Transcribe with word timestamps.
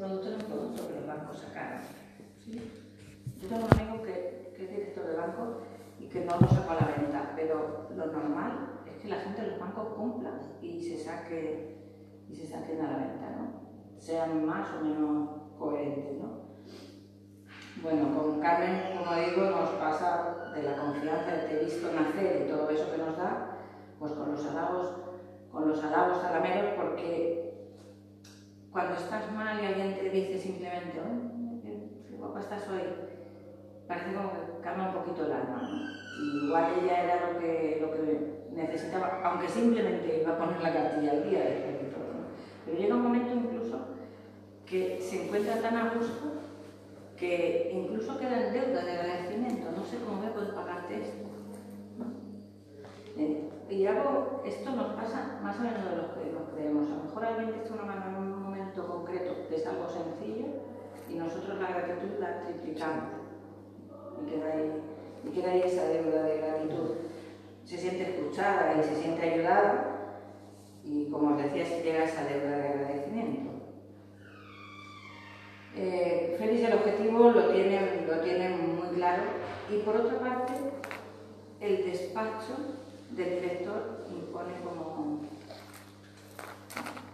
producto 0.00 0.30
es 0.30 0.36
un 0.36 0.48
producto 0.48 0.88
que 0.88 0.94
los 0.94 1.06
bancos 1.06 1.36
sacaron. 1.36 1.80
¿sí? 2.42 2.56
Yo 3.38 3.48
tengo 3.48 3.66
un 3.66 3.78
amigo 3.78 4.02
que, 4.02 4.54
que 4.56 4.64
es 4.64 4.70
director 4.70 5.06
de 5.06 5.16
banco 5.16 5.60
y 5.98 6.06
que 6.06 6.24
no 6.24 6.40
lo 6.40 6.48
sacó 6.48 6.72
a 6.72 6.80
la 6.80 6.96
venta, 6.96 7.32
pero 7.36 7.88
lo 7.94 8.06
normal 8.06 8.80
es 8.86 8.96
que 8.96 9.08
la 9.08 9.16
gente 9.16 9.42
de 9.42 9.48
los 9.48 9.60
bancos 9.60 9.88
cumpla 9.94 10.40
y 10.62 10.82
se 10.82 10.98
saque 10.98 11.76
y 12.30 12.34
se 12.34 12.46
saquen 12.46 12.80
a 12.80 12.92
la 12.92 12.96
venta, 12.96 13.30
¿no? 13.36 14.00
Sean 14.00 14.46
más 14.46 14.68
o 14.74 14.84
menos 14.84 15.28
coherentes, 15.58 16.16
¿no? 16.18 16.48
Bueno, 17.82 18.16
con 18.16 18.40
Carmen, 18.40 18.96
como 18.96 19.14
digo, 19.16 19.50
nos 19.50 19.70
pasa 19.70 20.50
de 20.54 20.62
la 20.62 20.76
confianza 20.76 21.30
de 21.30 21.42
te 21.42 21.60
he 21.60 21.64
visto 21.64 21.92
nacer 21.92 22.46
y 22.46 22.50
todo 22.50 22.70
eso 22.70 22.90
que 22.90 22.98
nos 22.98 23.18
da, 23.18 23.58
pues 23.98 24.12
con 24.12 24.32
los 24.32 24.46
halagos, 24.46 24.94
con 25.52 25.68
los 25.68 25.82
halagos 25.84 26.22
talameros, 26.22 26.72
porque 26.76 27.49
cuando 28.72 28.94
estás 28.94 29.32
mal 29.32 29.60
y 29.60 29.66
alguien 29.66 29.94
te 29.94 30.10
dice 30.10 30.38
simplemente, 30.38 31.00
oh, 31.00 31.60
qué, 31.62 32.16
guapa 32.16 32.40
estás 32.40 32.68
hoy, 32.68 32.82
parece 33.86 34.14
como 34.14 34.32
que 34.32 34.62
calma 34.62 34.88
un 34.88 34.94
poquito 34.94 35.26
el 35.26 35.32
alma. 35.32 35.62
¿no? 35.62 36.46
Igual 36.46 36.72
ella 36.82 37.04
era 37.04 37.32
lo 37.32 37.38
que, 37.38 37.78
lo 37.80 37.90
que 37.92 38.40
necesitaba, 38.52 39.20
aunque 39.24 39.48
simplemente 39.48 40.20
iba 40.22 40.34
a 40.34 40.38
poner 40.38 40.60
la 40.60 40.72
cartilla 40.72 41.12
al 41.12 41.28
día 41.28 41.40
de 41.40 41.90
todo. 41.92 42.12
¿no? 42.12 42.26
Pero 42.64 42.78
llega 42.78 42.94
un 42.94 43.02
momento 43.02 43.34
incluso 43.34 43.78
que 44.66 45.00
se 45.00 45.24
encuentra 45.24 45.56
tan 45.56 45.76
a 45.76 45.94
gusto 45.94 46.40
que 47.16 47.70
incluso 47.74 48.18
queda 48.18 48.46
en 48.46 48.52
deuda 48.54 48.84
de 48.84 48.92
agradecimiento. 48.92 49.70
No 49.76 49.84
sé 49.84 49.98
cómo 49.98 50.18
voy 50.18 50.26
a 50.28 50.32
poder 50.32 50.54
pagarte 50.54 51.02
esto. 51.02 51.28
Eh, 53.18 53.50
y 53.68 53.86
algo, 53.86 54.42
esto 54.46 54.70
nos 54.70 54.94
pasa 54.94 55.38
más 55.42 55.58
o 55.58 55.62
menos 55.62 55.84
de 55.84 55.96
lo 55.96 56.14
que 56.14 56.32
nos 56.32 56.48
creemos. 56.54 56.90
A 56.90 56.96
lo 56.96 57.04
mejor 57.04 57.24
alguien 57.24 57.52
te 57.52 57.60
echa 57.60 57.74
una 57.74 57.84
mano 57.84 58.29
concreto 58.86 59.48
que 59.48 59.56
es 59.56 59.66
algo 59.66 59.88
sencillo 59.88 60.46
y 61.08 61.14
nosotros 61.14 61.58
la 61.58 61.68
gratitud 61.68 62.18
la 62.18 62.40
triplicamos. 62.40 63.04
Y 64.22 64.30
queda 64.30 64.52
ahí, 64.52 64.72
y 65.24 65.30
queda 65.30 65.50
ahí 65.50 65.62
esa 65.64 65.84
deuda 65.88 66.22
de 66.22 66.38
gratitud. 66.38 66.94
Se 67.64 67.78
siente 67.78 68.10
escuchada 68.10 68.74
y 68.78 68.82
se 68.82 68.96
siente 68.96 69.22
ayudada 69.22 69.90
y 70.84 71.10
como 71.10 71.34
os 71.34 71.42
decía, 71.42 71.66
se 71.66 71.82
llega 71.82 72.00
a 72.00 72.04
esa 72.04 72.24
deuda 72.24 72.56
de 72.56 72.68
agradecimiento. 72.68 73.50
Eh, 75.76 76.36
Félix 76.38 76.62
el 76.64 76.74
objetivo 76.74 77.30
lo 77.30 77.48
tiene, 77.50 78.04
lo 78.06 78.20
tiene 78.20 78.50
muy 78.50 78.88
claro 78.96 79.22
y 79.70 79.78
por 79.78 79.96
otra 79.96 80.18
parte 80.18 80.52
el 81.60 81.84
despacho 81.84 82.56
del 83.10 83.40
director 83.40 84.04
impone 84.10 84.54
como 84.64 85.20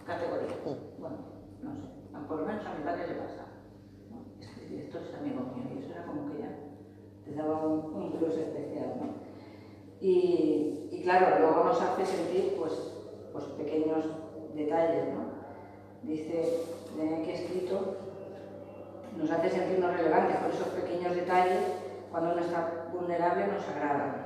categoría. 0.05 0.55
Bueno, 0.97 1.17
por 2.27 2.39
lo 2.41 2.45
menos 2.45 2.65
a 2.65 2.73
mi 2.73 2.83
padre 2.83 3.07
le 3.07 3.15
pasa. 3.15 3.45
¿no? 4.09 4.25
Es 4.39 4.47
que 4.47 4.63
el 4.63 4.69
director 4.69 5.01
es 5.01 5.13
amigo 5.15 5.41
mío 5.55 5.65
y 5.75 5.83
eso 5.83 5.93
era 5.93 6.05
como 6.05 6.31
que 6.31 6.39
ya 6.39 6.49
te 7.25 7.35
daba 7.35 7.65
un, 7.65 7.93
un 7.93 8.11
plus 8.11 8.35
especial. 8.35 8.93
¿no? 8.99 9.07
Y, 9.99 10.89
y, 10.91 11.01
claro, 11.03 11.39
luego 11.39 11.63
nos 11.63 11.81
hace 11.81 12.05
sentir 12.05 12.55
pues, 12.57 12.73
pues 13.33 13.45
pequeños 13.45 14.05
detalles. 14.55 15.13
¿no? 15.13 15.37
Dice, 16.03 16.63
de 16.95 17.15
aquí 17.15 17.31
escrito, 17.31 17.97
nos 19.17 19.31
hace 19.31 19.49
sentirnos 19.49 19.97
relevantes 19.97 20.37
por 20.37 20.51
esos 20.51 20.67
pequeños 20.67 21.15
detalles 21.15 21.63
cuando 22.11 22.33
uno 22.33 22.41
está 22.41 22.87
vulnerable 22.93 23.47
nos 23.47 23.67
agrada. 23.67 24.23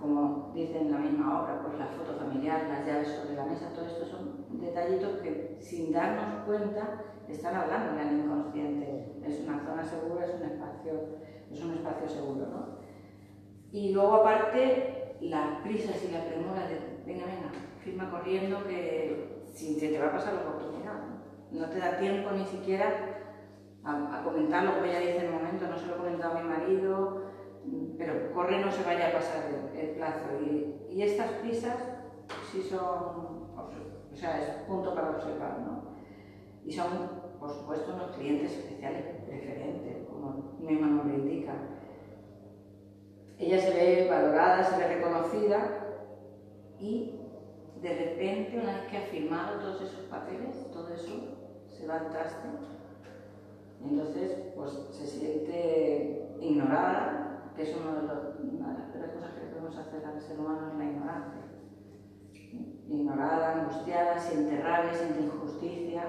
Como 0.00 0.50
dice 0.54 0.80
en 0.80 0.90
la 0.90 0.98
misma 0.98 1.42
obra, 1.42 1.62
pues 1.62 1.78
la 1.78 1.86
foto 1.86 2.18
familiar, 2.18 2.64
las 2.68 2.84
llaves 2.84 3.08
sobre 3.08 3.36
la 3.36 3.44
mesa, 3.44 3.72
todo 3.74 3.86
esto 3.86 4.04
son 4.06 4.46
detallitos 4.60 5.20
que 5.20 5.58
sin 5.60 5.92
darnos 5.92 6.44
cuenta 6.44 7.04
están 7.28 7.54
hablando 7.54 8.00
al 8.00 8.12
inconsciente. 8.12 9.14
Es 9.24 9.40
una 9.40 9.60
zona 9.60 9.84
segura, 9.84 10.26
es 10.26 10.34
un 10.34 10.42
espacio, 10.42 10.92
es 11.50 11.62
un 11.62 11.74
espacio 11.74 12.08
seguro. 12.08 12.46
¿no? 12.46 12.78
Y 13.70 13.92
luego 13.92 14.16
aparte 14.16 15.16
las 15.20 15.60
prisas 15.62 16.02
y 16.04 16.12
la 16.12 16.24
premura 16.24 16.66
de 16.66 17.02
venga, 17.06 17.26
venga, 17.26 17.50
firma 17.82 18.10
corriendo 18.10 18.64
que 18.66 19.44
si 19.52 19.78
se 19.78 19.88
te 19.88 19.98
va 19.98 20.08
a 20.08 20.12
pasar 20.12 20.34
la 20.34 20.40
oportunidad. 20.40 20.94
¿no? 20.94 21.22
no 21.52 21.68
te 21.68 21.78
da 21.78 21.98
tiempo 21.98 22.30
ni 22.32 22.44
siquiera 22.44 22.86
a, 23.84 24.20
a 24.20 24.24
comentarlo, 24.24 24.74
como 24.74 24.86
ella 24.86 25.00
dice 25.00 25.18
en 25.18 25.26
el 25.26 25.32
momento, 25.32 25.66
no 25.66 25.76
se 25.76 25.86
lo 25.86 25.94
he 25.94 25.98
comentado 25.98 26.38
a 26.38 26.42
mi 26.42 26.48
marido, 26.48 27.22
pero 27.98 28.32
corre 28.32 28.60
no 28.60 28.70
se 28.70 28.84
vaya 28.84 29.08
a 29.08 29.12
pasar 29.12 29.44
el, 29.46 29.78
el 29.78 29.90
plazo. 29.96 30.28
Y, 30.40 30.86
y, 30.90 31.02
estas 31.02 31.30
prisas 31.32 31.76
sí 32.50 32.62
son, 32.62 32.78
o 32.80 34.14
sea, 34.14 34.40
es 34.40 34.48
punto 34.66 34.94
para 34.94 35.10
observar, 35.10 35.60
¿no? 35.60 35.92
Y 36.64 36.72
son, 36.72 37.10
por 37.40 37.50
supuesto, 37.50 37.94
unos 37.94 38.16
clientes 38.16 38.52
especiales 38.52 39.04
preferentes, 39.26 40.06
como 40.08 40.56
mi 40.60 40.66
mismo 40.66 40.86
nombre 40.86 41.16
indica. 41.16 41.54
Ella 43.38 43.58
se 43.58 43.70
ve 43.70 44.08
valorada, 44.08 44.62
se 44.62 44.76
ve 44.78 44.94
reconocida 44.94 45.98
y 46.78 47.18
de 47.80 47.88
repente, 47.88 48.60
una 48.60 48.74
vez 48.74 48.90
que 48.90 48.96
ha 48.96 49.06
firmado 49.06 49.58
todos 49.58 49.82
esos 49.82 50.04
papeles, 50.06 50.70
todo 50.72 50.94
eso 50.94 51.12
se 51.68 51.86
va 51.86 51.96
al 51.96 52.10
traste 52.10 52.48
entonces, 53.84 54.52
pues 54.54 54.70
se 54.90 55.06
siente 55.06 56.36
ignorada, 56.40 57.52
que 57.56 57.62
es 57.62 57.74
los, 57.74 57.82
una 57.82 58.74
de 58.92 59.00
las 59.00 59.10
cosas 59.10 59.32
que 59.34 59.46
podemos 59.50 59.76
hacer 59.76 60.04
al 60.04 60.20
ser 60.20 60.38
humano 60.38 60.68
es 60.68 60.78
la 60.78 60.84
ignorancia. 60.84 61.42
Ignorada, 62.88 63.62
angustiada, 63.62 64.18
siente 64.18 64.62
rabia, 64.62 64.94
siente 64.94 65.22
injusticia, 65.22 66.04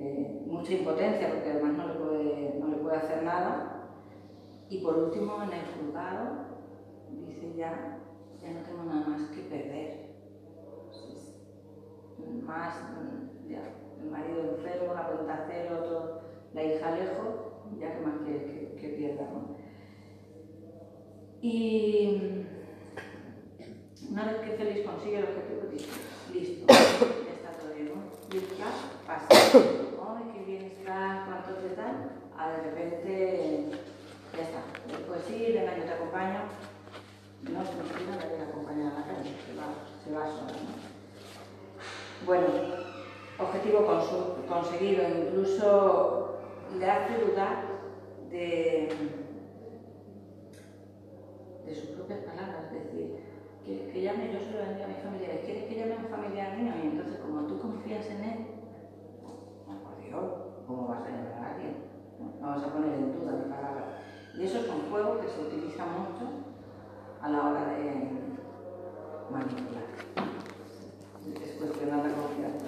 eh, 0.00 0.42
mucha 0.46 0.72
impotencia 0.72 1.28
porque 1.28 1.50
además 1.50 1.72
no 1.74 1.88
le, 1.88 1.94
puede, 1.94 2.54
no 2.58 2.68
le 2.68 2.76
puede 2.78 2.96
hacer 2.96 3.22
nada. 3.22 3.88
Y 4.70 4.78
por 4.78 4.96
último, 4.98 5.42
en 5.42 5.52
el 5.52 5.66
juzgado, 5.66 6.46
dice 7.10 7.54
ya, 7.54 7.98
ya 8.40 8.50
no 8.50 8.62
tengo 8.62 8.84
nada 8.84 9.06
más 9.06 9.22
que 9.30 9.42
perder. 9.42 10.10
Más, 12.42 12.74
el 14.00 14.10
marido 14.10 14.56
enfermo, 14.56 14.94
la 14.94 15.06
cuenta 15.06 15.46
cero, 15.50 16.20
la 16.54 16.64
hija 16.64 16.96
lejos, 16.96 17.26
ya 17.78 17.94
que 17.94 18.00
más 18.00 18.14
que, 18.24 18.76
que, 18.80 18.88
pierda. 18.88 19.28
Y 21.42 22.46
una 24.10 24.24
vez 24.24 24.36
que 24.40 24.56
Félix 24.56 24.86
consigue 24.86 25.18
el 25.18 25.24
objetivo, 25.24 25.62
dice, 25.70 25.88
listo, 26.32 26.66
ya 26.68 27.32
está 27.34 27.52
todo 27.58 27.74
bien, 27.74 27.90
¿no? 27.94 28.34
Listo, 28.34 28.54
pasa. 29.06 29.88
¡Ay, 30.60 30.68
qué 30.68 30.76
bien 30.76 30.78
está! 30.78 31.24
¿Cuánto 31.26 31.54
te 31.60 31.74
dan? 31.74 32.10
Ah, 32.36 32.50
de 32.50 32.62
repente, 32.70 33.70
ya 34.36 34.42
está. 34.42 34.62
Después 34.88 35.20
sí, 35.26 35.52
venga, 35.54 35.76
yo 35.76 35.84
te 35.84 35.92
acompaño. 35.92 36.40
No 37.42 37.60
nadie 37.60 38.38
la 38.38 38.44
acompañar 38.44 38.92
a 38.92 38.98
la 39.00 39.06
calle, 39.06 39.34
se 39.46 39.56
va, 39.56 39.72
se 40.04 40.12
va 40.12 40.26
sola, 40.26 40.52
¿no? 40.52 42.26
Bueno, 42.26 42.46
objetivo 43.38 43.86
conseguido, 44.46 45.02
incluso 45.08 46.40
le 46.78 46.90
hace 46.90 47.24
dudar 47.24 47.64
de, 48.30 48.92
de 51.64 51.74
sus 51.74 51.90
propias 51.90 52.20
palabras, 52.20 52.64
es 52.66 52.84
decir, 52.84 53.16
que, 53.64 53.90
que 53.90 54.02
llame, 54.02 54.30
yo 54.30 54.40
se 54.40 54.50
lo 54.50 54.58
vendría 54.58 54.84
a 54.84 54.88
mis 54.88 54.98
familiares, 54.98 55.40
¿quieres 55.46 55.64
que 55.64 55.76
llame 55.76 55.94
a 55.94 55.98
un 55.98 56.08
familiar 56.08 56.58
mío? 56.58 56.74
Y 56.82 56.88
entonces, 56.88 57.18
como 57.20 57.46
tú 57.46 57.58
confías 57.58 58.06
en 58.08 58.24
él, 58.24 58.46
oh, 59.24 59.82
por 59.82 60.04
Dios, 60.04 60.39
¿cómo 60.70 60.86
vas 60.86 61.02
a 61.02 61.10
llamar 61.10 61.42
a 61.42 61.50
alguien? 61.54 61.74
No 62.40 62.46
vas 62.46 62.62
a 62.62 62.72
poner 62.72 62.94
en 62.94 63.12
duda 63.12 63.32
mi 63.32 63.50
palabra. 63.50 63.84
Y 64.36 64.44
eso 64.44 64.58
es 64.58 64.68
un 64.68 64.90
juego 64.90 65.20
que 65.20 65.28
se 65.28 65.40
utiliza 65.40 65.84
mucho 65.84 66.30
a 67.20 67.28
la 67.28 67.46
hora 67.46 67.64
de 67.64 68.08
manipular. 69.30 69.90
Es 71.26 71.52
cuestionar 71.58 72.06
la 72.06 72.14
confianza. 72.14 72.66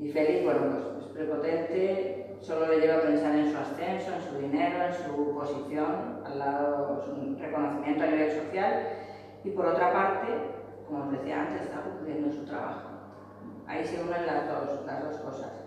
Y 0.00 0.08
Félix, 0.10 0.44
bueno, 0.44 0.60
pues 0.60 1.06
es 1.06 1.12
prepotente, 1.12 2.36
solo 2.40 2.68
le 2.68 2.80
lleva 2.80 2.98
a 2.98 3.02
pensar 3.02 3.34
en 3.34 3.50
su 3.50 3.56
ascenso, 3.56 4.14
en 4.14 4.22
su 4.22 4.38
dinero, 4.38 4.84
en 4.84 4.94
su 4.94 5.34
posición, 5.34 6.22
al 6.24 6.38
lado, 6.38 7.04
su 7.04 7.36
reconocimiento 7.36 8.04
a 8.04 8.06
nivel 8.06 8.30
social, 8.30 8.88
y 9.42 9.50
por 9.50 9.66
otra 9.66 9.92
parte, 9.92 10.28
como 10.86 11.04
os 11.04 11.10
decía 11.12 11.42
antes, 11.42 11.62
está 11.62 11.80
cumpliendo 11.82 12.30
su 12.30 12.44
trabajo. 12.44 12.90
Ahí 13.66 13.84
se 13.84 14.02
unen 14.02 14.24
las 14.24 14.48
dos, 14.48 14.86
las 14.86 15.02
dos 15.02 15.16
cosas. 15.16 15.57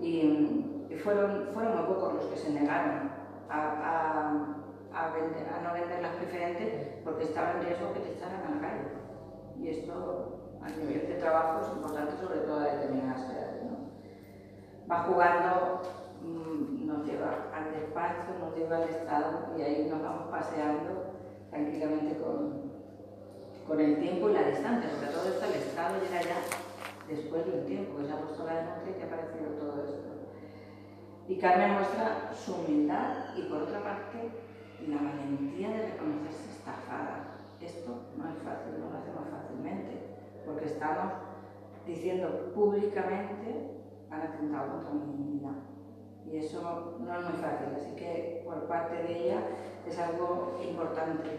Y, 0.00 0.86
y 0.88 0.96
fueron, 0.96 1.48
fueron 1.52 1.76
muy 1.76 1.86
pocos 1.94 2.14
los 2.14 2.24
que 2.24 2.36
se 2.36 2.50
negaron 2.50 3.10
a, 3.48 4.56
a, 4.92 5.10
vender, 5.10 5.46
a 5.48 5.60
no 5.62 5.74
vender 5.74 6.02
las 6.02 6.16
preferentes 6.16 6.98
porque 7.04 7.24
estaba 7.24 7.52
en 7.52 7.66
riesgo 7.66 7.92
que 7.92 8.00
te 8.00 8.12
echaran 8.12 8.42
a 8.46 8.54
la 8.56 8.60
calle. 8.60 8.88
Y 9.58 9.68
esto, 9.68 10.58
a 10.62 10.68
nivel 10.70 11.06
de 11.06 11.14
trabajo, 11.14 11.60
es 11.60 11.76
importante 11.76 12.16
sobre 12.16 12.40
todo 12.40 12.60
a 12.60 12.64
determinadas 12.64 13.30
edades. 13.30 13.62
¿no? 13.64 13.90
Va 14.90 15.02
jugando, 15.04 15.82
mmm, 16.22 16.86
nos 16.86 17.06
lleva 17.06 17.50
al 17.54 17.72
despacho, 17.72 18.38
nos 18.40 18.56
lleva 18.56 18.76
al 18.76 18.88
estado 18.88 19.56
y 19.56 19.62
ahí 19.62 19.88
nos 19.90 20.02
vamos 20.02 20.30
paseando 20.30 21.10
tranquilamente 21.50 22.18
con, 22.18 22.70
con 23.66 23.80
el 23.80 23.98
tiempo 23.98 24.30
y 24.30 24.32
la 24.32 24.48
distancia, 24.48 24.90
porque 24.90 25.12
todo 25.12 25.28
esto 25.28 25.44
el 25.44 25.62
estado 25.62 26.00
llega 26.00 26.22
ya 26.22 26.69
después 27.10 27.44
de 27.46 27.58
un 27.58 27.66
tiempo, 27.66 27.98
que 27.98 28.06
se 28.06 28.12
ha 28.12 28.20
puesto 28.20 28.44
la 28.46 28.54
denuncia 28.54 28.90
y 28.90 28.94
que 28.94 29.02
ha 29.02 29.06
aparecido 29.06 29.50
todo 29.58 29.82
esto. 29.82 30.10
Y 31.28 31.38
Carmen 31.38 31.74
muestra 31.74 32.32
su 32.32 32.54
humildad 32.54 33.36
y 33.36 33.42
por 33.42 33.62
otra 33.62 33.82
parte 33.82 34.30
la 34.86 34.96
valentía 34.96 35.68
de 35.70 35.90
reconocerse 35.92 36.50
estafada. 36.50 37.36
Esto 37.60 37.90
no 38.16 38.28
es 38.28 38.36
fácil, 38.42 38.80
no 38.80 38.90
lo 38.90 38.98
hacemos 38.98 39.28
fácilmente, 39.28 40.16
porque 40.46 40.64
estamos 40.66 41.12
diciendo 41.86 42.52
públicamente 42.54 43.76
han 44.10 44.22
atentado 44.22 44.72
contra 44.72 44.92
mi 44.92 45.12
dignidad. 45.12 45.56
Y 46.26 46.38
eso 46.38 46.96
no 47.00 47.18
es 47.18 47.24
muy 47.24 47.38
fácil, 47.38 47.68
así 47.76 47.94
que 47.96 48.42
por 48.44 48.66
parte 48.66 48.96
de 48.96 49.24
ella 49.24 49.40
es 49.86 49.98
algo 49.98 50.58
importante. 50.62 51.30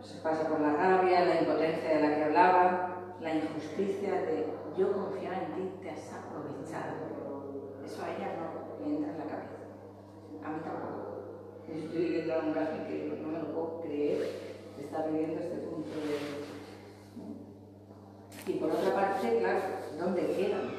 Se 0.00 0.20
pasa 0.20 0.48
por 0.48 0.60
la 0.60 0.72
rabia, 0.72 1.24
la 1.24 1.40
impotencia 1.40 1.96
de 1.96 2.00
la 2.00 2.14
que 2.16 2.24
hablaba, 2.24 2.91
la 3.22 3.34
injusticia 3.36 4.20
de 4.22 4.46
yo 4.76 4.92
confiaba 4.92 5.36
en 5.36 5.54
ti, 5.54 5.62
te 5.80 5.90
has 5.90 6.12
aprovechado. 6.12 7.12
Eso 7.84 8.02
a 8.02 8.10
ella 8.16 8.36
no 8.36 8.84
le 8.84 8.96
entra 8.96 9.12
en 9.12 9.18
la 9.18 9.24
cabeza. 9.24 9.62
A 10.44 10.50
mí 10.50 10.60
tampoco. 10.64 11.02
Estoy 11.68 12.02
viviendo 12.02 12.40
un 12.40 12.52
caso 12.52 12.72
en 12.72 12.86
que 12.86 13.20
no 13.22 13.28
me 13.28 13.38
lo 13.38 13.54
puedo 13.54 13.80
creer, 13.82 14.18
está 14.78 15.06
viviendo 15.06 15.40
este 15.40 15.56
punto 15.58 15.90
de... 15.90 16.18
Y 18.44 18.54
por 18.58 18.70
otra 18.70 18.92
parte, 18.94 19.38
claro, 19.38 19.60
¿dónde 19.96 20.22
quedan 20.34 20.74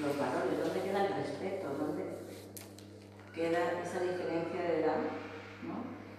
los 0.00 0.18
valores? 0.18 0.64
¿Dónde 0.64 0.80
queda 0.80 1.06
el 1.06 1.14
respeto? 1.14 1.68
¿Dónde 1.78 2.04
queda 3.34 3.82
esa 3.82 4.00
diferencia 4.00 4.62
de 4.62 4.80
edad? 4.80 4.96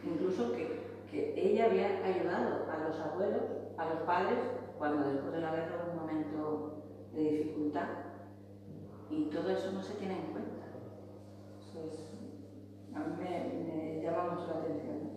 Incluso 0.03 0.51
que, 0.51 0.83
que 1.09 1.33
ella 1.35 1.65
había 1.65 2.05
ayudado 2.05 2.69
a 2.69 2.77
los 2.87 2.99
abuelos, 2.99 3.43
a 3.77 3.85
los 3.85 4.01
padres, 4.03 4.37
cuando 4.83 5.11
después 5.11 5.31
de 5.31 5.39
la 5.39 5.51
guerra 5.51 5.77
hubo 5.77 5.91
un 5.93 5.99
momento 5.99 6.83
de 7.13 7.21
dificultad 7.21 7.87
y 9.09 9.29
todo 9.29 9.49
eso 9.49 9.71
no 9.71 9.81
se 9.81 9.93
tiene 9.93 10.19
en 10.19 10.33
cuenta. 10.33 10.65
a 12.93 12.99
mí 12.99 13.15
me, 13.17 14.01
llama 14.03 14.31
mucho 14.31 14.47
la 14.47 14.59
atención. 14.59 15.09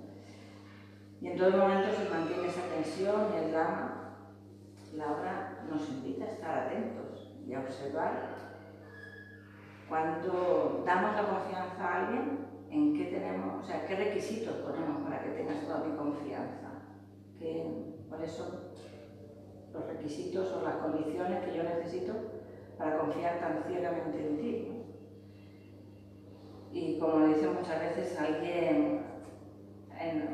Y 1.21 1.27
en 1.27 1.37
todo 1.37 1.51
momento 1.51 1.89
se 1.91 2.09
mantiene 2.09 2.47
esa 2.47 2.63
tensión 2.63 3.33
y 3.35 3.45
el 3.45 3.51
drama. 3.51 4.19
La 4.95 5.11
obra 5.11 5.67
nos 5.69 5.89
invita 5.89 6.27
a 6.27 6.29
estar 6.29 6.59
atentos 6.59 7.35
y 7.45 7.53
a 7.53 7.59
observar 7.59 8.37
cuando 9.89 10.85
damos 10.87 11.17
la 11.17 11.29
confianza 11.29 11.85
a 11.85 12.07
alguien, 12.07 12.47
en 12.71 12.95
qué 12.95 13.07
tenemos, 13.07 13.65
o 13.65 13.67
sea, 13.67 13.85
qué 13.85 13.97
requisitos 13.97 14.55
ponemos 14.59 15.03
para 15.03 15.25
que 15.25 15.31
tengas 15.31 15.65
toda 15.65 15.83
mi 15.83 15.97
confianza. 15.97 16.71
¿Cuáles 18.09 18.31
son 18.31 18.66
los 19.77 19.87
requisitos 19.87 20.53
o 20.53 20.63
las 20.63 20.77
condiciones 20.77 21.45
que 21.45 21.57
yo 21.57 21.63
necesito 21.63 22.15
para 22.79 22.99
confiar 22.99 23.41
tan 23.41 23.63
ciegamente 23.67 24.27
en 24.27 24.37
ti. 24.39 24.73
Y 26.73 26.99
como 26.99 27.27
dicen 27.27 27.55
muchas 27.55 27.81
veces, 27.81 28.19
alguien, 28.19 29.03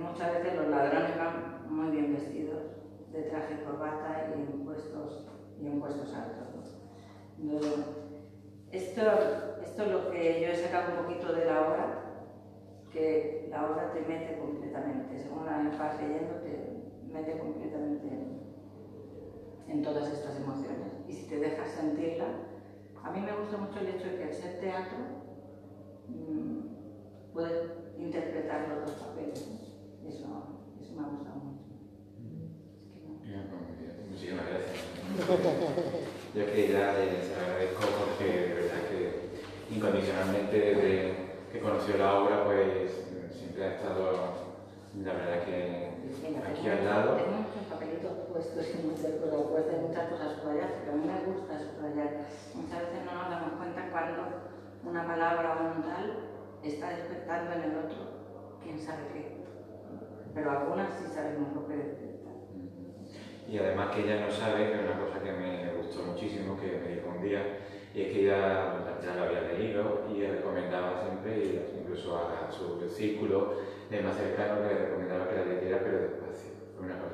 muchas 0.01 0.35
veces 0.35 0.57
los 0.57 0.69
ladrones 0.69 1.17
van 1.17 1.67
muy 1.69 1.91
bien 1.91 2.15
vestidos, 2.15 2.63
de 3.13 3.23
traje 3.23 3.55
y 3.55 3.65
corbata 3.65 4.29
y 4.31 4.41
en 4.41 4.65
puestos, 4.65 5.29
y 5.61 5.67
en 5.67 5.83
altos. 5.83 6.77
esto, 8.73 9.03
esto 9.63 9.83
es 9.83 9.93
lo 9.93 10.11
que 10.11 10.41
yo 10.41 10.49
he 10.49 10.57
sacado 10.57 10.99
un 10.99 11.07
poquito 11.07 11.33
de 11.33 11.45
la 11.45 11.69
obra, 11.69 11.99
que 12.93 13.47
la 13.51 13.71
obra 13.71 13.93
te 13.93 14.01
mete 14.01 14.39
completamente, 14.39 15.19
según 15.19 15.47
la 15.47 15.59
vas 15.79 16.01
leyendo, 16.01 16.35
te 16.43 16.83
mete 17.13 17.39
completamente 17.39 18.32
en 19.69 19.83
todas 19.83 20.13
estas 20.13 20.37
emociones. 20.37 20.93
Y 21.09 21.13
si 21.13 21.29
te 21.29 21.39
dejas 21.39 21.71
sentirla, 21.71 22.27
a 23.03 23.11
mí 23.11 23.21
me 23.21 23.33
gusta 23.33 23.57
mucho 23.57 23.81
el 23.81 23.89
hecho 23.89 24.09
de 24.09 24.17
que 24.17 24.25
al 24.25 24.33
ser 24.33 24.61
teatro 24.61 24.99
mmm, 26.09 27.33
puedes 27.33 27.71
interpretar 27.99 28.69
los 28.69 28.87
dos 28.87 28.95
papeles. 29.01 29.39
Eso, 30.07 30.27
eso 30.81 30.95
me 30.95 31.03
ha 31.03 31.09
gustado 31.09 31.37
mucho. 31.37 31.63
Muchísimas 34.11 34.45
gracias. 34.47 34.93
Yo 36.35 36.47
que 36.47 36.73
ya 36.73 36.95
les 36.95 37.31
agradezco 37.37 37.83
porque 37.99 38.25
de 38.25 38.55
verdad 38.55 38.89
que 38.89 39.75
incondicionalmente 39.75 40.59
desde 40.59 41.15
que 41.53 41.61
conoció 41.61 41.99
la 41.99 42.21
obra 42.21 42.45
pues 42.45 42.93
siempre 43.33 43.65
ha 43.65 43.75
estado 43.75 44.13
la 45.03 45.13
verdad 45.13 45.45
que 45.45 45.91
aquí 46.47 46.69
al 46.69 46.85
lado 46.85 47.17
puestos 48.33 48.67
y 48.75 48.87
muchas 48.87 49.13
cosas 49.21 49.39
opuestas 49.39 49.75
y 49.77 49.87
muchas 49.87 50.09
cosas 50.09 50.33
subrayar, 50.41 50.71
pero 50.81 50.93
a 50.93 50.97
mí 50.97 51.05
me 51.07 51.33
gusta 51.33 51.53
subrayar. 51.61 52.11
Muchas 52.55 52.81
veces 52.81 53.01
no 53.05 53.13
nos 53.13 53.31
damos 53.31 53.53
cuenta 53.61 53.91
cuando 53.93 54.23
una 54.85 55.07
palabra 55.07 55.57
o 55.61 55.77
un 55.77 55.83
tal 55.83 56.07
está 56.65 56.91
despertando 56.91 57.53
en 57.53 57.63
el 57.63 57.79
otro, 57.79 58.59
quién 58.63 58.79
sabe 58.79 59.03
qué. 59.13 59.45
Pero 60.35 60.51
algunas 60.51 60.89
sí 60.99 61.07
sabemos 61.13 61.53
lo 61.55 61.69
que 61.69 61.77
despierta. 61.77 62.31
Y 63.47 63.59
además 63.59 63.95
que 63.95 64.01
ella 64.01 64.25
no 64.25 64.31
sabe, 64.31 64.73
que 64.73 64.75
es 64.75 64.81
una 64.81 64.99
cosa 64.99 65.23
que 65.23 65.33
me 65.33 65.75
gustó 65.75 66.03
muchísimo, 66.05 66.59
que 66.59 66.81
me 66.81 66.97
dijo 66.97 67.09
un 67.11 67.23
día, 67.23 67.59
y 67.95 68.03
es 68.03 68.09
que 68.09 68.21
ella 68.25 68.97
ya 69.05 69.15
lo 69.15 69.25
había 69.25 69.43
leído 69.43 70.07
y 70.09 70.25
recomendaba 70.25 71.03
siempre, 71.03 71.69
incluso 71.79 72.17
a 72.17 72.51
su 72.51 72.81
círculo 72.89 73.57
de 73.91 74.01
más 74.01 74.17
cercano, 74.17 74.61
le 74.61 74.75
recomendaba 74.75 75.29
que 75.29 75.37
la 75.37 75.45
leyera, 75.45 75.81
pero 75.85 75.99
despacio. 75.99 76.53
Una 76.81 76.99
cosa 76.99 77.12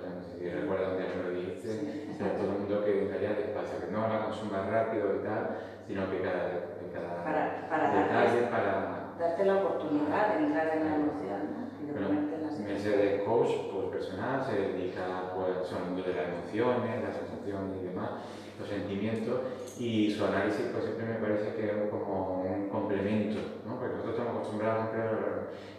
un 0.56 0.96
día 0.96 1.08
que 1.12 1.16
me 1.16 1.22
lo 1.22 1.30
dijiste, 1.30 2.14
era 2.18 2.36
todo 2.36 2.52
el 2.52 2.58
mundo 2.58 2.84
que 2.84 3.08
vaya 3.12 3.34
despacio, 3.34 3.80
que 3.80 3.92
no 3.92 4.08
la 4.08 4.24
consuma 4.24 4.68
rápido 4.70 5.16
y 5.16 5.24
tal, 5.24 5.58
sino 5.86 6.10
que 6.10 6.20
cada, 6.20 6.50
que 6.78 6.86
cada 6.92 7.24
para, 7.24 7.68
para 7.68 7.90
detalle, 7.90 8.40
darte, 8.42 8.56
para... 8.56 9.14
Darte 9.18 9.44
la 9.44 9.56
oportunidad 9.56 10.34
de 10.34 10.44
entrar 10.44 10.68
en 10.76 10.84
la 10.84 10.94
emoción, 10.96 11.40
¿no? 11.52 11.68
Mercedes 12.68 13.22
Coach, 13.24 13.50
pues 13.72 13.86
personal, 13.88 14.44
se 14.44 14.54
dedica 14.54 15.32
pues, 15.34 15.72
al 15.72 15.90
mundo 15.90 16.02
de 16.02 16.14
las 16.14 16.28
emociones, 16.28 17.02
las 17.02 17.16
sensaciones 17.16 17.76
y 17.80 17.86
demás, 17.88 18.10
los 18.58 18.68
sentimientos, 18.68 19.40
y 19.78 20.10
su 20.10 20.24
análisis 20.24 20.66
pues 20.72 20.84
siempre 20.84 21.06
me 21.06 21.14
parece 21.14 21.54
que 21.54 21.66
es 21.66 21.90
como 21.90 22.42
un 22.42 22.68
complemento, 22.68 23.40
¿no? 23.66 23.78
porque 23.78 23.96
nosotros 23.96 24.18
estamos 24.18 24.36
acostumbrados 24.36 24.84
a 24.84 24.90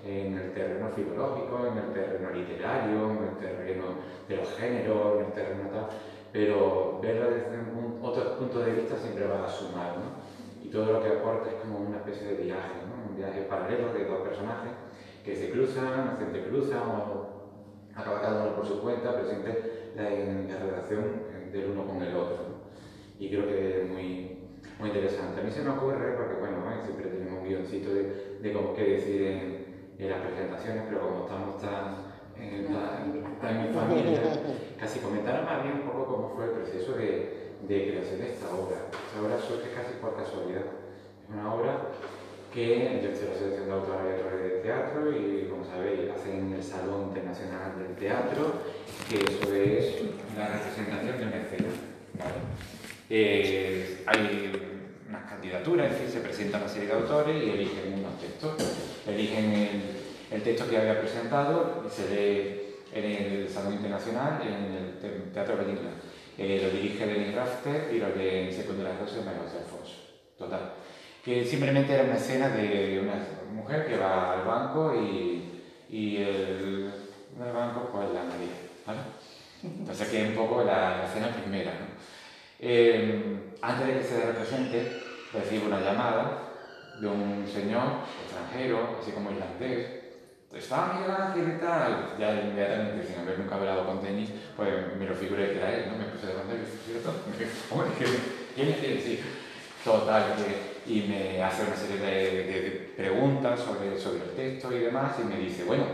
en 0.05 0.37
el 0.37 0.53
terreno 0.53 0.89
filológico, 0.89 1.67
en 1.67 1.77
el 1.77 1.93
terreno 1.93 2.31
literario, 2.31 3.11
en 3.11 3.23
el 3.29 3.37
terreno 3.37 3.83
de 4.27 4.37
los 4.37 4.49
géneros, 4.55 5.19
en 5.19 5.25
el 5.25 5.31
terreno 5.33 5.69
tal, 5.69 5.87
pero 6.31 6.99
verlo 7.01 7.29
desde 7.31 7.57
un, 7.57 7.99
otro 8.01 8.37
punto 8.37 8.59
de 8.59 8.73
vista 8.73 8.95
siempre 8.95 9.27
va 9.27 9.45
a 9.45 9.49
sumar, 9.49 9.97
¿no? 9.97 10.63
y 10.63 10.69
todo 10.69 10.93
lo 10.93 11.03
que 11.03 11.09
aporta 11.09 11.49
es 11.49 11.55
como 11.55 11.79
una 11.79 11.97
especie 11.97 12.27
de 12.27 12.43
viaje, 12.43 12.75
¿no? 12.87 13.09
un 13.09 13.17
viaje 13.17 13.41
paralelo 13.41 13.93
de 13.93 14.05
dos 14.05 14.21
personajes 14.21 14.71
que 15.23 15.35
se 15.35 15.49
cruzan, 15.49 16.17
se 16.17 16.23
entrecruzan 16.23 16.81
o 16.89 17.39
acaba 17.95 18.21
cada 18.21 18.43
uno 18.43 18.55
por 18.55 18.65
su 18.65 18.81
cuenta, 18.81 19.13
pero 19.13 19.27
siempre 19.27 19.91
la, 19.95 20.03
la 20.03 20.65
relación 20.65 21.03
del 21.51 21.71
uno 21.71 21.85
con 21.85 22.01
el 22.01 22.15
otro. 22.15 22.37
¿no? 22.37 22.59
Y 23.19 23.29
creo 23.29 23.47
que 23.47 23.81
es 23.81 23.89
muy, 23.89 24.37
muy 24.79 24.89
interesante. 24.89 25.41
A 25.41 25.43
mí 25.43 25.51
se 25.51 25.61
me 25.61 25.71
ocurre, 25.71 26.13
porque 26.13 26.35
bueno, 26.39 26.57
siempre 26.83 27.09
tenemos 27.09 27.41
un 27.41 27.47
guioncito 27.49 27.93
de, 27.93 28.37
de 28.41 28.53
cómo 28.53 28.73
qué 28.73 28.83
decir 28.83 29.58
en, 29.99 30.05
en, 30.05 30.09
las 30.09 30.21
presentaciones, 30.21 30.83
pero 30.87 31.01
como 31.01 31.25
estamos 31.25 31.61
tan, 31.61 32.09
en, 32.39 32.73
tan, 33.39 33.65
en 33.67 33.73
familia, 33.75 34.21
casi 34.79 34.99
comentaron 34.99 35.45
más 35.45 35.63
bien 35.63 35.75
un 35.75 35.91
poco 35.91 36.05
cómo 36.07 36.29
fue 36.35 36.45
el 36.45 36.51
proceso 36.51 36.93
de, 36.93 37.53
de 37.67 37.89
creación 37.91 38.19
de 38.19 38.29
esta 38.31 38.49
obra. 38.49 38.87
Esta 38.89 39.21
obra 39.21 39.37
surge 39.39 39.71
casi 39.75 39.93
por 40.01 40.15
casualidad. 40.15 40.63
Es 41.23 41.29
una 41.29 41.53
obra 41.53 41.77
que 42.53 42.99
yo 43.03 43.09
estoy 43.09 43.29
la 43.29 43.35
selección 43.35 43.67
de 43.67 43.73
autores 43.73 44.43
de 44.43 44.59
teatro 44.61 45.11
y 45.11 45.47
como 45.49 45.63
sabéis 45.63 46.09
hacen 46.09 46.53
el 46.53 46.63
Salón 46.63 47.09
Internacional 47.09 47.77
del 47.77 47.95
Teatro, 47.95 48.53
que 49.07 49.17
eso 49.17 49.53
es 49.53 50.01
la 50.35 50.47
representación 50.47 51.19
de 51.19 51.25
una 51.25 51.35
escena. 51.37 51.69
Eh, 53.09 54.03
hay 54.05 54.51
unas 55.07 55.29
candidaturas, 55.29 55.91
en 55.91 55.97
fin, 55.97 56.09
se 56.09 56.19
presentan 56.21 56.61
una 56.61 56.69
serie 56.69 56.87
de 56.87 56.93
autores 56.93 57.43
y 57.43 57.49
eligen 57.49 57.93
unos 57.99 58.19
textos. 58.19 58.53
Eligen 59.09 59.81
el, 60.31 60.41
texto 60.43 60.69
que 60.69 60.77
había 60.77 60.99
presentado 60.99 61.83
y 61.85 61.89
se 61.89 62.09
lee 62.09 62.75
en 62.93 63.05
el 63.05 63.49
Salón 63.49 63.73
Internacional, 63.73 64.41
en 64.41 65.09
el 65.09 65.31
Teatro 65.31 65.57
Benigna. 65.57 65.91
Eh, 66.37 66.61
lo 66.63 66.69
dirige 66.69 67.05
Denis 67.05 67.35
Rafter 67.35 67.93
y 67.93 67.99
lo 67.99 68.15
lee 68.15 68.47
en 68.47 68.53
segundo 68.53 68.83
de 68.83 68.97
Rosas 68.97 69.25
María 69.25 69.41
Alfonso. 69.41 69.95
Total 70.37 70.73
que 71.23 71.45
simplemente 71.45 71.93
era 71.93 72.03
una 72.03 72.15
escena 72.15 72.49
de 72.49 72.99
una 72.99 73.13
mujer 73.53 73.87
que 73.87 73.97
va 73.97 74.33
al 74.33 74.45
banco 74.45 74.95
y, 74.95 75.61
y 75.89 76.17
el, 76.17 76.91
banco 77.37 77.89
pues 77.91 78.09
la 78.13 78.23
María, 78.23 78.55
¿vale? 78.85 78.99
Entonces 79.63 80.07
que 80.07 80.23
es 80.23 80.29
un 80.29 80.35
poco 80.35 80.63
la, 80.63 81.05
escena 81.05 81.33
primera. 81.33 81.73
Eh, 82.59 83.53
antes 83.61 83.87
de 83.87 83.93
que 83.93 84.03
se 84.03 84.25
represente, 84.25 85.01
recibo 85.33 85.67
una 85.67 85.81
llamada 85.81 86.48
de 86.99 87.07
un 87.07 87.47
señor 87.47 88.05
extranjero, 88.23 88.97
así 89.01 89.11
como 89.11 89.31
irlandés, 89.31 89.99
estaba 90.53 90.93
Miguel 90.93 91.11
Ángel 91.11 91.55
y 91.55 91.61
tal, 91.61 92.15
ya 92.19 92.41
inmediatamente, 92.41 93.05
sin 93.05 93.19
haber 93.19 93.39
nunca 93.39 93.55
hablado 93.55 93.85
con 93.85 94.01
tenis, 94.01 94.29
pues 94.55 94.95
me 94.97 95.05
lo 95.05 95.13
figuré 95.13 95.51
que 95.51 95.57
era 95.59 95.73
él, 95.73 95.85
¿no? 95.91 95.97
Me 95.97 96.05
puse 96.05 96.27
de 96.27 96.33
levantar 96.33 96.57
y 96.57 96.91
¿cierto? 96.91 97.13
¿quién 98.55 98.67
es 98.69 98.83
él? 98.83 99.01
Sí 99.01 99.19
Total, 99.83 100.35
que, 100.35 100.91
y 100.91 101.07
me 101.07 101.41
hace 101.41 101.63
una 101.63 101.75
serie 101.75 101.97
de, 101.97 102.93
preguntas 102.97 103.59
sobre, 103.61 103.97
sobre 103.97 104.23
el 104.23 104.31
texto 104.31 104.73
y 104.73 104.79
demás, 104.79 105.13
y 105.19 105.23
me 105.23 105.37
dice, 105.37 105.63
bueno, 105.63 105.85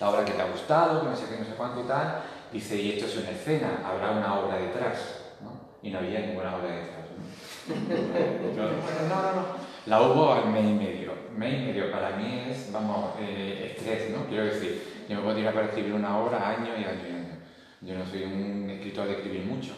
la 0.00 0.08
obra 0.08 0.24
que 0.24 0.32
te 0.32 0.40
ha 0.40 0.50
gustado, 0.50 1.02
que 1.02 1.08
no 1.08 1.16
sé 1.16 1.26
qué, 1.28 1.38
no 1.38 1.44
sé 1.44 1.54
cuánto 1.56 1.82
y 1.82 1.84
tal, 1.84 2.22
dice, 2.50 2.76
y 2.76 2.92
esto 2.92 3.04
es 3.06 3.16
una 3.18 3.30
escena, 3.30 3.82
habrá 3.84 4.12
una 4.12 4.40
obra 4.40 4.56
detrás, 4.56 4.98
¿no? 5.42 5.52
Y 5.82 5.90
no 5.90 5.98
había 5.98 6.20
ninguna 6.20 6.56
obra 6.56 6.68
detrás. 6.68 7.06
¿no? 7.10 7.74
no, 8.56 9.22
no, 9.22 9.32
no. 9.34 9.69
La 9.86 10.02
hubo 10.02 10.32
al 10.32 10.50
mes 10.50 10.64
y 10.64 10.74
medio. 10.74 11.12
Mes 11.36 11.54
y 11.54 11.66
medio 11.66 11.90
para 11.90 12.16
mí 12.16 12.44
es, 12.50 12.70
vamos, 12.72 13.14
eh, 13.20 13.74
estrés, 13.74 14.10
¿no? 14.10 14.26
Quiero 14.26 14.44
decir, 14.44 14.82
yo 15.08 15.16
me 15.16 15.22
puedo 15.22 15.36
tirar 15.36 15.54
para 15.54 15.66
escribir 15.66 15.94
una 15.94 16.18
obra 16.18 16.50
año 16.50 16.72
y 16.78 16.84
año 16.84 17.02
y 17.08 17.12
año. 17.12 17.38
Yo 17.80 17.94
no 17.94 18.06
soy 18.06 18.24
un 18.24 18.68
escritor 18.68 19.06
de 19.06 19.14
escribir 19.14 19.44
mucho. 19.44 19.72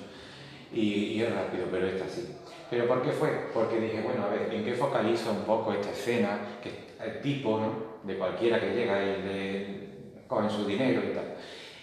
Y, 0.73 0.80
y 0.80 1.23
es 1.23 1.32
rápido, 1.32 1.66
pero 1.71 1.87
esta 1.87 2.09
sí. 2.09 2.37
¿Pero 2.68 2.88
por 2.88 3.02
qué 3.02 3.12
fue? 3.12 3.28
Porque 3.54 3.78
dije, 3.78 4.00
bueno, 4.00 4.25
a 4.25 4.28
ver, 4.28 4.52
¿en 4.52 4.64
qué 4.64 4.73
focalizo 4.73 5.30
un 5.30 5.42
poco 5.42 5.73
esta 5.73 5.90
escena? 5.90 6.38
Que 6.62 6.94
el 7.04 7.21
tipo, 7.21 7.61
¿no? 7.61 8.02
De 8.02 8.18
cualquiera 8.18 8.59
que 8.59 8.75
llega 8.75 9.02
y 9.02 9.23
le 9.23 10.26
cogen 10.26 10.50
su 10.50 10.66
dinero 10.66 11.02
y 11.04 11.14
tal. 11.14 11.35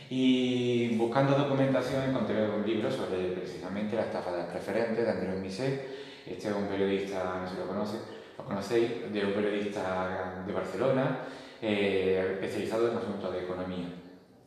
Y 0.09 0.95
buscando 0.97 1.37
documentación 1.37 2.09
encontré 2.09 2.49
un 2.49 2.65
libro 2.65 2.91
sobre 2.91 3.17
precisamente 3.35 3.95
la 3.95 4.03
estafa 4.03 4.31
de 4.31 4.37
las 4.39 4.47
preferentes 4.47 5.05
de 5.05 5.11
Andrés 5.11 5.39
Misé. 5.39 6.08
Este 6.29 6.49
es 6.49 6.55
un 6.55 6.67
periodista, 6.67 7.39
no 7.41 7.47
sé 7.47 7.55
si 7.55 7.61
lo 7.61 7.67
conoce, 7.67 7.97
lo 8.37 8.43
conocéis, 8.45 9.11
de 9.11 9.25
un 9.25 9.33
periodista 9.33 10.43
de 10.45 10.53
Barcelona, 10.53 11.19
eh, 11.61 12.33
especializado 12.33 12.91
en 12.91 12.97
asuntos 12.97 13.33
de 13.33 13.43
economía. 13.43 13.87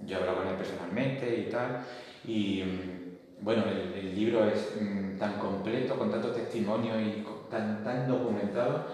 Yo 0.00 0.16
he 0.16 0.20
hablado 0.20 0.38
con 0.38 0.48
él 0.48 0.56
personalmente 0.56 1.46
y 1.46 1.50
tal, 1.50 1.84
y 2.24 2.62
bueno, 3.40 3.64
el, 3.66 4.14
libro 4.14 4.46
es 4.46 4.76
mm, 4.80 5.18
tan 5.18 5.38
completo, 5.38 5.96
con 5.96 6.10
tantos 6.10 6.36
testimonios 6.36 6.96
y 7.00 7.24
tan, 7.50 7.82
tan 7.82 8.06
documentado, 8.06 8.86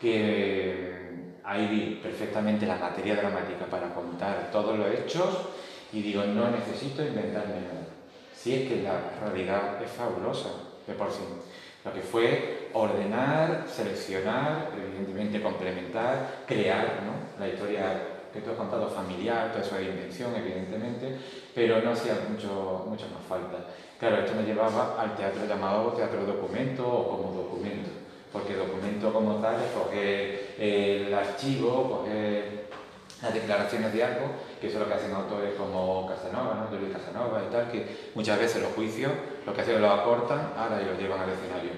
que 0.00 0.94
ahí 1.42 1.66
vi 1.68 2.00
perfectamente 2.02 2.66
la 2.66 2.76
materia 2.76 3.16
dramática 3.16 3.66
para 3.66 3.94
contar 3.94 4.50
todos 4.50 4.78
los 4.78 4.88
hechos 4.88 5.48
y 5.92 6.02
digo, 6.02 6.24
no 6.24 6.50
necesito 6.50 7.02
inventarme 7.02 7.54
nada. 7.54 7.86
Si 8.34 8.54
es 8.54 8.68
que 8.68 8.82
la 8.82 9.00
realidad 9.22 9.82
es 9.82 9.90
fabulosa 9.90 10.50
de 10.86 10.94
por 10.94 11.10
sí. 11.10 11.22
Lo 11.84 11.92
que 11.92 12.00
fue 12.00 12.70
ordenar, 12.72 13.66
seleccionar, 13.68 14.70
evidentemente 14.76 15.42
complementar, 15.42 16.44
crear 16.46 17.02
¿no? 17.04 17.38
la 17.38 17.48
historia 17.48 18.14
que 18.32 18.40
tú 18.40 18.50
has 18.50 18.56
contado 18.56 18.88
familiar, 18.88 19.52
todo 19.52 19.62
eso 19.62 19.76
de 19.76 19.84
invención, 19.84 20.34
evidentemente, 20.34 21.16
pero 21.54 21.82
no 21.82 21.92
hacía 21.92 22.14
mucho, 22.28 22.84
mucho 22.88 23.06
más 23.08 23.22
falta. 23.28 23.66
Claro, 23.98 24.24
esto 24.24 24.34
me 24.34 24.42
llevaba 24.42 25.00
al 25.00 25.14
teatro 25.14 25.46
llamado 25.46 25.92
teatro 25.92 26.24
documento 26.24 26.86
o 26.86 27.16
como 27.16 27.32
documento, 27.32 27.90
porque 28.32 28.56
documento 28.56 29.12
como 29.12 29.36
tal 29.36 29.54
es 29.56 29.70
coger 29.70 30.54
el 30.58 31.14
archivo, 31.14 32.00
coger 32.00 32.64
las 33.22 33.32
declaraciones 33.32 33.92
de 33.92 34.02
algo, 34.02 34.26
eso 34.66 34.78
es 34.78 34.82
lo 34.82 34.88
que 34.88 34.94
hacen 34.94 35.12
autores 35.12 35.54
como 35.54 36.06
Casanova, 36.06 36.68
¿no? 36.70 36.78
Luis 36.78 36.92
Casanova 36.92 37.42
y 37.46 37.52
tal, 37.52 37.70
que 37.70 38.10
muchas 38.14 38.38
veces 38.38 38.62
los 38.62 38.72
juicios 38.72 39.12
lo 39.46 39.54
que 39.54 39.60
hacen 39.60 39.76
es 39.76 39.80
lo 39.80 39.90
acortan 39.90 40.52
ahora 40.56 40.80
y 40.80 40.84
lo 40.84 40.98
llevan 40.98 41.20
al 41.20 41.30
escenario, 41.30 41.70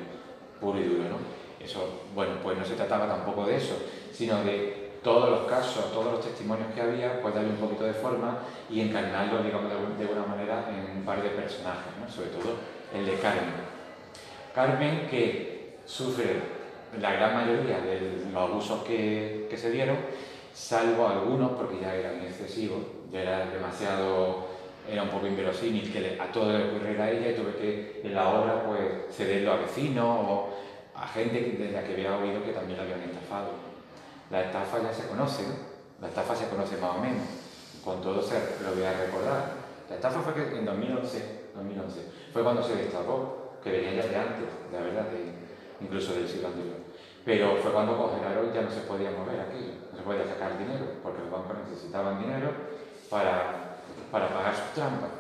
puro 0.61 0.79
y 0.79 0.85
duro, 0.85 1.05
¿no? 1.05 1.17
Eso, 1.65 2.09
bueno, 2.15 2.35
pues 2.43 2.57
no 2.59 2.65
se 2.65 2.75
trataba 2.75 3.07
tampoco 3.07 3.45
de 3.47 3.57
eso, 3.57 3.77
sino 4.13 4.43
de 4.45 4.87
todos 5.03 5.31
los 5.31 5.41
casos, 5.51 5.93
todos 5.93 6.13
los 6.13 6.25
testimonios 6.25 6.69
que 6.75 6.81
había, 6.81 7.21
pues 7.21 7.35
darle 7.35 7.51
un 7.51 7.57
poquito 7.57 7.85
de 7.85 7.95
forma 7.95 8.39
y 8.71 8.81
encarnarlo, 8.81 9.43
digamos, 9.43 9.71
de, 9.71 10.05
alguna 10.05 10.27
manera 10.27 10.69
en 10.69 10.99
un 10.99 11.05
par 11.05 11.23
de 11.23 11.31
personajes, 11.31 11.93
¿no? 12.01 12.09
sobre 12.09 12.31
todo 12.31 12.55
el 12.95 13.07
de 13.07 13.15
Carmen. 13.15 13.55
Carmen 14.55 15.07
que 15.09 15.79
sufre 15.85 16.41
la 17.01 17.13
gran 17.13 17.35
mayoría 17.35 17.79
de 17.79 18.23
los 18.33 18.43
abusos 18.43 18.83
que 18.83 19.55
se 19.57 19.71
dieron, 19.71 19.97
salvo 20.57 21.07
algunos 21.07 21.53
porque 21.53 21.81
ya 21.81 21.95
eran 21.95 22.23
excesivos, 22.23 22.81
ya 23.13 23.21
era 23.21 23.47
demasiado, 23.47 24.47
era 24.91 25.03
un 25.03 25.11
poco 25.11 25.27
inverosímil 25.27 25.93
que 25.93 26.19
a 26.19 26.33
todo 26.33 26.51
le 26.51 26.71
ocurriera 26.71 27.05
a 27.05 27.11
ella 27.11 27.31
y 27.31 27.35
tuve 27.35 27.57
que 27.57 28.01
en 28.03 28.15
la 28.15 28.31
obra 28.31 28.65
pues 28.65 29.15
cederlo 29.15 29.53
a 29.53 29.57
vecinos 29.57 30.07
o 30.07 30.49
a 30.95 31.07
gente 31.09 31.43
de 31.43 31.73
la 31.73 31.85
que 31.85 31.93
había 31.93 32.17
oído 32.17 32.43
que 32.43 32.53
también 32.53 32.79
la 32.79 32.85
habían 32.85 33.03
estafado. 33.03 33.51
La 34.31 34.45
estafa 34.45 34.83
ya 34.83 34.95
se 34.95 35.07
conoce, 35.09 35.45
la 36.01 36.09
estafa 36.09 36.35
se 36.35 36.49
conoce 36.49 36.79
más 36.79 36.97
o 36.97 37.01
menos, 37.01 37.27
con 37.85 38.01
todo 38.01 38.23
ser, 38.23 38.57
lo 38.63 38.75
voy 38.75 38.85
a 38.85 38.99
recordar. 38.99 39.53
La 39.91 39.97
estafa 39.97 40.21
fue 40.21 40.33
que 40.33 40.59
en 40.59 40.65
2011, 40.65 41.51
2011 41.55 42.01
fue 42.33 42.43
cuando 42.43 42.63
se 42.63 42.77
destapó, 42.77 43.59
que 43.63 43.71
venía 43.71 43.93
ya 43.93 44.07
de 44.09 44.17
antes, 44.17 44.49
la 44.73 44.81
verdad, 44.81 45.07
incluso 45.83 46.15
del 46.15 46.27
siglo 46.27 46.49
anterior. 46.49 46.86
Pero 47.27 47.57
fue 47.57 47.73
cuando 47.73 47.99
congelaron 47.99 48.55
ya 48.55 48.63
no 48.63 48.71
se 48.71 48.83
podía 48.83 49.11
mover 49.11 49.41
aquello, 49.41 49.75
no 49.91 49.99
se 49.99 50.05
podía 50.05 50.25
sacar 50.25 50.57
dinero, 50.57 50.87
porque 51.03 51.23
los 51.23 51.31
bancos 51.33 51.59
necesitaban 51.69 52.23
dinero 52.23 52.53
para, 53.11 53.83
para 54.13 54.29
pagar 54.29 54.55
sus 54.55 54.71
trampas. 54.73 55.11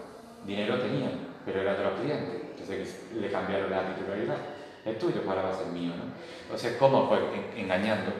Dinero 0.46 0.78
tenían, 0.78 1.34
pero 1.44 1.62
era 1.62 1.74
de 1.74 1.82
los 1.82 1.98
clientes, 1.98 2.42
entonces 2.52 3.10
le 3.12 3.28
cambiaron 3.28 3.72
la 3.72 3.92
titularidad. 3.92 4.38
Es 4.84 5.00
tuyo, 5.00 5.22
para 5.22 5.42
va 5.42 5.50
a 5.50 5.54
ser 5.54 5.66
mío, 5.66 5.90
¿no? 5.98 6.04
Entonces, 6.44 6.76
¿cómo? 6.78 7.08
Pues 7.08 7.22
engañando 7.56 8.12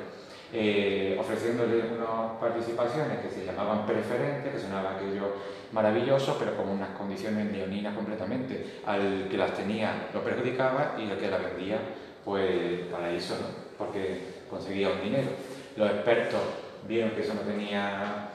eh, 0.53 1.17
ofreciéndole 1.21 1.83
unas 1.95 2.41
participaciones 2.41 3.19
que 3.21 3.31
se 3.31 3.45
llamaban 3.45 3.87
preferentes, 3.87 4.53
que 4.53 4.59
sonaba 4.59 4.97
aquello 4.97 5.35
maravilloso, 5.71 6.37
pero 6.41 6.57
con 6.57 6.71
unas 6.71 6.91
condiciones 6.91 7.53
leoninas 7.53 7.95
completamente. 7.95 8.81
Al 8.85 9.29
que 9.31 9.37
las 9.37 9.55
tenía 9.55 10.09
lo 10.13 10.25
perjudicaba 10.25 10.97
y 10.99 11.09
al 11.09 11.19
que 11.19 11.31
las 11.31 11.41
vendía, 11.41 11.79
pues 12.25 12.81
paraíso, 12.91 13.35
¿no? 13.35 13.66
Porque 13.79 14.43
conseguía 14.49 14.91
un 14.91 15.03
dinero. 15.03 15.29
Los 15.77 15.91
expertos 15.91 16.41
vieron 16.89 17.11
que 17.11 17.23
eso 17.23 17.35
no 17.35 17.41
tenía, 17.41 18.29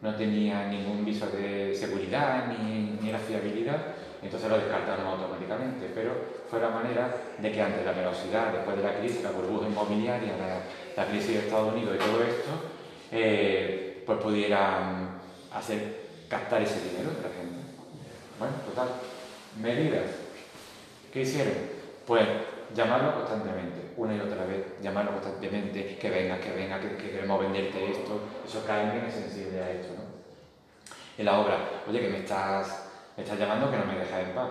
no 0.00 0.14
tenía 0.14 0.66
ningún 0.68 1.04
viso 1.04 1.26
de 1.26 1.74
seguridad 1.74 2.46
ni, 2.48 2.98
ni 3.00 3.12
la 3.12 3.18
fiabilidad, 3.18 3.78
entonces 4.22 4.48
lo 4.48 4.58
descartaron 4.58 5.06
automáticamente, 5.06 5.90
pero 5.94 6.10
fue 6.50 6.60
la 6.60 6.70
manera 6.70 7.14
de 7.38 7.52
que 7.52 7.62
ante 7.62 7.84
la 7.84 7.92
velocidad, 7.92 8.52
después 8.52 8.76
de 8.76 8.82
la 8.82 8.98
crisis, 8.98 9.22
la 9.22 9.30
burbuja 9.30 9.68
inmobiliaria, 9.68 10.32
la, 10.36 11.02
la 11.02 11.08
crisis 11.08 11.34
de 11.34 11.38
Estados 11.40 11.72
Unidos 11.72 11.94
y 11.94 11.98
todo 11.98 12.22
esto, 12.22 12.50
eh, 13.12 14.02
pues 14.04 14.18
pudieran 14.18 15.20
hacer 15.52 16.08
captar 16.28 16.62
ese 16.62 16.80
dinero 16.80 17.10
de 17.10 17.22
la 17.22 17.34
gente. 17.34 17.58
Bueno, 18.38 18.54
total. 18.66 18.88
Medidas. 19.60 20.10
¿Qué 21.12 21.22
hicieron? 21.22 21.54
Pues 22.06 22.26
llamarlo 22.74 23.14
constantemente, 23.14 23.80
una 23.98 24.14
y 24.14 24.20
otra 24.20 24.46
vez, 24.46 24.80
llamarlo 24.80 25.12
constantemente, 25.12 25.98
que 25.98 26.08
venga, 26.08 26.38
que 26.38 26.52
venga, 26.52 26.80
que, 26.80 26.96
queremos 26.96 27.40
venderte 27.40 27.90
esto. 27.90 28.20
Eso 28.46 28.64
cae 28.64 29.06
es 29.06 29.12
sensible 29.12 29.60
a 29.60 29.70
esto, 29.72 29.94
¿no? 29.94 30.02
En 31.18 31.24
la 31.24 31.40
obra, 31.40 31.58
oye, 31.88 32.00
que 32.00 32.08
me 32.08 32.18
estás, 32.18 32.90
estás 33.16 33.38
llamando, 33.38 33.70
que 33.70 33.76
no 33.76 33.86
me 33.86 33.98
dejas 33.98 34.22
en 34.22 34.34
paz. 34.34 34.48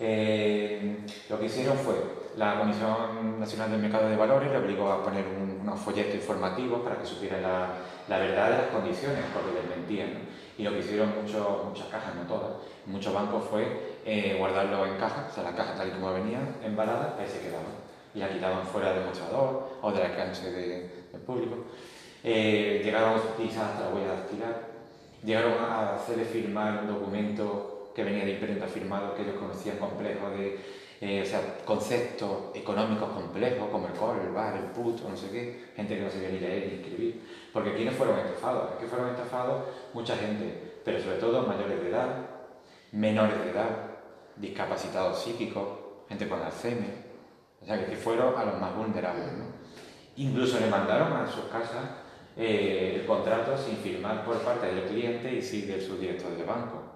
Eh, 0.00 0.96
lo 1.28 1.38
que 1.38 1.44
hicieron 1.44 1.76
fue, 1.76 1.94
la 2.38 2.58
Comisión 2.58 3.38
Nacional 3.38 3.70
del 3.70 3.80
Mercado 3.80 4.08
de 4.08 4.16
Valores 4.16 4.50
le 4.50 4.58
obligó 4.58 4.90
a 4.90 5.04
poner 5.04 5.24
unos 5.60 5.78
folletos 5.78 6.14
informativos 6.14 6.80
para 6.80 6.98
que 6.98 7.06
supiera 7.06 7.38
la, 7.40 7.68
la, 8.08 8.18
verdad 8.18 8.50
de 8.50 8.58
las 8.58 8.66
condiciones, 8.68 9.24
porque 9.32 9.52
les 9.52 9.76
mentían. 9.76 10.26
Y 10.56 10.62
lo 10.62 10.70
que 10.70 10.78
hicieron 10.78 11.12
muchas 11.22 11.88
cajas, 11.88 12.14
no 12.14 12.22
todas, 12.22 12.52
muchos 12.86 13.12
bancos 13.12 13.44
fue 13.50 13.98
eh, 14.06 14.36
guardarlo 14.38 14.86
en 14.86 14.96
cajas, 14.96 15.30
o 15.30 15.34
sea, 15.34 15.44
la 15.44 15.54
caja 15.54 15.74
tal 15.74 15.88
y 15.88 15.90
como 15.90 16.14
venían, 16.14 16.56
embaladas, 16.64 17.18
ahí 17.18 17.28
se 17.28 17.40
quedaban. 17.40 17.85
Y 18.16 18.18
la 18.18 18.30
quitaban 18.30 18.66
fuera 18.66 18.94
del 18.94 19.04
mostrador 19.04 19.78
o 19.82 19.92
del 19.92 20.02
alcance 20.02 20.50
del 20.50 21.20
público. 21.20 21.56
Eh, 22.24 22.80
llegaron 22.82 23.12
a 23.12 23.16
utilizar 23.16 23.66
hasta 23.66 23.84
la 23.84 23.94
huella 23.94 24.14
dactilar, 24.14 24.68
llegaron 25.22 25.52
a 25.62 25.94
hacerle 25.96 26.24
firmar 26.24 26.80
un 26.82 26.88
documento 26.88 27.92
que 27.94 28.02
venía 28.02 28.24
de 28.24 28.32
imprenta 28.32 28.66
firmado, 28.66 29.14
que 29.14 29.22
ellos 29.22 29.36
conocían 29.38 29.76
complejos 29.76 30.32
de, 30.32 30.58
eh, 31.02 31.22
o 31.22 31.26
sea, 31.26 31.58
conceptos 31.64 32.54
económicos 32.54 33.10
complejos, 33.10 33.68
como 33.70 33.86
el 33.86 33.92
core, 33.92 34.22
el 34.22 34.32
bar, 34.32 34.56
el 34.56 34.70
put, 34.72 35.04
o 35.04 35.10
no 35.10 35.16
sé 35.16 35.30
qué, 35.30 35.66
gente 35.76 35.96
que 35.96 36.02
no 36.02 36.10
sabía 36.10 36.30
ni 36.30 36.40
leer 36.40 36.66
ni 36.66 36.80
escribir. 36.80 37.22
Porque 37.52 37.74
¿quiénes 37.74 37.94
fueron 37.94 38.18
estafados? 38.18 38.72
¿Qué 38.80 38.86
fueron 38.86 39.10
estafados? 39.10 39.62
Mucha 39.94 40.16
gente, 40.16 40.80
pero 40.84 40.98
sobre 41.00 41.18
todo 41.18 41.46
mayores 41.46 41.80
de 41.80 41.90
edad, 41.90 42.08
menores 42.92 43.38
de 43.44 43.50
edad, 43.50 43.68
discapacitados 44.36 45.22
psíquicos, 45.22 45.68
gente 46.08 46.28
con 46.28 46.42
Alzheimer, 46.42 47.05
o 47.66 47.68
sea, 47.68 47.84
que 47.84 47.96
fueron 47.96 48.38
a 48.38 48.44
los 48.44 48.60
más 48.60 48.74
vulnerables. 48.74 49.32
¿no? 49.32 49.44
Incluso 50.16 50.60
le 50.60 50.68
mandaron 50.68 51.12
a 51.12 51.26
sus 51.26 51.46
casas 51.46 51.84
eh, 52.36 52.98
el 53.00 53.06
contrato 53.06 53.58
sin 53.58 53.76
firmar 53.76 54.24
por 54.24 54.38
parte 54.38 54.66
del 54.66 54.84
cliente 54.84 55.34
y 55.34 55.42
sí 55.42 55.62
de 55.62 55.80
su 55.80 55.98
director 55.98 56.36
de 56.36 56.44
banco 56.44 56.86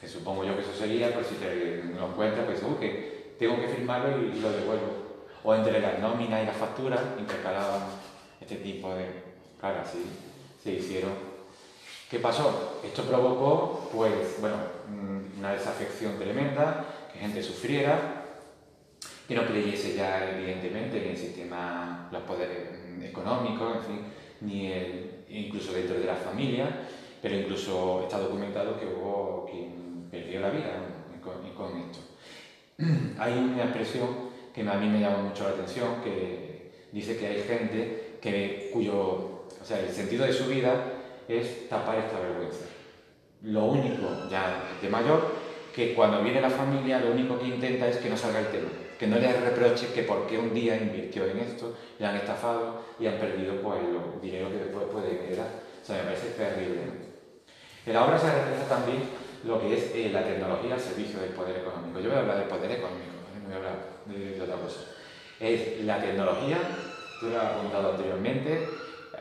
que 0.00 0.08
supongo 0.08 0.44
yo 0.44 0.54
que 0.54 0.62
eso 0.62 0.74
sería, 0.74 1.12
pues 1.14 1.26
si 1.26 1.36
te 1.36 1.82
lo 1.98 2.08
encuentras, 2.08 2.44
pues 2.44 2.62
uh, 2.62 2.78
que 2.78 3.34
tengo 3.38 3.58
que 3.60 3.68
firmarlo 3.68 4.22
y, 4.22 4.40
lo 4.40 4.50
devuelvo. 4.50 5.06
O 5.42 5.54
entre 5.54 5.80
las 5.80 5.98
nóminas 6.00 6.42
y 6.42 6.46
las 6.46 6.56
facturas 6.56 7.00
intercalaban 7.18 7.82
este 8.40 8.56
tipo 8.56 8.94
de... 8.94 9.06
Claro, 9.58 9.80
así 9.80 10.04
se 10.62 10.72
hicieron. 10.72 11.12
¿Qué 12.10 12.18
pasó? 12.18 12.80
Esto 12.84 13.04
provocó, 13.04 13.88
pues, 13.92 14.40
bueno, 14.40 14.56
mm, 14.88 15.38
una 15.38 15.52
desafección 15.52 16.18
tremenda, 16.18 16.84
que 17.12 17.18
gente 17.18 17.42
sufriera, 17.42 18.25
que 19.26 19.34
no 19.34 19.46
creyese 19.46 19.94
ya 19.94 20.30
evidentemente 20.30 21.02
en 21.02 21.10
el 21.10 21.16
sistema, 21.16 22.08
los 22.12 22.22
poderes 22.22 22.68
económicos, 23.02 23.76
en 23.76 23.82
fin, 23.82 24.00
ni 24.42 24.72
el, 24.72 25.24
incluso 25.28 25.72
dentro 25.72 25.98
de 25.98 26.06
la 26.06 26.14
familia, 26.14 26.86
pero 27.20 27.36
incluso 27.36 28.02
está 28.02 28.18
documentado 28.18 28.78
que 28.78 28.86
hubo 28.86 29.48
quien 29.50 30.08
perdió 30.10 30.40
la 30.40 30.50
vida 30.50 30.72
con, 31.20 31.50
con 31.54 31.80
esto. 31.80 31.98
Hay 33.18 33.32
una 33.32 33.64
expresión 33.64 34.26
que 34.54 34.62
a 34.62 34.74
mí 34.74 34.88
me 34.88 35.00
llama 35.00 35.18
mucho 35.18 35.44
la 35.44 35.50
atención, 35.50 36.00
que 36.02 36.70
dice 36.92 37.18
que 37.18 37.26
hay 37.26 37.42
gente 37.42 38.18
que, 38.22 38.70
cuyo, 38.72 38.96
o 38.96 39.64
sea, 39.64 39.80
el 39.80 39.90
sentido 39.90 40.24
de 40.24 40.32
su 40.32 40.46
vida 40.46 40.72
es 41.28 41.68
tapar 41.68 41.98
esta 41.98 42.18
vergüenza. 42.18 42.64
Lo 43.42 43.66
único, 43.66 44.28
ya 44.30 44.62
de 44.80 44.88
mayor, 44.88 45.34
que 45.74 45.92
cuando 45.92 46.22
viene 46.22 46.40
la 46.40 46.48
familia 46.48 47.00
lo 47.00 47.10
único 47.10 47.38
que 47.38 47.48
intenta 47.48 47.86
es 47.86 47.98
que 47.98 48.08
no 48.08 48.16
salga 48.16 48.40
el 48.40 48.46
tema, 48.46 48.68
que 48.98 49.06
no 49.06 49.18
le 49.18 49.32
reproche 49.32 49.92
que 49.92 50.02
porque 50.02 50.38
un 50.38 50.54
día 50.54 50.76
invirtió 50.76 51.26
en 51.26 51.38
esto, 51.38 51.76
le 51.98 52.06
han 52.06 52.16
estafado 52.16 52.82
y 52.98 53.06
han 53.06 53.18
perdido 53.18 53.60
pues, 53.60 53.78
el 53.80 54.20
dinero 54.20 54.50
que 54.50 54.58
después 54.58 54.86
puede 54.90 55.24
heredar. 55.24 55.48
O 55.82 55.86
sea, 55.86 55.98
me 55.98 56.04
parece 56.04 56.30
terrible. 56.30 56.80
En 57.86 57.92
la 57.92 58.04
obra 58.04 58.18
se 58.18 58.26
refleja 58.26 58.64
también 58.68 59.02
lo 59.44 59.60
que 59.60 59.74
es 59.74 59.92
eh, 59.94 60.10
la 60.12 60.24
tecnología 60.24 60.74
al 60.74 60.80
servicio 60.80 61.20
del 61.20 61.30
poder 61.30 61.58
económico. 61.58 62.00
Yo 62.00 62.08
voy 62.08 62.18
a 62.18 62.20
hablar 62.20 62.38
del 62.38 62.48
poder 62.48 62.72
económico, 62.72 63.12
no 63.40 63.44
voy 63.44 63.54
a 63.54 63.56
hablar 63.56 63.74
de, 64.06 64.40
otra 64.42 64.56
cosa. 64.56 64.80
Es 65.38 65.84
la 65.84 66.00
tecnología, 66.00 66.58
tú 67.20 67.28
lo 67.28 67.38
has 67.38 67.44
apuntado 67.44 67.92
anteriormente, 67.92 68.66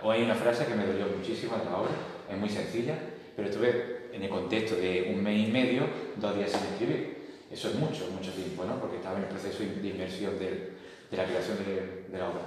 o 0.01 0.12
hay 0.12 0.24
una 0.24 0.36
frase 0.36 0.65
que 0.65 0.75
me 0.75 0.86
dolió 0.86 1.05
muchísimo 1.15 1.55
en 1.62 1.70
la 1.70 1.77
obra, 1.77 1.91
es 2.32 2.38
muy 2.38 2.50
sencilla, 2.50 2.96
pero 3.36 3.50
estuve 3.50 4.10
en 4.13 4.24
el 4.24 4.29
contexto 4.29 4.75
de 4.75 5.12
un 5.13 5.22
mes 5.22 5.48
y 5.48 5.51
medio, 5.51 5.84
dos 6.15 6.36
días 6.36 6.51
sin 6.51 6.62
escribir. 6.62 7.14
Eso 7.52 7.70
es 7.70 7.75
mucho, 7.75 8.08
mucho 8.12 8.32
tiempo, 8.32 8.66
¿no? 8.66 8.80
Porque 8.80 8.98
estaba 8.98 9.18
en 9.18 9.24
el 9.24 9.30
proceso 9.30 9.64
de 9.64 9.88
inmersión 9.88 10.38
de, 10.40 10.74
de 11.12 11.18
la 11.18 11.25
creación 11.25 11.58
de, 11.60 12.12
de, 12.12 12.18
la 12.18 12.30
obra. 12.30 12.42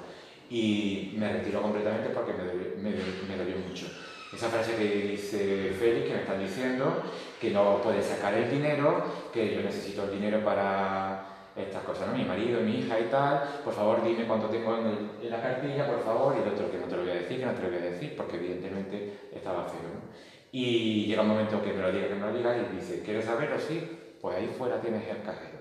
Y 0.51 1.15
me 1.17 1.33
retiró 1.33 1.63
completamente 1.63 2.11
porque 2.11 2.33
me 2.33 2.45
dolió, 2.45 2.67
me, 2.77 2.91
me 2.91 3.37
dolió 3.37 3.57
mucho. 3.59 3.87
Esa 4.33 4.49
frase 4.49 4.77
que 4.77 4.85
dice 4.85 5.75
Félix, 5.79 6.07
que 6.07 6.15
me 6.15 6.21
están 6.21 6.41
diciendo 6.41 7.03
que 7.41 7.51
no 7.51 7.81
puede 7.81 8.03
sacar 8.03 8.35
el 8.35 8.51
dinero, 8.51 9.03
que 9.33 9.55
yo 9.55 9.63
necesito 9.63 10.05
el 10.05 10.11
dinero 10.11 10.45
para 10.45 11.29
estas 11.57 11.83
cosas, 11.83 12.09
¿no? 12.09 12.15
Mi 12.15 12.25
marido, 12.25 12.61
mi 12.61 12.79
hija 12.79 13.01
y 13.01 13.05
tal, 13.05 13.43
por 13.65 13.73
favor 13.73 14.05
dime 14.05 14.27
cuánto 14.27 14.49
tengo 14.49 14.77
en, 14.77 15.31
la 15.31 15.43
cartilla, 15.43 15.87
por 15.87 16.03
favor, 16.05 16.37
y 16.37 16.43
el 16.43 16.55
otro 16.55 16.71
que 16.71 16.79
no 16.79 16.87
te 16.87 16.97
lo 16.97 17.03
voy 17.03 17.11
a 17.11 17.15
decir, 17.15 17.41
que 17.41 17.47
no 17.47 17.53
te 17.53 17.63
lo 17.63 17.69
voy 17.69 17.79
a 17.79 17.91
decir, 17.91 18.15
porque 18.17 18.37
evidentemente 18.37 19.19
estaba 19.33 19.65
feo, 19.65 19.81
¿no? 19.83 20.09
Y 20.53 21.07
llega 21.07 21.23
un 21.23 21.29
momento 21.29 21.63
que 21.63 21.73
me 21.73 21.83
lo 21.83 21.93
diga, 21.93 22.09
que 22.09 22.15
me 22.15 22.27
lo 22.27 22.33
diga, 22.33 22.57
y 22.57 22.77
dice, 22.77 23.03
¿quieres 23.03 23.25
saberlo? 23.25 23.59
Sí, 23.59 23.98
pues 24.21 24.37
ahí 24.37 24.55
fuera 24.57 24.81
tienes 24.81 25.07
el 25.09 25.23
cajero, 25.23 25.59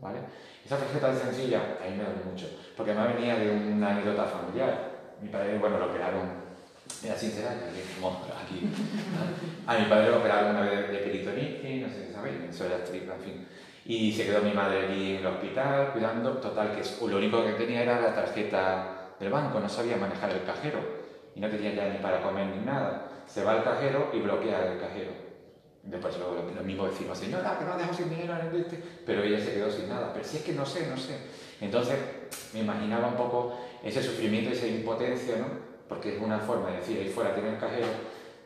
¿vale? 0.00 0.18
Esa 0.64 0.76
frase 0.76 0.98
tan 0.98 1.16
sencilla, 1.16 1.78
a 1.80 1.88
mí 1.88 1.96
me 1.96 2.04
duele 2.04 2.24
mucho, 2.30 2.46
porque 2.76 2.94
me 2.94 3.06
venía 3.08 3.36
de 3.36 3.50
una 3.50 3.90
anécdota 3.90 4.24
familiar. 4.24 4.90
Mi 5.20 5.28
padre, 5.28 5.58
bueno, 5.58 5.78
lo 5.78 5.86
operaron, 5.86 6.30
era 7.04 7.16
sincera, 7.16 7.50
aquí. 7.50 8.70
A 9.66 9.78
mi 9.78 9.84
padre 9.86 10.10
lo 10.10 10.18
operaron 10.18 10.56
una 10.56 10.62
vez 10.62 10.90
de, 10.90 10.98
peritonitis, 10.98 11.82
no 11.82 11.88
sé 11.88 12.06
si 12.06 12.12
sabéis, 12.12 12.36
eso 12.48 12.66
era 12.66 12.84
tripa, 12.84 13.14
en 13.14 13.20
fin. 13.20 13.48
Y 13.84 14.12
se 14.12 14.24
quedó 14.26 14.42
mi 14.42 14.52
madre 14.52 14.86
allí 14.86 15.16
en 15.16 15.16
el 15.18 15.26
hospital 15.26 15.92
cuidando, 15.92 16.34
total, 16.34 16.76
que 16.76 16.82
lo 17.06 17.16
único 17.16 17.44
que 17.44 17.52
tenía 17.52 17.82
era 17.82 18.00
la 18.00 18.14
tarjeta 18.14 19.14
del 19.18 19.30
banco, 19.30 19.60
no 19.60 19.68
sabía 19.68 19.96
manejar 19.96 20.30
el 20.30 20.44
cajero 20.44 20.78
y 21.34 21.40
no 21.40 21.48
tenía 21.48 21.74
ya 21.74 21.88
ni 21.88 21.98
para 21.98 22.22
comer 22.22 22.46
ni 22.46 22.64
nada. 22.64 23.08
Se 23.26 23.44
va 23.44 23.52
al 23.52 23.64
cajero 23.64 24.10
y 24.12 24.20
bloquea 24.20 24.72
el 24.72 24.80
cajero. 24.80 25.29
Después 25.82 26.18
luego 26.18 26.34
lo 26.54 26.62
mismo 26.62 26.86
decimos, 26.86 27.18
señora, 27.18 27.58
que 27.58 27.64
no 27.64 27.76
dejo 27.78 27.94
sin 27.94 28.10
dinero 28.10 28.34
este, 28.52 28.82
pero 29.06 29.22
ella 29.22 29.40
se 29.40 29.54
quedó 29.54 29.70
sin 29.70 29.88
nada. 29.88 30.12
Pero 30.12 30.24
si 30.24 30.36
es 30.36 30.42
que 30.42 30.52
no 30.52 30.66
sé, 30.66 30.86
no 30.86 30.96
sé. 30.96 31.16
Entonces 31.60 31.98
me 32.52 32.60
imaginaba 32.60 33.08
un 33.08 33.16
poco 33.16 33.56
ese 33.82 34.02
sufrimiento, 34.02 34.50
esa 34.50 34.66
impotencia, 34.66 35.36
¿no? 35.36 35.46
Porque 35.88 36.16
es 36.16 36.22
una 36.22 36.38
forma 36.38 36.70
de 36.70 36.76
decir, 36.76 36.98
ahí 36.98 37.08
fuera 37.08 37.34
tiene 37.34 37.50
el 37.50 37.58
cajero, 37.58 37.86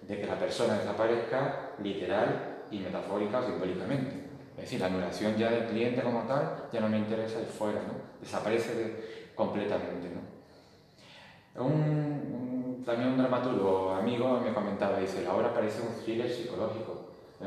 de 0.02 0.20
que 0.20 0.26
la 0.26 0.38
persona 0.38 0.78
desaparezca 0.78 1.72
literal 1.82 2.64
y 2.70 2.78
metafórica 2.78 3.40
o 3.40 3.46
simbólicamente. 3.46 4.24
Es 4.56 4.62
decir, 4.62 4.80
la 4.80 4.86
anulación 4.86 5.36
ya 5.36 5.50
del 5.50 5.66
cliente 5.66 6.02
como 6.02 6.22
tal 6.22 6.68
ya 6.72 6.80
no 6.80 6.88
me 6.88 6.98
interesa 6.98 7.40
de 7.40 7.46
fuera, 7.46 7.80
¿no? 7.82 7.94
Desaparece 8.20 9.32
completamente, 9.34 10.08
¿no? 10.08 10.34
También 12.84 13.10
un 13.10 13.18
dramaturgo 13.18 13.92
amigo 13.94 14.40
me 14.40 14.52
comentaba, 14.52 14.98
dice, 14.98 15.24
la 15.24 15.34
obra 15.34 15.54
parece 15.54 15.80
un 15.80 15.94
thriller 16.04 16.30
psicológico. 16.30 16.93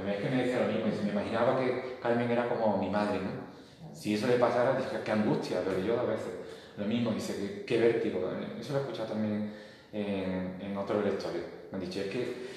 Es 0.05 0.21
que 0.21 0.29
me 0.29 0.43
decía 0.43 0.59
lo 0.59 0.67
mismo, 0.67 1.03
me 1.03 1.11
imaginaba 1.11 1.59
que 1.59 1.97
Carmen 2.01 2.29
era 2.29 2.47
como 2.47 2.77
mi 2.77 2.89
madre, 2.89 3.19
¿no? 3.19 3.47
Si 3.93 4.13
eso 4.13 4.27
le 4.27 4.35
pasara, 4.35 4.77
dije, 4.77 5.01
qué 5.03 5.11
angustia, 5.11 5.61
pero 5.65 5.79
yo 5.79 5.99
a 5.99 6.03
veces 6.03 6.33
lo 6.77 6.85
mismo, 6.85 7.11
dice, 7.11 7.63
qué, 7.65 7.79
vértigo. 7.79 8.31
Eso 8.59 8.73
lo 8.73 8.79
he 8.79 8.81
escuchado 8.83 9.09
también 9.09 9.51
en, 9.91 10.59
en 10.61 10.77
otros 10.77 11.03
lectores. 11.03 11.41
Me 11.71 11.77
han 11.77 11.83
dicho, 11.83 12.01
es 12.01 12.07
que 12.07 12.47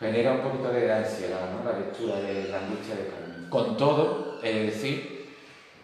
genera 0.00 0.32
un 0.32 0.40
poquito 0.40 0.70
de 0.70 0.90
ansiedad, 0.90 1.50
¿no? 1.52 1.70
La 1.70 1.78
lectura 1.78 2.20
de 2.20 2.48
la 2.48 2.60
angustia 2.60 2.94
de 2.96 3.08
Carmen. 3.08 3.50
Con 3.50 3.76
todo, 3.76 4.40
es 4.42 4.74
decir 4.74 5.28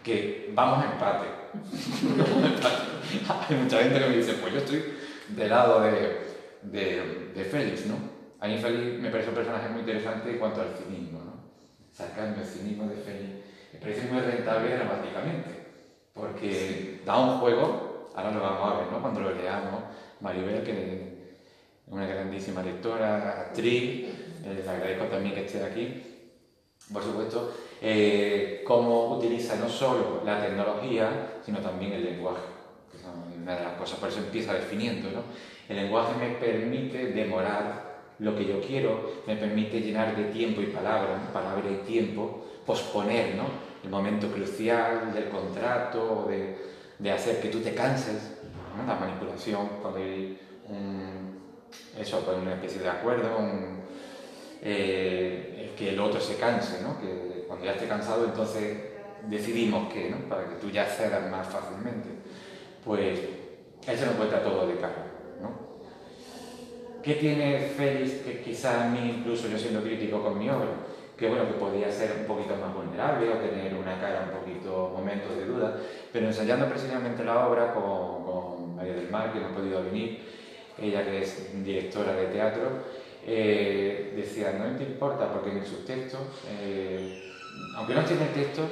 que 0.03 0.51
vamos 0.53 0.83
a 0.83 0.93
empate. 0.93 1.27
Hay 3.49 3.55
mucha 3.55 3.77
gente 3.77 3.99
que 3.99 4.09
me 4.09 4.17
dice, 4.17 4.33
pues 4.33 4.53
yo 4.53 4.59
estoy 4.59 4.83
del 5.29 5.49
lado 5.49 5.81
de, 5.81 6.21
de, 6.63 7.31
de 7.35 7.45
Félix, 7.45 7.85
¿no? 7.85 8.16
A 8.39 8.47
mí 8.47 8.57
Félix 8.57 8.99
me 8.99 9.09
parece 9.09 9.29
un 9.29 9.35
personaje 9.35 9.69
muy 9.69 9.79
interesante 9.79 10.29
en 10.29 10.37
cuanto 10.37 10.61
al 10.61 10.75
cinismo, 10.75 11.19
¿no? 11.19 11.33
Sacando 11.91 12.41
el 12.41 12.47
cinismo 12.47 12.87
de 12.87 12.95
Félix, 12.95 13.33
me 13.73 13.79
parece 13.79 14.11
muy 14.11 14.21
rentable 14.21 14.75
dramáticamente, 14.75 15.49
porque 16.13 17.01
da 17.03 17.17
un 17.17 17.39
juego, 17.39 18.09
ahora 18.13 18.31
lo 18.31 18.41
vamos 18.41 18.73
a 18.73 18.79
ver, 18.79 18.91
¿no? 18.91 19.01
Cuando 19.01 19.21
lo 19.21 19.33
leamos, 19.33 19.81
Maribel, 20.21 20.63
que 20.63 20.71
es 20.71 21.01
una 21.87 22.05
grandísima 22.05 22.61
lectora, 22.61 23.41
actriz, 23.41 24.05
eh, 24.45 24.61
le 24.63 24.69
agradezco 24.69 25.05
también 25.05 25.33
que 25.33 25.45
esté 25.45 25.63
aquí, 25.63 26.03
por 26.93 27.03
supuesto, 27.03 27.53
eh, 27.81 28.63
cómo 28.67 29.17
utiliza 29.17 29.55
no 29.55 29.67
solo 29.67 30.21
la 30.23 30.45
tecnología, 30.45 31.39
sino 31.43 31.57
también 31.59 31.93
el 31.93 32.05
lenguaje, 32.05 32.45
que 32.91 32.97
es 32.97 33.03
una 33.41 33.57
de 33.57 33.63
las 33.63 33.73
cosas, 33.73 33.99
por 33.99 34.09
eso 34.09 34.19
empieza 34.19 34.53
definiendo, 34.53 35.09
¿no? 35.09 35.23
El 35.67 35.77
lenguaje 35.77 36.13
me 36.19 36.35
permite 36.35 37.07
demorar 37.07 37.86
lo 38.19 38.35
que 38.35 38.45
yo 38.45 38.59
quiero, 38.61 39.21
me 39.27 39.35
permite 39.35 39.79
llenar 39.81 40.15
de 40.15 40.25
tiempo 40.25 40.61
y 40.61 40.67
palabra, 40.67 41.29
palabra 41.31 41.69
y 41.69 41.85
tiempo, 41.87 42.45
posponer, 42.65 43.35
¿no? 43.35 43.43
El 43.83 43.89
momento 43.89 44.27
crucial 44.27 45.13
del 45.13 45.29
contrato, 45.29 46.25
de, 46.27 46.57
de 46.99 47.11
hacer 47.11 47.39
que 47.39 47.49
tú 47.49 47.59
te 47.59 47.73
canses, 47.73 48.37
¿no? 48.75 48.87
la 48.87 48.99
manipulación, 48.99 49.69
cuando 49.81 49.99
hay 49.99 50.39
un, 50.67 51.39
pues 51.95 52.13
una 52.13 52.53
especie 52.53 52.81
de 52.81 52.89
acuerdo, 52.89 53.29
eh, 54.61 55.73
que 55.77 55.89
el 55.89 55.99
otro 55.99 56.19
se 56.19 56.35
canse, 56.37 56.81
¿no? 56.81 56.99
que 56.99 57.45
cuando 57.47 57.65
ya 57.65 57.73
esté 57.73 57.87
cansado 57.87 58.25
entonces 58.25 58.77
decidimos 59.27 59.91
que, 59.93 60.09
¿no? 60.09 60.17
para 60.27 60.49
que 60.49 60.55
tú 60.55 60.69
ya 60.69 60.85
cedas 60.85 61.29
más 61.29 61.47
fácilmente. 61.47 62.09
Pues 62.83 63.19
eso 63.87 64.05
nos 64.05 64.15
cuenta 64.15 64.41
todo 64.41 64.67
de 64.67 64.75
cara. 64.75 65.16
¿Qué 67.07 67.13
tiene 67.13 67.59
Félix 67.59 68.15
que 68.15 68.41
quizá 68.41 68.83
a 68.83 68.89
mí, 68.89 69.19
incluso 69.19 69.47
yo 69.47 69.57
siendo 69.57 69.81
crítico 69.81 70.21
con 70.21 70.37
mi 70.37 70.49
obra, 70.49 70.67
que 71.15 71.29
bueno, 71.29 71.47
que 71.47 71.53
podía 71.53 71.89
ser 71.89 72.17
un 72.19 72.25
poquito 72.25 72.57
más 72.57 72.73
vulnerable 72.73 73.29
o 73.29 73.37
tener 73.37 73.73
una 73.75 73.97
cara 73.97 74.29
un 74.29 74.37
poquito, 74.37 74.91
momentos 74.93 75.37
de 75.37 75.45
duda, 75.45 75.77
pero 76.11 76.27
ensayando 76.27 76.67
precisamente 76.67 77.23
la 77.23 77.47
obra 77.47 77.73
con, 77.73 78.75
María 78.75 78.95
del 78.95 79.09
Mar, 79.09 79.31
que 79.31 79.39
no 79.39 79.47
ha 79.47 79.55
podido 79.55 79.85
venir, 79.85 80.19
ella 80.77 81.05
que 81.05 81.21
es 81.21 81.63
directora 81.63 82.11
de 82.11 82.25
teatro, 82.25 82.71
eh, 83.25 84.11
decía, 84.13 84.51
no 84.59 84.77
te 84.77 84.83
importa, 84.83 85.31
porque 85.31 85.51
en 85.51 85.65
sus 85.65 85.85
textos, 85.85 86.19
eh, 86.59 87.31
aunque 87.77 87.93
no 87.93 88.03
tiene 88.03 88.25
texto, 88.35 88.63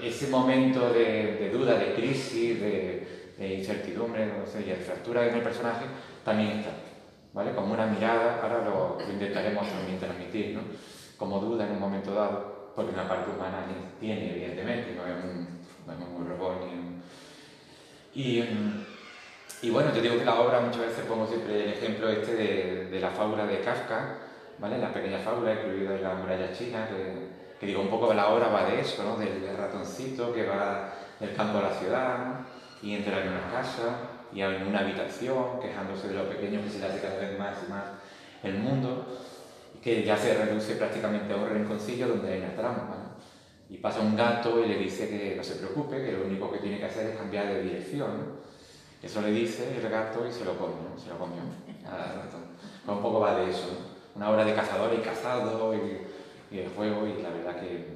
ese 0.00 0.28
momento 0.28 0.92
de, 0.92 1.50
duda, 1.52 1.76
de 1.76 1.94
crisis, 1.94 2.60
de, 2.60 3.56
incertidumbre, 3.56 4.24
no 4.26 4.46
sé, 4.46 4.60
y 4.60 4.70
de 4.70 4.76
fractura 4.76 5.26
en 5.26 5.34
el 5.34 5.42
personaje, 5.42 5.84
también 6.24 6.60
está. 6.60 6.85
¿Vale? 7.36 7.54
Como 7.54 7.74
una 7.74 7.86
mirada, 7.86 8.40
ahora 8.42 8.64
lo, 8.64 8.98
intentaremos 9.12 9.68
también 9.68 10.00
transmitir, 10.00 10.54
¿no? 10.54 10.62
como 11.18 11.38
duda 11.38 11.66
en 11.66 11.72
un 11.72 11.80
momento 11.80 12.14
dado, 12.14 12.72
porque 12.74 12.92
una 12.92 13.06
parte 13.06 13.30
humana 13.30 13.66
tiene, 14.00 14.30
evidentemente, 14.32 14.94
no 14.94 15.06
es 15.06 15.22
un, 15.22 15.46
no 15.86 16.16
un 16.16 16.28
robot 16.28 16.66
ni 16.66 16.72
un... 16.72 17.02
Y, 18.14 18.42
y 19.60 19.70
bueno, 19.70 19.92
te 19.92 20.00
digo 20.00 20.18
que 20.18 20.24
la 20.24 20.40
obra 20.40 20.60
muchas 20.60 20.80
veces 20.80 21.04
pongo 21.04 21.26
siempre 21.26 21.64
el 21.64 21.72
ejemplo 21.74 22.08
este 22.08 22.34
de, 22.34 22.84
de 22.86 23.00
la 23.00 23.10
fábula 23.10 23.46
de 23.46 23.60
Kafka, 23.60 24.18
¿vale? 24.58 24.78
La 24.78 24.92
pequeña 24.92 25.18
fábula 25.18 25.52
incluida 25.52 25.94
en 25.94 26.02
la 26.02 26.14
muralla 26.14 26.52
china, 26.52 26.88
que, 26.88 27.28
que, 27.60 27.66
digo 27.66 27.82
un 27.82 27.90
poco 27.90 28.14
la 28.14 28.28
obra 28.28 28.48
va 28.48 28.64
de 28.64 28.80
eso, 28.80 29.02
¿no? 29.04 29.16
Del, 29.16 29.56
ratoncito 29.56 30.32
que 30.32 30.46
va 30.46 30.94
del 31.20 31.34
campo 31.34 31.58
a 31.58 31.62
la 31.62 31.70
ciudad 31.70 32.16
y 32.82 32.94
entra 32.94 33.20
en 33.20 33.28
una 33.28 33.50
casa 33.50 34.05
y 34.32 34.40
en 34.40 34.66
una 34.66 34.80
habitación 34.80 35.60
quejándose 35.60 36.08
de 36.08 36.14
lo 36.14 36.28
pequeño 36.28 36.62
que 36.62 36.70
se 36.70 36.84
hace 36.84 37.00
cada 37.00 37.18
vez 37.18 37.38
más 37.38 37.56
y 37.66 37.70
más 37.70 37.84
el 38.42 38.58
mundo, 38.58 39.06
que 39.82 40.04
ya 40.04 40.16
se 40.16 40.34
reduce 40.34 40.76
prácticamente 40.76 41.32
a 41.32 41.36
un 41.36 41.48
rinconcillo 41.48 42.08
donde 42.08 42.32
hay 42.32 42.40
una 42.40 42.54
trampa, 42.54 42.96
¿no? 42.96 43.16
Y 43.68 43.78
pasa 43.78 44.00
un 44.00 44.14
gato 44.14 44.64
y 44.64 44.68
le 44.68 44.78
dice 44.78 45.08
que 45.08 45.34
no 45.36 45.42
se 45.42 45.56
preocupe, 45.56 46.04
que 46.04 46.12
lo 46.12 46.24
único 46.24 46.52
que 46.52 46.58
tiene 46.58 46.78
que 46.78 46.84
hacer 46.84 47.10
es 47.10 47.16
cambiar 47.16 47.48
de 47.48 47.62
dirección. 47.62 48.36
Eso 49.02 49.20
le 49.20 49.32
dice 49.32 49.76
el 49.76 49.90
gato 49.90 50.26
y 50.26 50.32
se 50.32 50.44
lo 50.44 50.56
come, 50.56 50.74
se 50.96 51.08
lo 51.08 51.18
comió 51.18 51.42
un 52.92 53.02
poco 53.02 53.20
va 53.20 53.36
de 53.36 53.50
eso, 53.50 53.68
una 54.14 54.30
obra 54.30 54.44
de 54.44 54.54
cazador 54.54 54.94
y 54.94 55.02
cazado 55.02 55.74
y, 55.74 56.54
y, 56.54 56.58
de 56.58 56.68
juego 56.68 57.06
y 57.06 57.22
la 57.22 57.30
verdad 57.30 57.60
que, 57.60 57.86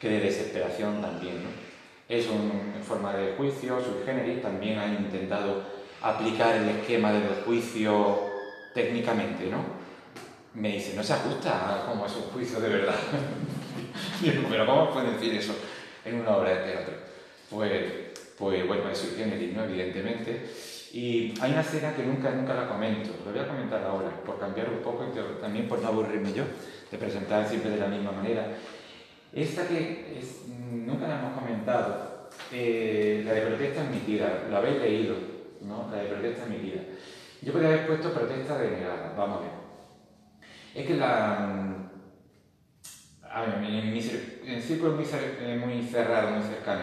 que 0.00 0.08
de 0.08 0.20
desesperación 0.20 1.00
también. 1.00 1.67
Es 2.08 2.26
un, 2.26 2.72
en 2.74 2.82
forma 2.82 3.12
de 3.12 3.34
juicio, 3.36 3.78
su 3.80 4.04
generis, 4.04 4.40
también 4.40 4.78
han 4.78 4.94
intentado 4.94 5.62
aplicar 6.00 6.56
el 6.56 6.68
esquema 6.70 7.12
del 7.12 7.42
juicio 7.44 8.18
técnicamente, 8.72 9.46
¿no? 9.46 9.58
Me 10.54 10.72
dice, 10.72 10.94
no 10.96 11.02
se 11.02 11.12
ajusta 11.12 11.50
a 11.74 11.86
cómo 11.86 12.06
es 12.06 12.16
un 12.16 12.22
juicio 12.32 12.60
de 12.60 12.68
verdad. 12.68 12.94
pero 14.50 14.66
¿cómo 14.66 14.90
pueden 14.90 15.14
decir 15.14 15.34
eso 15.34 15.54
en 16.04 16.20
una 16.20 16.36
obra 16.36 16.50
de 16.50 16.72
teatro? 16.72 16.94
Pues, 17.50 17.84
pues 18.38 18.66
bueno, 18.66 18.90
es 18.90 18.98
su 18.98 19.16
generis, 19.16 19.54
¿no? 19.54 19.64
Evidentemente. 19.64 20.48
Y 20.92 21.34
hay 21.40 21.52
una 21.52 21.60
escena 21.60 21.94
que 21.94 22.02
nunca, 22.02 22.30
nunca 22.30 22.54
la 22.54 22.68
comento, 22.68 23.10
lo 23.24 23.32
voy 23.32 23.40
a 23.40 23.46
comentar 23.46 23.82
ahora, 23.82 24.08
por 24.24 24.38
cambiar 24.40 24.70
un 24.70 24.78
poco 24.78 25.04
y 25.06 25.40
también 25.40 25.68
por 25.68 25.80
no 25.80 25.88
aburrirme 25.88 26.32
yo, 26.32 26.44
de 26.90 26.96
presentar 26.96 27.46
siempre 27.46 27.70
de 27.70 27.76
la 27.76 27.88
misma 27.88 28.12
manera. 28.12 28.46
Esta 29.32 29.68
que 29.68 30.20
nunca 30.86 31.06
la 31.06 31.18
hemos 31.18 31.38
comentado, 31.38 32.28
eh, 32.52 33.22
la 33.24 33.32
de 33.32 33.42
protesta 33.42 33.82
admitida, 33.82 34.46
la 34.50 34.58
habéis 34.58 34.80
leído, 34.80 35.14
¿no? 35.62 35.88
La 35.90 36.02
de 36.02 36.08
protesta 36.08 36.44
admitida. 36.44 36.80
Yo 37.42 37.52
podría 37.52 37.70
haber 37.70 37.86
puesto 37.86 38.12
protesta 38.12 38.58
denegada, 38.58 39.14
vamos 39.16 39.38
a 39.38 39.42
ver. 39.42 39.50
Es 40.74 40.86
que 40.86 40.94
la... 40.94 41.74
A 43.30 43.42
ver, 43.42 43.54
en 43.62 43.92
mi, 43.92 44.00
círculo 44.00 44.92
muy, 44.92 45.04
eh, 45.04 45.62
muy 45.62 45.82
cerrado, 45.82 46.30
muy 46.30 46.42
cercano 46.42 46.82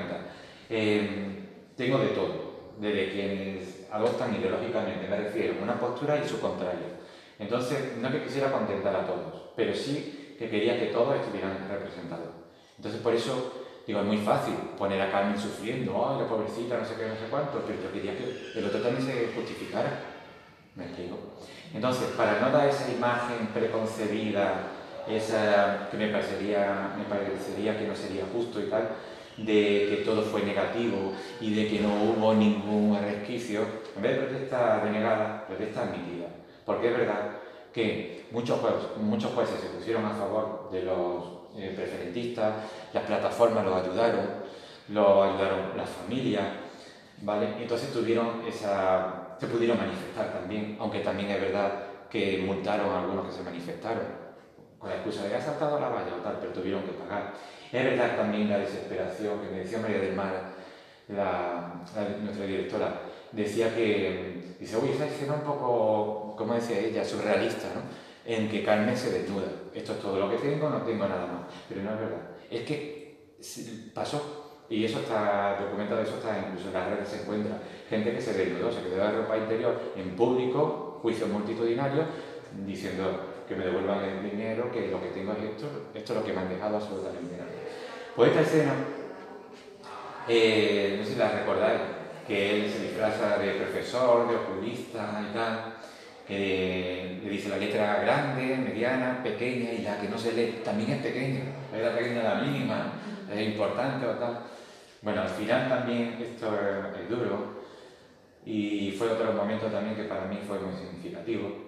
eh, 0.70 1.40
tengo 1.76 1.98
de 1.98 2.08
todo, 2.08 2.74
desde 2.80 3.12
quienes 3.12 3.88
adoptan 3.92 4.36
ideológicamente, 4.36 5.08
me 5.08 5.18
refiero, 5.18 5.56
una 5.62 5.80
postura 5.80 6.22
y 6.24 6.28
su 6.28 6.40
contrario. 6.40 6.96
Entonces, 7.40 7.98
no 7.98 8.12
que 8.12 8.24
quisiera 8.24 8.52
contentar 8.52 8.96
a 8.96 9.06
todos, 9.06 9.52
pero 9.56 9.74
sí 9.74 10.36
que 10.38 10.50
quería 10.50 10.80
que 10.80 10.88
todos 10.88 11.16
estuvieran 11.16 11.68
representados. 11.70 12.35
Entonces, 12.78 13.02
por 13.02 13.14
eso 13.14 13.54
digo, 13.88 14.00
es 14.00 14.06
muy 14.06 14.18
fácil 14.18 14.56
poner 14.78 15.02
a 15.02 15.12
Carmen 15.12 15.40
sufriendo, 15.40 16.08
ay, 16.10 16.24
la 16.24 16.28
pobrecita, 16.28 16.78
no 16.78 16.86
sé 16.86 16.96
qué, 16.96 17.08
no 17.08 17.16
sé 17.16 17.28
cuánto, 17.30 17.64
pero 17.66 17.82
yo 17.82 17.92
quería 17.92 18.18
que 18.18 18.60
el 18.60 18.66
otro 18.66 18.82
también 18.82 19.06
se 19.06 19.32
justificara. 19.36 20.00
¿Me 20.76 20.86
explico? 20.86 21.18
Entonces, 21.74 22.10
para 22.18 22.40
no 22.40 22.52
dar 22.52 22.68
esa 22.68 22.92
imagen 22.92 23.48
preconcebida, 23.54 24.72
esa 25.08 25.88
que 25.90 25.98
me 25.98 26.08
parecería, 26.10 26.96
me 26.98 27.04
parecería 27.06 27.78
que 27.78 27.88
no 27.88 27.96
sería 27.96 28.24
justo 28.34 28.60
y 28.60 28.70
tal, 28.70 28.90
de 29.38 29.88
que 29.90 30.02
todo 30.06 30.22
fue 30.22 30.44
negativo 30.44 31.14
y 31.42 31.54
de 31.54 31.68
que 31.68 31.80
no 31.80 31.90
hubo 31.90 32.34
ningún 32.34 32.98
resquicio, 33.00 33.62
en 33.96 34.02
vez 34.02 34.16
de 34.16 34.24
protesta 34.24 34.84
denegada, 34.84 35.46
protesta 35.48 35.84
admitida. 35.84 36.28
Porque 36.66 36.88
es 36.92 36.98
verdad 36.98 37.32
que 37.74 38.26
muchos 38.32 38.60
jueces, 38.60 38.98
muchos 38.98 39.32
jueces 39.34 39.60
se 39.60 39.68
pusieron 39.68 40.06
a 40.06 40.12
favor 40.12 40.70
de 40.72 40.84
los 40.84 41.35
eh, 41.58 41.74
preferentistas, 41.76 42.54
las 42.94 43.04
plataformas 43.04 43.66
los 43.66 43.84
ayudaron, 43.84 44.26
lo 44.90 45.24
ayudaron 45.24 45.78
las 45.78 45.90
familias, 45.90 46.46
¿vale? 47.22 47.56
Entonces 47.60 47.92
tuvieron 47.92 48.44
esa, 48.48 49.36
se 49.40 49.48
pudieron 49.48 49.78
manifestar 49.78 50.34
también, 50.34 50.78
aunque 50.80 51.00
también 51.00 51.32
es 51.32 51.42
verdad 51.42 51.72
que 52.10 52.44
multaron 52.46 52.90
a 52.90 53.00
algunos 53.00 53.28
que 53.28 53.34
se 53.34 53.44
manifestaron, 53.44 54.04
con 54.78 54.90
la 54.90 54.96
excusa 54.98 55.24
de 55.24 55.30
que 55.30 55.36
ha 55.36 55.42
saltado 55.42 55.80
la 55.80 55.90
valla 55.90 56.16
o 56.20 56.24
tal, 56.24 56.38
pero 56.40 56.52
tuvieron 56.52 56.84
que 56.84 56.92
pagar. 56.92 57.34
Es 57.72 57.84
verdad 57.84 58.16
también 58.16 58.50
la 58.50 58.60
desesperación 58.60 59.40
que 59.40 59.50
me 59.50 59.60
decía 59.60 59.80
María 59.80 60.00
del 60.00 60.16
Mar, 60.16 60.54
nuestra 61.08 62.46
directora, 62.46 63.02
decía 63.32 63.74
que, 63.74 64.56
dice, 64.60 64.78
uy, 64.78 64.90
esa 64.90 65.08
escena 65.08 65.34
un 65.34 65.42
poco, 65.42 66.36
como 66.38 66.54
decía 66.54 66.80
ella, 66.80 67.04
surrealista, 67.04 67.68
¿no? 67.76 68.05
En 68.26 68.50
que 68.50 68.64
Carmen 68.64 68.98
se 68.98 69.12
desnuda. 69.12 69.48
Esto 69.74 69.94
es 69.94 70.00
todo 70.00 70.20
lo 70.20 70.30
que 70.30 70.38
tengo, 70.38 70.70
no 70.70 70.82
tengo 70.82 71.08
nada 71.08 71.28
más. 71.28 71.54
Pero 71.70 71.84
no 71.84 71.92
es 71.92 72.00
verdad. 72.00 72.22
Es 72.50 72.62
que 72.62 72.96
pasó, 73.94 74.46
y 74.70 74.86
eso 74.86 75.00
está 75.00 75.58
documentado, 75.60 76.02
eso 76.02 76.16
está 76.16 76.40
incluso 76.40 76.68
en 76.70 76.74
las 76.74 76.90
redes 76.90 77.08
se 77.08 77.22
encuentra, 77.22 77.60
gente 77.90 78.12
que 78.14 78.22
se 78.22 78.34
desnudó, 78.34 78.72
se 78.72 78.82
quedó 78.82 78.96
de 78.96 79.12
ropa 79.12 79.38
interior 79.38 79.94
en 79.96 80.16
público, 80.16 81.00
juicio 81.02 81.28
multitudinario, 81.28 82.04
diciendo 82.66 83.36
que 83.48 83.56
me 83.56 83.66
devuelvan 83.66 84.04
el 84.04 84.32
dinero, 84.32 84.72
que 84.72 84.88
lo 84.88 85.02
que 85.02 85.10
tengo 85.10 85.34
es 85.34 85.44
esto, 85.44 85.68
esto 85.94 86.14
es 86.14 86.20
lo 86.20 86.26
que 86.26 86.34
me 86.34 86.42
han 86.42 86.50
dejado 86.50 86.78
absolutamente 86.78 87.38
nada. 87.38 87.50
Pues 88.16 88.32
esta 88.32 88.42
escena, 88.42 88.74
eh, 90.28 90.96
no 90.98 91.06
sé 91.06 91.14
si 91.14 91.20
la 91.20 91.30
recordáis, 91.30 91.82
que 92.26 92.56
él 92.56 92.72
se 92.72 92.82
disfraza 92.82 93.38
de 93.38 93.52
profesor, 93.52 94.28
de 94.28 94.36
oculista 94.36 95.24
y 95.30 95.34
tal, 95.34 95.76
que 96.28 97.20
le 97.24 97.30
dice 97.30 97.50
la 97.50 97.58
letra 97.58 98.00
grande, 98.02 98.58
mediana, 98.58 99.22
pequeña 99.24 99.72
y 99.72 99.84
la 99.84 100.00
que 100.00 100.10
no 100.10 100.18
se 100.18 100.34
lee 100.34 100.62
también 100.64 100.92
es 100.92 101.02
pequeña, 101.02 101.42
es 101.74 101.84
la 101.84 101.96
pequeña 101.96 102.24
la 102.24 102.36
mínima, 102.42 102.94
es 103.32 103.48
importante 103.48 104.06
o 104.08 104.12
tal. 104.12 104.40
Bueno, 105.02 105.22
al 105.22 105.30
final 105.30 105.70
también 105.70 106.18
esto 106.20 106.48
es 107.00 107.10
duro 107.10 107.62
y 108.44 108.92
fue 108.98 109.10
otro 109.10 109.34
momento 109.34 109.68
también 109.68 109.96
que 109.96 110.04
para 110.06 110.26
mí 110.26 110.40
fue 110.48 110.60
muy 110.60 110.74
significativo. 110.76 111.66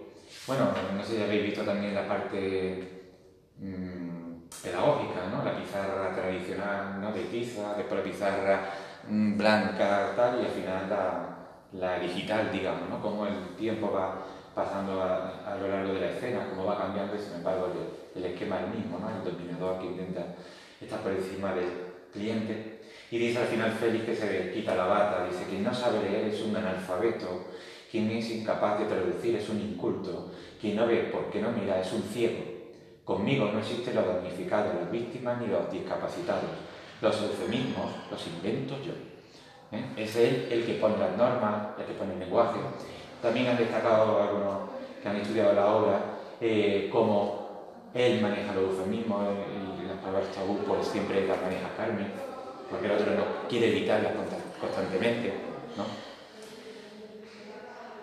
Bueno, 0.48 0.72
no 0.96 1.04
sé 1.04 1.18
si 1.18 1.24
habéis 1.24 1.44
visto 1.44 1.64
también 1.64 1.94
la 1.94 2.08
parte 2.08 3.12
mmm, 3.58 4.40
pedagógica, 4.64 5.28
¿no? 5.32 5.44
La 5.44 5.56
pizarra 5.56 6.16
tradicional, 6.16 7.00
¿no? 7.00 7.12
De 7.12 7.24
tiza, 7.24 7.76
después 7.76 8.00
la 8.00 8.12
pizarra 8.12 8.62
mm, 9.08 9.38
blanca, 9.38 10.14
tal, 10.16 10.42
y 10.42 10.46
al 10.46 10.52
final 10.52 10.90
la, 10.90 11.38
la 11.74 12.00
digital, 12.00 12.52
digamos, 12.52 12.90
¿no? 12.90 13.02
Cómo 13.02 13.28
el 13.28 13.56
tiempo 13.56 13.92
va 13.92 14.26
pasando 14.58 15.04
a, 15.04 15.44
a, 15.46 15.56
lo 15.58 15.68
largo 15.68 15.94
de 15.94 16.02
la 16.02 16.10
escena, 16.10 16.50
cómo 16.50 16.66
va 16.66 16.80
cambiando 16.80 17.16
y 17.16 17.20
sin 17.20 17.36
embargo 17.36 17.68
el, 17.68 18.24
el 18.24 18.32
esquema 18.32 18.58
es 18.58 18.64
el 18.64 18.80
mismo, 18.80 18.98
¿no? 18.98 19.08
El 19.08 19.24
dominador 19.24 19.80
que 19.80 19.86
intenta 19.86 20.34
estar 20.82 21.00
por 21.02 21.12
encima 21.12 21.54
del 21.54 21.70
cliente. 22.12 22.82
Y 23.12 23.20
dice 23.20 23.38
al 23.38 23.46
final 23.46 23.72
Félix 23.72 24.06
que 24.06 24.16
se 24.16 24.52
quita 24.52 24.76
la 24.76 24.88
bata, 24.88 25.28
dice, 25.30 25.46
quien 25.48 25.64
no 25.64 25.72
sabe 25.72 26.02
leer 26.02 26.34
es 26.34 26.42
un 26.42 26.56
analfabeto, 26.56 27.46
quien 27.92 28.10
es 28.10 28.32
incapaz 28.32 28.80
de 28.80 28.86
traducir 28.86 29.36
es 29.36 29.48
un 29.48 29.62
inculto, 29.62 30.32
quien 30.60 30.76
no 30.76 30.88
ve 30.88 31.10
porque 31.12 31.40
no 31.40 31.52
mira 31.52 31.80
es 31.80 31.94
un 31.94 32.02
ciego. 32.02 32.44
Conmigo 33.06 33.52
no 33.54 33.60
existen 33.60 33.96
los 33.96 34.08
damnificados, 34.08 34.74
las 34.74 34.92
víctimas 34.92 35.40
ni 35.40 35.48
los 35.48 35.72
discapacitados. 35.72 36.50
Los 37.00 37.22
eufemismos 37.22 37.92
los 38.10 38.28
invento 38.28 38.76
yo. 38.82 38.92
¿eh? 39.72 39.86
Es 39.96 40.16
él 40.16 40.48
el 40.52 40.66
que 40.66 40.74
pone 40.74 40.98
las 40.98 41.16
normas, 41.16 41.78
el 41.80 41.86
que 41.86 41.94
pone 41.94 42.14
el 42.14 42.20
lenguaje. 42.20 42.60
También 43.28 43.48
han 43.48 43.58
destacado 43.58 44.24
algunos 44.24 44.70
que 45.04 45.10
han 45.10 45.18
estudiado 45.18 45.52
la 45.52 45.68
obra 45.68 46.00
eh, 46.40 46.88
cómo 46.90 47.84
él 47.94 48.22
maneja 48.22 48.54
los 48.54 48.72
eufemismos 48.72 49.22
y 49.52 49.86
las 49.86 49.98
palabras 49.98 50.32
tabú, 50.34 50.60
por 50.60 50.82
siempre 50.82 51.28
las 51.28 51.42
maneja 51.42 51.68
Carmen, 51.76 52.08
porque 52.72 52.86
el 52.86 52.94
otro 52.94 53.12
no 53.16 53.50
quiere 53.50 53.68
evitarlas 53.68 54.14
constantemente. 54.62 55.34
¿no? 55.76 55.84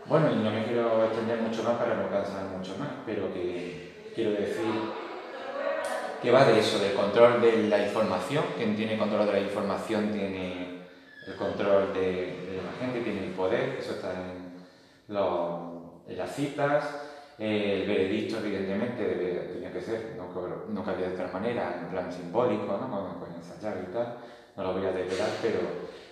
Bueno, 0.05 0.31
y 0.31 0.45
no 0.45 0.51
me 0.51 0.63
quiero 0.65 1.07
extender 1.07 1.41
mucho 1.41 1.63
más 1.63 1.79
para 1.79 1.95
no 1.95 2.11
cansar 2.11 2.45
mucho 2.55 2.77
más, 2.79 2.91
pero 3.07 3.33
que 3.33 4.11
quiero 4.15 4.33
decir 4.33 4.75
que 6.21 6.31
va 6.31 6.45
de 6.45 6.61
eso, 6.61 6.79
del 6.81 6.93
control 6.93 7.41
de 7.41 7.63
la 7.71 7.79
información. 7.79 8.45
Quien 8.59 8.77
tiene 8.77 8.99
control 8.99 9.25
de 9.25 9.33
la 9.33 9.41
información 9.41 10.13
tiene 10.13 10.83
el 11.27 11.35
control 11.37 11.95
de, 11.95 12.61
la 12.63 12.87
gente, 12.87 13.01
tiene 13.01 13.29
el 13.29 13.33
poder, 13.33 13.79
eso 13.81 13.93
está 13.93 14.13
en, 14.13 14.44
las 15.09 16.35
citas. 16.35 16.85
el 17.38 17.87
veredicto, 17.87 18.38
evidentemente, 18.38 19.03
debe, 19.03 19.49
tenía 19.53 19.73
que 19.73 19.81
ser, 19.81 20.17
no, 20.17 20.29
no 20.69 20.85
cabía 20.85 21.09
de 21.09 21.14
otra 21.14 21.33
manera, 21.33 21.81
en 21.81 21.88
plan 21.88 22.12
simbólico, 22.12 22.67
¿no? 22.67 22.90
con, 22.90 23.21
con 23.21 23.35
ensayar 23.35 23.85
y 23.88 23.93
tal. 23.93 24.19
No 24.57 24.62
lo 24.62 24.73
voy 24.75 24.87
a 24.87 24.93
desvelar, 24.93 25.31
pero 25.43 25.59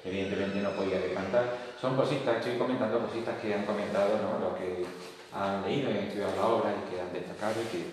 evidentemente 0.04 0.60
no 0.60 0.70
podía 0.70 0.98
decantar. 0.98 1.44
Son 1.80 1.96
cositas, 1.96 2.36
estoy 2.38 2.58
comentando 2.58 2.98
cositas 2.98 3.38
que 3.40 3.54
han 3.54 3.64
comentado 3.64 4.18
¿no? 4.18 4.44
los 4.44 4.58
que 4.58 4.84
han 5.32 5.62
leído 5.62 5.90
y 5.90 5.98
han 5.98 6.04
estudiado 6.04 6.36
la 6.36 6.46
obra 6.46 6.74
y 6.74 6.90
que 6.90 7.00
han 7.00 7.12
destacado 7.12 7.62
y 7.62 7.66
que, 7.66 7.84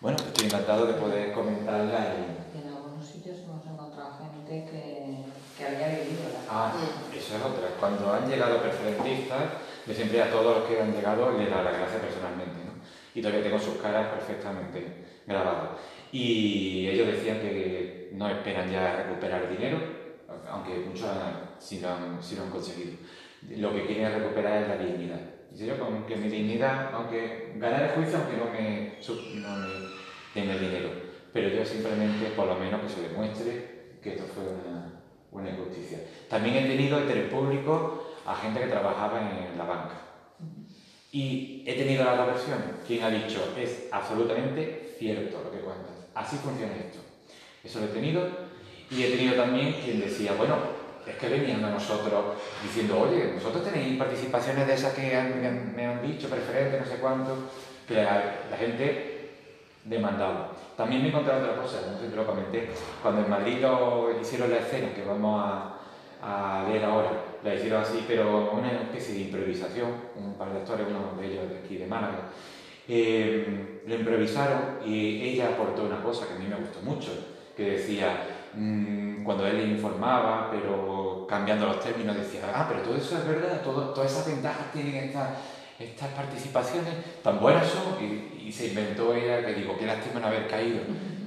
bueno, 0.00 0.18
estoy 0.18 0.46
encantado 0.46 0.86
de 0.86 0.94
poder 0.94 1.32
comentarla. 1.32 2.14
Y... 2.18 2.58
En 2.58 2.74
algunos 2.74 3.06
sitios 3.06 3.38
hemos 3.38 3.64
encontrado 3.64 4.18
gente 4.18 4.68
que, 4.70 5.24
que 5.56 5.66
había 5.66 5.88
vivido 6.02 6.30
la 6.34 6.40
Ah, 6.50 6.72
eso 7.14 7.36
es 7.36 7.42
otra. 7.42 7.68
Cuando 7.78 8.12
han 8.12 8.28
llegado 8.28 8.60
preferentistas, 8.60 9.44
yo 9.86 9.94
siempre 9.94 10.22
a 10.22 10.30
todos 10.30 10.58
los 10.58 10.68
que 10.68 10.80
han 10.80 10.92
llegado 10.92 11.36
les 11.38 11.50
da 11.50 11.62
la 11.62 11.72
gracia 11.72 12.00
personalmente, 12.00 12.64
¿no? 12.64 12.72
Y 13.14 13.20
todavía 13.22 13.42
tengo 13.42 13.58
sus 13.58 13.76
caras 13.76 14.08
perfectamente 14.14 15.06
grabadas. 15.26 15.70
Y 16.12 16.88
ellos 16.88 17.08
decían 17.08 17.40
que 17.40 18.10
no 18.12 18.28
esperan 18.28 18.70
ya 18.70 19.04
recuperar 19.04 19.48
dinero, 19.48 19.78
aunque 20.48 20.74
muchos 20.86 21.08
sí 21.58 21.80
lo 21.80 21.88
han, 21.90 22.22
sí 22.22 22.36
lo 22.36 22.42
han 22.42 22.50
conseguido. 22.50 22.92
Lo 23.56 23.72
que 23.72 23.86
quieren 23.86 24.12
recuperar 24.12 24.62
es 24.62 24.68
la 24.68 24.76
dignidad 24.76 25.20
Dice 25.50 25.66
yo, 25.66 25.78
con 25.78 26.06
que 26.06 26.16
mi 26.16 26.28
dignidad, 26.28 26.94
aunque 26.94 27.54
ganar 27.56 27.82
el 27.82 27.90
juicio, 27.90 28.18
aunque 28.18 28.36
no 28.36 28.44
me, 28.44 28.92
no 29.40 29.56
me 29.56 29.68
den 30.34 30.50
el 30.50 30.60
dinero. 30.60 30.90
pero 31.32 31.48
yo 31.48 31.64
simplemente, 31.64 32.26
por 32.36 32.46
lo 32.46 32.54
menos, 32.54 32.80
que 32.82 32.88
se 32.88 33.08
demuestre 33.08 33.80
que 34.00 34.10
esto 34.10 34.24
fue 34.32 34.44
una, 34.44 35.00
una 35.32 35.50
injusticia. 35.50 35.98
También 36.28 36.56
he 36.56 36.68
tenido 36.68 36.98
entre 36.98 37.22
el 37.22 37.28
público 37.28 38.09
a 38.30 38.34
gente 38.36 38.60
que 38.60 38.66
trabajaba 38.66 39.20
en 39.20 39.58
la 39.58 39.64
banca. 39.64 39.94
Y 41.12 41.64
he 41.66 41.74
tenido 41.74 42.04
las 42.04 42.16
dos 42.16 42.26
versiones. 42.28 42.66
Quien 42.86 43.02
ha 43.02 43.10
dicho, 43.10 43.52
es 43.58 43.88
absolutamente 43.90 44.94
cierto 44.98 45.42
lo 45.42 45.50
que 45.50 45.58
cuentas. 45.58 45.90
Así 46.14 46.36
funciona 46.36 46.72
esto. 46.76 47.00
Eso 47.64 47.80
lo 47.80 47.86
he 47.86 47.88
tenido. 47.88 48.28
Y 48.90 49.02
he 49.02 49.10
tenido 49.10 49.34
también 49.34 49.74
quien 49.84 50.00
decía, 50.00 50.32
bueno, 50.34 50.56
es 51.06 51.16
que 51.16 51.28
venían 51.28 51.64
a 51.64 51.70
nosotros 51.70 52.36
diciendo, 52.62 53.00
oye, 53.00 53.32
vosotros 53.34 53.64
tenéis 53.64 53.98
participaciones 53.98 54.66
de 54.66 54.74
esas 54.74 54.94
que 54.94 55.02
me 55.74 55.86
han 55.86 56.02
dicho, 56.02 56.28
preferentes, 56.28 56.80
no 56.80 56.86
sé 56.86 57.00
cuánto, 57.00 57.36
que 57.86 57.94
la, 57.94 58.56
gente 58.58 59.30
demandaba. 59.84 60.52
También 60.76 61.02
me 61.02 61.08
he 61.08 61.10
encontrado 61.10 61.42
otra 61.42 61.62
cosa, 61.62 61.78
no 61.90 61.98
sé 61.98 62.06
si 62.06 62.10
te 62.10 62.16
lo 62.16 62.26
comenté, 62.26 62.70
cuando 63.02 63.22
en 63.22 63.30
Madrid 63.30 63.58
lo 63.60 64.20
hicieron 64.20 64.50
la 64.50 64.58
escena 64.58 64.94
que 64.94 65.04
vamos 65.04 65.42
a, 65.44 65.79
a 66.22 66.66
ver 66.68 66.84
ahora, 66.84 67.10
la 67.42 67.54
hicieron 67.54 67.82
así, 67.82 68.04
pero 68.06 68.52
una 68.52 68.72
especie 68.82 69.14
de 69.14 69.20
improvisación, 69.22 69.90
un 70.16 70.34
par 70.34 70.52
de 70.52 70.60
actores, 70.60 70.86
uno 70.88 71.20
de 71.20 71.26
ellos 71.26 71.50
de 71.50 71.58
aquí 71.58 71.76
de 71.76 71.86
Málaga, 71.86 72.30
eh, 72.88 73.82
lo 73.86 73.94
improvisaron 73.94 74.78
y 74.84 75.22
ella 75.22 75.50
aportó 75.50 75.84
una 75.84 76.02
cosa 76.02 76.26
que 76.26 76.34
a 76.34 76.38
mí 76.38 76.46
me 76.46 76.56
gustó 76.56 76.82
mucho, 76.82 77.10
que 77.56 77.72
decía, 77.72 78.48
mmm, 78.54 79.22
cuando 79.24 79.46
él 79.46 79.58
le 79.58 79.64
informaba, 79.68 80.50
pero 80.50 81.26
cambiando 81.28 81.66
los 81.66 81.80
términos, 81.80 82.16
decía, 82.16 82.40
ah, 82.54 82.66
pero 82.68 82.82
todo 82.82 82.96
eso 82.96 83.16
es 83.16 83.26
verdad, 83.26 83.62
todo, 83.62 83.94
todas 83.94 84.10
esas 84.12 84.26
ventajas 84.26 84.72
tienen 84.72 84.96
estas, 84.96 85.30
estas 85.78 86.08
participaciones, 86.08 87.22
tan 87.22 87.38
buenas 87.40 87.66
son, 87.68 88.04
y, 88.04 88.48
y, 88.48 88.52
se 88.52 88.68
inventó 88.68 89.14
ella, 89.14 89.46
que 89.46 89.54
digo, 89.54 89.76
qué 89.78 89.86
lástima 89.86 90.20
no 90.20 90.26
haber 90.26 90.48
caído, 90.48 90.80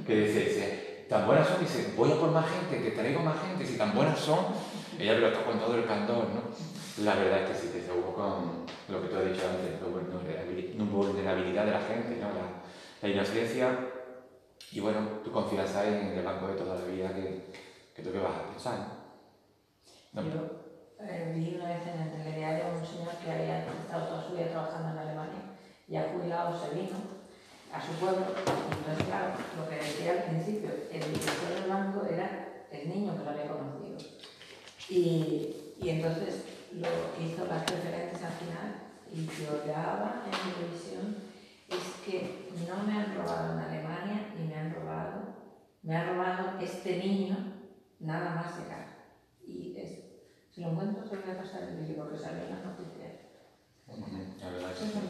que 0.06 0.16
dice, 0.16 1.06
tan 1.10 1.26
buenas 1.26 1.48
son, 1.48 1.60
dice, 1.60 1.94
voy 1.96 2.12
a 2.12 2.16
por 2.16 2.32
más 2.32 2.46
gente, 2.50 2.84
que 2.84 2.92
traigo 2.92 3.22
más 3.22 3.36
gente, 3.48 3.66
si 3.66 3.78
tan 3.78 3.96
buenas 3.96 4.20
son, 4.20 4.46
ella 5.00 5.14
lo 5.16 5.28
está 5.28 5.44
con 5.44 5.60
todo 5.60 5.76
el 5.76 5.86
candor, 5.86 6.28
¿no? 6.30 7.04
La 7.04 7.16
verdad 7.16 7.44
es 7.44 7.50
que 7.50 7.56
sí, 7.56 7.68
te 7.72 7.80
desahogó 7.80 8.14
con 8.14 8.66
lo 8.90 9.02
que 9.02 9.08
tú 9.08 9.18
has 9.18 9.26
dicho 9.26 9.42
antes, 9.48 9.82
la 10.78 10.86
vulnerabilidad 10.86 11.66
de 11.66 11.72
la 11.72 11.82
gente, 11.82 12.18
¿no? 12.22 12.28
La, 12.30 12.64
la 13.02 13.10
inocencia 13.10 13.78
y 14.72 14.80
bueno, 14.80 15.00
tu 15.24 15.32
confianza 15.32 15.88
en 15.88 16.18
el 16.18 16.24
banco 16.24 16.48
de 16.48 16.56
toda 16.56 16.76
la 16.76 16.86
vida 16.86 17.14
que, 17.14 17.52
que 17.96 18.02
tú 18.02 18.12
que 18.12 18.18
vas 18.18 18.34
a 18.34 18.50
pensar. 18.50 18.80
¿no? 20.14 20.22
Yo 20.24 20.64
eh, 21.00 21.34
vi 21.36 21.56
una 21.56 21.70
vez 21.70 21.82
en 21.86 22.02
el 22.02 22.12
telediario 22.12 22.66
un 22.74 22.86
señor 22.86 23.14
que 23.24 23.32
había 23.32 23.60
estado 23.60 24.08
toda 24.08 24.24
su 24.28 24.34
vida 24.34 24.48
trabajando 24.48 24.90
en 24.90 24.98
Alemania 24.98 25.42
y 25.88 25.96
ha 25.96 26.10
jubilado 26.10 26.58
se 26.58 26.74
vino 26.76 26.98
a 27.72 27.82
su 27.82 27.92
pueblo. 28.00 28.26
Entonces, 28.26 29.06
claro, 29.06 29.34
lo 29.58 29.70
que 29.70 29.76
decía 29.76 30.12
al 30.12 30.24
principio, 30.24 30.70
el 30.92 31.02
director 31.02 31.50
del 31.54 31.70
banco 31.70 32.06
era 32.10 32.66
el 32.72 32.90
niño 32.90 33.18
que 33.18 33.24
lo 33.24 33.30
había 33.30 33.48
conocido. 33.48 33.98
Y, 34.94 35.76
y 35.82 35.90
entonces 35.90 36.44
lo 36.72 36.88
hizo 37.20 37.48
las 37.48 37.68
referentes 37.68 38.22
al 38.22 38.34
final 38.34 38.76
y 39.12 39.26
lloraba 39.26 40.22
en 40.26 40.54
televisión 40.54 41.16
es 41.68 42.06
que 42.06 42.50
no 42.70 42.84
me 42.84 42.94
han 42.94 43.16
robado 43.18 43.54
en 43.54 43.60
Alemania 43.60 44.36
y 44.38 44.44
me 44.48 44.56
han 44.56 44.72
robado, 44.72 45.34
me 45.82 45.96
ha 45.96 46.14
robado 46.14 46.60
este 46.62 47.00
niño 47.00 47.36
nada 48.02 48.36
más 48.36 48.60
llegar. 48.60 48.86
Y 49.44 49.76
es, 49.76 49.98
si 50.54 50.62
lo 50.62 50.70
encuentro, 50.70 51.04
se 51.08 51.16
lo 51.16 51.22
voy 51.24 51.32
a 51.32 51.42
pasar 51.42 51.64
el 51.64 51.78
vídeo 51.78 52.04
porque 52.04 52.20
sale 52.20 52.44
en 52.44 52.52
las 52.52 52.64
noticias. 52.64 53.14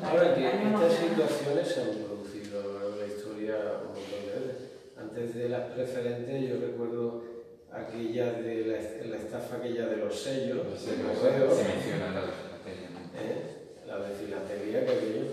Ahora 0.02 0.34
que 0.34 0.48
estas 0.48 0.93
situaciones 0.93 1.67
se 1.67 1.82
han 1.82 2.06
producido 2.06 2.93
en 2.93 3.00
la 3.00 3.06
historia 3.06 3.56
un 3.82 3.88
montón 3.88 4.26
de 4.28 4.48
veces. 4.48 4.69
Antes 4.98 5.36
de 5.36 5.50
las 5.50 5.72
preferentes, 5.72 6.50
yo 6.50 6.56
recuerdo 6.62 7.33
aquella 7.74 8.34
de 8.34 8.66
la, 8.66 9.08
la 9.10 9.18
estafa 9.18 9.58
aquella 9.58 9.88
de 9.88 9.98
los 9.98 10.16
sellos, 10.18 10.60
se 10.78 10.92
menciona 10.98 12.14
la 12.14 12.22
de 12.22 12.34
¿Eh? 13.16 13.54
la 13.88 14.00
de 14.00 14.86
que 14.86 14.92
había. 14.92 15.24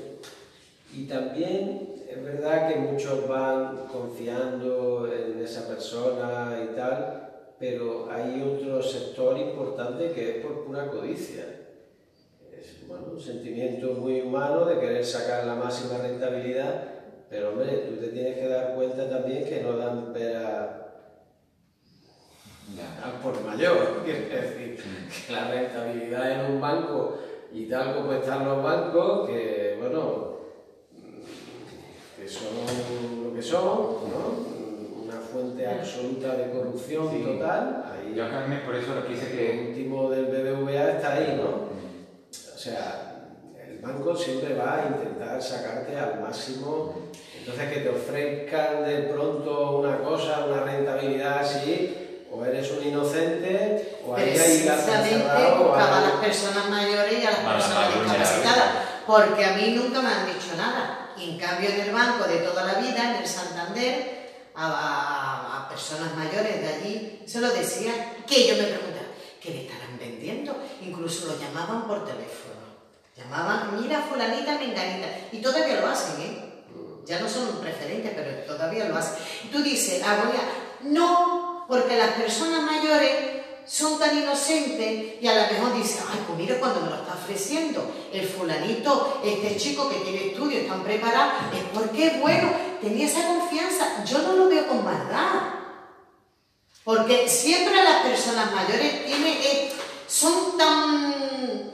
Y 0.92 1.06
también 1.06 1.94
es 2.08 2.24
verdad 2.24 2.68
que 2.68 2.80
muchos 2.80 3.28
van 3.28 3.86
confiando 3.86 5.08
en 5.12 5.40
esa 5.40 5.68
persona 5.68 6.58
y 6.64 6.74
tal, 6.74 7.54
pero 7.58 8.08
hay 8.10 8.42
otro 8.42 8.82
sector 8.82 9.38
importante 9.38 10.10
que 10.12 10.38
es 10.38 10.44
por 10.44 10.64
pura 10.64 10.88
codicia. 10.88 11.44
Es 12.52 12.86
bueno, 12.88 13.12
un 13.12 13.20
sentimiento 13.20 13.92
muy 13.92 14.22
humano 14.22 14.64
de 14.64 14.80
querer 14.80 15.04
sacar 15.04 15.46
la 15.46 15.54
máxima 15.54 15.98
rentabilidad, 15.98 16.84
pero 17.28 17.50
hombre, 17.50 17.86
tú 17.88 17.96
te 18.00 18.08
tienes 18.08 18.38
que 18.38 18.48
dar 18.48 18.74
cuenta 18.74 19.08
también 19.08 19.44
que 19.44 19.62
no 19.62 19.76
dan 19.76 20.12
pera 20.12 20.89
al 22.78 23.12
por 23.22 23.42
mayor, 23.44 24.02
es 24.06 24.30
decir, 24.30 24.82
que 25.26 25.32
la 25.32 25.50
rentabilidad 25.50 26.32
en 26.32 26.54
un 26.54 26.60
banco 26.60 27.18
y 27.52 27.66
tal 27.66 27.96
como 27.96 28.12
están 28.12 28.44
los 28.44 28.62
bancos, 28.62 29.28
que 29.28 29.76
bueno, 29.80 30.38
que 32.18 32.28
son 32.28 33.24
lo 33.24 33.34
que 33.34 33.42
son, 33.42 33.64
¿no? 33.64 34.50
una 35.02 35.20
fuente 35.20 35.66
absoluta 35.66 36.36
de 36.36 36.50
corrupción 36.50 37.22
total. 37.22 37.84
Ahí, 37.90 38.14
Yo 38.14 38.24
por 38.64 38.74
eso 38.76 38.94
lo 38.94 39.06
quise 39.06 39.30
que... 39.32 39.52
El 39.52 39.68
último 39.68 40.10
del 40.10 40.26
BBVA 40.26 40.90
está 40.92 41.14
ahí, 41.14 41.40
¿no? 41.42 41.70
O 42.54 42.58
sea, 42.58 43.26
el 43.66 43.78
banco 43.78 44.14
siempre 44.14 44.54
va 44.54 44.76
a 44.76 44.86
intentar 44.88 45.42
sacarte 45.42 45.96
al 45.98 46.20
máximo. 46.20 47.10
Entonces, 47.38 47.72
que 47.72 47.80
te 47.80 47.88
ofrezcan 47.88 48.84
de 48.84 49.08
pronto 49.12 49.78
una 49.78 49.98
cosa, 49.98 50.44
una 50.46 50.62
rentabilidad 50.62 51.38
así, 51.38 51.99
o 52.32 52.44
eres 52.44 52.70
un 52.70 52.86
inocente, 52.86 53.98
o 54.06 54.14
hay 54.14 54.32
que 54.32 54.54
ir 54.56 54.70
a 54.70 54.76
las 54.76 56.12
personas 56.20 56.70
mayores 56.70 57.22
y 57.22 57.26
a 57.26 57.30
las 57.30 57.40
personas 57.40 57.94
discapacitadas. 57.94 58.70
Porque 59.06 59.44
a 59.44 59.52
mí 59.54 59.74
nunca 59.74 60.00
me 60.00 60.08
han 60.08 60.26
dicho 60.26 60.54
nada. 60.56 61.12
Y 61.16 61.30
en 61.30 61.38
cambio 61.38 61.70
en 61.70 61.80
el 61.80 61.92
banco 61.92 62.24
de 62.24 62.38
toda 62.38 62.64
la 62.64 62.74
vida, 62.74 63.10
en 63.10 63.16
el 63.16 63.26
Santander, 63.26 64.20
a, 64.54 65.66
personas 65.68 66.14
mayores 66.16 66.60
de 66.60 66.68
allí, 66.68 67.22
se 67.26 67.40
lo 67.40 67.48
decía, 67.50 67.92
que 68.26 68.48
yo 68.48 68.56
me 68.56 68.64
preguntaba, 68.64 69.06
¿qué 69.40 69.50
le 69.50 69.62
estarán 69.62 69.98
vendiendo? 69.98 70.56
Incluso 70.82 71.26
lo 71.26 71.38
llamaban 71.38 71.86
por 71.86 72.04
teléfono. 72.04 72.60
Llamaban, 73.16 73.80
mira 73.80 74.00
fulanita, 74.02 74.58
menganita. 74.58 75.08
Y 75.32 75.38
todavía 75.38 75.80
lo 75.80 75.88
hacen, 75.88 76.20
¿eh? 76.22 76.46
Ya 77.06 77.18
no 77.18 77.28
son 77.28 77.60
preferentes, 77.60 78.12
pero 78.14 78.44
todavía 78.44 78.84
lo 78.86 78.96
hacen. 78.96 79.22
Y 79.44 79.48
tú 79.48 79.62
dices, 79.62 80.02
ah, 80.04 80.22
voy 80.24 80.36
a... 80.36 80.92
No, 80.92 81.49
porque 81.70 81.96
las 81.96 82.10
personas 82.14 82.62
mayores 82.62 83.12
son 83.64 83.96
tan 83.96 84.18
inocentes 84.18 85.22
y 85.22 85.28
a 85.28 85.36
lo 85.36 85.52
mejor 85.52 85.72
dicen, 85.76 86.02
ay, 86.10 86.18
pues 86.26 86.36
mira 86.36 86.58
cuando 86.58 86.80
me 86.80 86.90
lo 86.90 86.96
está 86.96 87.14
ofreciendo 87.14 87.88
el 88.12 88.26
fulanito, 88.26 89.20
este 89.24 89.56
chico 89.56 89.88
que 89.88 90.00
tiene 90.00 90.32
estudios, 90.32 90.62
están 90.62 90.82
preparados, 90.82 91.34
es 91.54 91.62
porque 91.72 92.18
bueno, 92.20 92.50
tenía 92.80 93.06
esa 93.06 93.24
confianza. 93.24 94.04
Yo 94.04 94.18
no 94.22 94.32
lo 94.32 94.48
veo 94.48 94.66
con 94.66 94.84
maldad. 94.84 95.60
Porque 96.82 97.28
siempre 97.28 97.84
las 97.84 98.02
personas 98.02 98.50
mayores 98.52 99.06
tienen, 99.06 99.38
eh, 99.40 99.72
son 100.08 100.58
tan, 100.58 101.72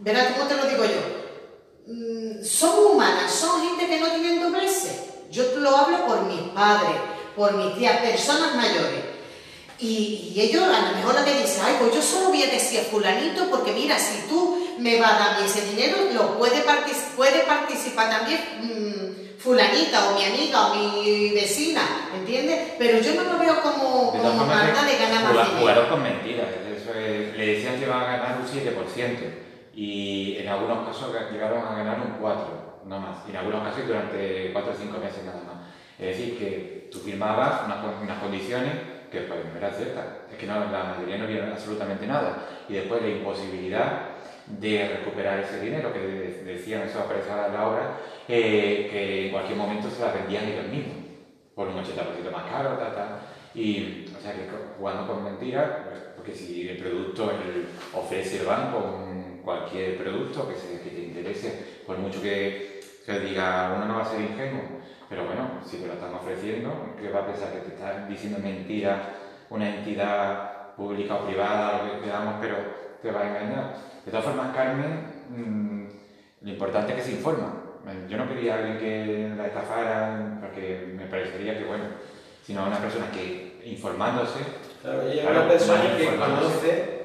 verás 0.00 0.34
cómo 0.34 0.46
te 0.46 0.56
lo 0.56 0.66
digo 0.66 0.84
yo, 0.84 1.90
mm, 1.90 2.44
son 2.44 2.86
humanas, 2.86 3.32
son 3.32 3.66
gente 3.66 3.86
que 3.86 3.98
no 3.98 4.08
tienen 4.08 4.42
dobleces. 4.42 5.04
Yo 5.30 5.44
lo 5.56 5.74
hablo 5.74 6.06
por 6.06 6.22
mis 6.24 6.40
padres, 6.50 7.00
por 7.34 7.54
mis 7.54 7.74
tías, 7.76 7.98
personas 8.02 8.54
mayores. 8.54 9.11
Y, 9.82 10.32
ellos 10.36 10.62
a 10.62 10.90
lo 10.90 10.96
mejor 10.96 11.16
la 11.16 11.24
que 11.24 11.40
dice, 11.40 11.60
ay, 11.62 11.74
pues 11.80 11.92
yo 11.92 12.00
solo 12.00 12.28
voy 12.28 12.42
a 12.42 12.46
decir 12.46 12.80
a 12.80 12.84
fulanito 12.84 13.50
porque 13.50 13.72
mira, 13.72 13.98
si 13.98 14.28
tú 14.28 14.76
me 14.78 15.00
vas 15.00 15.12
a 15.12 15.18
dar 15.34 15.42
ese 15.42 15.66
dinero, 15.74 15.96
lo 16.14 16.38
puede, 16.38 16.62
puede 17.16 17.40
participar 17.40 18.08
también 18.08 18.40
mm, 18.62 19.38
fulanita 19.40 20.10
o 20.10 20.14
mi 20.14 20.24
amiga 20.24 20.68
o 20.68 20.74
mi 20.76 21.30
vecina, 21.30 21.82
¿entiendes? 22.14 22.74
Pero 22.78 23.00
yo 23.00 23.14
no 23.14 23.32
lo 23.32 23.38
veo 23.40 23.60
como, 23.60 24.12
como 24.12 24.46
falta 24.46 24.84
de 24.84 24.96
ganar 24.96 25.24
más 25.24 25.32
dinero. 25.32 25.58
Jugaron 25.58 25.88
con 25.88 26.02
mentiras, 26.02 26.46
le 27.36 27.46
decían 27.46 27.76
que 27.76 27.84
iban 27.84 28.02
a 28.02 28.16
ganar 28.16 28.38
un 28.40 28.46
7% 28.46 29.18
y 29.74 30.36
en 30.38 30.48
algunos 30.48 30.86
casos 30.86 31.12
llegaron 31.32 31.66
a 31.66 31.74
ganar 31.74 32.00
un 32.00 32.24
4%, 32.24 32.84
no 32.84 33.00
más, 33.00 33.18
y 33.26 33.30
en 33.30 33.36
algunos 33.36 33.64
casos 33.64 33.86
durante 33.86 34.52
4 34.52 34.72
o 34.72 34.74
5 34.76 34.98
meses 34.98 35.24
nada 35.24 35.42
más. 35.44 35.56
Es 35.98 36.16
decir, 36.16 36.38
que 36.38 36.88
tú 36.92 37.00
firmabas 37.00 37.64
unas, 37.66 37.78
unas 38.00 38.18
condiciones 38.18 38.91
que 39.12 39.20
pues, 39.20 39.40
no 39.44 39.58
era 39.58 39.70
cierta, 39.70 40.24
es 40.30 40.38
que 40.38 40.46
no, 40.46 40.58
la 40.58 40.84
mayoría 40.84 41.18
no 41.18 41.26
vieron 41.26 41.50
absolutamente 41.50 42.06
nada. 42.06 42.48
Y 42.68 42.72
después 42.74 43.02
la 43.02 43.08
imposibilidad 43.08 44.08
de 44.46 44.88
recuperar 44.88 45.38
ese 45.40 45.60
dinero, 45.60 45.92
que 45.92 46.00
decían, 46.44 46.82
eso 46.82 47.00
aparece 47.00 47.30
en 47.30 47.52
la 47.52 47.68
obra, 47.68 47.98
eh, 48.26 48.88
que 48.90 49.26
en 49.26 49.32
cualquier 49.32 49.58
momento 49.58 49.90
se 49.90 50.00
la 50.00 50.12
vendían 50.12 50.48
ellos 50.48 50.66
mismos, 50.68 50.96
por 51.54 51.68
un 51.68 51.76
80% 51.76 52.32
más 52.32 52.50
caro, 52.50 52.70
ta, 52.78 52.94
ta. 52.94 53.20
Y, 53.54 54.06
o 54.16 54.20
sea, 54.20 54.32
que 54.32 54.48
jugando 54.78 55.06
con 55.06 55.24
mentiras, 55.24 55.70
pues, 55.88 56.00
porque 56.16 56.32
si 56.34 56.68
el 56.68 56.78
producto 56.78 57.30
el, 57.30 57.66
ofrece 57.92 58.40
el 58.40 58.46
banco 58.46 59.08
cualquier 59.44 59.98
producto 59.98 60.48
que, 60.48 60.54
se, 60.54 60.80
que 60.80 60.90
te 60.90 61.02
interese, 61.02 61.82
por 61.86 61.98
mucho 61.98 62.22
que 62.22 62.80
que 63.04 63.20
diga, 63.20 63.74
uno 63.76 63.86
no 63.86 63.96
va 63.96 64.02
a 64.02 64.10
ser 64.10 64.20
ingenuo, 64.20 64.62
pero 65.08 65.26
bueno, 65.26 65.60
si 65.66 65.78
te 65.78 65.86
lo 65.86 65.94
están 65.94 66.14
ofreciendo, 66.14 66.94
¿qué 67.00 67.10
va 67.10 67.20
a 67.20 67.26
pensar 67.26 67.52
que 67.52 67.68
te 67.68 67.74
están 67.74 68.08
diciendo 68.08 68.38
mentira 68.38 69.02
una 69.50 69.74
entidad 69.76 70.74
pública 70.76 71.16
o 71.16 71.26
privada, 71.26 71.82
lo 71.84 71.92
que 71.92 72.06
queramos, 72.06 72.36
pero 72.40 72.56
te 73.02 73.10
va 73.10 73.20
a 73.20 73.28
engañar? 73.28 73.76
De 74.04 74.10
todas 74.10 74.26
formas, 74.26 74.54
Carmen, 74.54 75.06
mm, 75.30 75.86
lo 76.42 76.50
importante 76.50 76.92
es 76.92 76.98
que 76.98 77.04
se 77.04 77.12
informa. 77.12 77.62
Yo 78.08 78.16
no 78.16 78.28
quería 78.28 78.54
a 78.54 78.58
alguien 78.58 78.78
que 78.78 79.34
la 79.36 79.46
estafara, 79.48 80.38
porque 80.40 80.94
me 80.96 81.06
parecería 81.06 81.58
que, 81.58 81.64
bueno, 81.64 81.84
sino 82.44 82.62
a 82.62 82.68
una 82.68 82.78
persona 82.78 83.10
que 83.10 83.60
informándose. 83.64 84.38
Claro, 84.82 85.02
ella 85.02 85.22
es 85.22 85.30
una 85.30 85.48
persona 85.48 85.96
que 85.96 86.16
conoce, 86.16 87.04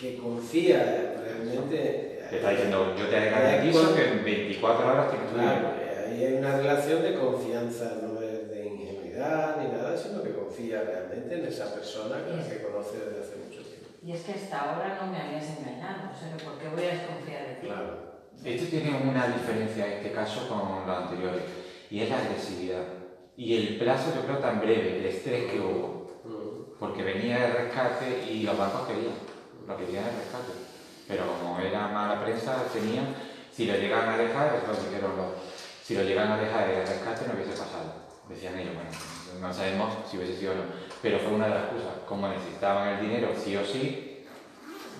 que 0.00 0.18
confía 0.18 1.14
realmente. 1.22 2.07
Te 2.28 2.36
está 2.36 2.50
diciendo, 2.50 2.94
yo 2.94 3.06
te 3.08 3.30
garantizo 3.30 3.94
que 3.94 4.08
en 4.08 4.24
24 4.24 4.86
horas 4.86 5.10
tienes 5.10 5.32
Claro, 5.32 5.72
ahí 6.06 6.24
hay 6.24 6.34
una 6.34 6.58
relación 6.58 7.02
de 7.02 7.14
confianza, 7.14 7.98
no 8.02 8.20
es 8.20 8.50
de 8.50 8.66
ingenuidad 8.66 9.56
ni 9.56 9.68
nada, 9.68 9.96
sino 9.96 10.22
que 10.22 10.34
confía 10.34 10.82
realmente 10.82 11.38
en 11.38 11.46
esa 11.46 11.74
persona 11.74 12.16
que 12.26 12.62
conoce 12.62 12.98
desde 12.98 13.20
hace 13.20 13.36
mucho 13.36 13.62
tiempo. 13.62 13.88
Y 14.04 14.12
es 14.12 14.22
que 14.22 14.32
hasta 14.32 14.60
ahora 14.60 14.98
no 15.00 15.10
me 15.10 15.18
habías 15.18 15.58
engañado, 15.58 16.10
o 16.12 16.18
sea, 16.18 16.36
¿por 16.36 16.58
qué 16.58 16.68
voy 16.68 16.84
a 16.84 16.98
desconfiar 16.98 17.48
de 17.48 17.54
ti? 17.54 17.66
Claro. 17.66 18.08
Esto 18.44 18.66
tiene 18.70 19.00
una 19.02 19.26
diferencia 19.28 19.86
en 19.86 19.92
este 19.94 20.12
caso 20.12 20.48
con 20.48 20.86
los 20.86 20.96
anteriores, 20.96 21.42
y 21.90 22.02
es 22.02 22.10
la 22.10 22.18
agresividad. 22.18 22.84
Y 23.38 23.56
el 23.56 23.78
plazo 23.78 24.12
yo 24.14 24.26
creo 24.26 24.38
tan 24.38 24.60
breve, 24.60 24.98
el 24.98 25.06
estrés 25.06 25.50
que 25.50 25.60
hubo, 25.60 26.20
porque 26.78 27.02
venía 27.02 27.46
el 27.46 27.52
rescate 27.54 28.30
y 28.30 28.42
los 28.42 28.56
bancos 28.56 28.86
querían, 28.86 29.14
lo 29.66 29.76
querían 29.76 30.04
el 30.04 30.10
rescate. 30.10 30.67
Pero 31.08 31.24
como 31.26 31.58
era 31.58 31.88
mala 31.88 32.22
prensa, 32.22 32.64
tenían, 32.72 33.14
si 33.50 33.64
lo 33.64 33.74
llegan 33.74 34.08
a 34.10 34.18
dejar, 34.18 34.54
es 34.54 34.68
lo 34.68 34.74
dijeron 34.74 35.16
los, 35.16 35.26
si 35.82 35.94
lo 35.94 36.02
llegan 36.02 36.30
a 36.30 36.36
dejar 36.36 36.68
el 36.68 36.86
rescate 36.86 37.26
no 37.26 37.34
hubiese 37.34 37.58
pasado. 37.58 38.06
Decían 38.28 38.58
ellos, 38.58 38.74
bueno, 38.74 38.90
no 39.40 39.54
sabemos 39.54 39.94
si 40.06 40.18
hubiese 40.18 40.36
sido 40.36 40.52
o 40.52 40.56
no. 40.56 40.62
Pero 41.00 41.18
fue 41.18 41.32
una 41.32 41.46
de 41.46 41.54
las 41.54 41.64
cosas, 41.64 42.04
como 42.06 42.28
necesitaban 42.28 42.88
el 42.88 43.00
dinero 43.00 43.32
sí 43.34 43.56
o 43.56 43.64
sí, 43.64 44.26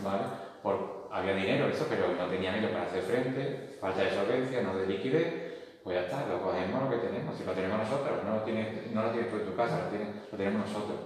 ¿vale? 0.02 0.22
Por, 0.62 1.08
había 1.12 1.34
dinero, 1.34 1.68
eso, 1.68 1.86
pero 1.88 2.14
no 2.14 2.26
tenían 2.26 2.54
ellos 2.54 2.70
para 2.70 2.86
hacer 2.86 3.02
frente, 3.02 3.76
falta 3.80 4.02
de 4.02 4.14
solvencia, 4.14 4.62
no 4.62 4.76
de 4.76 4.86
liquidez, 4.86 5.48
pues 5.84 5.96
ya 5.96 6.02
está, 6.06 6.26
lo 6.26 6.42
cogemos 6.42 6.84
lo 6.84 6.90
que 6.90 7.06
tenemos, 7.06 7.36
si 7.36 7.44
lo 7.44 7.52
tenemos 7.52 7.78
nosotros, 7.78 8.24
no 8.24 8.36
lo 8.36 8.42
tienes, 8.42 8.90
no 8.92 9.02
lo 9.02 9.10
tienes 9.10 9.30
tú 9.30 9.36
en 9.36 9.46
tu 9.46 9.56
casa, 9.56 9.84
lo, 9.84 9.88
tienes, 9.88 10.08
lo 10.30 10.38
tenemos 10.38 10.68
nosotros. 10.68 10.98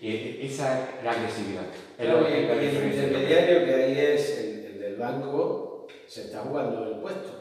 Y 0.00 0.46
esa 0.46 0.80
es 0.80 1.04
la 1.04 1.10
agresividad. 1.12 1.62
Es 1.98 2.04
Claro, 2.06 2.26
que- 2.26 2.42
la 2.42 2.52
el 2.54 2.64
intermediario 2.94 3.64
que 3.64 3.74
ahí 3.74 3.98
es 3.98 4.38
el, 4.38 4.64
el 4.66 4.80
del 4.80 4.96
banco, 4.96 5.86
se 6.06 6.22
está 6.22 6.40
jugando 6.40 6.84
el 6.92 7.00
puesto. 7.00 7.32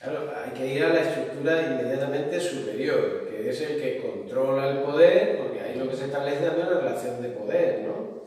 Claro, 0.00 0.32
hay 0.34 0.50
que 0.58 0.66
ir 0.74 0.82
a 0.84 0.94
la 0.94 1.02
estructura 1.02 1.60
inmediatamente 1.62 2.40
superior, 2.40 3.28
que 3.28 3.50
es 3.50 3.60
el 3.60 3.80
que 3.82 3.98
controla 4.00 4.70
el 4.70 4.78
poder, 4.78 5.36
porque 5.38 5.60
ahí 5.60 5.78
lo 5.78 5.90
que 5.90 5.96
se 5.96 6.06
establece 6.06 6.46
es 6.46 6.52
una 6.56 6.68
relación 6.70 7.20
de 7.20 7.28
poder, 7.28 7.80
¿no? 7.86 8.24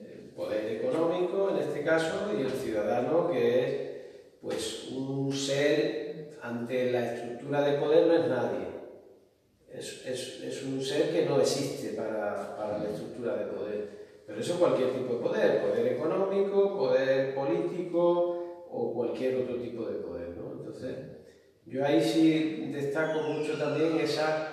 El 0.00 0.30
poder 0.30 0.72
económico, 0.72 1.50
en 1.50 1.58
este 1.58 1.84
caso, 1.84 2.32
y 2.36 2.42
el 2.42 2.50
ciudadano, 2.50 3.30
que 3.30 3.60
es 3.64 3.80
pues 4.42 4.88
un 4.90 5.32
ser 5.32 6.30
ante 6.42 6.90
la 6.90 7.14
estructura 7.14 7.62
de 7.62 7.78
poder 7.78 8.06
no 8.08 8.14
es 8.14 8.26
nadie. 8.28 8.73
Es, 9.76 10.06
es- 10.06 10.40
es 10.44 10.62
un 10.62 10.80
ser 10.80 11.10
que 11.12 11.26
no 11.26 11.40
existe 11.40 11.90
para, 11.94 12.56
para 12.56 12.78
la 12.78 12.90
estructura 12.90 13.36
de 13.36 13.46
poder. 13.46 14.04
Pero 14.26 14.40
eso 14.40 14.58
cualquier 14.58 14.90
tipo 14.92 15.14
de 15.14 15.20
poder, 15.20 15.62
poder 15.62 15.86
económico, 15.92 16.76
poder 16.78 17.34
político 17.34 18.64
o 18.70 18.94
cualquier 18.94 19.36
otro 19.36 19.56
tipo 19.56 19.84
de 19.86 19.96
poder. 19.98 20.28
¿no? 20.36 20.52
Entonces, 20.58 20.96
yo 21.66 21.84
ahí 21.84 22.00
sí 22.02 22.70
destaco 22.72 23.20
mucho 23.22 23.54
también 23.58 23.98
esa 24.00 24.48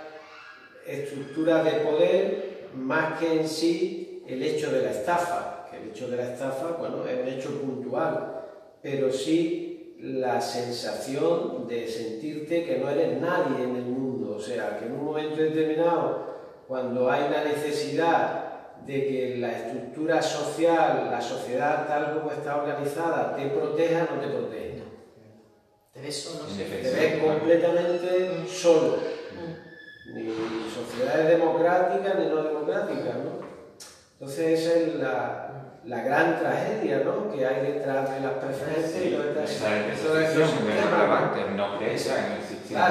estructura 0.86 1.63
de 1.63 1.71
poder 1.81 2.51
más 2.75 3.19
que 3.19 3.41
en 3.41 3.47
sí 3.47 4.23
el 4.27 4.41
hecho 4.43 4.71
de 4.71 4.81
la 4.81 4.91
estafa, 4.91 5.67
que 5.69 5.77
el 5.77 5.89
hecho 5.89 6.10
de 6.10 6.17
la 6.17 6.34
estafa, 6.34 6.77
bueno, 6.79 7.05
es 7.05 7.19
un 7.21 7.27
hecho 7.27 7.62
puntual, 7.62 8.43
pero 8.81 9.12
sí 9.12 9.95
la 9.99 10.41
sensación 10.41 11.67
de 11.67 11.88
sentirte 11.88 12.65
que 12.65 12.77
no 12.79 12.89
eres 12.89 13.21
nadie 13.21 13.63
en 13.63 13.75
el 13.75 13.84
mundo, 13.84 14.00
sea, 14.41 14.77
que 14.80 14.86
en 14.86 14.93
un 14.93 15.06
momento 15.06 15.41
determinado, 15.41 16.32
cuando 16.67 17.10
hay 17.12 17.30
la 17.30 17.43
necesidad 17.43 18.45
de 18.86 18.93
que 19.08 19.38
la 19.38 19.51
estructura 19.51 20.21
social, 20.21 21.10
la 21.12 21.21
sociedad 21.21 21.88
tal 21.88 22.13
como 22.19 22.32
está 22.32 22.58
organizada, 22.58 23.36
te 23.36 23.47
proteja, 23.47 24.08
no 24.12 24.19
te 24.19 24.27
protege. 24.27 24.82
Te 25.93 26.01
ves 26.01 26.23
solo. 26.23 26.45
sí. 26.49 26.63
Te 26.63 26.89
ves 26.91 27.23
completamente 27.23 28.45
solo. 28.47 28.97
Mm. 28.97 30.13
Ni 30.15 30.34
sociedades 30.73 31.27
democráticas 31.38 32.15
ni 32.19 32.25
no 32.27 32.43
democráticas, 32.43 33.15
¿no? 33.15 33.41
Entonces 34.13 34.60
esa 34.62 34.73
es 34.80 34.95
la, 34.95 35.77
la 35.86 36.04
gran 36.04 36.39
tragedia, 36.39 37.01
¿no? 37.04 37.32
Que 37.32 37.45
hay 37.45 37.73
detrás 37.73 38.10
de 38.13 38.19
las 38.21 38.34
preferencias 38.34 38.95
y 39.06 39.10
Sí, 39.10 39.15
todas 39.15 39.27
estas- 39.51 39.51
esa 39.51 39.65
todos 40.08 40.19
estos 40.19 40.41
percepción 40.41 40.47
de 40.67 40.73
sistemas. 40.73 40.91
relevante, 40.91 41.51
no 41.56 41.77
creesa 41.77 42.25
en 42.27 42.32
el 42.34 42.41
sistema. 42.43 42.88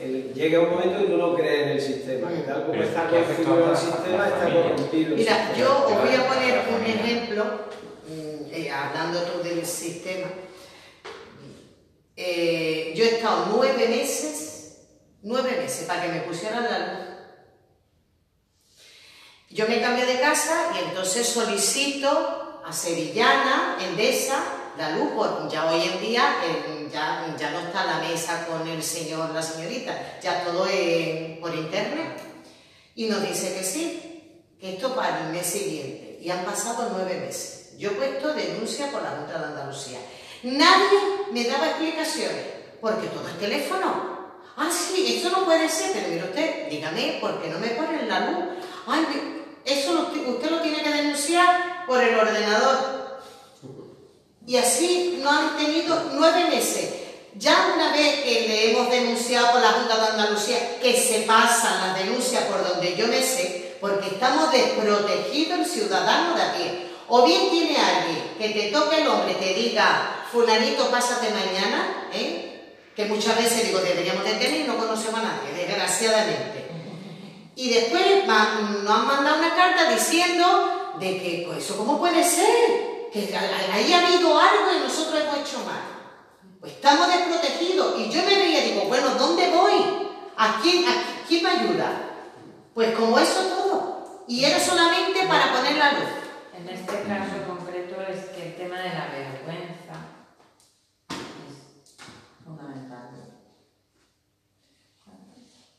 El- 0.00 0.32
llega 0.32 0.60
un 0.60 0.70
momento 0.70 0.98
que 1.00 1.06
tú 1.06 1.16
no 1.16 1.34
crees 1.34 1.62
en 1.62 1.68
el 1.70 1.80
sistema, 1.80 2.28
que 2.30 2.42
tal 2.42 2.66
como 2.66 2.82
está 2.82 3.08
configurado 3.08 3.72
el 3.72 3.76
sistema, 3.76 4.28
está 4.28 4.52
corrompido. 4.52 5.16
Mira, 5.16 5.52
yo 5.56 5.86
os 5.86 5.94
voy 6.04 6.14
a 6.14 6.28
poner 6.28 6.62
un 6.76 6.84
ejemplo, 6.84 7.44
mm, 8.06 8.54
eh, 8.54 8.70
hablando 8.70 9.20
tú 9.22 9.42
del 9.42 9.64
sistema. 9.66 10.28
Eh, 12.16 12.92
yo 12.96 13.04
he 13.04 13.14
estado 13.16 13.46
nueve 13.52 13.86
meses, 13.88 14.78
nueve 15.22 15.56
meses 15.60 15.84
para 15.86 16.02
que 16.02 16.08
me 16.08 16.20
pusieran 16.20 16.64
la 16.64 16.78
luz. 16.78 17.06
Yo 19.50 19.66
me 19.66 19.80
cambié 19.80 20.04
de 20.06 20.20
casa 20.20 20.70
y 20.78 20.88
entonces 20.88 21.26
solicito 21.26 22.60
a 22.64 22.72
Sevillana, 22.72 23.78
Endesa, 23.80 24.42
la 24.78 24.90
luz, 24.90 25.10
porque 25.16 25.52
ya 25.52 25.66
hoy 25.66 25.82
en 25.82 26.00
día 26.00 26.36
eh, 26.44 26.88
ya, 26.92 27.34
ya 27.38 27.50
no 27.50 27.58
está 27.60 27.84
la 27.84 27.98
mesa 27.98 28.46
con 28.46 28.66
el 28.66 28.82
señor, 28.82 29.30
la 29.30 29.42
señorita, 29.42 30.18
ya 30.22 30.44
todo 30.44 30.66
es 30.66 31.38
por 31.38 31.54
internet. 31.54 32.20
Y 32.94 33.06
nos 33.06 33.22
dice 33.22 33.54
que 33.54 33.64
sí, 33.64 34.54
que 34.60 34.74
esto 34.74 34.94
para 34.94 35.26
el 35.26 35.32
mes 35.32 35.46
siguiente. 35.46 36.18
Y 36.20 36.30
han 36.30 36.44
pasado 36.44 36.88
nueve 36.92 37.20
meses. 37.24 37.74
Yo 37.78 37.90
he 37.90 37.94
puesto 37.94 38.34
denuncia 38.34 38.90
por 38.90 39.02
la 39.02 39.10
Junta 39.10 39.38
de 39.38 39.44
Andalucía. 39.44 39.98
Nadie 40.42 40.98
me 41.32 41.44
daba 41.44 41.68
explicaciones, 41.68 42.44
porque 42.80 43.08
todo 43.08 43.28
es 43.28 43.38
teléfono. 43.38 44.18
Ah, 44.56 44.68
sí, 44.70 45.16
eso 45.18 45.30
no 45.30 45.44
puede 45.44 45.68
ser, 45.68 45.92
pero 45.92 46.08
mire 46.08 46.24
usted, 46.24 46.68
dígame, 46.68 47.18
¿por 47.20 47.40
qué 47.40 47.48
no 47.48 47.58
me 47.60 47.68
ponen 47.68 48.08
la 48.08 48.30
luz? 48.30 48.44
Ay, 48.88 49.06
eso 49.64 50.10
usted 50.26 50.50
lo 50.50 50.60
tiene 50.60 50.82
que 50.82 50.90
denunciar 50.90 51.86
por 51.86 52.02
el 52.02 52.18
ordenador. 52.18 52.97
Y 54.48 54.56
así 54.56 55.18
no 55.22 55.30
han 55.30 55.58
tenido 55.58 56.10
nueve 56.14 56.46
meses. 56.48 56.88
Ya 57.36 57.70
una 57.74 57.92
vez 57.92 58.22
que 58.24 58.48
le 58.48 58.70
hemos 58.70 58.90
denunciado 58.90 59.52
por 59.52 59.60
la 59.60 59.72
Junta 59.72 59.96
de 59.98 60.06
Andalucía, 60.06 60.78
que 60.80 60.98
se 60.98 61.20
pasan 61.26 61.86
las 61.86 61.98
denuncias 61.98 62.44
por 62.44 62.66
donde 62.66 62.96
yo 62.96 63.08
me 63.08 63.22
sé, 63.22 63.76
porque 63.78 64.06
estamos 64.08 64.50
desprotegidos 64.50 65.58
el 65.58 65.66
ciudadano 65.66 66.34
de 66.34 66.42
aquí. 66.42 66.64
O 67.08 67.26
bien 67.26 67.50
tiene 67.50 67.76
alguien 67.76 68.36
que 68.38 68.48
te 68.48 68.72
toque 68.72 69.02
el 69.02 69.08
hombre, 69.08 69.34
te 69.34 69.52
diga, 69.52 70.24
fulanito, 70.32 70.90
pásate 70.90 71.28
mañana, 71.28 72.08
¿eh? 72.14 72.72
que 72.96 73.04
muchas 73.04 73.36
veces 73.36 73.66
digo, 73.66 73.80
deberíamos 73.80 74.24
de 74.24 74.32
tener 74.32 74.62
y 74.62 74.64
no 74.64 74.78
conocemos 74.78 75.20
a 75.20 75.24
nadie, 75.24 75.52
desgraciadamente. 75.54 76.70
Y 77.54 77.68
después 77.68 78.24
nos 78.26 78.90
han 78.96 79.06
mandado 79.06 79.40
una 79.40 79.54
carta 79.54 79.90
diciendo 79.90 80.96
de 80.98 81.20
que, 81.20 81.44
pues 81.46 81.62
eso 81.62 81.76
cómo 81.76 81.98
puede 81.98 82.24
ser, 82.24 82.97
que 83.12 83.36
ahí 83.36 83.92
ha 83.92 84.06
habido 84.06 84.38
algo 84.38 84.72
y 84.76 84.80
nosotros 84.80 85.22
hemos 85.22 85.38
hecho 85.38 85.64
mal. 85.64 85.98
Pues 86.60 86.72
estamos 86.72 87.06
desprotegidos. 87.08 87.98
Y 87.98 88.10
yo 88.10 88.22
me 88.22 88.34
veía 88.34 88.64
y 88.64 88.72
digo, 88.72 88.86
bueno, 88.86 89.10
¿dónde 89.14 89.50
voy? 89.50 90.08
¿A 90.36 90.60
quién, 90.60 90.84
a 90.86 90.92
quién 91.26 91.42
me 91.42 91.50
ayuda? 91.50 92.10
Pues 92.74 92.94
como 92.96 93.18
eso 93.18 93.42
todo. 93.44 94.24
Y 94.28 94.44
era 94.44 94.58
solamente 94.58 95.26
para 95.26 95.52
poner 95.52 95.76
la 95.76 95.92
luz. 95.92 96.08
En 96.54 96.68
este 96.68 97.02
caso 97.04 97.46
concreto 97.46 98.02
es 98.02 98.24
que 98.30 98.48
el 98.48 98.56
tema 98.56 98.78
de 98.80 98.88
la 98.90 99.06
vergüenza 99.06 99.94
es 101.10 101.94
fundamental. 102.44 103.10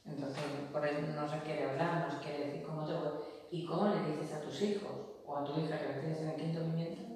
Entonces, 0.06 0.44
por 0.72 0.86
eso 0.86 1.02
no 1.16 1.30
se 1.30 1.40
quiere 1.40 1.70
hablar, 1.70 2.08
no 2.08 2.18
se 2.18 2.24
quiere 2.24 2.46
decir 2.46 2.64
cómo 2.64 2.86
te 2.86 2.94
voy. 2.94 3.10
¿Y 3.52 3.66
cómo 3.66 3.90
le 3.90 4.12
dices 4.12 4.36
a 4.36 4.42
tus 4.42 4.62
hijos 4.62 4.92
o 5.26 5.38
a 5.38 5.44
tu 5.44 5.60
hija 5.60 5.78
que 5.78 5.88
la 5.90 6.00
tienes 6.00 6.20
en 6.22 6.30
el 6.30 6.36
quinto 6.36 6.62
pimiento 6.62 7.09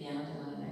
ya 0.00 0.12
no 0.12 0.22
tengo 0.22 0.44
dinero. 0.50 0.70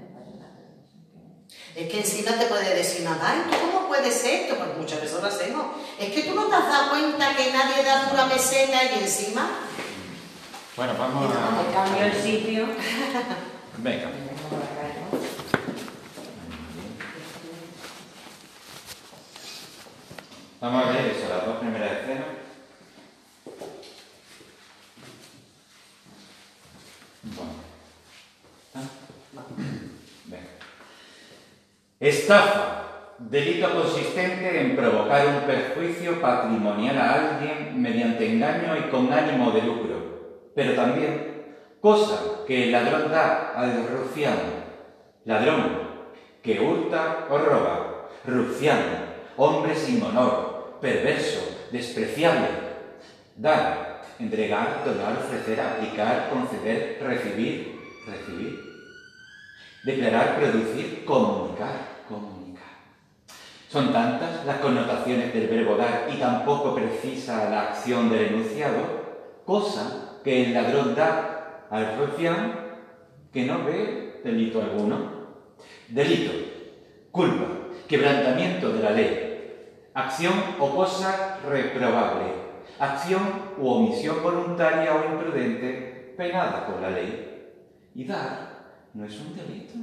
Es 1.76 1.89
que 1.89 1.99
encima 2.01 2.33
te 2.33 2.47
puede 2.47 2.74
decir 2.74 3.05
nada, 3.05 3.37
¿y 3.37 3.51
tú 3.51 3.57
cómo 3.61 3.87
puede 3.87 4.11
ser 4.11 4.43
esto? 4.43 4.57
Pues 4.57 4.76
muchas 4.76 5.01
veces 5.01 5.20
lo 5.20 5.29
hacemos. 5.29 5.66
Es 5.99 6.12
que 6.12 6.22
tú 6.22 6.35
no 6.35 6.47
te 6.47 6.57
has 6.57 6.66
dado 6.66 6.91
cuenta 6.91 7.37
que 7.37 7.53
nadie 7.53 7.85
da 7.85 8.09
una 8.12 8.26
meseta 8.26 8.85
y 8.85 9.05
encima. 9.05 9.49
Bueno, 10.76 10.95
vamos 10.99 11.31
a. 11.33 11.72
Cambio 11.72 12.05
el 12.05 12.14
sitio. 12.20 12.66
Venga. 13.79 14.11
Vamos 20.61 20.85
a 20.85 20.91
ver 20.91 21.07
eso, 21.07 21.29
las 21.29 21.47
dos 21.47 21.59
primeras 21.59 21.93
escenas. 21.93 22.38
Estafa. 32.01 32.75
Delito 33.19 33.69
consistente 33.75 34.61
en 34.61 34.77
provocar 34.77 35.27
un 35.27 35.41
perjuicio 35.41 36.21
patrimonial 36.21 36.97
a 36.97 37.15
alguien 37.15 37.83
mediante 37.83 38.31
engaño 38.31 38.77
y 38.77 38.91
con 38.91 39.13
ánimo 39.13 39.51
de 39.51 39.63
lucro. 39.63 40.51
Pero 40.55 40.75
también 40.75 41.45
cosa 41.81 42.45
que 42.47 42.65
el 42.65 42.73
ladrón 42.73 43.11
da 43.11 43.55
al 43.57 43.89
rufián. 43.89 44.39
Ladrón 45.25 45.89
que 46.41 46.61
hurta 46.61 47.27
o 47.29 47.39
roba. 47.39 48.09
Rufián, 48.25 48.79
hombre 49.37 49.75
sin 49.75 50.01
honor, 50.01 50.79
perverso, 50.81 51.41
despreciable. 51.73 52.47
Dar, 53.35 54.03
entregar, 54.21 54.85
donar, 54.85 55.19
ofrecer, 55.19 55.61
aplicar, 55.61 56.31
conceder, 56.31 56.99
recibir, 57.03 57.81
recibir. 58.07 58.68
Declarar, 59.85 60.37
producir, 60.39 61.05
comunicar, 61.05 62.05
comunicar. 62.09 62.39
Son 63.68 63.93
tantas 63.93 64.45
las 64.45 64.59
connotaciones 64.59 65.33
del 65.33 65.47
verbo 65.47 65.76
dar 65.76 66.09
y 66.12 66.18
tampoco 66.18 66.74
precisa 66.74 67.51
la 67.51 67.62
acción 67.68 68.09
del 68.11 68.26
enunciado, 68.26 68.81
cosa 69.45 70.20
que 70.24 70.47
el 70.47 70.55
ladrón 70.55 70.95
da 70.95 71.66
al 71.70 71.99
rufián 71.99 72.68
que 73.33 73.45
no 73.45 73.64
ve 73.64 74.20
delito 74.24 74.61
alguno. 74.61 75.18
Delito, 75.89 76.33
culpa, 77.11 77.47
quebrantamiento 77.87 78.70
de 78.70 78.83
la 78.83 78.91
ley, 78.91 79.91
acción 79.95 80.35
o 80.59 80.74
cosa 80.74 81.39
reprobable, 81.49 82.33
acción 82.79 83.22
u 83.59 83.68
omisión 83.68 84.22
voluntaria 84.22 84.95
o 84.95 85.12
imprudente 85.12 86.14
penada 86.16 86.66
por 86.66 86.81
la 86.81 86.91
ley. 86.91 87.51
Y 87.95 88.05
dar 88.05 88.48
no 88.95 89.05
es 89.05 89.18
un 89.20 89.36
delito. 89.36 89.74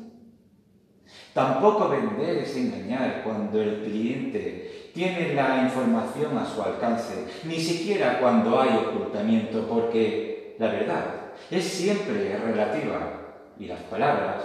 Tampoco 1.33 1.89
vender 1.89 2.37
es 2.37 2.55
engañar 2.55 3.21
cuando 3.23 3.61
el 3.61 3.83
cliente 3.83 4.91
tiene 4.93 5.33
la 5.33 5.63
información 5.63 6.37
a 6.37 6.45
su 6.45 6.61
alcance, 6.61 7.25
ni 7.43 7.59
siquiera 7.59 8.19
cuando 8.19 8.59
hay 8.59 8.69
ocultamiento, 8.69 9.67
porque 9.67 10.55
la 10.57 10.67
verdad 10.67 11.05
es 11.51 11.65
siempre 11.65 12.37
relativa 12.37 13.35
y 13.59 13.65
las 13.65 13.81
palabras 13.81 14.43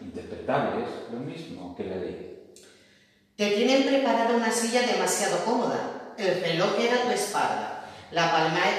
interpretables 0.00 0.88
lo 1.12 1.20
mismo 1.20 1.76
que 1.76 1.84
la 1.84 1.96
ley. 1.96 2.52
Te 3.36 3.50
tienen 3.50 3.86
preparada 3.86 4.34
una 4.34 4.50
silla 4.50 4.82
demasiado 4.82 5.44
cómoda. 5.44 6.14
El 6.16 6.40
reloj 6.40 6.78
era 6.78 7.02
tu 7.04 7.10
espalda. 7.10 7.86
La, 8.10 8.26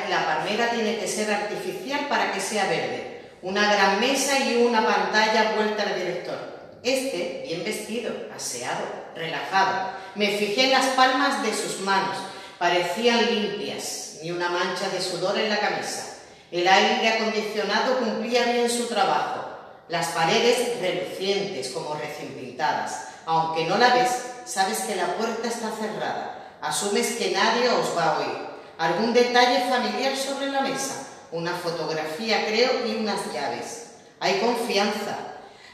la 0.09 0.25
palmera 0.25 0.71
tiene 0.71 0.97
que 0.97 1.07
ser 1.07 1.31
artificial 1.31 2.07
para 2.09 2.31
que 2.31 2.39
sea 2.39 2.65
verde. 2.65 3.10
Una 3.43 3.73
gran 3.73 3.99
mesa 3.99 4.37
y 4.39 4.61
una 4.63 4.85
pantalla 4.85 5.53
vuelta 5.55 5.81
al 5.81 5.95
director. 5.95 6.37
Este, 6.83 7.43
bien 7.47 7.63
vestido, 7.63 8.13
aseado, 8.35 8.85
relajado. 9.15 9.93
Me 10.13 10.37
fijé 10.37 10.65
en 10.65 10.71
las 10.71 10.85
palmas 10.87 11.41
de 11.41 11.51
sus 11.51 11.79
manos. 11.79 12.17
Parecían 12.59 13.25
limpias, 13.25 14.19
ni 14.21 14.29
una 14.29 14.49
mancha 14.49 14.89
de 14.89 15.01
sudor 15.01 15.39
en 15.39 15.49
la 15.49 15.59
camisa. 15.59 16.17
El 16.51 16.67
aire 16.67 17.09
acondicionado 17.09 17.97
cumplía 17.97 18.45
bien 18.45 18.69
su 18.69 18.85
trabajo. 18.85 19.47
Las 19.87 20.09
paredes 20.09 20.79
relucientes 20.79 21.69
como 21.69 21.95
recién 21.95 22.33
pintadas. 22.33 23.07
Aunque 23.25 23.65
no 23.65 23.79
la 23.79 23.95
ves, 23.95 24.11
sabes 24.45 24.81
que 24.81 24.95
la 24.95 25.15
puerta 25.15 25.47
está 25.47 25.71
cerrada. 25.71 26.57
Asumes 26.61 27.13
que 27.13 27.31
nadie 27.31 27.69
os 27.69 27.97
va 27.97 28.03
a 28.05 28.19
oír. 28.19 28.37
Algún 28.77 29.13
detalle 29.13 29.67
familiar 29.67 30.15
sobre 30.15 30.47
la 30.47 30.61
mesa. 30.61 31.00
Una 31.31 31.53
fotografía, 31.53 32.45
creo, 32.47 32.85
y 32.85 32.95
unas 32.95 33.31
llaves. 33.33 33.91
Hay 34.19 34.39
confianza. 34.39 35.17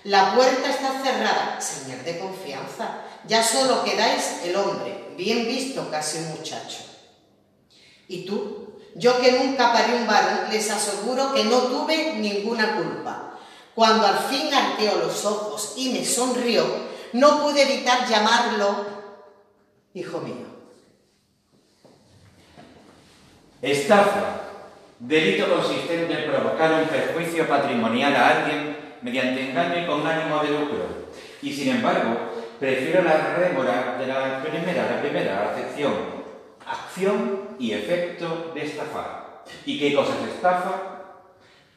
La 0.03 0.35
puerta 0.35 0.69
está 0.69 1.01
cerrada. 1.03 1.59
Señor 1.59 2.03
de 2.03 2.19
confianza. 2.19 3.01
Ya 3.27 3.43
solo 3.43 3.83
quedáis 3.83 4.41
el 4.45 4.55
hombre, 4.55 5.09
bien 5.17 5.47
visto 5.47 5.89
casi 5.91 6.19
un 6.19 6.29
muchacho. 6.29 6.79
¿Y 8.07 8.25
tú? 8.25 8.79
Yo 8.95 9.19
que 9.19 9.33
nunca 9.33 9.73
parí 9.73 9.93
un 9.93 10.07
varón, 10.07 10.49
les 10.49 10.71
aseguro 10.71 11.33
que 11.33 11.43
no 11.43 11.59
tuve 11.63 12.15
ninguna 12.15 12.77
culpa. 12.77 13.37
Cuando 13.75 14.07
al 14.07 14.17
fin 14.17 14.51
arqueó 14.53 14.95
los 14.95 15.23
ojos 15.25 15.73
y 15.75 15.89
me 15.89 16.03
sonrió, 16.05 16.65
no 17.13 17.43
pude 17.43 17.61
evitar 17.61 18.07
llamarlo 18.07 18.85
hijo 19.93 20.19
mío. 20.19 20.47
Estafa. 23.61 24.46
Delito 24.99 25.47
consistente 25.53 26.13
en 26.13 26.31
provocar 26.31 26.73
un 26.73 26.87
perjuicio 26.87 27.47
patrimonial 27.47 28.15
a 28.15 28.29
alguien 28.29 28.77
mediante 29.01 29.49
engaño 29.49 29.87
con 29.87 30.05
ánimo 30.05 30.41
de 30.41 30.49
lucro. 30.49 31.07
Y 31.41 31.53
sin 31.53 31.75
embargo, 31.75 32.17
prefiero 32.59 33.03
la 33.03 33.35
rémora 33.35 33.97
de 33.99 34.07
la 34.07 34.41
primera, 34.41 34.91
la 34.91 35.01
primera 35.01 35.51
acepción. 35.51 35.93
Acción 36.65 37.41
y 37.59 37.73
efecto 37.73 38.51
de 38.53 38.65
estafar. 38.65 39.43
¿Y 39.65 39.79
qué 39.79 39.93
cosa 39.93 40.13
es 40.21 40.35
estafa? 40.35 40.97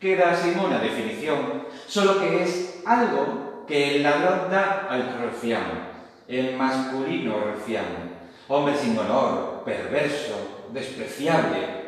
queda 0.00 0.34
sin 0.34 0.58
una 0.58 0.78
definición, 0.78 1.66
solo 1.86 2.18
que 2.18 2.42
es 2.42 2.80
algo 2.86 3.64
que 3.68 3.96
el 3.96 4.02
ladrón 4.02 4.50
da 4.50 4.86
al 4.88 5.20
rufián, 5.22 5.90
el 6.26 6.56
masculino 6.56 7.34
rufián, 7.38 7.84
hombre 8.48 8.74
sin 8.74 8.98
honor, 8.98 9.62
perverso, 9.64 10.68
despreciable, 10.72 11.79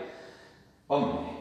hombre. 0.86 1.32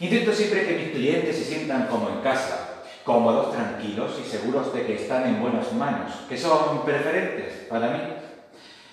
Intento 0.00 0.32
siempre 0.32 0.66
que 0.66 0.78
mis 0.78 0.90
clientes 0.90 1.36
se 1.36 1.44
sientan 1.44 1.86
como 1.86 2.08
en 2.08 2.20
casa, 2.22 2.82
cómodos, 3.04 3.52
tranquilos 3.52 4.12
y 4.20 4.28
seguros 4.28 4.74
de 4.74 4.84
que 4.84 4.94
están 4.96 5.26
en 5.26 5.40
buenas 5.40 5.72
manos, 5.72 6.12
que 6.28 6.36
son 6.36 6.84
preferentes 6.84 7.66
para 7.68 7.88
mí. 7.90 8.00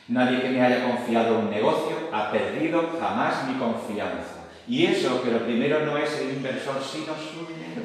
Nadie 0.10 0.42
que 0.42 0.50
me 0.50 0.62
haya 0.62 0.84
confiado 0.84 1.40
un 1.40 1.50
negocio 1.50 1.96
ha 2.12 2.32
perdido 2.32 2.98
jamás 3.00 3.48
mi 3.48 3.60
confianza. 3.60 4.40
Y 4.68 4.86
eso, 4.86 5.24
que 5.24 5.32
lo 5.32 5.46
primero 5.46 5.86
no 5.86 5.98
es 5.98 6.20
el 6.20 6.32
inversor, 6.32 6.76
sino 6.84 7.14
su 7.16 7.46
dinero. 7.48 7.82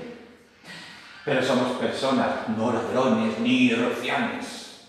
Pero 1.25 1.43
somos 1.43 1.79
personas, 1.79 2.49
no 2.57 2.73
ladrones 2.73 3.39
ni 3.39 3.75
rocianes. 3.75 4.89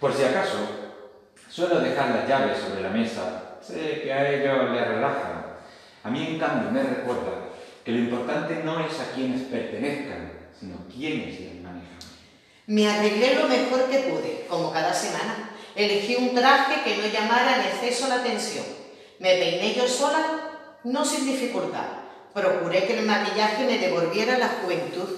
Por 0.00 0.12
si 0.12 0.24
acaso, 0.24 0.58
suelo 1.48 1.80
dejar 1.80 2.10
las 2.10 2.28
llaves 2.28 2.58
sobre 2.58 2.82
la 2.82 2.90
mesa. 2.90 3.41
Sé 3.62 4.00
que 4.02 4.12
a 4.12 4.28
ellos 4.28 4.70
les 4.72 4.88
relaja. 4.88 5.58
A 6.02 6.10
mí, 6.10 6.26
en 6.26 6.38
cambio, 6.38 6.70
me 6.72 6.82
recuerda 6.82 7.50
que 7.84 7.92
lo 7.92 7.98
importante 7.98 8.60
no 8.64 8.84
es 8.84 8.98
a 8.98 9.12
quienes 9.14 9.42
pertenezcan, 9.42 10.32
sino 10.58 10.76
quienes 10.92 11.40
les 11.40 11.54
manejan. 11.62 11.98
Me 12.66 12.88
arreglé 12.88 13.36
lo 13.36 13.48
mejor 13.48 13.88
que 13.88 13.98
pude, 14.00 14.46
como 14.48 14.72
cada 14.72 14.92
semana. 14.92 15.50
Elegí 15.76 16.16
un 16.16 16.34
traje 16.34 16.82
que 16.82 16.96
no 16.96 17.06
llamara 17.06 17.56
en 17.56 17.68
exceso 17.68 18.08
la 18.08 18.16
atención. 18.16 18.64
Me 19.20 19.36
peiné 19.36 19.74
yo 19.74 19.86
sola 19.86 20.50
no 20.84 21.04
sin 21.04 21.24
dificultad. 21.26 21.86
Procuré 22.34 22.86
que 22.86 22.98
el 22.98 23.06
maquillaje 23.06 23.64
me 23.64 23.78
devolviera 23.78 24.38
la 24.38 24.48
juventud. 24.48 25.08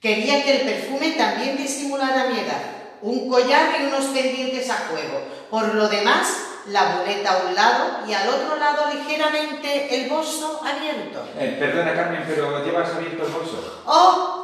Quería 0.00 0.44
que 0.44 0.60
el 0.60 0.62
perfume 0.62 1.12
también 1.12 1.56
disimulara 1.56 2.28
mi 2.28 2.40
edad. 2.40 2.60
Un 3.00 3.28
collar 3.28 3.80
y 3.80 3.86
unos 3.86 4.06
pendientes 4.06 4.68
a 4.68 4.88
juego. 4.88 5.22
Por 5.50 5.74
lo 5.74 5.88
demás, 5.88 6.51
la 6.66 6.96
muleta 6.96 7.32
a 7.32 7.46
un 7.46 7.54
lado 7.54 8.06
y 8.06 8.12
al 8.12 8.28
otro 8.28 8.56
lado 8.56 8.92
ligeramente 8.92 9.94
el 9.94 10.08
bolso 10.08 10.60
abierto. 10.64 11.24
Eh, 11.38 11.56
perdona, 11.58 11.94
Carmen, 11.94 12.24
pero 12.26 12.64
¿llevas 12.64 12.90
abierto 12.90 13.24
el 13.24 13.32
bolso? 13.32 13.82
¡Oh! 13.86 14.38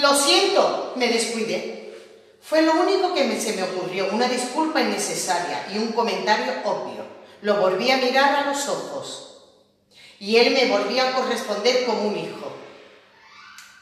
Lo 0.00 0.14
siento, 0.14 0.92
me 0.96 1.08
descuidé. 1.08 1.78
Fue 2.40 2.62
lo 2.62 2.72
único 2.72 3.12
que 3.14 3.40
se 3.40 3.54
me 3.54 3.62
ocurrió, 3.62 4.08
una 4.12 4.28
disculpa 4.28 4.80
innecesaria 4.80 5.66
y 5.74 5.78
un 5.78 5.92
comentario 5.92 6.52
obvio. 6.64 7.04
Lo 7.42 7.56
volví 7.56 7.90
a 7.90 7.98
mirar 7.98 8.34
a 8.34 8.46
los 8.48 8.68
ojos 8.68 9.28
y 10.20 10.36
él 10.36 10.52
me 10.52 10.66
volvió 10.66 11.02
a 11.02 11.12
corresponder 11.12 11.84
como 11.84 12.02
un 12.02 12.16
hijo. 12.16 12.52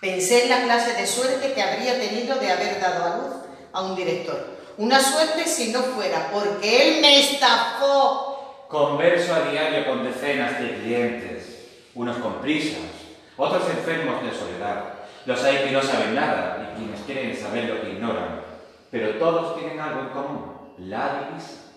Pensé 0.00 0.44
en 0.44 0.50
la 0.50 0.62
clase 0.62 0.94
de 0.94 1.06
suerte 1.06 1.52
que 1.52 1.62
habría 1.62 1.98
tenido 1.98 2.36
de 2.36 2.50
haber 2.50 2.80
dado 2.80 3.04
a 3.04 3.16
luz 3.16 3.36
a 3.72 3.82
un 3.82 3.96
director. 3.96 4.55
Una 4.78 5.00
suerte 5.00 5.46
si 5.46 5.72
no 5.72 5.80
fuera 5.80 6.28
porque 6.30 6.96
él 6.96 7.00
me 7.00 7.20
estafó. 7.20 8.66
Converso 8.68 9.34
a 9.34 9.50
diario 9.50 9.86
con 9.86 10.04
decenas 10.04 10.60
de 10.60 10.76
clientes, 10.80 11.88
unos 11.94 12.18
con 12.18 12.42
prisas, 12.42 12.82
otros 13.38 13.62
enfermos 13.70 14.22
de 14.22 14.36
soledad. 14.36 14.84
Los 15.24 15.42
hay 15.44 15.64
que 15.64 15.70
no 15.70 15.82
saben 15.82 16.14
nada 16.14 16.58
y 16.74 16.78
quienes 16.78 17.00
quieren 17.02 17.34
saber 17.34 17.64
lo 17.64 17.80
que 17.80 17.92
ignoran. 17.92 18.42
Pero 18.90 19.14
todos 19.18 19.58
tienen 19.58 19.80
algo 19.80 20.00
en 20.00 20.08
común, 20.08 20.74
la 20.78 21.20
divisa. 21.20 21.72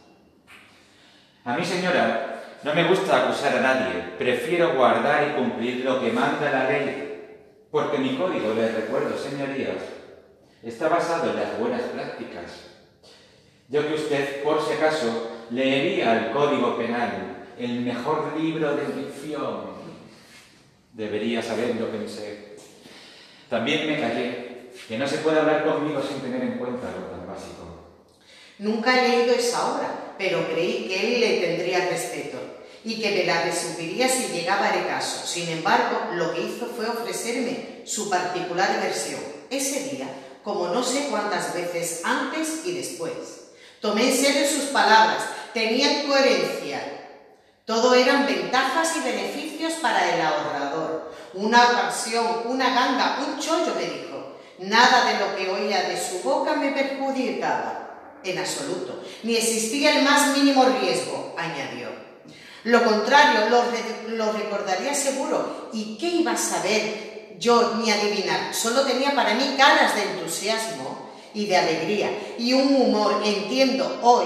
A 1.45 1.55
mí, 1.55 1.63
señora, 1.63 2.41
no 2.63 2.73
me 2.73 2.83
gusta 2.83 3.23
acusar 3.23 3.57
a 3.57 3.61
nadie, 3.61 4.03
prefiero 4.17 4.75
guardar 4.75 5.29
y 5.29 5.39
cumplir 5.39 5.85
lo 5.85 6.01
que 6.01 6.11
manda 6.11 6.51
la 6.51 6.69
ley, 6.69 7.63
porque 7.71 7.97
mi 7.97 8.17
código, 8.17 8.53
les 8.53 8.75
recuerdo, 8.75 9.17
señorías, 9.17 9.77
está 10.61 10.89
basado 10.89 11.31
en 11.31 11.37
las 11.37 11.57
buenas 11.57 11.83
prácticas. 11.83 12.69
Yo 13.69 13.87
que 13.87 13.93
usted, 13.93 14.41
por 14.41 14.65
si 14.65 14.73
acaso, 14.73 15.29
leería 15.51 16.17
el 16.17 16.31
Código 16.31 16.75
Penal, 16.75 17.45
el 17.57 17.81
mejor 17.81 18.35
libro 18.35 18.75
de 18.75 18.85
ficción. 18.85 19.79
Debería 20.93 21.43
saberlo, 21.43 21.91
pensé. 21.91 22.55
También 23.47 23.85
me 23.85 23.99
callé, 23.99 24.71
que 24.87 24.97
no 24.97 25.07
se 25.07 25.19
puede 25.19 25.39
hablar 25.39 25.65
conmigo 25.65 26.01
sin 26.01 26.19
tener 26.19 26.41
en 26.41 26.57
cuenta 26.57 26.91
lo 26.91 27.15
tan 27.15 27.27
básico. 27.27 27.93
Nunca 28.57 29.05
he 29.05 29.07
leído 29.07 29.35
esa 29.35 29.75
obra, 29.75 30.15
pero 30.17 30.47
creí 30.51 30.87
que 30.87 31.15
él 31.15 31.19
le 31.19 31.47
tendría 31.47 31.89
respeto 31.89 32.39
y 32.83 32.99
que 32.99 33.11
me 33.11 33.23
la 33.23 33.43
resumiría 33.43 34.09
si 34.09 34.33
llegaba 34.33 34.69
el 34.71 34.87
caso. 34.87 35.27
Sin 35.27 35.47
embargo, 35.47 36.15
lo 36.15 36.33
que 36.33 36.41
hizo 36.41 36.65
fue 36.65 36.87
ofrecerme 36.87 37.83
su 37.85 38.09
particular 38.09 38.81
versión. 38.81 39.19
Ese 39.51 39.95
día, 39.95 40.07
como 40.43 40.69
no 40.69 40.83
sé 40.83 41.07
cuántas 41.11 41.53
veces 41.53 42.01
antes 42.03 42.63
y 42.65 42.73
después. 42.73 43.38
Tomé 43.81 44.09
en 44.09 44.17
serio 44.17 44.45
sus 44.45 44.69
palabras, 44.71 45.23
tenían 45.53 46.05
coherencia. 46.05 46.81
Todo 47.65 47.93
eran 47.93 48.25
ventajas 48.25 48.95
y 48.97 49.01
beneficios 49.01 49.73
para 49.73 50.13
el 50.13 50.21
ahorrador. 50.21 51.13
Una 51.33 51.63
ocasión, 51.65 52.41
una 52.45 52.73
ganga, 52.73 53.19
un 53.25 53.39
chollo, 53.39 53.75
me 53.75 53.83
dijo. 53.83 54.35
Nada 54.59 55.05
de 55.05 55.19
lo 55.19 55.35
que 55.35 55.49
oía 55.49 55.83
de 55.83 55.97
su 55.97 56.21
boca 56.21 56.55
me 56.55 56.71
perjudicaba, 56.71 58.17
en 58.23 58.39
absoluto. 58.39 59.01
Ni 59.23 59.35
existía 59.35 59.97
el 59.97 60.03
más 60.03 60.35
mínimo 60.35 60.65
riesgo, 60.65 61.33
añadió. 61.37 61.89
Lo 62.65 62.83
contrario, 62.83 63.41
lo, 64.09 64.33
recordaría 64.33 64.93
seguro. 64.93 65.69
¿Y 65.71 65.97
qué 65.97 66.07
iba 66.07 66.33
a 66.33 66.37
saber 66.37 67.35
yo 67.39 67.75
ni 67.75 67.89
adivinar? 67.91 68.53
Solo 68.53 68.81
tenía 68.81 69.15
para 69.15 69.35
mí 69.35 69.55
caras 69.57 69.95
de 69.95 70.03
entusiasmo 70.03 70.88
y 71.33 71.45
de 71.45 71.57
alegría 71.57 72.09
y 72.37 72.53
un 72.53 72.75
humor, 72.75 73.21
entiendo 73.23 73.99
hoy, 74.01 74.25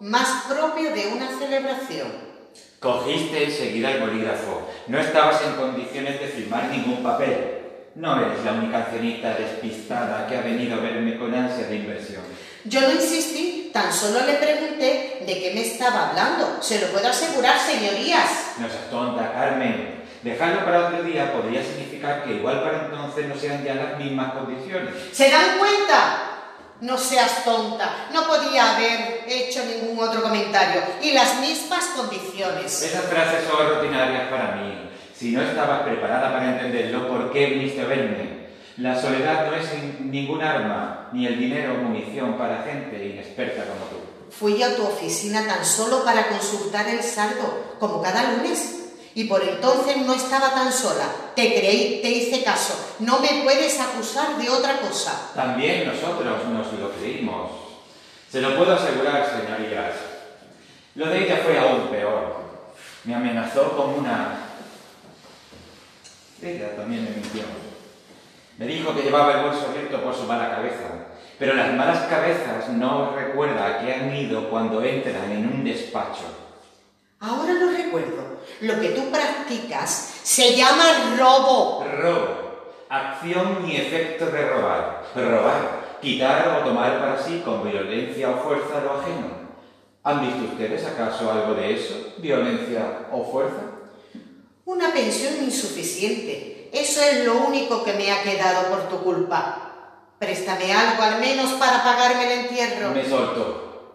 más 0.00 0.44
propio 0.48 0.92
de 0.92 1.08
una 1.08 1.28
celebración. 1.38 2.32
Cogiste 2.80 3.44
enseguida 3.44 3.92
el 3.92 4.00
bolígrafo. 4.00 4.68
No 4.88 4.98
estabas 4.98 5.40
en 5.42 5.54
condiciones 5.54 6.18
de 6.20 6.26
firmar 6.26 6.68
ningún 6.68 7.02
papel. 7.02 7.58
No 7.94 8.18
eres 8.20 8.44
la 8.44 8.54
única 8.54 8.86
ancianita 8.86 9.34
despistada 9.34 10.26
que 10.26 10.36
ha 10.36 10.40
venido 10.40 10.74
a 10.76 10.80
verme 10.80 11.16
con 11.16 11.32
ansia 11.32 11.68
de 11.68 11.76
inversión. 11.76 12.22
Yo 12.64 12.80
no 12.80 12.92
insistí, 12.92 13.70
tan 13.72 13.92
solo 13.92 14.26
le 14.26 14.34
pregunté 14.34 15.22
de 15.26 15.40
qué 15.40 15.52
me 15.54 15.62
estaba 15.62 16.10
hablando. 16.10 16.60
Se 16.60 16.80
lo 16.80 16.88
puedo 16.88 17.06
asegurar, 17.06 17.58
señorías. 17.58 18.54
No 18.58 18.68
seas 18.68 18.90
tonta, 18.90 19.32
Carmen. 19.32 20.02
Dejarlo 20.22 20.64
para 20.64 20.88
otro 20.88 21.02
día 21.02 21.32
podría 21.32 21.62
significar 21.62 22.24
que 22.24 22.34
igual 22.34 22.62
para 22.62 22.86
entonces 22.86 23.26
no 23.26 23.36
sean 23.36 23.64
ya 23.64 23.74
las 23.74 23.98
mismas 23.98 24.32
condiciones. 24.32 24.94
¿Se 25.12 25.30
dan 25.30 25.58
cuenta? 25.58 26.31
No 26.82 26.98
seas 26.98 27.44
tonta, 27.44 28.08
no 28.12 28.26
podía 28.26 28.74
haber 28.74 29.24
hecho 29.28 29.60
ningún 29.64 30.02
otro 30.02 30.20
comentario. 30.20 30.82
Y 31.00 31.12
las 31.12 31.38
mismas 31.40 31.84
condiciones. 31.96 32.82
Esas 32.82 33.04
frases 33.04 33.44
son 33.48 33.64
ordinarias 33.64 34.28
para 34.28 34.56
mí. 34.56 34.90
Si 35.14 35.30
no 35.30 35.42
estabas 35.42 35.82
preparada 35.82 36.32
para 36.32 36.50
entenderlo, 36.50 37.06
¿por 37.06 37.32
qué 37.32 37.46
viniste 37.46 37.82
a 37.82 37.84
verme? 37.84 38.48
La 38.78 39.00
soledad 39.00 39.46
no 39.46 39.54
es 39.54 40.00
ningún 40.00 40.42
arma, 40.42 41.08
ni 41.12 41.24
el 41.24 41.38
dinero 41.38 41.74
munición 41.74 42.36
para 42.36 42.64
gente 42.64 43.06
inexperta 43.06 43.62
como 43.62 43.84
tú. 43.86 43.96
Fui 44.36 44.60
a 44.60 44.74
tu 44.74 44.82
oficina 44.82 45.46
tan 45.46 45.64
solo 45.64 46.04
para 46.04 46.26
consultar 46.30 46.88
el 46.88 47.00
saldo, 47.00 47.76
como 47.78 48.02
cada 48.02 48.32
lunes. 48.32 48.81
Y 49.14 49.24
por 49.24 49.42
entonces 49.42 49.96
no 49.98 50.14
estaba 50.14 50.50
tan 50.50 50.72
sola. 50.72 51.06
Te 51.34 51.54
creí, 51.54 52.00
te 52.02 52.10
hice 52.10 52.42
caso. 52.42 52.74
No 53.00 53.20
me 53.20 53.42
puedes 53.44 53.78
acusar 53.78 54.38
de 54.38 54.48
otra 54.48 54.78
cosa. 54.78 55.30
También 55.34 55.86
nosotros 55.86 56.48
nos 56.48 56.72
lo 56.72 56.90
creímos. 56.92 57.50
Se 58.30 58.40
lo 58.40 58.56
puedo 58.56 58.74
asegurar, 58.74 59.26
señorías. 59.26 59.94
Lo 60.94 61.06
de 61.06 61.24
ella 61.24 61.40
fue 61.44 61.58
aún 61.58 61.88
peor. 61.88 62.42
Me 63.04 63.14
amenazó 63.14 63.76
con 63.76 63.98
una 63.98 64.42
ella 66.42 66.74
también 66.74 67.04
me 67.04 67.10
mintió. 67.10 67.42
Me 68.58 68.66
dijo 68.66 68.94
que 68.94 69.02
llevaba 69.02 69.34
el 69.34 69.46
bolso 69.46 69.68
abierto 69.70 70.02
por 70.02 70.14
su 70.14 70.24
mala 70.24 70.50
cabeza, 70.50 71.06
pero 71.38 71.54
las 71.54 71.72
malas 71.74 72.00
cabezas 72.08 72.68
no 72.68 73.14
recuerda 73.14 73.66
a 73.66 73.78
qué 73.80 73.94
han 73.94 74.14
ido 74.14 74.50
cuando 74.50 74.82
entran 74.82 75.30
en 75.30 75.46
un 75.46 75.64
despacho. 75.64 76.41
Ahora 77.22 77.52
lo 77.52 77.70
recuerdo. 77.70 78.40
Lo 78.62 78.80
que 78.80 78.88
tú 78.90 79.10
practicas 79.10 80.12
se 80.24 80.56
llama 80.56 81.16
robo. 81.16 81.84
Robo. 81.84 82.42
Acción 82.88 83.64
y 83.66 83.76
efecto 83.76 84.26
de 84.26 84.48
robar. 84.48 85.04
Robar. 85.14 85.82
Quitar 86.02 86.48
o 86.60 86.64
tomar 86.68 86.98
para 86.98 87.22
sí 87.22 87.40
con 87.44 87.62
violencia 87.62 88.28
o 88.28 88.38
fuerza 88.38 88.80
lo 88.80 89.00
ajeno. 89.00 89.42
¿Han 90.02 90.26
visto 90.26 90.52
ustedes 90.52 90.84
acaso 90.84 91.30
algo 91.30 91.54
de 91.54 91.74
eso? 91.74 92.14
¿Violencia 92.18 93.06
o 93.12 93.24
fuerza? 93.24 93.62
Una 94.64 94.92
pensión 94.92 95.44
insuficiente. 95.44 96.70
Eso 96.72 97.02
es 97.02 97.24
lo 97.24 97.34
único 97.46 97.84
que 97.84 97.92
me 97.92 98.10
ha 98.10 98.24
quedado 98.24 98.66
por 98.68 98.88
tu 98.88 99.04
culpa. 99.04 99.70
Préstame 100.18 100.72
algo 100.72 101.02
al 101.04 101.20
menos 101.20 101.52
para 101.52 101.84
pagarme 101.84 102.32
el 102.32 102.40
entierro. 102.40 102.90
Me 102.90 103.08
soltó. 103.08 103.94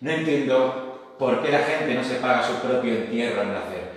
No 0.00 0.10
entiendo 0.12 0.89
por 1.20 1.42
qué 1.42 1.52
la 1.52 1.58
gente 1.58 1.94
no 1.94 2.02
se 2.02 2.14
paga 2.14 2.48
su 2.48 2.54
propio 2.66 2.94
entierro 2.94 3.42
al 3.42 3.52
nacer. 3.52 3.90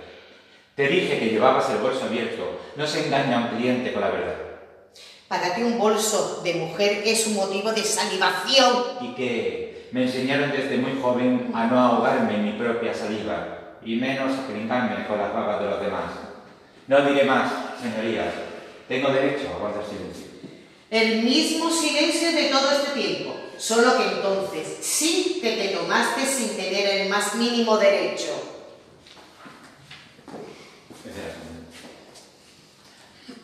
Te 0.76 0.88
dije 0.88 1.18
que 1.18 1.30
llevabas 1.30 1.70
el 1.70 1.78
bolso 1.78 2.04
abierto. 2.04 2.60
No 2.76 2.86
se 2.86 3.06
engaña 3.06 3.38
a 3.38 3.40
un 3.40 3.56
cliente 3.56 3.92
con 3.94 4.02
la 4.02 4.10
verdad. 4.10 4.34
Para 5.26 5.54
ti 5.54 5.62
un 5.62 5.78
bolso 5.78 6.42
de 6.44 6.52
mujer 6.54 7.02
es 7.06 7.26
un 7.26 7.36
motivo 7.36 7.72
de 7.72 7.82
salivación. 7.82 8.74
Y 9.00 9.14
que 9.14 9.88
me 9.92 10.02
enseñaron 10.02 10.52
desde 10.52 10.76
muy 10.76 11.00
joven 11.00 11.50
a 11.54 11.66
no 11.66 11.78
ahogarme 11.78 12.34
en 12.34 12.44
mi 12.44 12.52
propia 12.52 12.92
saliva 12.92 13.78
y 13.82 13.96
menos 13.96 14.32
a 14.32 15.06
con 15.06 15.18
las 15.18 15.32
babas 15.32 15.60
de 15.60 15.70
los 15.70 15.80
demás. 15.80 16.12
No 16.88 17.00
diré 17.06 17.24
más, 17.24 17.50
señorías. 17.80 18.34
Tengo 18.86 19.08
derecho 19.08 19.48
a 19.54 19.60
guardar 19.60 19.84
silencio. 19.86 20.26
El 20.90 21.22
mismo 21.22 21.70
silencio 21.70 22.32
de 22.32 22.48
todo 22.50 22.70
este 22.70 23.00
tiempo, 23.00 23.33
solo 23.58 23.96
que 23.96 24.04
entonces 24.04 24.78
sí 24.80 25.38
que 25.42 25.52
te 25.56 25.68
tomaste 25.68 26.26
sin 26.26 26.56
tener 26.56 27.00
el 27.00 27.08
más 27.08 27.34
mínimo 27.34 27.76
derecho. 27.76 28.50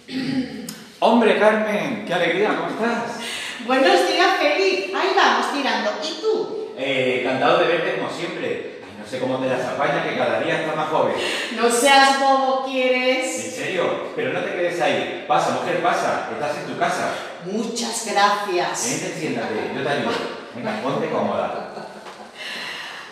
Hombre, 1.01 1.39
Carmen, 1.39 2.05
qué 2.07 2.15
alegría, 2.15 2.57
¿cómo 2.57 2.71
estás? 2.71 3.21
Buenos 3.67 4.09
días, 4.09 4.37
feliz. 4.39 4.91
Ahí 4.95 5.13
vamos 5.15 5.53
tirando. 5.53 5.91
¿Y 6.03 6.21
tú? 6.21 6.73
Eh, 6.77 7.21
encantado 7.23 7.59
de 7.59 7.67
verte 7.67 7.99
como 7.99 8.11
siempre. 8.11 8.80
Sé 9.11 9.19
cómo 9.19 9.39
te 9.39 9.49
las 9.49 9.67
apañas 9.67 10.07
que 10.07 10.17
cada 10.17 10.39
día 10.39 10.61
estás 10.61 10.77
más 10.77 10.89
joven. 10.89 11.17
No 11.57 11.69
seas 11.69 12.21
bobo, 12.21 12.65
¿quieres? 12.65 13.45
¿En 13.45 13.51
serio? 13.51 14.13
Pero 14.15 14.33
no 14.33 14.39
te 14.39 14.53
quedes 14.53 14.81
ahí. 14.81 15.25
Pasa, 15.27 15.51
mujer, 15.51 15.83
pasa. 15.83 16.29
Estás 16.33 16.59
en 16.59 16.73
tu 16.73 16.79
casa. 16.79 17.09
Muchas 17.45 18.07
gracias. 18.07 19.01
Vente, 19.03 19.19
siéntate. 19.19 19.73
Yo 19.75 19.83
te 19.83 19.89
ayudo. 19.89 20.13
Venga, 20.55 20.81
ponte 20.81 21.11
cómoda. 21.11 21.73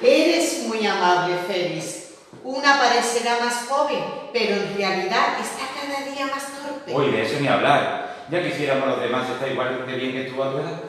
Eres 0.01 0.63
muy 0.69 0.87
amable, 0.87 1.35
Félix. 1.49 2.11
Una 2.45 2.79
parecerá 2.79 3.39
más 3.41 3.67
joven, 3.69 4.05
pero 4.33 4.55
en 4.55 4.77
realidad 4.77 5.41
está 5.41 5.65
cada 5.75 6.09
día 6.09 6.27
más 6.27 6.45
torpe. 6.63 6.95
Uy, 6.95 7.11
de 7.11 7.23
eso 7.23 7.41
ni 7.41 7.49
hablar. 7.49 8.15
Ya 8.31 8.45
quisiéramos 8.45 8.87
los 8.87 9.01
demás 9.01 9.29
estar 9.29 9.51
igual 9.51 9.85
de 9.85 9.97
bien 9.97 10.13
que 10.13 10.31
tú 10.31 10.41
a 10.45 10.53
tu 10.53 10.59
edad. 10.59 10.81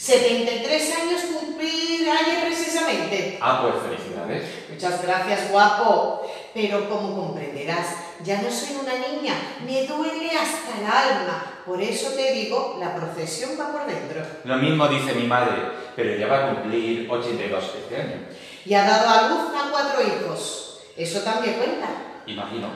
73 0.00 0.94
años 0.96 1.20
cumplir 1.24 2.08
ayer 2.08 2.46
precisamente. 2.46 3.38
Ah, 3.38 3.60
pues 3.60 3.74
felicidades. 3.84 4.44
Muchas 4.70 5.02
gracias, 5.02 5.50
guapo. 5.50 6.26
Pero 6.54 6.88
como 6.88 7.14
comprenderás, 7.14 7.96
ya 8.24 8.40
no 8.40 8.50
soy 8.50 8.76
una 8.80 8.94
niña, 8.94 9.34
me 9.66 9.86
duele 9.86 10.30
hasta 10.30 10.78
el 10.78 10.86
alma. 10.86 11.62
Por 11.66 11.82
eso 11.82 12.12
te 12.12 12.32
digo, 12.32 12.78
la 12.80 12.94
procesión 12.96 13.50
va 13.60 13.72
por 13.72 13.86
dentro. 13.86 14.22
Lo 14.44 14.56
mismo 14.56 14.88
dice 14.88 15.12
mi 15.12 15.26
madre, 15.26 15.70
pero 15.94 16.16
ya 16.16 16.28
va 16.28 16.46
a 16.46 16.54
cumplir 16.54 17.06
82 17.10 17.64
este 17.82 17.96
año. 17.96 18.26
Y 18.64 18.72
ha 18.72 18.84
dado 18.84 19.06
a 19.06 19.28
luz 19.28 19.52
a 19.54 19.70
cuatro 19.70 20.00
hijos. 20.02 20.80
Eso 20.96 21.20
también 21.20 21.56
cuenta. 21.56 21.88
Imagino. 22.26 22.68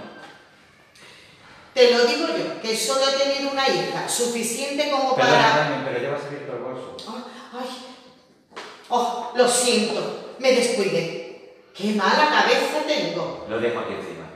Te 1.72 1.90
lo 1.90 2.04
digo 2.04 2.28
yo, 2.28 2.60
que 2.60 2.76
solo 2.76 3.00
he 3.08 3.18
tenido 3.18 3.50
una 3.50 3.66
hija, 3.66 4.08
suficiente 4.08 4.90
como 4.90 5.16
para... 5.16 5.54
Perdón, 5.54 5.82
pero 5.84 6.02
ya 6.02 6.10
va 6.10 6.16
a 6.16 6.46
todo 6.46 6.63
bolso. 6.84 7.24
Ay, 7.52 7.68
oh, 8.88 9.32
lo 9.34 9.48
siento, 9.48 10.34
me 10.38 10.52
descuidé. 10.52 11.64
Qué 11.74 11.92
mala 11.94 12.30
cabeza 12.30 12.86
tengo. 12.86 13.46
Lo 13.48 13.58
dejo 13.58 13.80
aquí 13.80 13.94
encima. 13.94 14.30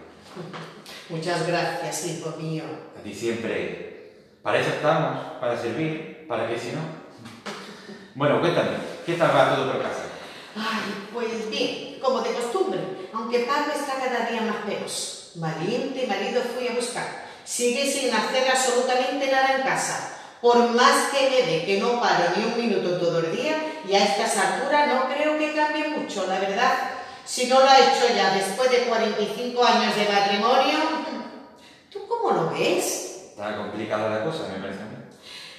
Muchas 1.09 1.47
gracias, 1.47 2.07
hijo 2.07 2.37
mío. 2.37 2.65
A 2.99 3.03
ti 3.03 3.15
siempre. 3.15 3.89
Para 4.43 4.61
eso 4.61 4.71
estamos, 4.71 5.39
para 5.41 5.61
servir, 5.61 6.27
para 6.29 6.49
que 6.49 6.59
si 6.59 6.73
no. 6.73 6.81
Bueno, 8.15 8.41
cuéntame, 8.41 8.71
¿qué 9.07 9.15
tal 9.15 9.35
va 9.35 9.55
todo 9.55 9.73
por 9.73 9.83
casa? 9.83 10.05
Ay, 10.57 11.09
pues 11.13 11.49
bien, 11.51 12.01
como 12.01 12.21
de 12.21 12.33
costumbre, 12.33 12.81
aunque 13.13 13.41
Pablo 13.41 13.73
está 13.73 13.95
cada 13.95 14.29
día 14.29 14.41
más 14.43 14.65
peor. 14.65 14.87
Valiente 15.37 16.07
marido 16.07 16.43
fui 16.43 16.67
a 16.67 16.73
buscar. 16.73 17.27
Sigue 17.45 17.87
sin 17.91 18.13
hacer 18.13 18.51
absolutamente 18.51 19.31
nada 19.31 19.57
en 19.57 19.63
casa. 19.63 20.18
Por 20.41 20.71
más 20.71 21.11
que 21.11 21.31
me 21.31 21.43
dé 21.43 21.65
que 21.65 21.79
no 21.79 22.01
paro 22.01 22.25
ni 22.37 22.45
un 22.45 22.57
minuto 22.57 22.99
todo 22.99 23.19
el 23.19 23.37
día, 23.37 23.57
y 23.89 23.95
a 23.95 24.05
estas 24.05 24.37
alturas 24.37 24.89
no 24.89 25.13
creo 25.13 25.39
que 25.39 25.55
cambie 25.55 25.89
mucho, 25.89 26.27
la 26.27 26.39
verdad. 26.39 26.75
Si 27.25 27.47
no 27.47 27.61
lo 27.61 27.69
ha 27.69 27.79
hecho 27.79 28.15
ya 28.15 28.35
después 28.35 28.71
de 28.71 28.85
45 28.85 29.65
años 29.65 29.97
de 29.97 30.09
matrimonio, 30.09 30.79
¿tú 31.93 32.07
cómo 32.07 32.31
lo 32.31 32.51
ves? 32.51 33.31
Está 33.31 33.57
complicada 33.57 34.11
la 34.11 34.25
cosa, 34.25 34.49
me 34.53 34.61
parece 34.61 34.81
a 34.81 34.87
mí. 34.87 34.97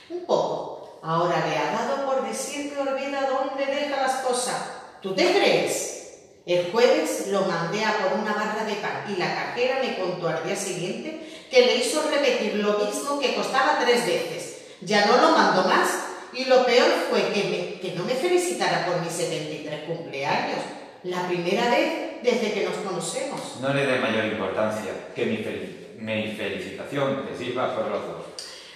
Un 0.10 0.26
poco. 0.26 1.00
Ahora 1.04 1.46
le 1.48 1.58
ha 1.58 1.72
dado 1.72 2.06
por 2.06 2.28
decir 2.28 2.74
que 2.74 2.80
olvida 2.80 3.30
dónde 3.30 3.66
deja 3.66 4.02
las 4.02 4.16
cosas. 4.18 4.62
¿Tú 5.02 5.14
te 5.14 5.32
crees? 5.32 6.00
El 6.46 6.72
jueves 6.72 7.28
lo 7.28 7.42
mandé 7.42 7.86
a 7.86 7.98
por 8.00 8.20
una 8.20 8.34
barra 8.34 8.66
de 8.66 8.74
pan 8.76 9.06
y 9.08 9.18
la 9.18 9.34
cajera 9.36 9.80
me 9.82 9.98
contó 10.00 10.28
al 10.28 10.44
día 10.44 10.56
siguiente 10.56 11.48
que 11.50 11.66
le 11.66 11.76
hizo 11.78 12.02
repetir 12.10 12.56
lo 12.56 12.80
mismo 12.80 13.20
que 13.20 13.36
costaba 13.36 13.80
tres 13.80 14.06
veces. 14.06 14.49
Ya 14.82 15.06
no 15.06 15.18
lo 15.18 15.32
mandó 15.32 15.64
más 15.64 15.90
y 16.34 16.46
lo 16.46 16.66
peor 16.66 16.90
fue 17.10 17.32
que, 17.34 17.80
que 17.82 17.94
no 17.96 18.04
me 18.06 18.14
felicitara 18.14 18.86
por 18.86 19.02
mis 19.02 19.12
73 19.12 19.84
cumpleaños. 19.86 20.60
La 21.04 21.28
primera 21.28 21.70
vez 21.70 22.10
desde 22.24 22.54
que 22.54 22.66
nos 22.66 22.78
conocemos. 22.78 23.58
No 23.62 23.74
le 23.74 23.86
dé 23.86 24.00
mayor 24.00 24.26
importancia 24.26 24.92
que 25.16 25.26
mi, 25.26 25.38
fel 25.38 25.96
mi 26.00 26.32
felicitación 26.32 27.26
te 27.28 27.38
sirva 27.38 27.76
por 27.76 27.88
los 27.88 28.06
dos. 28.06 28.26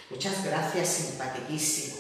Muchas 0.10 0.44
gracias, 0.46 0.88
simpaticísimo. 0.88 1.98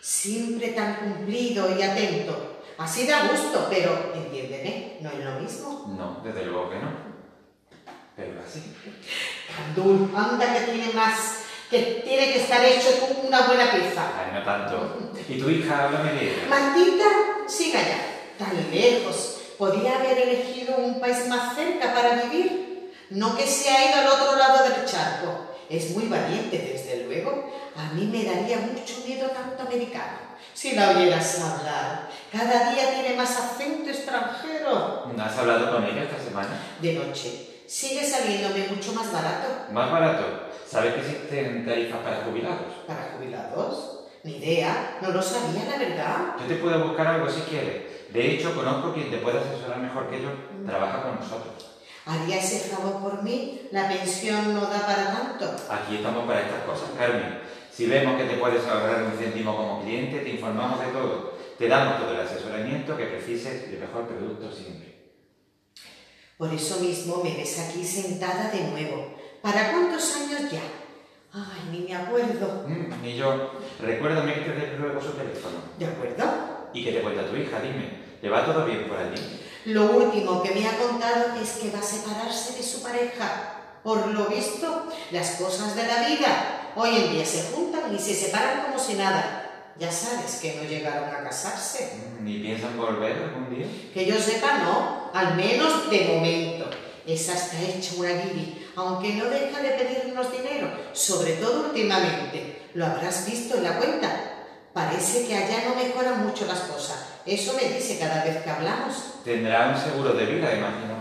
Siempre 0.00 0.68
tan 0.68 0.96
cumplido 0.96 1.76
y 1.76 1.82
atento. 1.82 2.60
Así 2.76 3.06
da 3.06 3.28
gusto, 3.28 3.68
pero 3.70 4.12
entiéndeme, 4.14 4.98
no 5.00 5.10
es 5.10 5.24
lo 5.24 5.40
mismo. 5.40 5.94
No, 5.96 6.20
desde 6.24 6.44
luego 6.46 6.70
que 6.70 6.76
no. 6.76 7.14
Pero 8.16 8.40
así. 8.46 8.62
Candul, 9.56 10.10
anda 10.14 10.54
que 10.54 10.72
tiene 10.72 10.92
más, 10.92 11.43
que 11.70 12.02
tiene 12.04 12.32
que 12.32 12.42
estar 12.42 12.64
hecho 12.64 12.88
una 13.22 13.42
buena 13.46 13.70
pieza. 13.70 14.02
Ay, 14.18 14.32
no 14.34 14.44
tanto. 14.44 15.12
¿Y 15.28 15.38
tu 15.38 15.50
hija, 15.50 15.84
háblame 15.84 16.12
de 16.12 16.32
ella? 16.32 16.42
Martita, 16.48 17.04
siga 17.46 17.80
ya. 17.80 17.98
Tan 18.38 18.70
lejos. 18.70 19.38
Podía 19.58 19.96
haber 19.96 20.18
elegido 20.18 20.76
un 20.76 21.00
país 21.00 21.26
más 21.28 21.54
cerca 21.54 21.94
para 21.94 22.22
vivir. 22.22 22.92
No 23.10 23.36
que 23.36 23.46
se 23.46 23.70
ha 23.70 23.90
ido 23.90 24.00
al 24.00 24.20
otro 24.20 24.36
lado 24.36 24.64
del 24.64 24.84
charco. 24.84 25.54
Es 25.70 25.90
muy 25.90 26.06
valiente, 26.06 26.58
desde 26.58 27.04
luego. 27.04 27.52
A 27.76 27.92
mí 27.94 28.06
me 28.06 28.24
daría 28.24 28.58
mucho 28.58 29.02
miedo 29.06 29.28
tanto 29.28 29.62
americano. 29.62 30.18
Si 30.52 30.74
la 30.76 30.90
oyeras 30.90 31.40
hablar, 31.40 32.08
cada 32.30 32.70
día 32.70 32.90
tiene 32.94 33.16
más 33.16 33.36
acento 33.36 33.90
extranjero. 33.90 35.12
¿Has 35.18 35.38
hablado 35.38 35.72
con 35.72 35.84
ella 35.84 36.04
esta 36.04 36.22
semana? 36.22 36.60
De 36.80 36.92
noche. 36.92 37.62
Sigue 37.66 38.04
saliéndome 38.08 38.68
mucho 38.68 38.92
más 38.92 39.10
barato. 39.10 39.72
¿Más 39.72 39.90
barato? 39.90 40.43
¿Sabes 40.74 40.94
que 40.94 41.00
existen 41.02 41.64
tarifas 41.64 42.00
para 42.00 42.24
jubilados? 42.24 42.74
¿Para 42.84 43.12
jubilados? 43.14 44.00
Ni 44.24 44.38
idea, 44.38 44.98
no 45.00 45.10
lo 45.10 45.22
sabía, 45.22 45.70
la 45.70 45.78
verdad. 45.78 46.34
Yo 46.40 46.46
te 46.48 46.56
puedo 46.56 46.88
buscar 46.88 47.06
algo 47.06 47.30
si 47.30 47.42
quieres. 47.42 48.12
De 48.12 48.32
hecho, 48.32 48.52
conozco 48.56 48.92
quien 48.92 49.08
te 49.08 49.18
puede 49.18 49.38
asesorar 49.38 49.78
mejor 49.78 50.10
que 50.10 50.20
yo. 50.20 50.30
Trabaja 50.66 51.04
con 51.04 51.14
nosotros. 51.14 51.78
¿Haría 52.06 52.40
ese 52.40 52.58
favor 52.70 53.00
por 53.00 53.22
mí? 53.22 53.68
La 53.70 53.86
pensión 53.86 54.52
no 54.52 54.62
da 54.62 54.84
para 54.84 55.12
tanto. 55.12 55.54
Aquí 55.70 55.94
estamos 55.94 56.26
para 56.26 56.40
estas 56.40 56.64
cosas, 56.64 56.90
Carmen. 56.98 57.38
Si 57.70 57.86
vemos 57.86 58.20
que 58.20 58.24
te 58.24 58.36
puedes 58.36 58.66
ahorrar 58.66 59.04
un 59.04 59.16
céntimo 59.16 59.56
como 59.56 59.80
cliente, 59.80 60.24
te 60.24 60.30
informamos 60.30 60.80
de 60.80 60.86
todo. 60.86 61.34
Te 61.56 61.68
damos 61.68 62.00
todo 62.00 62.14
el 62.14 62.20
asesoramiento 62.20 62.96
que 62.96 63.04
precises 63.04 63.68
y 63.70 63.74
el 63.74 63.80
mejor 63.80 64.08
producto 64.08 64.50
siempre. 64.50 64.94
Por 66.36 66.52
eso 66.52 66.80
mismo 66.80 67.22
me 67.22 67.32
ves 67.36 67.60
aquí 67.60 67.84
sentada 67.84 68.50
de 68.50 68.64
nuevo. 68.64 69.13
¿Para 69.44 69.72
cuántos 69.72 70.16
años 70.16 70.50
ya? 70.50 70.62
Ay, 71.34 71.68
ni 71.70 71.80
me 71.80 71.94
acuerdo. 71.94 72.64
Mm, 72.66 73.02
ni 73.02 73.14
yo. 73.14 73.50
Recuérdame 73.78 74.32
que 74.32 74.40
te 74.40 74.78
luego 74.78 74.98
su 75.02 75.10
teléfono. 75.10 75.56
¿De 75.78 75.84
acuerdo? 75.84 76.24
¿Y 76.72 76.82
qué 76.82 76.92
te 76.92 77.02
cuenta 77.02 77.28
tu 77.28 77.36
hija? 77.36 77.60
Dime. 77.60 77.90
¿Le 78.22 78.30
va 78.30 78.46
todo 78.46 78.64
bien 78.64 78.88
por 78.88 78.96
allí? 78.96 79.20
Lo 79.66 79.98
último 79.98 80.42
que 80.42 80.54
me 80.54 80.66
ha 80.66 80.78
contado 80.78 81.38
es 81.42 81.50
que 81.60 81.70
va 81.70 81.80
a 81.80 81.82
separarse 81.82 82.56
de 82.56 82.62
su 82.62 82.82
pareja. 82.82 83.80
Por 83.82 84.06
lo 84.06 84.28
visto, 84.28 84.86
las 85.10 85.32
cosas 85.32 85.76
de 85.76 85.86
la 85.88 86.08
vida 86.08 86.72
hoy 86.74 86.96
en 86.96 87.12
día 87.12 87.26
se 87.26 87.52
juntan 87.52 87.94
y 87.94 87.98
se 87.98 88.14
separan 88.14 88.62
como 88.62 88.78
si 88.78 88.94
nada. 88.94 89.74
Ya 89.78 89.92
sabes 89.92 90.36
que 90.40 90.54
no 90.54 90.62
llegaron 90.62 91.10
a 91.10 91.22
casarse. 91.22 91.98
Mm, 92.18 92.24
¿Ni 92.24 92.38
piensan 92.38 92.78
volver 92.78 93.12
algún 93.12 93.54
día? 93.54 93.66
Que 93.92 94.06
yo 94.06 94.18
sepa, 94.18 94.60
no. 94.60 95.10
Al 95.12 95.36
menos 95.36 95.90
de 95.90 96.14
momento. 96.14 96.70
Esa 97.06 97.34
está 97.34 97.60
hecha 97.60 97.96
una 97.98 98.12
guiri, 98.12 98.63
aunque 98.76 99.14
no 99.14 99.26
deja 99.26 99.60
de 99.60 99.70
pedirnos 99.70 100.32
dinero, 100.32 100.68
sobre 100.92 101.34
todo 101.34 101.66
últimamente. 101.68 102.62
Lo 102.74 102.86
habrás 102.86 103.26
visto 103.26 103.56
en 103.56 103.64
la 103.64 103.76
cuenta. 103.78 104.08
Parece 104.72 105.26
que 105.26 105.36
allá 105.36 105.68
no 105.68 105.76
mejoran 105.76 106.26
mucho 106.26 106.46
las 106.46 106.60
cosas. 106.60 107.20
Eso 107.24 107.54
me 107.54 107.72
dice 107.72 107.98
cada 107.98 108.24
vez 108.24 108.42
que 108.42 108.50
hablamos. 108.50 109.20
Tendrá 109.24 109.68
un 109.68 109.80
seguro 109.80 110.12
de 110.12 110.26
vida, 110.26 110.54
imagino. 110.54 110.94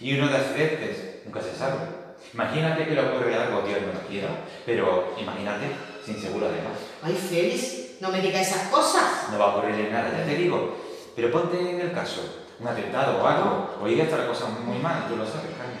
Y 0.00 0.18
uno 0.18 0.28
de 0.28 0.36
accidentes, 0.36 1.24
nunca 1.24 1.40
se 1.40 1.56
sabe. 1.56 2.02
Imagínate 2.32 2.86
que 2.86 2.94
le 2.94 3.00
ocurre 3.00 3.34
algo, 3.34 3.62
Dios 3.62 3.80
no 3.82 3.92
lo 3.92 4.06
quiera, 4.08 4.28
pero 4.64 5.14
imagínate 5.18 5.66
sin 6.04 6.20
seguro 6.20 6.46
además. 6.46 6.78
Ay, 7.02 7.14
Félix, 7.14 8.00
no 8.00 8.10
me 8.10 8.20
diga 8.20 8.40
esas 8.40 8.68
cosas. 8.68 9.28
No 9.30 9.38
va 9.38 9.46
a 9.46 9.56
ocurrirle 9.56 9.90
nada, 9.90 10.10
ya 10.16 10.24
te 10.24 10.36
digo. 10.36 10.76
Pero 11.14 11.30
ponte 11.30 11.58
en 11.58 11.80
el 11.80 11.92
caso, 11.92 12.22
un 12.58 12.68
atentado 12.68 13.22
o 13.22 13.26
algo, 13.26 13.76
o 13.82 13.88
iría 13.88 14.04
a 14.04 14.06
estar 14.06 14.20
la 14.20 14.28
cosa 14.28 14.46
muy 14.46 14.78
mal, 14.78 15.06
tú 15.08 15.16
lo 15.16 15.26
sabes, 15.26 15.50
Carmen. 15.58 15.71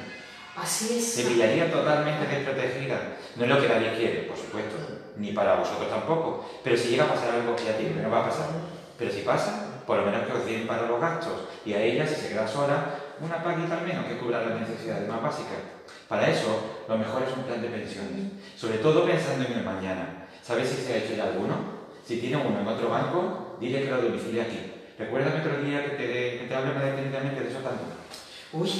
Así 0.56 0.98
es. 0.98 1.14
Se 1.14 1.24
pillaría 1.24 1.70
totalmente 1.70 2.26
desprotegida. 2.26 3.16
No 3.36 3.44
es 3.44 3.50
lo 3.50 3.60
que 3.60 3.68
nadie 3.68 3.94
quiere, 3.96 4.22
por 4.22 4.36
supuesto, 4.36 4.76
ni 5.16 5.32
para 5.32 5.56
vosotros 5.56 5.88
tampoco. 5.88 6.48
Pero 6.62 6.76
si 6.76 6.90
llega 6.90 7.04
a 7.04 7.14
pasar 7.14 7.34
algo, 7.34 7.56
ya 7.56 7.78
digo 7.78 7.94
que 7.94 8.02
no 8.02 8.10
va 8.10 8.20
a 8.20 8.28
pasar. 8.28 8.48
Pero 8.98 9.10
si 9.10 9.22
pasa, 9.22 9.82
por 9.86 9.98
lo 9.98 10.04
menos 10.04 10.26
que 10.26 10.32
os 10.32 10.44
den 10.44 10.66
para 10.66 10.86
los 10.86 11.00
gastos. 11.00 11.48
Y 11.64 11.72
a 11.72 11.82
ella, 11.82 12.06
si 12.06 12.14
se 12.16 12.28
queda 12.28 12.46
sola, 12.46 12.94
una 13.20 13.42
paguita 13.42 13.78
al 13.78 13.86
menos 13.86 14.04
que 14.06 14.18
cubra 14.18 14.44
las 14.44 14.60
necesidades 14.60 15.08
más 15.08 15.22
básicas. 15.22 15.58
Para 16.06 16.28
eso, 16.28 16.84
lo 16.86 16.98
mejor 16.98 17.22
es 17.22 17.36
un 17.36 17.44
plan 17.44 17.62
de 17.62 17.68
pensiones. 17.68 18.32
Sobre 18.56 18.78
todo 18.78 19.06
pensando 19.06 19.46
en 19.46 19.52
el 19.52 19.64
mañana. 19.64 20.28
¿Sabes 20.42 20.68
si 20.68 20.82
se 20.82 20.92
ha 20.92 20.96
hecho 20.98 21.14
ya 21.14 21.24
alguno? 21.24 21.82
Si 22.06 22.18
tiene 22.18 22.36
uno 22.36 22.60
en 22.60 22.66
otro 22.66 22.90
banco, 22.90 23.56
dile 23.60 23.84
que 23.84 23.90
lo 23.90 24.02
domicilie 24.02 24.42
aquí. 24.42 24.72
Recuérdame 24.98 25.40
otro 25.40 25.62
día 25.62 25.84
que 25.84 25.96
te, 25.96 26.38
que 26.38 26.46
te 26.48 26.54
hable 26.54 26.74
más 26.74 26.84
detenidamente 26.84 27.40
de 27.40 27.48
eso 27.48 27.60
también. 27.60 27.88
Uy, 28.52 28.70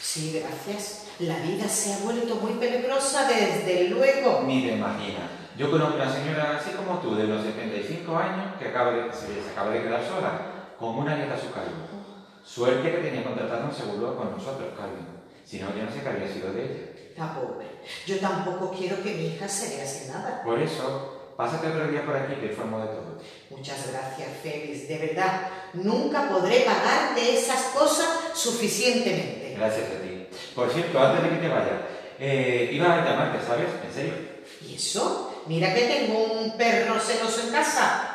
sí, 0.00 0.40
gracias. 0.40 1.01
La 1.20 1.38
vida 1.38 1.68
se 1.68 1.92
ha 1.92 1.98
vuelto 1.98 2.36
muy 2.36 2.52
peligrosa 2.54 3.28
desde 3.28 3.88
luego. 3.88 4.42
Ni 4.46 4.62
te 4.62 4.72
imaginas. 4.74 5.30
Yo 5.56 5.70
conozco 5.70 5.94
a 5.94 6.02
una 6.02 6.12
señora 6.12 6.56
así 6.58 6.70
como 6.70 6.98
tú, 6.98 7.14
de 7.14 7.24
los 7.24 7.42
75 7.42 8.16
años, 8.16 8.56
que 8.58 8.68
acaba 8.68 8.92
de, 8.92 9.12
se, 9.12 9.26
se 9.26 9.50
acaba 9.50 9.70
de 9.70 9.82
quedar 9.82 10.02
sola, 10.02 10.40
con 10.78 10.96
una 10.96 11.16
nieta 11.16 11.34
a 11.34 11.38
su 11.38 11.52
cargo. 11.52 11.92
Suerte 12.44 12.90
que 12.90 12.98
tenía 12.98 13.22
contratado 13.22 13.66
un 13.66 13.74
seguro 13.74 14.16
con 14.16 14.32
nosotros, 14.32 14.70
Carmen. 14.76 15.06
Si 15.44 15.60
no, 15.60 15.68
yo 15.76 15.84
no 15.84 15.92
sé 15.92 16.00
qué 16.00 16.08
habría 16.08 16.32
sido 16.32 16.52
de 16.52 16.64
ella. 16.64 16.92
La 17.16 17.34
pobre. 17.34 17.66
Yo 18.06 18.18
tampoco 18.18 18.70
quiero 18.76 19.02
que 19.02 19.14
mi 19.14 19.26
hija 19.26 19.48
se 19.48 19.76
vea 19.76 19.86
sin 19.86 20.12
nada. 20.12 20.42
Por 20.42 20.58
eso, 20.58 21.34
pásate 21.36 21.68
otro 21.68 21.88
día 21.88 22.04
por 22.04 22.16
aquí, 22.16 22.34
te 22.36 22.46
informo 22.46 22.80
de 22.80 22.86
todo. 22.86 23.18
Muchas 23.50 23.92
gracias, 23.92 24.28
Félix. 24.42 24.88
De 24.88 24.98
verdad, 24.98 25.48
nunca 25.74 26.28
podré 26.28 26.60
pagarte 26.60 27.38
esas 27.38 27.62
cosas 27.74 28.08
suficientemente. 28.34 29.54
Gracias 29.56 29.86
a 29.86 30.02
ti. 30.02 30.11
Por 30.54 30.70
cierto, 30.70 30.98
antes 31.00 31.22
de 31.22 31.28
que 31.30 31.36
te 31.36 31.48
vaya, 31.48 31.80
eh, 32.18 32.70
iba 32.72 32.94
a 32.94 33.04
llamarte, 33.04 33.44
¿sabes? 33.46 33.68
En 33.86 33.94
serio. 33.94 34.14
¿Y 34.60 34.74
eso? 34.76 35.42
Mira 35.46 35.74
que 35.74 35.82
tengo 35.82 36.18
un 36.24 36.56
perro 36.56 37.00
celoso 37.00 37.40
en 37.42 37.52
casa. 37.52 38.08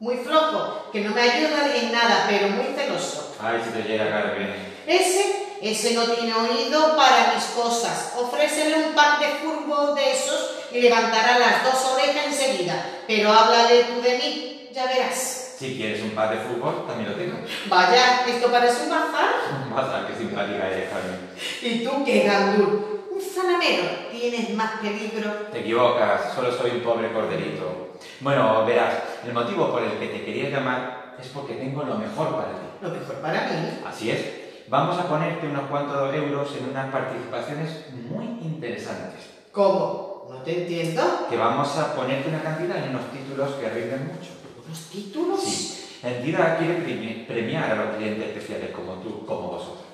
Muy 0.00 0.16
flojo, 0.18 0.90
que 0.92 1.00
no 1.00 1.12
me 1.12 1.20
ayuda 1.20 1.74
en 1.74 1.92
nada, 1.92 2.26
pero 2.28 2.48
muy 2.48 2.66
celoso. 2.74 3.34
Ay, 3.40 3.60
si 3.64 3.70
te 3.70 3.88
llega, 3.88 4.10
Carmen. 4.10 4.54
Ese, 4.86 5.48
ese 5.60 5.94
no 5.94 6.04
tiene 6.04 6.32
oído 6.32 6.96
para 6.96 7.34
mis 7.34 7.44
cosas. 7.46 8.14
Ofrécele 8.16 8.76
un 8.76 8.94
pack 8.94 9.18
de 9.18 9.26
fútbol 9.38 9.94
de 9.94 10.12
esos 10.12 10.52
y 10.72 10.80
levantará 10.80 11.38
las 11.38 11.64
dos 11.64 11.92
orejas 11.92 12.26
enseguida. 12.26 13.02
Pero 13.06 13.32
háblale 13.32 13.84
tú 13.84 14.00
de 14.00 14.18
mí, 14.18 14.70
ya 14.72 14.86
verás. 14.86 15.37
Si 15.58 15.76
quieres 15.76 16.00
un 16.02 16.10
par 16.10 16.30
de 16.30 16.36
fútbol, 16.36 16.86
también 16.86 17.10
lo 17.10 17.16
tengo. 17.16 17.36
Vaya, 17.68 18.24
esto 18.28 18.48
parece 18.48 18.84
un 18.84 18.90
bazar. 18.90 19.34
A 19.74 19.98
ver 19.98 20.06
qué 20.06 20.16
simpática 20.16 20.70
eres, 20.70 20.88
Carmen. 20.88 21.30
¿Y 21.60 21.84
tú 21.84 22.04
qué, 22.04 22.22
Gandul? 22.22 23.02
Un 23.10 23.20
salamero. 23.20 23.82
Tienes 24.12 24.54
más 24.54 24.78
peligro. 24.80 25.32
Te 25.50 25.58
equivocas, 25.58 26.32
solo 26.32 26.52
soy 26.52 26.70
un 26.70 26.82
pobre 26.82 27.12
corderito. 27.12 27.88
Bueno, 28.20 28.64
verás, 28.66 29.02
el 29.26 29.32
motivo 29.32 29.72
por 29.72 29.82
el 29.82 29.98
que 29.98 30.06
te 30.06 30.24
quería 30.24 30.48
llamar 30.48 31.16
es 31.20 31.26
porque 31.26 31.54
tengo 31.54 31.82
lo 31.82 31.96
mejor 31.96 32.36
para 32.36 32.50
ti. 32.50 32.66
Lo 32.80 32.90
mejor 32.90 33.16
para 33.16 33.48
mí. 33.48 33.80
Así 33.84 34.12
es. 34.12 34.20
Vamos 34.68 34.96
a 34.96 35.08
ponerte 35.08 35.48
unos 35.48 35.68
cuantos 35.68 36.14
euros 36.14 36.54
en 36.56 36.70
unas 36.70 36.92
participaciones 36.92 37.86
muy 38.08 38.26
interesantes. 38.42 39.26
¿Cómo? 39.50 40.28
No 40.30 40.36
te 40.42 40.62
entiendo. 40.62 41.26
Que 41.28 41.36
vamos 41.36 41.76
a 41.78 41.96
ponerte 41.96 42.28
una 42.28 42.42
cantidad 42.42 42.76
en 42.76 42.90
unos 42.90 43.10
títulos 43.10 43.54
que 43.54 43.68
rinden 43.70 44.06
mucho. 44.06 44.37
¿Unos 44.68 44.80
títulos? 44.90 45.42
Sí. 45.42 45.98
La 46.02 46.10
entidad 46.16 46.58
quiere 46.58 46.78
premi- 46.78 47.26
premiar 47.26 47.72
a 47.72 47.74
los 47.74 47.96
clientes 47.96 48.28
especiales 48.28 48.70
como 48.70 48.94
tú, 49.02 49.26
como 49.26 49.48
vosotros. 49.52 49.84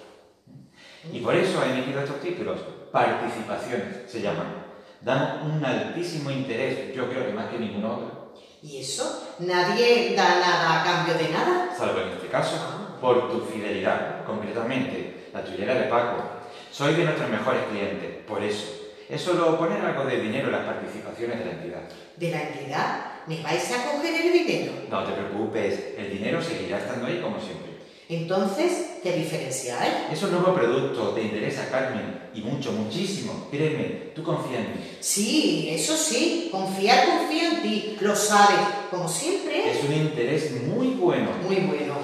Y 1.13 1.21
por 1.21 1.35
eso 1.35 1.61
ha 1.61 1.67
emitido 1.71 2.01
estos 2.01 2.21
títulos. 2.21 2.61
Participaciones 2.93 4.11
se 4.11 4.21
llaman. 4.21 4.65
Dan 5.01 5.51
un 5.51 5.65
altísimo 5.65 6.31
interés, 6.31 6.95
yo 6.95 7.09
creo 7.09 7.27
que 7.27 7.33
más 7.33 7.47
que 7.51 7.59
ningún 7.59 7.85
otro. 7.85 8.35
¿Y 8.63 8.79
eso? 8.79 9.35
¿Nadie 9.41 10.15
da 10.17 10.41
nada 10.41 10.81
a 10.81 10.85
cambio 10.85 11.15
de 11.15 11.29
nada? 11.31 11.75
Salvo 11.77 12.01
en 12.01 12.09
este 12.09 12.29
caso, 12.29 12.57
por 13.01 13.31
tu 13.31 13.41
fidelidad, 13.47 14.25
concretamente, 14.25 15.29
la 15.33 15.45
tuya 15.45 15.75
de 15.75 15.83
Paco. 15.85 16.23
Soy 16.71 16.95
de 16.95 17.05
nuestros 17.05 17.29
mejores 17.31 17.63
clientes, 17.71 18.25
por 18.27 18.43
eso. 18.43 18.67
Es 19.09 19.21
solo 19.21 19.59
poner 19.59 19.81
algo 19.85 20.05
de 20.05 20.19
dinero 20.21 20.47
en 20.47 20.53
las 20.53 20.65
participaciones 20.65 21.39
de 21.39 21.45
la 21.45 21.51
entidad. 21.53 21.81
¿De 22.17 22.31
la 22.31 22.43
entidad? 22.43 23.07
¿Me 23.27 23.43
vais 23.43 23.71
a 23.73 23.91
coger 23.91 24.15
el 24.21 24.33
dinero? 24.33 24.73
No 24.91 25.03
te 25.03 25.13
preocupes, 25.13 25.95
el 25.97 26.11
dinero 26.11 26.43
seguirá 26.43 26.79
estando 26.79 27.07
ahí 27.07 27.21
como 27.23 27.41
siempre. 27.41 27.73
Entonces, 28.07 28.99
¿qué 29.03 29.13
diferencia 29.13 29.81
hay? 29.81 30.09
Es 30.13 30.23
un 30.23 30.33
nuevo 30.33 30.55
producto, 30.55 31.11
te 31.11 31.23
interesa, 31.23 31.71
Carmen, 31.71 32.29
y 32.35 32.43
mucho, 32.43 32.73
muchísimo. 32.73 33.49
Créeme, 33.51 34.13
tú 34.15 34.23
confía 34.23 34.59
en 34.59 34.73
mí. 34.73 34.91
Sí, 35.01 35.69
eso 35.71 35.97
sí, 35.97 36.51
confiar 36.53 37.07
confío 37.07 37.49
en 37.49 37.63
ti, 37.63 37.97
lo 38.01 38.15
sabes, 38.15 38.61
como 38.91 39.09
siempre. 39.09 39.71
Es 39.71 39.83
un 39.85 39.95
interés 39.95 40.53
muy 40.67 40.89
bueno. 40.89 41.31
Muy 41.47 41.57
bueno. 41.57 41.95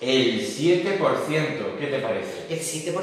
El 0.00 0.44
7%, 0.44 0.98
¿qué 1.78 1.86
te 1.86 1.98
parece? 2.00 2.46
¿El 2.50 2.58
7%? 2.58 2.94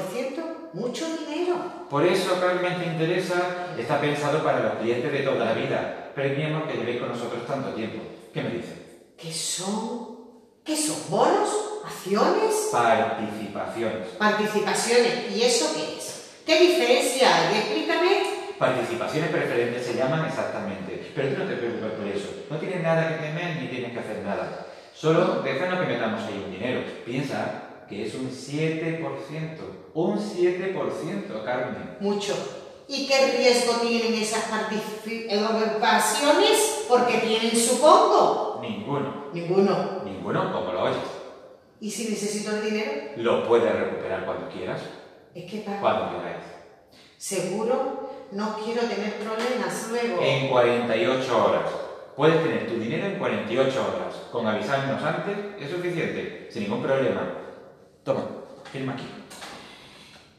Mucho 0.74 1.06
dinero. 1.16 1.56
Por 1.88 2.06
eso, 2.06 2.38
Carmen, 2.38 2.78
te 2.78 2.86
interesa, 2.86 3.74
está 3.78 3.98
pensado 3.98 4.44
para 4.44 4.60
los 4.60 4.74
clientes 4.74 5.10
de 5.10 5.20
toda 5.20 5.46
la 5.46 5.52
vida. 5.54 6.01
Premiemos 6.14 6.64
que 6.64 6.78
llevéis 6.78 7.00
con 7.00 7.08
nosotros 7.08 7.46
tanto 7.46 7.70
tiempo. 7.70 7.98
¿Qué 8.32 8.42
me 8.42 8.50
dices? 8.50 8.78
¿Qué 9.16 9.32
son? 9.32 10.18
¿Qué 10.64 10.76
son? 10.76 10.96
¿Bonos? 11.08 11.50
¿Acciones? 11.84 12.68
Participaciones. 12.70 14.08
Participaciones. 14.18 15.36
¿Y 15.36 15.42
eso 15.42 15.72
qué 15.74 15.98
es? 15.98 16.30
¿Qué 16.46 16.60
diferencia 16.60 17.28
hay? 17.34 17.58
Explícame. 17.58 18.22
Participaciones 18.58 19.30
preferentes 19.30 19.86
se 19.86 19.94
llaman 19.94 20.26
exactamente. 20.26 21.12
Pero 21.14 21.28
tú 21.30 21.38
no 21.38 21.48
te 21.48 21.56
preocupes 21.56 21.92
por 21.92 22.06
eso. 22.06 22.28
No 22.50 22.56
tienes 22.58 22.82
nada 22.82 23.08
que 23.08 23.26
temer 23.26 23.60
ni 23.60 23.68
tienes 23.68 23.92
que 23.92 23.98
hacer 23.98 24.22
nada. 24.22 24.66
Solo 24.94 25.42
déjanos 25.42 25.80
que 25.80 25.86
metamos 25.86 26.22
ahí 26.22 26.42
un 26.44 26.52
dinero. 26.52 26.82
Piensa 27.04 27.84
que 27.88 28.06
es 28.06 28.14
un 28.14 28.30
7%. 28.30 29.00
Un 29.94 30.18
7%, 30.18 31.44
Carmen. 31.44 31.96
Mucho. 32.00 32.61
¿Y 32.92 33.06
qué 33.06 33.38
riesgo 33.38 33.76
tienen 33.76 34.12
esas 34.12 34.50
participaciones? 34.50 36.84
Porque 36.86 37.18
tienen, 37.20 37.56
supongo. 37.56 38.58
Ninguno. 38.60 39.28
Ninguno. 39.32 40.02
Ninguno, 40.04 40.52
como 40.52 40.74
lo 40.74 40.82
oyes. 40.82 40.98
¿Y 41.80 41.90
si 41.90 42.10
necesito 42.10 42.54
el 42.54 42.64
dinero? 42.64 42.92
Lo 43.16 43.48
puedes 43.48 43.74
recuperar 43.74 44.26
cuando 44.26 44.46
quieras. 44.50 44.82
Es 45.34 45.50
que 45.50 45.60
para... 45.60 45.80
Cuando 45.80 46.18
queráis. 46.18 46.44
¿Seguro? 47.16 48.10
No 48.30 48.58
quiero 48.62 48.82
tener 48.82 49.14
problemas 49.14 49.88
luego. 49.90 50.20
En 50.22 50.50
48 50.50 51.46
horas. 51.46 51.70
Puedes 52.14 52.42
tener 52.42 52.66
tu 52.66 52.78
dinero 52.78 53.06
en 53.06 53.18
48 53.18 53.80
horas. 53.80 54.16
Con 54.30 54.46
avisarnos 54.46 55.02
antes 55.02 55.34
es 55.58 55.70
suficiente, 55.70 56.46
sin 56.50 56.64
ningún 56.64 56.82
problema. 56.82 57.38
Toma, 58.04 58.26
firma 58.70 58.92
aquí. 58.92 59.06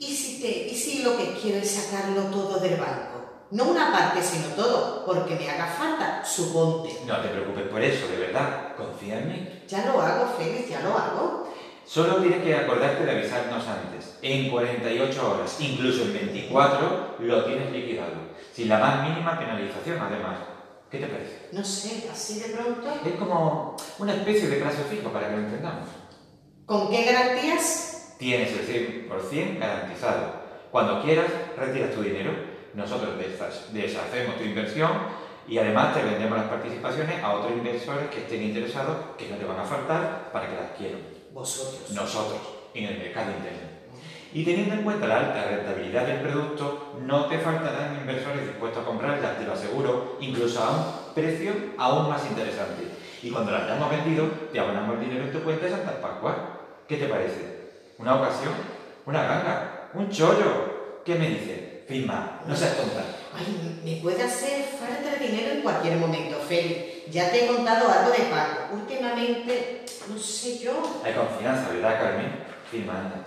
¿Y 0.06 0.14
si, 0.14 0.42
te, 0.42 0.68
¿Y 0.68 0.76
si 0.76 1.02
lo 1.02 1.16
que 1.16 1.34
quiero 1.42 1.60
es 1.60 1.72
sacarlo 1.72 2.24
todo 2.24 2.60
del 2.60 2.78
banco? 2.78 3.48
No 3.52 3.66
una 3.66 3.90
parte, 3.92 4.22
sino 4.22 4.48
todo, 4.48 5.06
porque 5.06 5.36
me 5.36 5.50
haga 5.50 5.66
falta, 5.66 6.26
suponte. 6.26 6.90
No 7.08 7.22
te 7.22 7.30
preocupes 7.30 7.68
por 7.70 7.82
eso, 7.82 8.08
de 8.10 8.18
verdad. 8.18 8.76
Confía 8.76 9.20
en 9.20 9.28
mí. 9.30 9.64
Ya 9.68 9.86
lo 9.86 10.02
hago, 10.02 10.34
Félix, 10.38 10.70
ya 10.70 10.82
lo 10.82 10.98
hago. 10.98 11.48
Solo 11.86 12.18
tienes 12.18 12.44
que 12.44 12.54
acordarte 12.54 13.06
de 13.06 13.12
avisarnos 13.12 13.64
antes. 13.66 14.18
En 14.22 14.50
48 14.52 15.32
horas, 15.32 15.56
incluso 15.60 16.04
en 16.04 16.14
24, 16.14 17.16
lo 17.20 17.46
tienes 17.46 17.72
liquidado. 17.72 18.34
Sin 18.54 18.68
la 18.68 18.80
más 18.80 19.08
mínima 19.08 19.40
penalización, 19.40 20.00
además. 20.02 20.40
¿Qué 20.92 20.98
te 20.98 21.08
parece? 21.08 21.48
No 21.54 21.64
sé, 21.64 22.10
así 22.12 22.40
de 22.40 22.50
pronto. 22.50 22.90
Es 23.06 23.14
como 23.14 23.78
una 24.00 24.16
especie 24.16 24.50
de 24.50 24.58
plazo 24.58 24.84
fijo 24.90 25.10
para 25.14 25.30
que 25.30 25.38
lo 25.38 25.44
entendamos. 25.44 25.88
¿Con 26.66 26.90
qué 26.90 27.04
garantías? 27.04 27.93
Tienes 28.24 28.54
el 28.58 29.10
100% 29.10 29.60
garantizado. 29.60 30.44
Cuando 30.72 31.02
quieras, 31.04 31.28
retiras 31.58 31.92
tu 31.92 32.02
dinero. 32.04 32.32
Nosotros 32.74 33.16
deshacemos 33.74 34.38
tu 34.38 34.44
inversión 34.46 34.92
y 35.46 35.58
además 35.58 35.94
te 35.94 36.04
vendemos 36.04 36.38
las 36.38 36.48
participaciones 36.48 37.22
a 37.22 37.34
otros 37.34 37.52
inversores 37.52 38.08
que 38.10 38.20
estén 38.20 38.44
interesados, 38.44 38.96
que 39.18 39.28
no 39.28 39.36
te 39.36 39.44
van 39.44 39.60
a 39.60 39.66
faltar, 39.66 40.30
para 40.32 40.48
que 40.48 40.56
las 40.56 40.72
quieran. 40.78 41.02
Vosotros. 41.34 41.92
Nosotros, 41.92 42.40
en 42.74 42.86
el 42.86 42.98
mercado 43.00 43.30
interno. 43.32 43.68
Y 44.32 44.46
teniendo 44.46 44.76
en 44.76 44.84
cuenta 44.84 45.06
la 45.06 45.20
alta 45.20 45.44
rentabilidad 45.44 46.08
del 46.08 46.22
producto, 46.22 46.94
no 47.06 47.26
te 47.26 47.40
faltarán 47.40 47.98
inversores 48.00 48.48
dispuestos 48.48 48.84
a 48.84 48.86
comprarlas, 48.86 49.38
te 49.38 49.44
lo 49.44 49.52
aseguro, 49.52 50.18
incluso 50.22 50.64
a 50.64 50.72
un 50.72 51.14
precio 51.14 51.52
aún 51.78 52.08
más 52.08 52.26
interesante. 52.26 52.88
Y 53.22 53.32
cuando 53.32 53.52
las 53.52 53.64
hayamos 53.64 53.90
vendido, 53.90 54.28
te 54.54 54.62
abonamos 54.62 54.96
el 54.96 55.10
dinero 55.10 55.26
en 55.26 55.34
tu 55.34 55.40
cuenta 55.44 55.66
de 55.66 55.72
Santa 55.72 56.02
Pascua. 56.02 56.62
¿Qué 56.88 56.96
te 56.96 57.08
parece? 57.08 57.63
¿Una 58.04 58.16
ocasión? 58.16 58.54
¿Una 59.06 59.24
ganga? 59.24 59.90
¿Un 59.94 60.10
chollo? 60.10 61.02
¿Qué 61.06 61.16
me 61.16 61.30
dices? 61.30 61.88
Firma, 61.88 62.42
no 62.46 62.54
seas 62.54 62.76
tonta. 62.76 63.02
Ay, 63.34 63.80
me 63.82 64.02
puede 64.02 64.22
hacer 64.22 64.66
falta 64.78 65.18
dinero 65.18 65.54
en 65.54 65.62
cualquier 65.62 65.96
momento, 65.96 66.38
Félix. 66.46 67.10
Ya 67.10 67.32
te 67.32 67.46
he 67.46 67.48
contado 67.48 67.90
algo 67.90 68.12
de 68.12 68.26
pago. 68.26 68.74
Últimamente, 68.74 69.86
no 70.10 70.20
sé 70.20 70.60
yo. 70.60 71.02
Hay 71.06 71.14
confianza, 71.14 71.70
¿verdad, 71.70 72.02
Carmen? 72.02 72.44
Firma, 72.70 73.00
anda. 73.00 73.26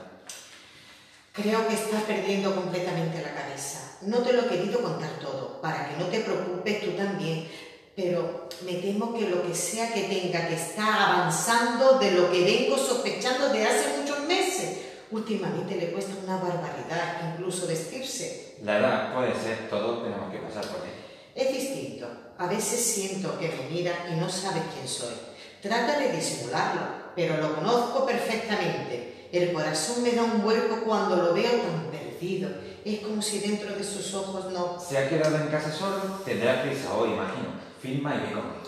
Creo 1.33 1.67
que 1.67 1.75
estás 1.75 2.03
perdiendo 2.03 2.55
completamente 2.55 3.23
la 3.23 3.33
cabeza. 3.33 3.97
No 4.03 4.19
te 4.19 4.35
lo 4.35 4.43
he 4.43 4.49
querido 4.49 4.83
contar 4.83 5.13
todo, 5.23 5.59
para 5.63 5.89
que 5.89 5.97
no 5.97 6.05
te 6.09 6.21
preocupes 6.21 6.85
tú 6.85 6.91
también. 6.91 7.49
Pero 7.97 8.47
me 8.67 8.75
temo 8.75 9.15
que 9.15 9.31
lo 9.31 9.43
que 9.43 9.55
sea 9.55 9.91
que 9.95 10.03
tenga 10.03 10.49
que 10.49 10.55
estar 10.55 11.01
avanzando 11.01 11.99
de 11.99 12.13
lo 12.13 12.31
que 12.31 12.45
vengo 12.45 12.77
sospechando 12.77 13.49
de 13.49 13.65
hace 13.65 13.97
muchos 13.99 14.16
meses. 14.27 14.79
Últimamente 15.11 15.77
le 15.77 15.93
cuesta 15.93 16.15
una 16.25 16.37
barbaridad 16.37 17.33
incluso 17.33 17.67
vestirse. 17.67 18.57
La 18.63 18.79
edad 18.79 19.15
puede 19.15 19.35
ser, 19.35 19.69
todos 19.71 20.03
tenemos 20.03 20.33
que 20.33 20.39
pasar 20.39 20.67
por 20.67 20.85
él. 20.85 20.93
Es 21.35 21.53
distinto. 21.53 22.09
A 22.39 22.47
veces 22.47 22.81
siento 22.81 23.39
que 23.39 23.49
me 23.49 23.71
mira 23.71 23.93
y 24.11 24.17
no 24.17 24.29
sabe 24.29 24.61
quién 24.75 24.87
soy. 24.87 25.15
Trata 25.63 25.99
de 25.99 26.13
disimularlo, 26.13 26.83
pero 27.15 27.37
lo 27.39 27.55
conozco 27.55 28.05
perfectamente. 28.05 29.29
El 29.33 29.53
corazón 29.53 30.03
me 30.03 30.13
da 30.13 30.23
un 30.23 30.43
vuelco 30.43 30.83
cuando 30.85 31.17
lo 31.17 31.35
veo 31.35 31.51
tan 31.51 31.91
perdido. 31.91 32.51
Es 32.85 33.01
como 33.01 33.21
si 33.21 33.41
dentro 33.41 33.75
de 33.75 33.83
sus 33.83 34.15
ojos 34.15 34.53
no... 34.53 34.79
¿Se 34.81 34.99
ha 34.99 35.09
quedado 35.09 35.37
en 35.37 35.49
casa 35.49 35.73
solo? 35.73 36.21
Tendrá 36.25 36.63
prisa 36.63 36.95
hoy, 36.95 37.11
imagino. 37.11 37.49
Firma 37.81 38.15
y 38.15 38.19
ve 38.19 38.33
conmigo. 38.33 38.61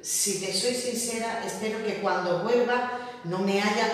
Si 0.00 0.40
te 0.40 0.52
soy 0.52 0.74
sincera, 0.74 1.42
espero 1.46 1.84
que 1.84 2.00
cuando 2.00 2.42
vuelva 2.42 2.98
no 3.24 3.38
me 3.38 3.62
haya, 3.62 3.86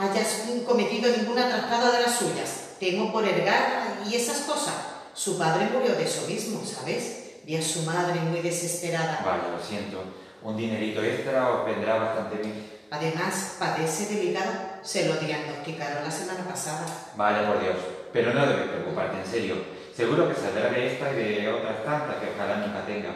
hayas 0.00 0.44
cometido 0.66 1.14
ninguna 1.14 1.48
trastada 1.48 1.92
de 1.92 2.02
las 2.02 2.14
suyas. 2.16 2.76
Temo 2.80 3.12
por 3.12 3.26
el 3.26 3.44
gas 3.44 4.08
y 4.08 4.14
esas 4.14 4.40
cosas. 4.40 4.74
Su 5.12 5.38
padre 5.38 5.68
murió 5.72 5.94
de 5.94 6.04
eso 6.04 6.26
mismo, 6.26 6.64
¿sabes? 6.64 7.40
Vi 7.44 7.56
a 7.56 7.62
su 7.62 7.82
madre 7.82 8.20
muy 8.20 8.40
desesperada. 8.40 9.20
Vale, 9.24 9.42
lo 9.54 9.62
siento. 9.62 10.02
Un 10.42 10.56
dinerito 10.56 11.02
extra 11.02 11.50
os 11.50 11.66
vendrá 11.66 11.96
bastante 11.96 12.36
bien. 12.36 12.80
Además, 12.90 13.56
padece 13.58 14.14
del 14.14 14.28
hígado. 14.28 14.52
Se 14.82 15.06
lo 15.06 15.16
diagnosticaron 15.16 16.02
la 16.02 16.10
semana 16.10 16.44
pasada. 16.48 16.86
Vale, 17.16 17.46
por 17.46 17.60
Dios. 17.60 17.76
Pero 18.12 18.32
no 18.32 18.46
debes 18.46 18.68
preocuparte, 18.68 19.18
en 19.18 19.26
serio. 19.26 19.56
Seguro 19.94 20.28
que 20.28 20.34
saldrá 20.34 20.70
de 20.70 20.94
esta 20.94 21.12
y 21.12 21.16
de 21.16 21.52
otras 21.52 21.84
tantas 21.84 22.16
que 22.16 22.30
ojalá 22.34 22.56
nunca 22.56 22.86
tenga. 22.86 23.10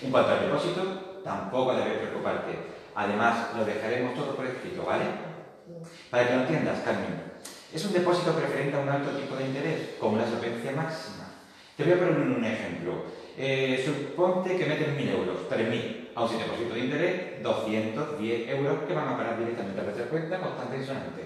En 0.00 0.10
cuanto 0.12 0.30
al 0.30 0.40
depósito, 0.42 1.20
tampoco 1.24 1.74
debes 1.74 1.98
preocuparte. 1.98 2.52
Además, 2.94 3.48
lo 3.56 3.64
dejaremos 3.64 4.14
todo 4.14 4.36
por 4.36 4.46
escrito, 4.46 4.84
¿vale? 4.84 5.04
Para 6.10 6.26
que 6.26 6.34
lo 6.34 6.40
entiendas, 6.42 6.80
Carmen. 6.84 7.28
Es 7.72 7.84
un 7.84 7.92
depósito 7.92 8.32
preferente 8.32 8.76
a 8.76 8.80
un 8.80 8.88
alto 8.88 9.10
tipo 9.10 9.36
de 9.36 9.44
interés, 9.44 9.90
con 10.00 10.14
una 10.14 10.26
solvencia 10.26 10.72
máxima. 10.72 11.28
Te 11.76 11.84
voy 11.84 11.92
a 11.92 11.98
poner 11.98 12.16
un 12.16 12.44
ejemplo. 12.44 13.04
Eh, 13.36 13.82
suponte 13.84 14.56
que 14.56 14.66
metes 14.66 14.88
1.000 14.88 15.10
euros, 15.10 15.48
3.000, 15.48 16.08
a 16.14 16.24
un 16.24 16.38
depósito 16.38 16.74
de 16.74 16.80
interés, 16.80 17.42
210 17.42 18.48
euros 18.48 18.78
que 18.88 18.94
van 18.94 19.08
a 19.08 19.16
parar 19.16 19.38
directamente 19.38 19.80
a 19.80 19.84
nuestra 19.84 20.06
cuenta 20.06 20.40
constante 20.40 20.78
y 20.78 20.84
sonante. 20.84 21.22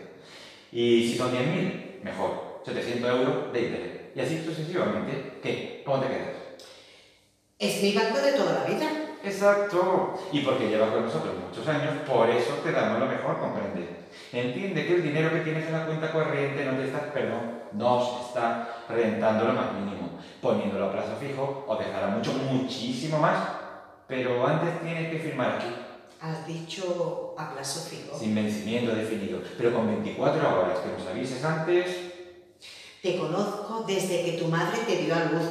Y 0.72 1.08
si 1.08 1.16
son 1.16 1.32
10.000, 1.32 2.02
mejor, 2.02 2.60
700 2.64 3.10
euros 3.10 3.52
de 3.52 3.60
interés. 3.62 3.92
Y 4.14 4.20
así 4.20 4.44
sucesivamente. 4.44 5.38
¿Qué? 5.42 5.82
¿Cómo 5.86 6.00
te 6.00 6.08
quedas? 6.08 6.36
Es 7.58 7.82
mi 7.82 7.94
banco 7.94 8.18
de 8.20 8.32
toda 8.32 8.52
la 8.60 8.64
vida. 8.64 8.90
Exacto. 9.24 10.18
Y 10.32 10.40
porque 10.40 10.68
llevas 10.68 10.90
con 10.90 11.04
nosotros 11.04 11.34
muchos 11.48 11.66
años, 11.68 11.94
por 12.06 12.28
eso 12.28 12.54
te 12.64 12.72
damos 12.72 12.98
lo 12.98 13.06
mejor, 13.06 13.38
comprende. 13.38 14.01
Entiende 14.32 14.86
que 14.86 14.94
el 14.94 15.02
dinero 15.02 15.30
que 15.30 15.40
tienes 15.40 15.66
en 15.66 15.72
la 15.74 15.84
cuenta 15.84 16.10
corriente 16.10 16.64
no 16.64 16.78
te 16.78 16.86
está, 16.86 17.12
perdón, 17.12 17.60
nos 17.72 18.26
está 18.26 18.84
rentando 18.88 19.44
lo 19.44 19.52
más 19.52 19.74
mínimo. 19.74 20.18
Poniéndolo 20.40 20.86
a 20.86 20.92
plazo 20.92 21.16
fijo 21.20 21.66
os 21.68 21.78
dejará 21.78 22.06
mucho, 22.06 22.32
muchísimo 22.32 23.18
más. 23.18 23.36
Pero 24.08 24.46
antes 24.46 24.80
tienes 24.80 25.10
que 25.10 25.18
firmar 25.18 25.56
aquí. 25.56 25.66
Has 26.20 26.46
dicho 26.46 27.34
a 27.36 27.52
plazo 27.52 27.80
fijo. 27.80 28.18
Sin 28.18 28.34
vencimiento 28.34 28.94
definido. 28.94 29.40
Pero 29.58 29.74
con 29.74 29.86
24 29.86 30.60
horas 30.60 30.78
que 30.78 30.98
nos 30.98 31.06
avises 31.08 31.44
antes. 31.44 31.94
Te 33.02 33.18
conozco 33.18 33.84
desde 33.86 34.24
que 34.24 34.32
tu 34.38 34.46
madre 34.46 34.78
te 34.86 34.96
dio 34.96 35.14
a 35.14 35.24
luz. 35.24 35.44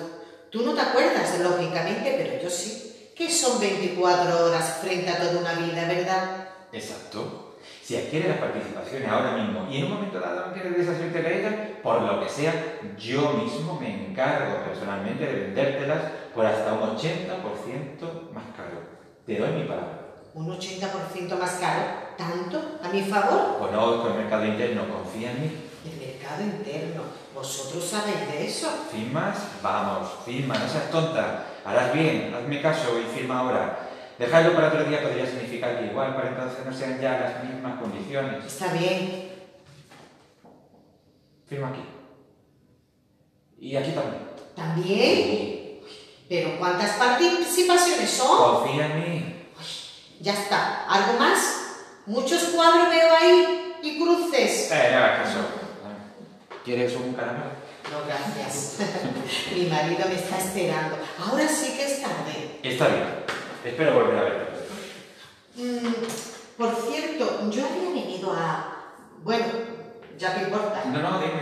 Tú 0.49 0.65
no 0.65 0.73
te 0.73 0.81
acuerdas, 0.81 1.39
lógicamente, 1.39 2.15
pero 2.17 2.43
yo 2.43 2.49
sí. 2.49 3.11
Que 3.15 3.29
son 3.29 3.59
24 3.59 4.45
horas 4.45 4.79
frente 4.81 5.09
a 5.09 5.19
toda 5.19 5.39
una 5.39 5.53
vida, 5.53 5.85
¿verdad? 5.87 6.47
Exacto. 6.71 7.50
Si 7.83 7.97
adquiere 7.97 8.29
las 8.29 8.37
participaciones 8.37 9.09
ahora 9.09 9.35
mismo 9.37 9.67
y 9.69 9.77
en 9.77 9.85
un 9.85 9.93
momento 9.93 10.19
dado 10.19 10.47
no 10.47 10.53
quiere 10.53 10.69
deshacerte 10.69 11.21
de 11.21 11.39
ellas, 11.39 11.53
por 11.81 12.01
lo 12.01 12.21
que 12.21 12.29
sea, 12.29 12.53
yo 12.97 13.33
mismo 13.33 13.79
me 13.79 14.07
encargo 14.07 14.63
personalmente 14.63 15.25
de 15.25 15.33
vendértelas 15.33 15.99
por 16.33 16.45
hasta 16.45 16.73
un 16.73 16.95
80% 16.95 18.31
más 18.33 18.43
caro. 18.55 18.81
Te 19.25 19.37
doy 19.37 19.51
mi 19.51 19.63
palabra. 19.63 19.99
¿Un 20.33 20.47
80% 20.47 21.37
más 21.37 21.51
caro? 21.55 21.83
¿Tanto? 22.17 22.79
¿A 22.83 22.89
mi 22.89 23.01
favor? 23.01 23.57
Conozco 23.57 24.09
el 24.09 24.13
mercado 24.13 24.45
interno, 24.45 24.87
confía 24.87 25.31
en 25.31 25.41
mí. 25.41 25.51
El 25.83 26.07
mercado 26.07 26.43
interno. 26.43 27.01
¿Vosotros 27.33 27.83
sabéis 27.83 28.31
de 28.31 28.45
eso? 28.45 28.69
¿Firmas? 28.91 29.37
Vamos, 29.63 30.07
firma, 30.23 30.53
no 30.53 30.67
seas 30.67 30.91
tonta. 30.91 31.45
Harás 31.65 31.93
bien, 31.93 32.33
hazme 32.33 32.61
caso 32.61 32.99
y 32.99 33.03
firma 33.17 33.39
ahora. 33.39 33.90
Dejarlo 34.17 34.53
para 34.53 34.67
otro 34.67 34.83
día 34.85 35.01
podría 35.01 35.25
significar 35.25 35.79
que 35.79 35.85
igual 35.87 36.15
para 36.15 36.29
entonces 36.29 36.65
no 36.65 36.73
sean 36.73 36.99
ya 37.01 37.19
las 37.19 37.43
mismas 37.43 37.79
condiciones. 37.79 38.45
Está 38.45 38.73
bien. 38.73 39.31
Firma 41.47 41.69
aquí. 41.69 41.81
Y 43.59 43.75
aquí 43.75 43.91
también. 43.91 44.23
¿También? 44.55 45.81
¿Pero 46.29 46.57
cuántas 46.59 46.91
participaciones 46.97 48.09
son? 48.09 48.55
Confía 48.55 48.85
en 48.85 48.99
mí. 48.99 49.35
Ya 50.21 50.33
está. 50.33 50.85
¿Algo 50.87 51.19
más? 51.19 51.61
Muchos 52.05 52.43
cuadros 52.55 52.89
veo 52.89 53.15
ahí 53.15 53.75
y 53.83 53.99
cruces. 53.99 54.71
Eh, 54.71 54.91
no 54.93 55.23
caso. 55.23 55.39
¿Quieres 56.63 56.95
un 56.95 57.13
caramelo? 57.13 57.45
No, 57.91 58.05
gracias. 58.07 58.77
Mi 59.55 59.65
marido 59.65 60.07
me 60.07 60.15
está 60.15 60.37
esperando. 60.37 60.97
Ahora 61.19 61.47
sí 61.47 61.73
que 61.75 61.85
es 61.85 62.01
tarde. 62.01 62.59
Está 62.63 62.87
bien. 62.87 63.40
Espero 63.63 63.93
volver 63.93 64.17
a 64.17 64.21
verte. 64.23 64.51
Mm, 65.55 65.93
por 66.57 66.75
cierto, 66.75 67.49
yo 67.51 67.65
había 67.65 67.89
venido 67.89 68.33
a... 68.33 68.95
Bueno, 69.23 69.45
ya 70.17 70.35
que 70.35 70.43
importa. 70.45 70.83
No, 70.85 70.99
no, 70.99 71.19
dime. 71.19 71.41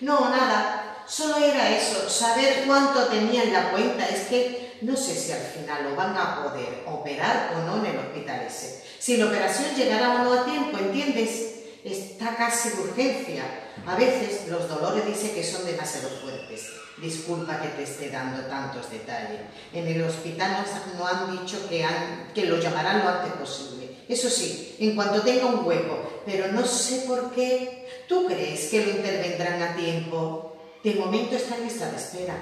No, 0.00 0.30
nada. 0.30 1.04
Solo 1.06 1.36
era 1.44 1.76
eso, 1.76 2.08
saber 2.08 2.64
cuánto 2.66 3.06
tenía 3.06 3.42
en 3.42 3.52
la 3.52 3.70
cuenta. 3.72 4.08
Es 4.08 4.28
que 4.28 4.78
no 4.82 4.96
sé 4.96 5.14
si 5.14 5.32
al 5.32 5.40
final 5.40 5.90
lo 5.90 5.96
van 5.96 6.16
a 6.16 6.42
poder 6.42 6.84
operar 6.86 7.52
o 7.56 7.66
no 7.66 7.84
en 7.84 7.92
el 7.92 7.98
hospital 7.98 8.42
ese. 8.46 8.82
Si 8.98 9.16
la 9.16 9.26
operación 9.26 9.74
llegará 9.76 10.14
o 10.14 10.18
no 10.24 10.32
a 10.32 10.44
tiempo, 10.44 10.78
¿entiendes? 10.78 11.64
Está 11.84 12.36
casi 12.36 12.70
de 12.70 12.82
urgencia. 12.82 13.42
A 13.86 13.96
veces 13.96 14.48
los 14.48 14.68
dolores 14.68 15.06
dice 15.06 15.32
que 15.32 15.42
son 15.42 15.64
demasiado 15.64 16.08
fuertes. 16.08 16.72
Disculpa 16.98 17.60
que 17.60 17.68
te 17.68 17.82
esté 17.84 18.10
dando 18.10 18.42
tantos 18.42 18.90
detalles. 18.90 19.40
En 19.72 19.86
el 19.86 20.02
hospital 20.02 20.64
no 20.98 21.06
han 21.06 21.30
dicho 21.38 21.66
que, 21.68 21.82
han, 21.82 22.30
que 22.34 22.46
lo 22.46 22.58
llamarán 22.58 23.00
lo 23.00 23.08
antes 23.08 23.32
posible. 23.32 23.96
Eso 24.08 24.28
sí, 24.28 24.76
en 24.80 24.96
cuanto 24.96 25.22
tenga 25.22 25.46
un 25.46 25.64
hueco, 25.64 26.22
pero 26.26 26.48
no 26.52 26.66
sé 26.66 27.04
por 27.06 27.30
qué. 27.30 28.04
¿Tú 28.08 28.26
crees 28.26 28.68
que 28.70 28.84
lo 28.84 28.90
intervendrán 28.90 29.62
a 29.62 29.76
tiempo? 29.76 30.56
De 30.82 30.94
momento 30.96 31.36
está 31.36 31.56
en 31.56 31.64
lista 31.64 31.90
de 31.90 31.96
espera. 31.96 32.34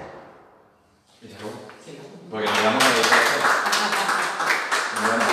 ¿Y 1.22 1.26
Sí. 1.28 1.99
Porque 2.30 2.47
nos 2.47 2.64
vamos 2.64 2.84
a 2.84 2.89
Bueno, 5.09 5.24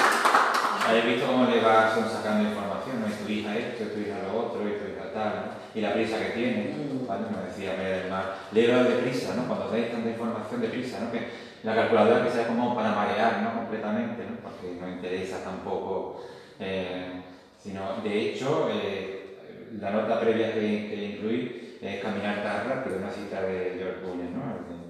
habéis 0.87 1.05
visto 1.05 1.27
cómo 1.27 1.45
le 1.45 1.61
vas 1.61 1.93
sacando 2.11 2.49
información, 2.49 3.01
¿no? 3.01 3.07
Y 3.07 3.11
tu 3.11 3.31
hija 3.31 3.57
esto, 3.57 3.85
tu 3.85 3.99
hija 3.99 4.19
lo 4.27 4.45
otro, 4.45 4.61
y 4.67 4.73
tu 4.73 4.85
hija 4.85 5.11
tal, 5.13 5.35
¿no? 5.35 5.64
Y 5.75 5.81
la 5.81 5.93
prisa 5.93 6.17
que 6.19 6.29
tiene, 6.29 6.73
¿vale? 7.05 7.25
Me 7.29 7.47
decía 7.47 7.75
María 7.75 7.97
del 7.97 8.09
Mar, 8.09 8.35
léelo 8.53 8.83
de 8.85 8.95
prisa, 9.03 9.35
¿no? 9.35 9.45
Cuando 9.45 9.69
dais 9.69 9.91
tanta 9.91 10.09
información 10.09 10.61
de 10.61 10.69
prisa, 10.69 10.99
¿no? 11.01 11.11
Que 11.11 11.27
la 11.63 11.75
calculadora 11.75 12.23
que 12.23 12.31
sea 12.31 12.47
como 12.47 12.73
para 12.73 12.95
marear, 12.95 13.41
¿no? 13.41 13.53
Completamente, 13.55 14.23
¿no? 14.23 14.37
Porque 14.41 14.79
no 14.79 14.87
interesa 14.87 15.43
tampoco, 15.43 16.23
eh, 16.59 17.21
sino, 17.61 18.01
de 18.01 18.21
hecho, 18.21 18.69
eh, 18.71 19.37
la 19.81 19.91
nota 19.91 20.21
previa 20.21 20.53
que, 20.53 20.61
que 20.61 21.15
incluí 21.15 21.77
es 21.81 22.01
caminar 22.01 22.41
tan 22.41 22.69
rápido, 22.69 22.97
una 22.97 23.11
cita 23.11 23.41
de 23.41 23.75
George 23.77 23.99
Buller, 24.05 24.31
¿no? 24.31 24.85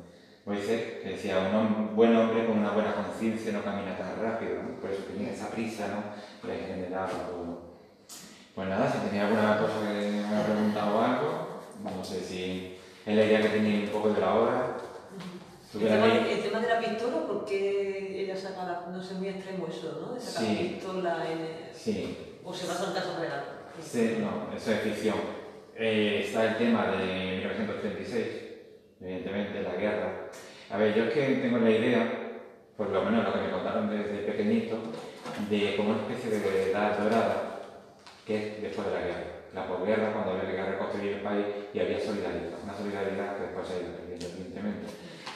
Moisés, 0.45 1.01
que 1.01 1.09
decía, 1.09 1.39
un 1.39 1.95
buen 1.95 2.15
hombre 2.15 2.45
con 2.45 2.59
una 2.59 2.69
buena 2.69 2.93
conciencia 2.93 3.51
no 3.51 3.63
camina 3.63 3.97
tan 3.97 4.21
rápido, 4.21 4.61
¿no? 4.61 4.79
por 4.79 4.91
eso 4.91 5.01
tenía 5.05 5.31
esa 5.31 5.49
prisa, 5.49 5.87
¿no? 5.87 6.47
Le 6.47 6.59
generaba 6.67 7.09
todo. 7.09 7.75
Pues 8.53 8.69
nada, 8.69 8.89
si 8.89 9.09
tenía 9.09 9.25
alguna 9.27 9.57
cosa 9.57 9.81
que 9.81 10.23
me 10.29 10.37
ha 10.37 10.45
preguntado 10.45 11.01
algo, 11.01 11.61
no 11.83 12.03
sé 12.03 12.21
si 12.21 12.77
es 13.15 13.19
la 13.19 13.25
idea 13.25 13.41
que 13.41 13.57
tenía 13.57 13.79
un 13.85 13.89
poco 13.89 14.09
de 14.09 14.21
la 14.21 14.33
hora. 14.33 14.77
El 15.73 15.81
tema, 15.81 16.05
el 16.05 16.41
tema, 16.41 16.59
de 16.59 16.67
la 16.67 16.79
pistola, 16.79 17.27
porque 17.27 18.21
ella 18.21 18.35
saca 18.35 18.63
la, 18.63 18.91
no 18.91 19.01
sé, 19.01 19.15
muy 19.15 19.29
extremo 19.29 19.67
eso, 19.67 19.99
¿no? 20.01 20.13
De 20.13 20.21
sacar 20.21 20.43
sí. 20.43 20.53
la 20.53 20.61
pistola 20.61 21.25
en 21.29 21.39
el... 21.39 21.73
Sí. 21.73 22.39
¿O 22.43 22.53
se 22.53 22.67
basa 22.67 22.87
en 22.87 22.93
casos 22.93 23.19
real? 23.19 23.43
Sí, 23.81 24.17
no, 24.19 24.55
eso 24.55 24.71
es 24.71 24.79
ficción. 24.79 25.15
Eh, 25.75 26.23
está 26.25 26.45
el 26.45 26.57
tema 26.57 26.87
de 26.87 27.41
1936, 27.41 28.27
evidentemente, 29.01 29.63
la 29.63 29.75
guerra. 29.75 30.29
A 30.69 30.77
ver, 30.77 30.95
yo 30.95 31.05
es 31.05 31.13
que 31.13 31.21
tengo 31.41 31.57
la 31.57 31.71
idea, 31.71 32.41
por 32.77 32.89
lo 32.89 33.03
menos 33.03 33.25
lo 33.25 33.33
que 33.33 33.39
me 33.39 33.51
contaron 33.51 33.89
desde 33.89 34.31
pequeñito, 34.31 34.77
de 35.49 35.75
como 35.75 35.89
una 35.89 36.01
especie 36.01 36.39
de 36.39 36.71
edad 36.71 36.97
dorada, 36.97 37.59
que 38.25 38.37
es 38.37 38.61
después 38.61 38.87
de 38.87 38.93
la 38.93 39.01
guerra. 39.01 39.35
La 39.53 39.67
posguerra, 39.67 40.11
cuando 40.11 40.31
había 40.31 40.55
que 40.55 40.71
reconstruir 40.71 41.13
el 41.13 41.21
país 41.21 41.45
y 41.73 41.79
había 41.79 41.99
solidaridad, 41.99 42.59
una 42.63 42.75
solidaridad 42.75 43.37
que 43.37 43.43
después 43.43 43.67
se 43.67 43.73
ha 43.73 43.81
ido 43.81 43.95
perdiendo, 43.95 44.25
evidentemente. 44.27 44.87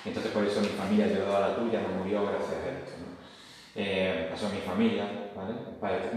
Entonces, 0.05 0.31
por 0.31 0.43
eso 0.43 0.61
mi 0.61 0.67
familia 0.67 1.05
ayudó 1.05 1.37
a 1.37 1.39
la 1.39 1.55
tuya, 1.55 1.81
no 1.81 2.03
murió 2.03 2.25
gracias 2.25 2.59
a 2.63 2.69
esto. 2.69 2.91
¿no? 2.99 3.09
Eh, 3.75 4.27
pasó 4.29 4.49
mi 4.49 4.59
familia, 4.59 5.31
¿vale? 5.35 5.55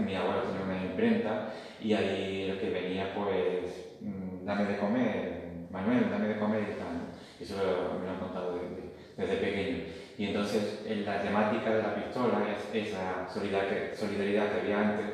mi 0.03 0.15
abuelo 0.15 0.43
tenía 0.43 0.65
una 0.65 0.83
imprenta 0.83 1.53
y 1.79 1.93
ahí 1.93 2.47
lo 2.47 2.59
que 2.59 2.69
venía, 2.69 3.13
pues, 3.13 3.95
mmm, 4.01 4.45
dame 4.45 4.65
de 4.65 4.77
comer, 4.77 5.43
Manuel, 5.69 6.09
dame 6.09 6.27
de 6.29 6.39
comer 6.39 6.63
y 6.63 6.79
tal. 6.79 6.93
¿no? 6.97 7.03
Eso 7.39 7.55
me 7.99 8.05
lo 8.05 8.11
han 8.11 8.19
contado 8.19 8.55
desde, 8.55 8.93
desde, 9.17 9.45
pequeño. 9.45 9.83
Y 10.17 10.25
entonces, 10.25 10.83
en 10.87 11.05
la 11.05 11.21
temática 11.21 11.73
de 11.73 11.83
la 11.83 11.95
pistola 11.95 12.45
es 12.51 12.87
esa 12.87 13.27
solidaridad 13.29 14.51
que 14.51 14.59
había 14.61 14.79
antes 14.79 15.07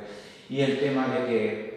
y 0.49 0.61
el 0.61 0.79
tema 0.79 1.07
de 1.07 1.25
que 1.25 1.68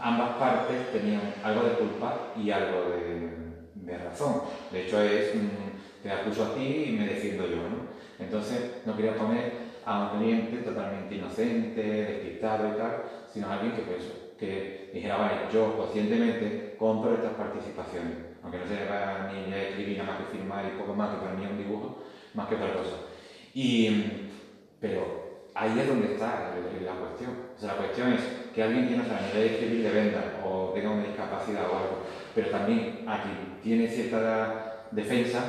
ambas 0.00 0.36
partes 0.36 0.92
tenían 0.92 1.34
algo 1.42 1.62
de 1.62 1.74
culpa 1.74 2.32
y 2.36 2.50
algo 2.50 2.90
de, 2.90 3.98
razón. 3.98 4.42
De 4.70 4.84
hecho, 4.84 5.00
es 5.00 5.34
mm, 5.34 6.02
te 6.02 6.10
acuso 6.10 6.44
a 6.44 6.54
ti 6.54 6.84
y 6.88 6.92
me 6.92 7.06
defiendo 7.06 7.46
yo. 7.48 7.56
¿no? 7.56 7.88
Entonces, 8.18 8.82
no 8.84 8.94
quería 8.94 9.16
poner 9.16 9.52
a 9.84 10.02
un 10.12 10.18
cliente 10.18 10.58
totalmente 10.58 11.14
inocente, 11.14 11.82
despistado 11.82 12.68
y 12.68 12.78
tal, 12.78 13.02
sino 13.32 13.48
a 13.48 13.54
alguien 13.54 13.72
que, 13.72 13.82
pues, 13.82 14.04
que 14.38 14.90
dijera, 14.92 15.16
vale, 15.16 15.34
yo 15.52 15.76
conscientemente 15.76 16.76
compro 16.78 17.14
estas 17.14 17.32
participaciones, 17.32 18.14
aunque 18.42 18.58
no 18.58 18.66
sepa 18.66 19.30
ni 19.32 19.52
escribir 19.52 19.98
nada 19.98 20.12
más 20.12 20.20
que 20.20 20.36
firmar 20.36 20.66
y 20.66 20.78
poco 20.78 20.94
más, 20.94 21.14
que 21.14 21.22
para 21.22 21.34
mí 21.34 21.44
es 21.44 21.50
un 21.50 21.58
dibujo, 21.58 22.04
más 22.34 22.48
que 22.48 22.56
otra 22.56 22.74
cosa. 22.74 22.96
Y, 23.54 24.28
pero 24.80 25.48
ahí 25.54 25.78
es 25.78 25.88
donde 25.88 26.12
está 26.12 26.54
la 26.84 26.94
cuestión. 26.94 27.30
O 27.56 27.58
sea, 27.58 27.72
la 27.72 27.78
cuestión 27.78 28.12
es 28.12 28.20
que 28.58 28.64
alguien 28.64 28.88
que 28.88 28.96
no 28.96 29.04
sabe 29.04 29.32
leer 29.34 29.52
escribir 29.52 29.84
le 29.84 29.90
venda 29.90 30.40
o 30.44 30.72
tenga 30.74 30.90
una 30.90 31.04
discapacidad 31.04 31.62
o 31.70 31.78
algo, 31.78 32.02
pero 32.34 32.50
también 32.50 33.04
a 33.06 33.22
quien 33.22 33.60
tiene 33.62 33.86
cierta 33.86 34.86
defensa 34.90 35.44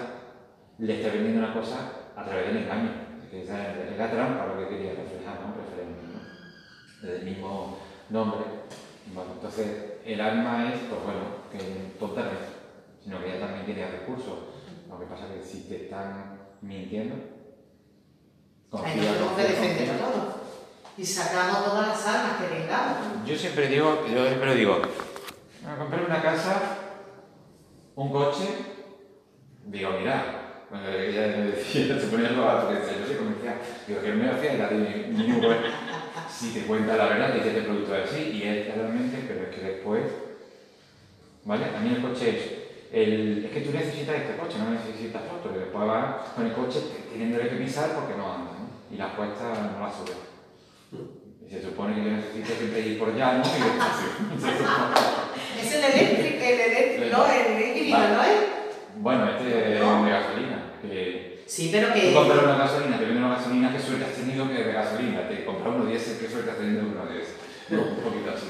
le 0.78 0.94
está 0.94 1.12
vendiendo 1.14 1.40
una 1.40 1.52
cosa 1.52 1.92
a 2.16 2.24
través 2.24 2.54
del 2.54 2.58
engaño. 2.58 2.92
Que 3.32 3.42
es 3.42 3.50
la 3.50 4.12
trampa 4.12 4.46
lo 4.46 4.60
que 4.60 4.76
quería 4.76 4.92
reflejar, 4.92 5.40
¿no? 5.42 5.56
Referente, 5.58 6.04
¿no? 6.06 7.02
Desde 7.02 7.18
el 7.18 7.26
mismo 7.26 7.80
nombre. 8.12 8.42
Bueno, 9.12 9.32
entonces, 9.34 9.94
el 10.06 10.22
alma 10.22 10.72
es, 10.72 10.80
pues 10.82 11.02
bueno, 11.04 11.50
que 11.52 11.98
tonta 11.98 12.26
no 12.26 12.30
es, 12.30 13.04
sino 13.04 13.20
que 13.20 13.26
ella 13.26 13.40
también 13.40 13.66
tiene 13.66 13.90
recursos. 13.90 14.38
Lo 14.88 15.00
que 15.00 15.08
pasa 15.08 15.26
es 15.26 15.32
que 15.32 15.48
si 15.48 15.68
te 15.68 15.86
están 15.86 16.38
mintiendo, 16.62 17.16
Confía, 18.70 19.18
todo. 19.98 20.49
Y 21.00 21.06
sacamos 21.06 21.64
todas 21.64 21.88
las 21.88 22.08
armas 22.08 22.42
que 22.42 22.58
tengamos. 22.58 23.26
Yo 23.26 23.38
siempre 23.38 23.68
digo, 23.68 24.06
yo 24.14 24.28
siempre 24.28 24.56
digo, 24.56 24.82
comprar 25.78 26.04
una 26.06 26.22
casa, 26.22 26.78
un 27.96 28.12
coche, 28.12 28.48
digo, 29.68 29.92
mira, 29.98 30.66
bueno, 30.70 30.90
ella 30.90 31.38
me 31.38 31.52
decía, 31.52 31.98
se 32.02 32.08
ponía 32.08 32.32
los 32.32 32.46
gatos, 32.46 32.70
que 32.70 32.80
decía, 32.82 33.00
yo 33.00 33.08
soy 33.08 33.16
comercial, 33.16 33.56
digo, 33.88 34.02
que 34.02 34.10
no 34.10 34.16
me 34.16 34.42
de 34.42 34.58
la 34.58 34.68
de 34.68 34.76
mi, 34.76 35.24
mi 35.24 35.42
si 36.30 36.50
te 36.52 36.62
cuenta 36.64 36.98
la 36.98 37.06
verdad, 37.06 37.34
dice 37.34 37.48
este 37.48 37.62
producto 37.62 37.96
es 37.96 38.12
así, 38.12 38.22
y 38.34 38.44
es 38.44 38.76
realmente, 38.76 39.24
pero 39.26 39.44
es 39.44 39.56
que 39.56 39.62
después, 39.62 40.04
¿vale? 41.46 41.64
A 41.78 41.80
mí 41.80 41.96
el 41.96 42.02
coche 42.02 42.30
es 42.30 42.52
el, 42.92 43.46
es 43.46 43.52
que 43.52 43.62
tú 43.62 43.72
necesitas 43.72 44.16
este 44.18 44.36
coche, 44.36 44.58
no 44.58 44.72
necesitas 44.72 45.22
otro, 45.34 45.56
y 45.56 45.60
después 45.60 45.88
vas 45.88 46.28
con 46.36 46.46
el 46.46 46.52
coche 46.52 46.82
teniéndole 47.10 47.50
que 47.50 47.56
pisar 47.56 47.96
porque 47.96 48.18
no 48.18 48.34
anda, 48.34 48.52
¿no? 48.52 48.70
y 48.94 48.98
la 48.98 49.06
apuesta 49.06 49.72
no 49.78 49.86
la 49.86 49.92
sube. 49.94 50.29
Y 51.50 51.52
se 51.52 51.64
supone 51.64 51.96
que 51.96 52.04
yo 52.04 52.12
necesito 52.12 52.54
siempre 52.56 52.80
ir 52.82 53.00
por 53.00 53.10
allá, 53.10 53.34
¿no? 53.38 53.44
es 55.60 55.74
el 55.74 55.84
eléctrico, 55.84 56.44
el 56.44 56.60
eléctrico, 56.60 57.18
no, 57.18 57.26
el 57.26 57.78
híbrido, 57.78 57.98
¿no 57.98 58.24
es? 58.24 58.40
Bueno, 58.98 59.32
este 59.32 59.74
es 59.74 59.80
de 59.80 60.10
gasolina, 60.10 60.74
que 60.80 61.30
Sí, 61.50 61.70
pero 61.72 61.92
que... 61.92 62.12
Tú 62.12 62.14
compras 62.14 62.44
una 62.44 62.58
gasolina, 62.58 63.00
te 63.00 63.06
venden 63.06 63.24
una 63.24 63.36
gasolina, 63.36 63.74
qué 63.74 63.80
suerte 63.80 64.06
has 64.06 64.14
tenido 64.14 64.48
que 64.48 64.54
de 64.54 64.72
gasolina. 64.72 65.28
Te 65.28 65.44
compras 65.44 65.74
uno 65.76 65.86
diésel, 65.86 66.20
qué 66.20 66.30
suerte 66.30 66.52
has 66.52 66.58
tenido 66.58 66.84
uno 66.84 67.08
diésel. 67.10 67.34
Un 67.72 68.04
poquito 68.04 68.30
así. 68.30 68.46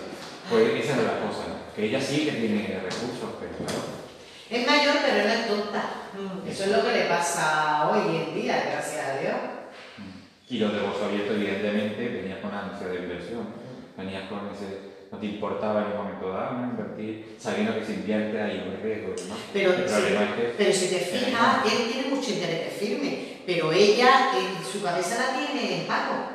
Pues 0.50 0.84
esa 0.84 1.00
es 1.00 1.04
la 1.08 1.24
cosa, 1.24 1.48
¿no? 1.48 1.74
Que 1.74 1.86
ella 1.86 2.02
sí 2.02 2.26
que 2.26 2.32
tiene 2.34 2.82
recursos, 2.84 3.40
pero 3.40 3.56
claro. 3.56 3.80
Es 4.50 4.68
mayor, 4.68 4.96
pero 5.06 5.24
no 5.24 5.34
es 5.34 5.48
tonta. 5.48 5.84
Eso 6.46 6.64
es 6.66 6.72
lo 6.72 6.84
que 6.84 6.92
le 6.92 7.06
pasa 7.06 7.90
hoy 7.90 8.18
en 8.18 8.36
día, 8.36 8.68
gracias 8.70 9.08
a 9.08 9.20
Dios. 9.20 9.59
Y 10.50 10.58
los 10.58 10.74
de 10.74 10.80
bolso 10.80 11.06
abierto, 11.06 11.34
evidentemente, 11.34 12.10
venías 12.10 12.40
con 12.40 12.52
ansia 12.52 12.88
de 12.88 13.06
inversión. 13.06 13.46
Venías 13.96 14.28
con 14.28 14.50
ese. 14.50 14.90
No 15.12 15.20
te 15.20 15.26
importaba 15.28 15.82
en 15.82 15.92
un 15.92 15.98
momento 15.98 16.30
dado 16.30 16.64
invertir, 16.64 17.36
sabiendo 17.40 17.74
que 17.76 17.86
se 17.86 17.94
invierte 17.94 18.42
ahí 18.42 18.66
un 18.66 18.82
riesgo. 18.82 19.14
¿no? 19.28 19.36
Pero, 19.54 19.74
si, 19.74 20.04
pero 20.58 20.74
si 20.74 20.88
te 20.88 21.00
fijas, 21.00 21.66
él 21.66 21.92
tiene 21.92 22.16
mucho 22.16 22.30
interés 22.30 22.74
firme, 22.74 23.42
pero 23.46 23.72
ella, 23.72 24.30
en 24.38 24.64
su 24.64 24.84
cabeza 24.84 25.18
la 25.18 25.38
tiene 25.38 25.82
en 25.82 25.88
pago. 25.88 26.30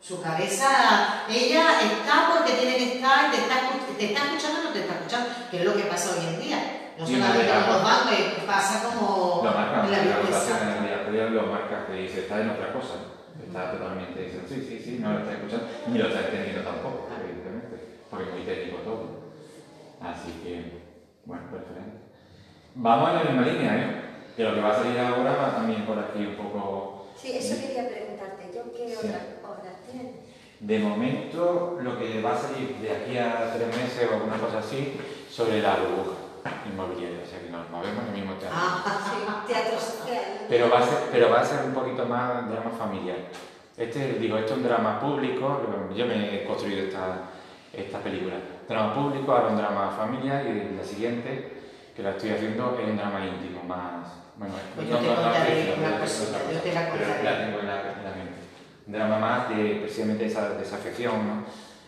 Su 0.00 0.20
cabeza, 0.20 1.24
ella 1.28 1.80
está 1.80 2.34
porque 2.34 2.52
tiene 2.60 2.76
que 2.76 2.94
estar, 2.94 3.30
te 3.30 3.38
está, 3.38 3.54
te 3.96 4.04
está 4.04 4.24
escuchando 4.24 4.60
o 4.60 4.64
no 4.64 4.70
te 4.70 4.80
está 4.80 4.94
escuchando, 4.94 5.28
que 5.50 5.58
es 5.58 5.64
lo 5.64 5.74
que 5.74 5.82
pasa 5.82 6.16
hoy 6.16 6.34
en 6.34 6.40
día. 6.40 6.92
No 6.98 7.06
solamente 7.06 7.52
con 7.52 7.72
los 7.74 7.82
bancos, 7.84 8.14
pasa 8.46 8.82
como 8.84 9.42
lo 9.44 9.52
marca, 9.52 9.84
en 9.84 9.90
la 9.92 11.10
vida 11.10 11.30
lo 11.30 11.42
marca 11.46 11.86
que 11.86 11.92
dice, 12.02 12.20
está 12.20 12.40
en 12.40 12.50
otra 12.50 12.72
cosa. 12.72 13.17
Está 13.48 13.72
totalmente 13.72 14.20
diciendo, 14.20 14.46
sí, 14.46 14.60
sí, 14.60 14.78
sí, 14.78 14.98
no 15.00 15.10
lo 15.10 15.18
está 15.20 15.32
escuchando, 15.32 15.66
ni 15.88 15.98
lo 15.98 16.08
está 16.08 16.20
entendiendo 16.20 16.62
tampoco, 16.68 17.08
evidentemente, 17.18 17.76
porque 18.10 18.28
es 18.28 18.34
muy 18.34 18.42
técnico 18.44 18.76
todo. 18.84 19.32
Así 20.00 20.32
que, 20.44 20.84
bueno, 21.24 21.44
perfecto. 21.50 22.12
Vamos 22.74 23.08
en 23.08 23.16
la 23.16 23.24
misma 23.24 23.46
línea, 23.46 23.76
¿eh? 23.76 23.86
Que 24.36 24.44
lo 24.44 24.54
que 24.54 24.60
va 24.60 24.70
a 24.70 24.74
salir 24.74 24.98
ahora 24.98 25.34
va 25.34 25.56
también 25.56 25.86
por 25.86 25.98
aquí 25.98 26.26
un 26.26 26.36
poco. 26.36 27.08
Sí, 27.16 27.32
eso 27.38 27.58
quería 27.58 27.88
preguntarte 27.88 28.52
yo, 28.54 28.70
¿qué 28.70 28.94
sí. 28.94 29.08
De 30.60 30.78
momento, 30.78 31.78
lo 31.80 31.98
que 31.98 32.20
va 32.20 32.34
a 32.34 32.38
salir 32.38 32.76
de 32.76 32.90
aquí 32.90 33.16
a 33.16 33.54
tres 33.54 33.68
meses 33.68 34.08
o 34.10 34.14
alguna 34.14 34.36
cosa 34.36 34.58
así, 34.58 34.92
sobre 35.30 35.62
la 35.62 35.76
burbuja 35.76 36.17
inmobiliaria, 36.66 37.20
o 37.24 37.26
sea 37.26 37.40
que 37.40 37.50
nos 37.50 37.68
movemos 37.70 38.02
en 38.04 38.08
el 38.08 38.20
mismo 38.20 38.34
teatro. 38.34 38.58
Ah, 38.60 39.00
sí, 39.04 39.52
teatro 39.52 39.78
social. 39.78 40.22
Pero 40.48 40.70
va, 40.70 40.78
a 40.78 40.82
ser, 40.82 40.98
pero 41.12 41.30
va 41.30 41.40
a 41.40 41.44
ser 41.44 41.64
un 41.64 41.72
poquito 41.72 42.06
más 42.06 42.48
drama 42.48 42.70
familiar. 42.70 43.16
Este, 43.76 44.14
digo, 44.14 44.36
esto 44.36 44.52
es 44.52 44.58
un 44.58 44.64
drama 44.64 45.00
público, 45.00 45.62
yo 45.94 46.06
me 46.06 46.34
he 46.34 46.44
construido 46.44 46.86
esta, 46.86 47.30
esta 47.72 47.98
película. 47.98 48.34
Drama 48.68 48.94
público, 48.94 49.32
ahora 49.32 49.48
un 49.48 49.56
drama 49.56 49.90
familiar 49.90 50.44
y 50.46 50.76
la 50.76 50.84
siguiente, 50.84 51.52
que 51.94 52.02
la 52.02 52.10
estoy 52.10 52.30
haciendo, 52.30 52.78
es 52.80 52.88
un 52.88 52.96
drama 52.96 53.24
íntimo, 53.24 53.62
más... 53.64 54.08
Bueno, 54.36 54.54
pues 54.76 54.88
yo 54.88 54.98
te 54.98 55.06
contaré 55.06 55.74
una 55.76 55.98
cosita, 55.98 56.38
yo 56.52 56.60
te 56.60 56.72
la 56.72 56.88
contaré. 56.90 57.24
la 57.24 57.38
tengo 57.38 57.58
en 57.58 57.66
la, 57.66 57.80
en 57.80 58.04
la 58.04 58.10
mente 58.10 58.48
un 58.88 58.94
drama 58.94 59.18
más 59.18 59.48
de 59.50 59.80
precisamente 59.82 60.24
esa 60.24 60.54
desafección, 60.54 61.26
¿no? 61.26 61.44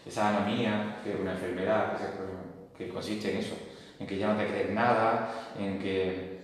esa 0.07 0.29
anomía, 0.29 1.01
que 1.03 1.15
es 1.15 1.21
una 1.21 1.33
enfermedad 1.33 1.97
que, 2.77 2.89
consiste 2.89 3.33
en 3.33 3.39
eso, 3.39 3.55
en 4.01 4.07
que 4.07 4.19
ya 4.19 4.33
no 4.33 4.39
te 4.39 4.47
crees 4.47 4.71
nada, 4.71 5.53
en 5.59 5.79
que, 5.79 6.41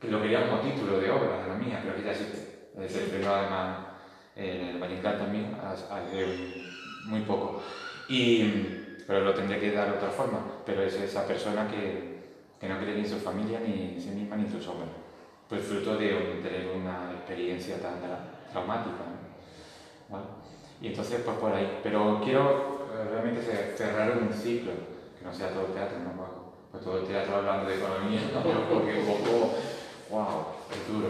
que 0.00 0.08
lo 0.08 0.22
quería 0.22 0.48
como 0.48 0.62
título 0.62 0.98
de 0.98 1.10
obra, 1.10 1.44
anomía, 1.44 1.80
pero 1.82 1.94
que 1.94 2.02
ya 2.02 2.12
existe. 2.12 2.70
Se 2.88 3.04
estrenó 3.04 3.34
además 3.34 3.78
en 4.34 4.60
el 4.68 4.78
Vallecán 4.78 5.18
también 5.18 5.56
hace 5.62 6.64
muy 7.04 7.20
poco. 7.20 7.62
Y, 8.08 8.96
pero 9.06 9.20
lo 9.20 9.34
tendré 9.34 9.60
que 9.60 9.72
dar 9.72 9.90
de 9.90 9.96
otra 9.98 10.08
forma, 10.08 10.40
pero 10.64 10.82
es 10.82 10.94
esa 10.94 11.26
persona 11.26 11.68
que, 11.68 12.18
que 12.58 12.68
no 12.68 12.78
cree 12.78 12.94
ni 12.94 13.00
en 13.00 13.08
su 13.08 13.18
familia, 13.18 13.60
ni 13.60 13.94
en 13.94 14.00
sí 14.00 14.10
misma, 14.10 14.36
ni 14.36 14.44
en 14.44 14.52
sus 14.52 14.66
obras. 14.68 14.88
Pues 15.48 15.62
fruto 15.64 15.96
de 15.96 16.40
tener 16.42 16.68
una 16.74 17.12
experiencia 17.12 17.80
tan 17.82 18.00
traumática. 18.50 18.96
Y 20.80 20.86
entonces, 20.86 21.20
pues 21.24 21.36
por 21.36 21.52
ahí. 21.52 21.80
Pero 21.82 22.20
quiero 22.22 22.88
eh, 22.94 23.08
realmente 23.10 23.42
cerrar 23.76 24.16
un 24.16 24.32
ciclo, 24.32 24.72
que 25.18 25.24
no 25.24 25.32
sea 25.32 25.50
todo 25.52 25.64
teatro, 25.64 25.98
¿no, 25.98 26.37
Pues 26.70 26.84
todo 26.84 26.98
el 26.98 27.06
teatro 27.06 27.36
hablando 27.36 27.68
de 27.68 27.76
economía, 27.76 28.20
porque 28.72 29.00
un 29.00 29.06
poco, 29.06 29.54
wow, 30.10 30.44
es 30.70 30.92
duro. 30.92 31.08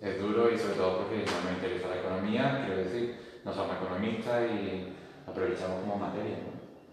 Es 0.00 0.20
duro 0.20 0.50
y 0.50 0.58
sobre 0.58 0.74
todo 0.74 0.98
porque 0.98 1.24
no 1.24 1.50
me 1.50 1.56
interesa 1.56 1.88
la 1.88 2.00
economía, 2.00 2.64
quiero 2.64 2.82
decir, 2.82 3.40
no 3.44 3.52
somos 3.52 3.76
economistas 3.76 4.50
y 4.50 4.94
aprovechamos 5.26 5.80
como 5.80 5.96
materia, 5.96 6.38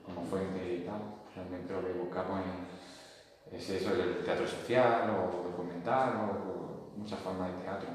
como 0.03 0.23
fuente 0.25 0.73
y 0.73 0.85
tal. 0.85 1.01
Realmente 1.35 1.73
lo 1.73 1.85
que 1.85 1.93
buscamos 1.93 2.41
es, 3.51 3.69
eso, 3.69 3.93
el 3.93 4.23
teatro 4.23 4.47
social 4.47 5.09
o 5.09 5.43
documental 5.49 6.13
o, 6.15 6.65
muchas 6.97 7.19
formas 7.19 7.51
de 7.53 7.63
teatro. 7.63 7.89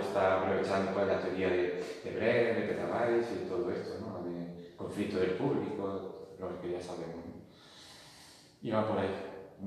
Está 0.00 0.42
aprovechando 0.42 0.92
pues, 0.92 1.06
la 1.06 1.20
teoría 1.20 1.48
de, 1.48 2.00
de 2.04 2.10
Brecht, 2.10 2.58
de 2.58 2.74
Petabytes 2.74 3.28
y 3.32 3.48
todo 3.48 3.70
esto, 3.70 4.00
¿no? 4.00 4.28
de 4.28 4.74
conflicto 4.76 5.18
del 5.20 5.30
público, 5.30 6.34
lo 6.40 6.60
que 6.60 6.72
ya 6.72 6.80
sabemos. 6.80 7.35
Y 8.62 8.70
va 8.70 8.86
por 8.86 8.98
ahí, 8.98 9.14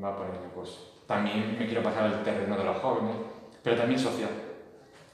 va 0.02 0.18
por 0.18 0.28
ahí 0.28 0.40
la 0.44 0.54
cosa. 0.54 0.80
También 1.08 1.58
me 1.58 1.66
quiero 1.66 1.82
pasar 1.82 2.04
al 2.04 2.24
terreno 2.24 2.58
de 2.58 2.64
los 2.64 2.78
jóvenes, 2.78 3.16
pero 3.64 3.78
también 3.78 4.00
social. 4.00 4.30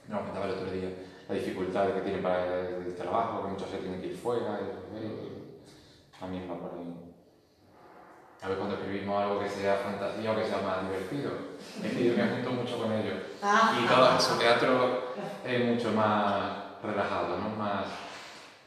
Lo 0.10 0.18
comentaba 0.18 0.46
el 0.46 0.52
otro 0.52 0.72
día, 0.72 0.90
la 1.28 1.36
dificultad 1.36 1.94
que 1.94 2.02
tienen 2.02 2.22
para 2.22 2.60
el 2.60 2.96
trabajo, 2.96 3.44
que 3.44 3.52
muchos 3.52 3.70
se 3.70 3.78
tienen 3.78 4.02
que 4.02 4.08
ir 4.08 4.18
fuera, 4.18 4.60
y, 4.62 6.20
también 6.20 6.50
va 6.50 6.60
por 6.60 6.78
ahí. 6.78 7.14
A 8.42 8.50
ver 8.50 8.58
cuando 8.58 8.76
escribimos 8.76 9.24
algo 9.24 9.40
que 9.40 9.50
sea 9.50 9.78
fantasía 9.78 10.32
o 10.32 10.36
que 10.36 10.46
sea 10.46 10.58
más 10.62 10.84
divertido. 10.84 11.32
Es 11.84 11.92
que 11.94 12.06
yo 12.06 12.14
me 12.14 12.30
junto 12.30 12.52
mucho 12.52 12.78
con 12.78 12.92
ellos. 12.92 13.16
Ah. 13.42 13.80
y 13.82 13.88
todo 13.88 14.20
su 14.20 14.38
teatro 14.38 15.14
es 15.44 15.66
mucho 15.66 15.92
más 15.92 16.82
relajado, 16.84 17.38
¿no? 17.38 17.50
Más, 17.56 17.86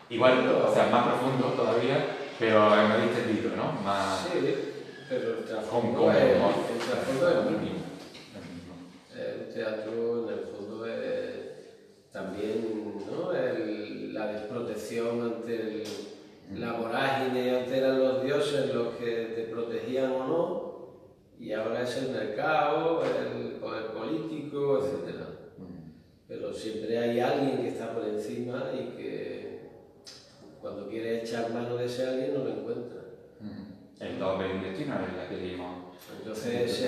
igual, 0.08 0.48
o 0.66 0.72
sea, 0.72 0.86
más 0.86 1.06
profundo 1.06 1.48
todavía, 1.48 2.16
pero 2.38 2.70
más 2.70 3.02
distendido, 3.02 3.54
¿no? 3.56 3.72
Más, 3.82 4.28
sí, 4.32 4.77
pero 5.08 5.38
el 5.38 5.44
trasfondo 5.44 6.12
es, 6.12 6.18
el 6.18 6.90
trasfondo 6.90 7.28
es 7.28 7.36
el 7.36 7.60
mismo. 7.60 7.78
El 9.16 9.54
teatro, 9.54 10.28
en 10.28 10.38
el 10.38 10.44
fondo, 10.44 10.86
es 10.86 12.12
también 12.12 12.94
¿no? 13.10 13.32
el, 13.32 14.14
la 14.14 14.26
desprotección 14.28 15.22
ante 15.22 15.82
el 15.82 15.84
la 16.56 16.72
vorágine, 16.72 17.58
antes 17.58 17.72
eran 17.74 18.00
los 18.00 18.22
dioses 18.22 18.74
los 18.74 18.94
que 18.94 19.32
te 19.36 19.42
protegían 19.44 20.12
o 20.12 20.26
no, 20.26 20.68
y 21.38 21.52
ahora 21.52 21.82
es 21.82 21.96
el 21.98 22.10
mercado, 22.10 23.02
el 23.04 23.52
poder 23.56 23.88
político, 23.88 24.78
etc. 24.78 25.14
Pero 26.26 26.52
siempre 26.52 26.98
hay 26.98 27.20
alguien 27.20 27.58
que 27.58 27.68
está 27.68 27.92
por 27.92 28.04
encima 28.04 28.70
y 28.74 28.96
que 28.96 29.68
cuando 30.60 30.88
quiere 30.88 31.22
echar 31.22 31.52
mano 31.52 31.76
de 31.76 31.84
ese 31.84 32.06
alguien 32.06 32.34
no 32.34 32.44
lo 32.44 32.50
encuentra. 32.50 32.97
El 34.00 34.18
doble 34.18 34.48
del 34.48 34.62
destino 34.62 34.94
es 34.94 35.16
la 35.16 35.28
que 35.28 35.36
dimos. 35.36 35.88
Entonces, 36.20 36.82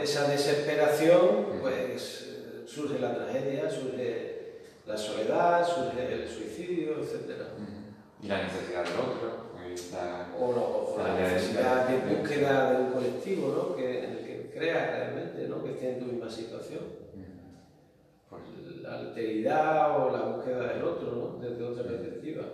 esa 0.00 0.28
desesperación, 0.28 1.60
pues 1.60 2.24
surge 2.66 2.98
la 2.98 3.14
tragedia, 3.14 3.68
surge 3.68 4.34
la 4.86 4.96
soledad, 4.96 5.66
surge 5.66 6.12
el 6.12 6.28
suicidio, 6.28 6.98
etc. 6.98 7.42
Y 8.22 8.28
la 8.28 8.44
necesidad 8.44 8.84
del 8.84 9.00
otro. 9.00 9.44
o, 10.38 10.96
la, 10.98 11.14
necesidad 11.14 11.88
de 11.88 12.14
búsqueda 12.14 12.72
de 12.72 12.84
un 12.84 12.92
colectivo, 12.92 13.54
¿no? 13.54 13.76
que, 13.76 14.04
en 14.04 14.10
el 14.12 14.18
que 14.18 14.50
creas 14.54 14.90
realmente, 14.90 15.48
¿no? 15.48 15.64
que 15.64 15.72
esté 15.72 15.92
en 15.94 15.98
tu 15.98 16.06
misma 16.06 16.30
situación. 16.30 16.80
Pues 18.30 18.42
la 18.82 18.98
alteridad 18.98 20.00
o 20.00 20.10
la 20.10 20.22
búsqueda 20.22 20.74
del 20.74 20.84
otro, 20.84 21.10
¿no? 21.12 21.38
desde 21.40 21.64
otra 21.64 21.84
perspectiva. 21.84 22.44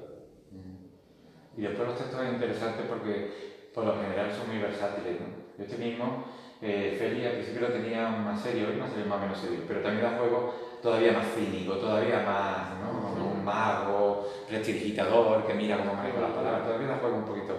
Y 1.57 1.63
después 1.63 1.89
los 1.89 1.99
textos 1.99 2.21
son 2.21 2.35
interesantes 2.35 2.87
porque 2.89 3.51
por 3.75 3.85
lo 3.85 3.97
general 4.01 4.31
son 4.33 4.49
muy 4.49 4.59
versátiles. 4.59 5.17
¿no? 5.21 5.63
Este 5.63 5.77
mismo, 5.77 6.25
eh, 6.63 6.97
Feli 6.99 7.27
al 7.27 7.33
principio 7.33 7.69
lo 7.69 7.75
tenía 7.75 8.09
más 8.09 8.41
serio, 8.41 8.69
hoy 8.69 8.77
más 8.77 8.91
serio, 8.91 9.07
más 9.07 9.21
menos 9.21 9.39
serio, 9.39 9.61
pero 9.67 9.81
también 9.81 10.05
da 10.05 10.19
juego 10.19 10.55
todavía 10.83 11.13
más 11.13 11.27
cínico, 11.35 11.75
todavía 11.75 12.21
más, 12.21 12.81
¿no? 12.81 12.91
un 13.25 13.45
mago, 13.45 14.29
prestidigitador 14.49 15.47
que 15.47 15.55
mira 15.55 15.79
cómo 15.79 15.95
manejo 15.95 16.21
las 16.21 16.33
palabras, 16.33 16.65
todavía 16.65 16.89
da 16.89 16.99
juego 16.99 17.17
un 17.17 17.25
poquito 17.25 17.55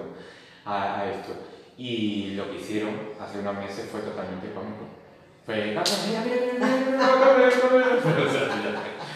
a, 0.66 1.06
esto. 1.06 1.34
Y 1.78 2.34
lo 2.36 2.50
que 2.50 2.58
hicieron 2.58 2.92
hace 3.20 3.39
unos 3.39 3.56
meses 3.56 3.89
fue 3.89 4.02
totalmente 4.02 4.52
cómico. 4.54 4.86
Fue, 5.46 5.76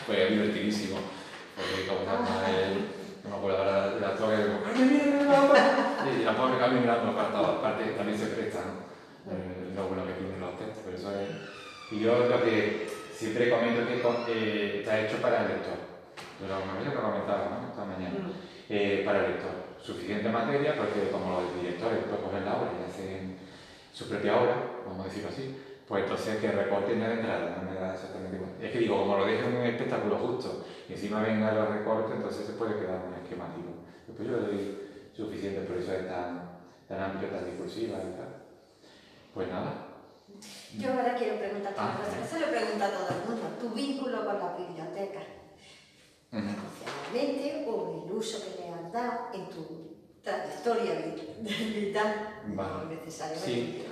fue 0.07 0.25
divertidísimo. 0.29 0.97
Porque 1.55 1.87
como 1.87 2.01
el, 2.47 3.04
no 3.25 3.29
me 3.29 3.37
acuerdo 3.37 3.57
ahora 3.57 3.89
de 3.89 3.99
la 3.99 4.15
toque, 4.15 4.35
y 6.21 6.23
la 6.23 6.37
pobre 6.37 6.59
Carmen 6.59 6.81
mirando 6.81 7.15
para 7.15 7.29
todas 7.29 7.59
partes 7.59 7.97
también 7.97 8.17
se 8.17 8.27
presta, 8.27 8.59
¿no? 8.59 9.33
Eh, 9.33 9.73
lo 9.75 9.87
bueno 9.87 10.05
que 10.05 10.13
tienen 10.13 10.39
los 10.39 10.57
textos, 10.57 10.83
pero 10.85 10.97
eso 10.97 11.11
es... 11.19 11.29
Y 11.91 11.99
yo 12.01 12.29
lo 12.29 12.43
que 12.43 12.87
siempre 13.11 13.49
comento 13.49 13.87
que 13.87 14.01
eh, 14.29 14.79
está 14.79 14.99
hecho 15.01 15.17
para 15.17 15.41
el 15.41 15.47
lector. 15.47 15.77
Pero 16.39 16.61
una 16.61 16.73
vez 16.73 16.93
lo 16.93 17.01
comentaba 17.01 17.59
¿no? 17.61 17.69
esta 17.69 17.85
mañana. 17.85 18.19
Mm. 18.19 18.33
Eh, 18.69 19.03
para 19.05 19.25
el 19.25 19.31
lector. 19.31 19.51
Suficiente 19.81 20.29
materia 20.29 20.75
porque 20.75 21.09
como 21.11 21.41
los 21.41 21.55
directores 21.61 21.99
después 21.99 22.21
cogen 22.21 22.45
la 22.45 22.55
obra 22.57 22.71
y 22.73 22.89
hacen 22.89 23.37
su 23.93 24.09
propia 24.09 24.41
obra, 24.41 24.55
vamos 24.85 25.05
a 25.05 25.09
decirlo 25.09 25.29
así, 25.29 25.55
pues 25.87 26.03
entonces 26.03 26.37
que 26.37 26.51
recorten 26.51 26.99
no 26.99 27.05
entrar, 27.05 27.61
no 27.63 27.69
me 27.71 27.79
da 27.79 27.93
exactamente 27.93 28.37
igual. 28.37 28.51
Es 28.61 28.71
que 28.71 28.79
digo, 28.79 28.99
como 29.01 29.17
lo 29.17 29.25
dejo 29.25 29.47
en 29.49 29.55
un 29.57 29.65
espectáculo 29.65 30.17
justo 30.17 30.65
y 30.89 30.93
encima 30.93 31.21
venga 31.21 31.51
los 31.53 31.69
recortes, 31.69 32.15
entonces 32.15 32.45
se 32.47 32.53
puede 32.53 32.79
quedar 32.79 33.03
un 33.07 33.13
esquemático. 33.13 33.69
Después 34.07 34.27
yo 34.27 34.37
le 34.37 34.47
doy 34.47 34.79
suficiente, 35.15 35.61
por 35.61 35.77
eso 35.77 35.93
es 35.93 36.07
tan, 36.07 36.49
tan 36.87 36.99
amplio, 37.01 37.29
tan 37.29 37.45
discursiva 37.45 37.97
y 37.99 38.17
tal. 38.17 38.35
Pues 39.33 39.47
nada. 39.49 39.73
Yo 40.77 40.89
ahora 40.91 41.15
quiero 41.15 41.37
preguntarte 41.37 41.79
Ah, 41.79 41.95
una 41.97 42.05
cosa, 42.05 42.25
eso 42.25 42.39
le 42.45 42.57
pregunta 42.57 42.85
a 42.87 42.91
todo 42.91 43.07
el 43.09 43.29
mundo, 43.29 43.47
tu 43.59 43.69
vínculo 43.69 44.25
con 44.25 44.39
la 44.39 44.57
biblioteca, 44.57 45.19
emocionalmente 46.31 47.65
o 47.69 48.03
el 48.05 48.11
uso 48.11 48.39
que 48.43 48.61
le 48.61 48.69
has 48.69 48.91
dado 48.91 49.27
en 49.33 49.49
tu 49.49 49.95
trayectoria 50.23 50.93
vi- 51.41 51.79
vital, 51.79 52.41
Vale. 52.47 52.95
necesariamente. 52.95 53.45
Sí. 53.51 53.85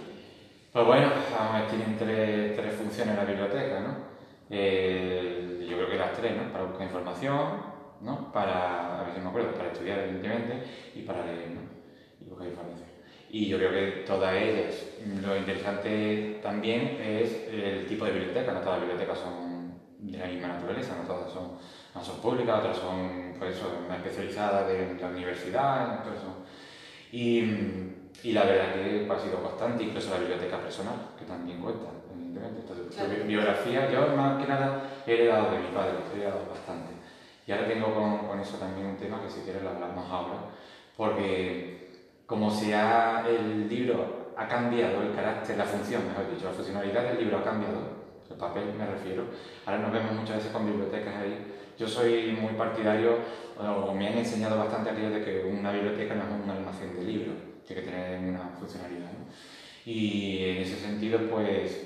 Pues 0.74 0.88
bueno, 0.88 1.12
ah, 1.38 1.68
tienen 1.70 1.96
tres, 2.00 2.74
funciones 2.74 3.16
la 3.16 3.26
biblioteca, 3.26 3.80
¿no? 3.80 3.96
Eh, 4.50 5.68
yo 5.70 5.78
creo 5.78 5.88
que 5.88 5.98
las 5.98 6.14
tres, 6.14 6.36
¿no? 6.36 6.52
Para 6.52 6.64
buscar 6.64 6.88
información, 6.88 7.62
¿no? 8.02 8.34
Para, 8.34 9.00
a 9.00 9.04
ver 9.04 9.14
si 9.14 9.22
me 9.22 9.30
acuerdo, 9.30 9.54
para 9.54 9.72
estudiar 9.72 10.00
evidentemente 10.00 10.64
y 10.96 11.04
para 11.04 11.28
leer, 11.28 11.52
¿no? 11.52 11.62
Y 12.20 12.28
buscar 12.28 12.48
información. 12.48 12.88
Y 13.30 13.48
yo 13.50 13.60
creo 13.60 13.70
que 13.70 14.02
todas 14.02 14.34
ellas, 14.34 14.98
lo 15.24 15.38
interesante 15.38 16.40
también 16.42 16.98
es 17.00 17.48
el 17.52 17.86
tipo 17.86 18.06
de 18.06 18.14
biblioteca, 18.14 18.54
no 18.54 18.62
todas 18.62 18.80
las 18.80 18.88
bibliotecas 18.88 19.20
son 19.20 19.76
de 20.00 20.18
la 20.18 20.26
misma 20.26 20.48
naturaleza, 20.48 20.96
no 21.00 21.08
todas 21.08 21.32
son, 21.32 21.52
unas 21.94 22.08
son 22.08 22.20
públicas, 22.20 22.58
otras 22.58 22.78
son, 22.78 23.36
pues 23.38 23.58
eso, 23.58 23.68
especializadas 23.96 24.68
de 24.68 24.98
la 25.00 25.08
universidad, 25.08 26.00
otras 26.00 26.20
son... 26.20 26.34
Y, 27.12 28.02
y 28.24 28.32
la 28.32 28.44
verdad 28.44 28.74
que 28.76 29.08
ha 29.12 29.20
sido 29.20 29.42
constante, 29.42 29.84
incluso 29.84 30.12
la 30.12 30.20
biblioteca 30.20 30.58
personal, 30.60 30.96
que 31.18 31.26
también 31.26 31.60
cuenta, 31.62 31.88
evidentemente. 32.14 32.62
Entonces, 32.62 32.96
Claro. 32.96 33.10
bi- 33.10 33.28
biografía, 33.28 33.90
yo 33.92 34.16
más 34.16 34.42
que 34.42 34.48
nada 34.48 34.84
he 35.08 35.14
heredado 35.14 35.52
de 35.52 35.60
mi 35.60 35.68
padre, 35.74 35.94
he 36.14 36.18
heredado 36.18 36.42
bastante. 36.50 36.94
Y 37.48 37.52
ahora 37.52 37.68
tengo 37.68 37.94
con, 37.94 38.28
con 38.28 38.40
eso 38.40 38.58
también 38.58 38.88
un 38.88 38.98
tema 38.98 39.22
que 39.22 39.30
si 39.30 39.42
quieres 39.42 39.64
lo 39.64 39.70
hablamos 39.72 40.10
ahora, 40.10 40.38
porque 40.96 41.90
como 42.26 42.50
se 42.50 42.74
ha, 42.76 43.26
el 43.28 43.68
libro 43.68 44.32
ha 44.38 44.48
cambiado 44.48 45.02
el 45.02 45.14
carácter, 45.14 45.58
la 45.58 45.66
función, 45.66 46.08
mejor 46.08 46.30
dicho, 46.34 46.46
la 46.46 46.52
funcionalidad 46.54 47.04
del 47.04 47.20
libro 47.20 47.40
ha 47.40 47.44
cambiado, 47.44 47.80
el 48.30 48.38
papel 48.38 48.74
me 48.78 48.86
refiero, 48.86 49.26
ahora 49.66 49.80
nos 49.80 49.92
vemos 49.92 50.14
muchas 50.14 50.38
veces 50.38 50.52
con 50.52 50.66
bibliotecas 50.66 51.16
ahí. 51.16 51.54
Yo 51.78 51.88
soy 51.88 52.38
muy 52.40 52.54
partidario, 52.54 53.18
o 53.60 53.94
me 53.94 54.08
han 54.08 54.18
enseñado 54.18 54.58
bastante 54.58 54.92
aquello 54.92 55.10
de 55.10 55.24
que 55.24 55.44
una 55.44 55.72
biblioteca 55.72 56.16
no 56.16 56.24
es 56.24 56.44
un 56.44 56.50
almacén 56.50 56.96
de 56.96 57.04
libros, 57.04 57.36
tiene 57.68 57.82
que 57.84 57.90
tener 57.90 58.20
una 58.30 58.50
funcionalidad. 58.60 59.12
¿no? 59.12 59.26
Y 59.86 60.44
en 60.46 60.58
ese 60.58 60.78
sentido, 60.78 61.20
pues 61.30 61.80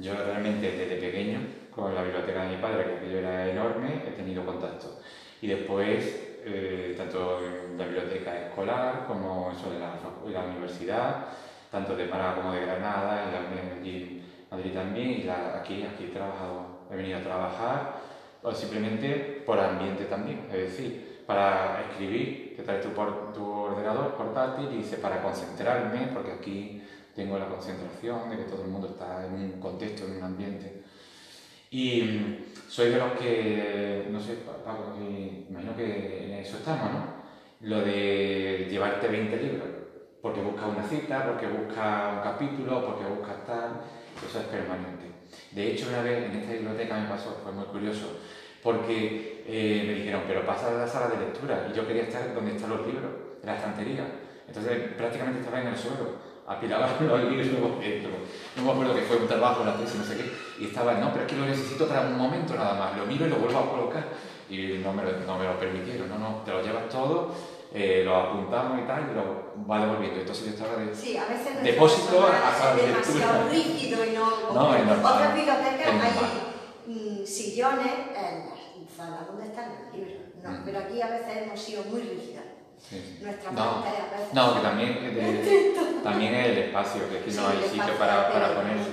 yo 0.00 0.14
realmente 0.14 0.70
desde 0.72 0.96
pequeño, 0.96 1.40
con 1.70 1.94
la 1.94 2.02
biblioteca 2.02 2.44
de 2.44 2.56
mi 2.56 2.62
padre, 2.62 2.84
que 2.84 2.96
aquello 2.96 3.18
era 3.18 3.50
enorme, 3.50 4.02
he 4.06 4.10
tenido 4.12 4.44
contacto. 4.44 5.00
Y 5.40 5.46
después, 5.46 6.38
eh, 6.44 6.94
tanto 6.96 7.40
en 7.40 7.78
la 7.78 7.84
biblioteca 7.84 8.46
escolar 8.46 9.04
como 9.06 9.50
de 9.50 9.78
la, 9.78 9.98
la 10.32 10.44
universidad, 10.48 11.26
tanto 11.70 11.96
de 11.96 12.06
Málaga 12.06 12.36
como 12.36 12.52
de 12.52 12.60
Granada, 12.66 13.24
en 13.24 13.32
la, 13.32 13.38
en 13.60 14.22
Madrid 14.50 14.72
también, 14.74 15.10
y 15.10 15.22
la- 15.22 15.58
aquí, 15.60 15.82
aquí 15.84 16.04
he 16.04 16.08
trabajado, 16.08 16.80
he 16.90 16.96
venido 16.96 17.18
a 17.18 17.22
trabajar, 17.22 18.00
o 18.42 18.52
simplemente 18.52 19.42
por 19.46 19.58
ambiente 19.58 20.04
también, 20.04 20.46
es 20.50 20.56
decir, 20.56 21.22
para 21.26 21.82
escribir, 21.88 22.54
te 22.56 22.62
traes 22.64 22.82
tu, 22.82 22.90
tu 23.32 23.59
ordenador 23.70 24.14
portátil 24.14 24.68
y 24.72 24.76
dice 24.78 24.96
para 24.96 25.22
concentrarme, 25.22 26.08
porque 26.12 26.32
aquí 26.32 26.82
tengo 27.14 27.38
la 27.38 27.48
concentración 27.48 28.30
de 28.30 28.36
que 28.38 28.42
todo 28.44 28.62
el 28.64 28.70
mundo 28.70 28.88
está 28.88 29.26
en 29.26 29.32
un 29.34 29.60
contexto, 29.60 30.06
en 30.06 30.16
un 30.18 30.22
ambiente. 30.24 30.82
Y 31.70 32.02
mm, 32.02 32.36
soy 32.68 32.90
de 32.90 32.98
los 32.98 33.12
que, 33.12 34.06
no 34.10 34.20
sé, 34.20 34.34
Pa- 34.36 34.62
Paco, 34.64 34.94
que 34.96 35.46
imagino 35.48 35.76
que 35.76 36.24
en 36.26 36.32
eso 36.40 36.56
estamos, 36.58 36.90
¿no? 36.92 37.04
Lo 37.60 37.80
de 37.82 38.66
llevarte 38.70 39.08
20 39.08 39.36
libros, 39.36 39.68
porque 40.22 40.40
buscas 40.40 40.68
una 40.68 40.82
cita, 40.88 41.26
porque 41.26 41.46
buscas 41.46 42.14
un 42.16 42.22
capítulo, 42.22 42.86
porque 42.86 43.04
buscas 43.06 43.44
tal, 43.46 43.82
eso 44.26 44.40
es 44.40 44.46
permanente. 44.46 45.10
De 45.52 45.70
hecho, 45.72 45.88
una 45.90 46.02
vez 46.02 46.24
en 46.26 46.36
esta 46.40 46.52
biblioteca 46.52 46.98
me 46.98 47.08
pasó, 47.08 47.38
fue 47.42 47.52
muy 47.52 47.66
curioso, 47.66 48.18
porque 48.62 49.44
eh, 49.46 49.84
me 49.86 49.94
dijeron, 49.94 50.22
pero 50.26 50.44
pasa 50.46 50.68
a 50.68 50.72
la 50.74 50.86
sala 50.86 51.08
de 51.08 51.26
lectura, 51.26 51.68
y 51.70 51.76
yo 51.76 51.86
quería 51.86 52.04
estar 52.04 52.34
donde 52.34 52.56
están 52.56 52.70
los 52.70 52.86
libros, 52.86 53.10
en 53.42 53.46
la 53.46 53.56
estantería. 53.56 54.04
Entonces 54.46 54.92
prácticamente 54.96 55.40
estaba 55.40 55.60
en 55.60 55.68
el 55.68 55.76
suelo, 55.76 56.18
apilaba 56.46 56.88
los 57.00 57.24
libros, 57.24 57.72
eh, 57.82 58.06
no 58.56 58.62
me 58.62 58.70
acuerdo 58.72 58.94
que 58.94 59.02
fue 59.02 59.16
un 59.16 59.28
trabajo, 59.28 59.64
la 59.64 59.76
tesis, 59.76 59.96
no 59.96 60.04
sé 60.04 60.16
qué, 60.16 60.30
y 60.62 60.66
estaba, 60.66 60.94
no, 60.94 61.12
pero 61.12 61.24
es 61.24 61.30
que 61.32 61.38
lo 61.38 61.46
necesito 61.46 61.86
para 61.86 62.02
un 62.02 62.18
momento 62.18 62.54
nada 62.54 62.74
más, 62.74 62.96
lo 62.96 63.06
miro 63.06 63.26
y 63.26 63.30
lo 63.30 63.36
vuelvo 63.36 63.58
a 63.58 63.70
colocar. 63.70 64.04
Y 64.50 64.80
no 64.82 64.92
me 64.92 65.04
lo, 65.04 65.12
no 65.24 65.38
me 65.38 65.44
lo 65.44 65.56
permitieron, 65.60 66.08
no, 66.08 66.18
no, 66.18 66.42
te 66.44 66.50
lo 66.50 66.60
llevas 66.60 66.88
todo, 66.88 67.32
eh, 67.72 68.02
lo 68.04 68.16
apuntamos 68.16 68.80
y 68.80 68.82
tal, 68.82 69.08
y 69.08 69.14
lo 69.14 69.64
va 69.64 69.78
devolviendo. 69.78 70.18
Entonces 70.18 70.44
yo 70.44 70.50
estaba 70.50 70.74
de... 70.74 70.92
Sí, 70.92 71.16
a 71.16 71.26
veces 71.26 71.62
Depósito 71.62 72.26
a 72.26 72.74
de 72.74 72.80
es 72.82 72.88
demasiado 72.88 73.44
lectura. 73.44 73.48
rígido 73.48 74.04
y 74.04 74.10
no... 74.10 74.52
No, 74.52 74.74
es. 74.74 74.82
Mm, 76.90 77.24
sillones 77.24 77.92
en 78.08 78.50
las 78.50 78.94
salas 78.96 79.26
donde 79.26 79.44
están 79.46 79.70
los 79.70 79.94
libros. 79.96 80.14
No, 80.42 80.50
Mm. 80.50 80.62
pero 80.64 80.78
aquí 80.78 81.00
a 81.02 81.10
veces 81.10 81.36
hemos 81.44 81.60
sido 81.60 81.84
muy 81.84 82.00
rígidas. 82.00 82.44
Sí. 82.88 83.18
Nuestra 83.20 83.52
No, 83.52 83.82
mente 83.82 83.88
a 83.88 84.16
veces... 84.18 84.32
no, 84.34 84.54
que 84.54 84.60
también, 84.60 84.90
es 85.04 85.14
de- 85.14 85.74
también 86.02 86.34
el 86.34 86.58
espacio, 86.58 87.02
que 87.10 87.18
es 87.18 87.24
que 87.24 87.30
no 87.40 87.46
Sí, 87.50 87.52
hay 87.56 87.64
el 87.64 87.70
sitio 87.70 87.94
para, 87.98 88.32
para 88.32 88.54
ponerse. 88.54 88.90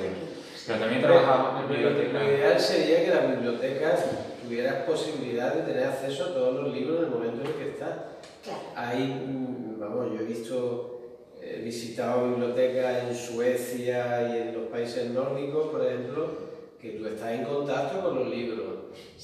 Pero 0.67 0.79
también 0.79 0.99
he 0.99 1.03
trabajado 1.05 1.59
en 1.59 1.63
Lo 1.63 1.69
biblioteca. 1.69 2.23
ideal 2.25 2.59
sería 2.59 3.05
que 3.05 3.11
las 3.11 3.27
bibliotecas 3.31 4.03
tuvieras 4.43 4.75
posibilidad 4.83 5.53
de 5.53 5.61
tener 5.61 5.87
acceso 5.87 6.25
a 6.25 6.33
todos 6.33 6.61
los 6.63 6.73
libros 6.73 6.97
en 6.99 7.03
el 7.05 7.11
momento 7.11 7.41
en 7.41 7.47
el 7.47 7.53
que 7.53 7.69
estás. 7.69 7.95
Claro. 8.43 8.59
Hay, 8.75 9.03
mm, 9.25 9.79
vamos, 9.79 10.07
yo 10.13 10.19
he 10.19 10.25
visto, 10.25 10.99
he 11.41 11.59
visitado 11.61 12.27
bibliotecas 12.27 13.03
en 13.05 13.15
Suecia 13.15 14.27
y 14.29 14.37
en 14.41 14.53
los 14.53 14.63
países 14.67 15.09
nórdicos, 15.11 15.67
por 15.69 15.85
ejemplo, 15.85 16.46
que 16.81 16.91
tú 16.91 17.07
estás 17.07 17.31
en 17.31 17.43
contacto 17.43 18.01
con 18.01 18.15
los 18.19 18.29
libros. 18.29 18.67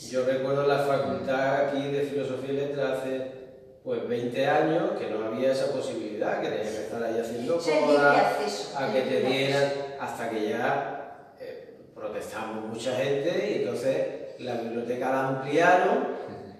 Yo 0.09 0.25
recuerdo 0.25 0.67
la 0.67 0.79
facultad 0.79 1.67
aquí 1.67 1.87
de 1.87 2.01
Filosofía 2.01 2.53
y 2.53 2.57
Letras 2.57 2.99
hace 2.99 3.43
pues 3.83 4.07
20 4.07 4.47
años 4.47 4.91
que 4.97 5.09
no 5.09 5.25
había 5.25 5.51
esa 5.51 5.71
posibilidad, 5.71 6.41
que 6.41 6.49
tenías 6.49 6.69
que 6.69 6.83
estar 6.83 7.03
ahí 7.03 7.19
haciendo 7.19 7.55
acceso. 7.55 8.77
a 8.77 8.93
que 8.93 9.01
te 9.01 9.21
dieran, 9.21 9.71
hasta 9.99 10.29
que 10.29 10.49
ya 10.49 11.33
eh, 11.39 11.75
protestamos 11.93 12.65
mucha 12.65 12.95
gente 12.95 13.51
y 13.51 13.61
entonces 13.61 14.39
la 14.39 14.55
biblioteca 14.55 15.11
la 15.11 15.27
ampliaron 15.27 16.07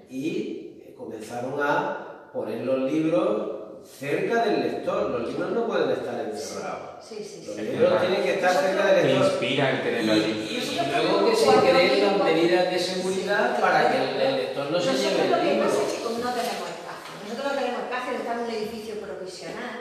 y 0.09 0.81
eh, 0.85 0.93
comenzaron 0.97 1.59
a 1.61 2.29
poner 2.33 2.65
los 2.65 2.91
libros 2.91 3.53
cerca 3.83 4.45
del 4.45 4.61
lector. 4.61 5.09
Los 5.09 5.29
libros 5.29 5.51
no 5.51 5.65
pueden 5.65 5.91
estar 5.91 6.19
encerrados. 6.19 6.92
Sí, 7.07 7.17
sí, 7.23 7.43
sí. 7.45 7.61
libros 7.61 7.99
tienen 8.01 8.23
que 8.23 8.33
estar 8.35 8.51
cerca 8.53 8.85
del 8.87 9.01
Te 9.01 9.07
lector. 9.13 9.27
inspira 9.27 9.69
el 9.71 9.83
tenerlo 9.83 10.13
allí. 10.13 10.31
y- 10.49 10.55
y 10.55 10.91
luego 11.03 11.29
que 11.29 11.35
se 11.35 11.49
creen 11.69 12.07
las 12.07 12.23
medidas 12.23 12.71
de 12.71 12.79
seguridad 12.79 13.59
para 13.59 13.91
que 13.91 13.97
el, 13.97 14.21
el 14.21 14.35
lector 14.37 14.71
no 14.71 14.79
se 14.79 14.85
Nosotros 14.93 15.11
lleve 15.17 15.29
lo 15.29 15.35
el 15.37 15.41
que 15.43 15.53
libro. 15.53 15.67
pasa 15.69 15.81
es 15.83 15.93
que 15.93 16.03
como 16.03 16.17
no 16.19 16.31
tenemos 16.31 16.67
espacio, 16.73 17.11
nosotros 17.27 17.45
no 17.53 17.59
tenemos 17.59 17.79
espacio, 17.83 18.11
estamos 18.17 18.41
en 18.43 18.49
un 18.49 18.55
edificio 18.55 18.93
provisional 19.01 19.75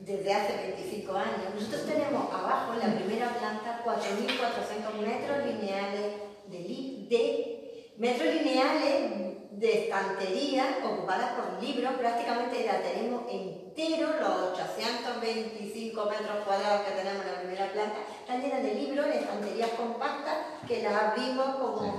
desde 0.00 0.32
hace 0.34 0.52
25 0.74 1.12
años. 1.16 1.48
Nosotros 1.54 1.82
tenemos 1.86 2.32
abajo, 2.32 2.72
en 2.74 2.80
la 2.80 2.96
primera 2.96 3.28
planta, 3.38 3.80
4.400 3.84 4.94
metros 5.04 5.36
lineales 5.46 6.06
de, 6.48 6.58
li- 6.60 7.06
de 7.10 7.92
metros 7.98 8.28
lineales 8.34 9.33
de 9.64 9.84
estanterías 9.84 10.84
ocupadas 10.84 11.32
por 11.32 11.62
libros, 11.62 11.94
prácticamente 11.94 12.66
la 12.66 12.82
tenemos 12.82 13.22
entero, 13.30 14.08
los 14.20 14.52
825 14.52 16.04
metros 16.04 16.44
cuadrados 16.44 16.82
que 16.82 16.92
tenemos 16.92 17.24
en 17.24 17.32
la 17.32 17.40
primera 17.40 17.72
planta, 17.72 17.96
están 18.20 18.42
llenas 18.42 18.62
de 18.62 18.74
libros 18.74 19.06
en 19.06 19.12
estanterías 19.12 19.70
compactas 19.70 20.36
que 20.68 20.82
las 20.82 20.92
abrimos 20.92 21.56
como... 21.56 21.96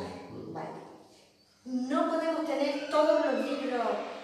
Vale. 0.53 0.69
No 1.65 2.07
podemos 2.07 2.45
tener 2.45 2.87
todos 2.91 3.25
los 3.25 3.33
libros 3.49 3.81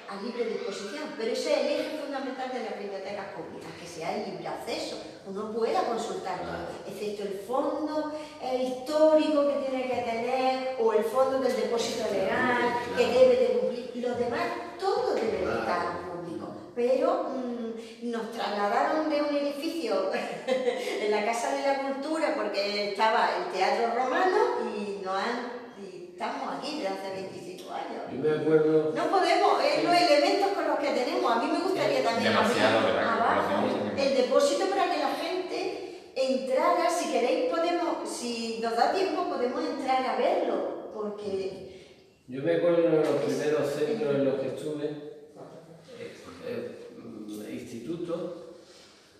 a 0.07 0.22
libre 0.22 0.45
disposición, 0.45 1.15
pero 1.18 1.31
ese 1.31 1.51
es 1.51 1.59
el 1.61 1.80
eje 1.80 1.97
fundamental 1.97 2.47
de 2.53 2.63
las 2.63 2.77
bibliotecas 2.77 3.26
públicas, 3.34 3.72
sea 3.91 4.15
el 4.15 4.31
libre 4.31 4.47
acceso, 4.47 4.97
uno 5.27 5.51
pueda 5.51 5.84
consultar 5.84 6.39
todo, 6.39 6.93
excepto 6.93 7.23
el 7.23 7.39
fondo 7.47 8.11
eh, 8.41 8.63
histórico 8.63 9.47
que 9.47 9.68
tiene 9.68 9.88
que 9.88 10.01
tener 10.01 10.77
o 10.80 10.93
el 10.93 11.03
fondo 11.03 11.39
del 11.39 11.55
depósito 11.55 12.09
legal 12.11 12.73
que 12.97 13.05
debe 13.05 13.35
de 13.35 13.59
cumplir, 13.59 13.91
lo 13.95 14.15
demás 14.15 14.41
todo 14.80 15.13
debe 15.13 15.45
de 15.45 15.59
estar 15.59 15.99
público, 16.09 16.47
pero 16.76 17.30
mm, 17.30 18.09
nos 18.09 18.31
trasladaron 18.31 19.09
de 19.09 19.22
un 19.22 19.35
edificio 19.35 20.11
en 20.47 21.11
la 21.11 21.26
Casa 21.26 21.55
de 21.55 21.61
la 21.61 21.81
Cultura 21.84 22.34
porque 22.35 22.91
estaba 22.91 23.30
el 23.38 23.53
Teatro 23.53 23.93
Romano 23.95 24.38
y 24.76 25.03
nos 25.03 25.15
han 25.15 25.61
estamos 26.22 26.53
aquí 26.55 26.77
desde 26.77 26.88
hace 26.88 27.09
25 27.09 27.73
años. 27.73 28.01
Yo 28.13 28.19
me 28.22 28.30
acuerdo 28.30 28.93
No 28.93 29.09
podemos, 29.09 29.63
es 29.63 29.84
los 29.84 29.95
elementos 29.95 30.51
con 30.53 30.68
los 30.68 30.77
que 30.77 30.91
tenemos. 30.91 31.31
A 31.31 31.35
mí 31.41 31.49
me 31.51 31.59
gustaría 31.59 32.03
también 32.03 32.31
Demasiado. 32.31 32.85
Que 32.85 32.99
abajo 32.99 33.41
conocemos, 33.49 33.97
el 33.97 34.18
depósito 34.18 34.65
para 34.68 34.85
que 34.91 34.97
la 34.99 35.09
gente 35.18 36.11
entrara 36.15 36.51
entrara, 36.62 36.90
si 36.90 37.12
queréis 37.12 37.50
podemos, 37.50 38.08
si 38.08 38.60
nos 38.62 38.76
da 38.76 38.94
tiempo 38.94 39.30
podemos 39.30 39.64
entrar 39.64 40.06
a 40.06 40.18
verlo, 40.18 40.92
porque... 40.94 41.70
Yo 42.28 42.44
me 42.44 42.56
acuerdo 42.56 42.84
de 42.84 42.98
los 42.98 43.08
primeros 43.08 43.70
centros 43.72 44.16
en 44.16 44.26
los 44.26 44.36
que 44.36 44.48
estuve, 44.48 44.86
eh, 46.00 46.16
eh, 46.48 46.90
mm, 46.98 47.52
institutos, 47.52 48.32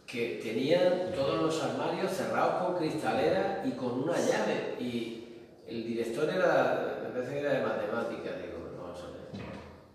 que 0.06 0.40
tenían 0.44 1.12
todos 1.14 1.42
los 1.42 1.64
armarios 1.64 2.12
cerrados 2.12 2.64
con 2.64 2.78
cristalera 2.78 3.64
y 3.66 3.72
con 3.72 4.04
una 4.04 4.18
llave. 4.18 4.76
Y 4.80 5.26
el 5.68 5.86
director 5.86 6.30
era, 6.30 7.00
me 7.04 7.10
parece 7.10 7.34
que 7.34 7.40
era 7.40 7.54
de 7.54 7.66
matemáticas, 7.66 8.38
digo, 8.38 8.60
no, 8.76 8.84
vamos 8.84 9.00
a 9.00 9.08
ver. 9.08 9.42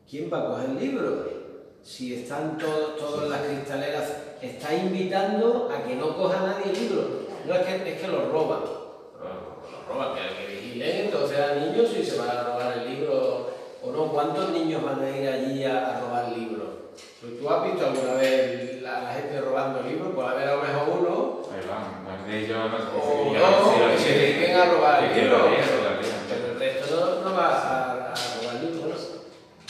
¿Quién 0.09 0.31
va 0.33 0.41
a 0.41 0.47
coger 0.49 0.71
libros? 0.71 1.27
Si 1.83 2.15
están 2.15 2.59
todos, 2.59 2.97
todas 2.97 3.29
las 3.29 3.43
cristaleras, 3.43 4.11
está 4.43 4.75
invitando 4.75 5.71
a 5.71 5.87
que 5.87 5.95
no 5.95 6.17
coja 6.17 6.41
nadie 6.41 6.73
libros. 6.73 7.26
No 7.47 7.55
es 7.55 7.61
que, 7.67 7.93
es 7.93 8.01
que 8.01 8.09
los 8.09 8.29
roban. 8.31 8.61
Los 8.61 9.89
roban, 9.89 10.15
que, 10.15 10.47
que 10.47 10.53
vigilen 10.55 11.07
entonces 11.07 11.39
a 11.39 11.55
niños 11.55 11.89
si 11.91 12.05
se 12.05 12.19
van 12.19 12.31
a 12.31 12.43
robar 12.43 12.79
el 12.79 12.91
libro 12.91 13.51
o 13.83 13.91
no. 13.91 14.07
¿Cuántos 14.13 14.51
niños 14.51 14.83
van 14.83 15.03
a 15.03 15.11
ir 15.17 15.29
allí 15.29 15.65
a, 15.65 15.97
a 15.97 16.01
robar 16.01 16.33
libros? 16.37 16.67
Pues 17.21 17.39
tú 17.41 17.49
has 17.49 17.65
visto 17.65 17.87
alguna 17.87 18.15
vez 18.15 18.83
la, 18.83 19.03
la 19.03 19.13
gente 19.15 19.41
robando 19.41 19.83
libros, 19.83 20.13
pues 20.15 20.27
a 20.29 20.35
ver 20.35 20.49
a 20.49 20.57
lo 20.57 20.63
mejor 20.63 20.89
uno 21.01 21.43
Ahí 21.53 21.63
va, 21.69 22.03
más 22.05 22.27
de 22.27 22.39
ellos 22.45 22.57
no 22.59 22.65
o 22.67 23.33
lo 23.35 23.93
que 23.93 23.99
se 23.99 24.19
dediquen 24.19 24.57
a 24.57 24.65
robar 24.67 25.03
libros. 25.03 25.41
lo 25.41 25.49
lo. 25.49 25.57
Pero 26.29 26.53
el 26.53 26.59
resto 26.59 26.97
no, 27.23 27.31
no 27.31 27.37
va 27.37 27.47
a, 27.49 28.13
a 28.13 28.15
robar 28.15 28.63
libros. 28.63 29.11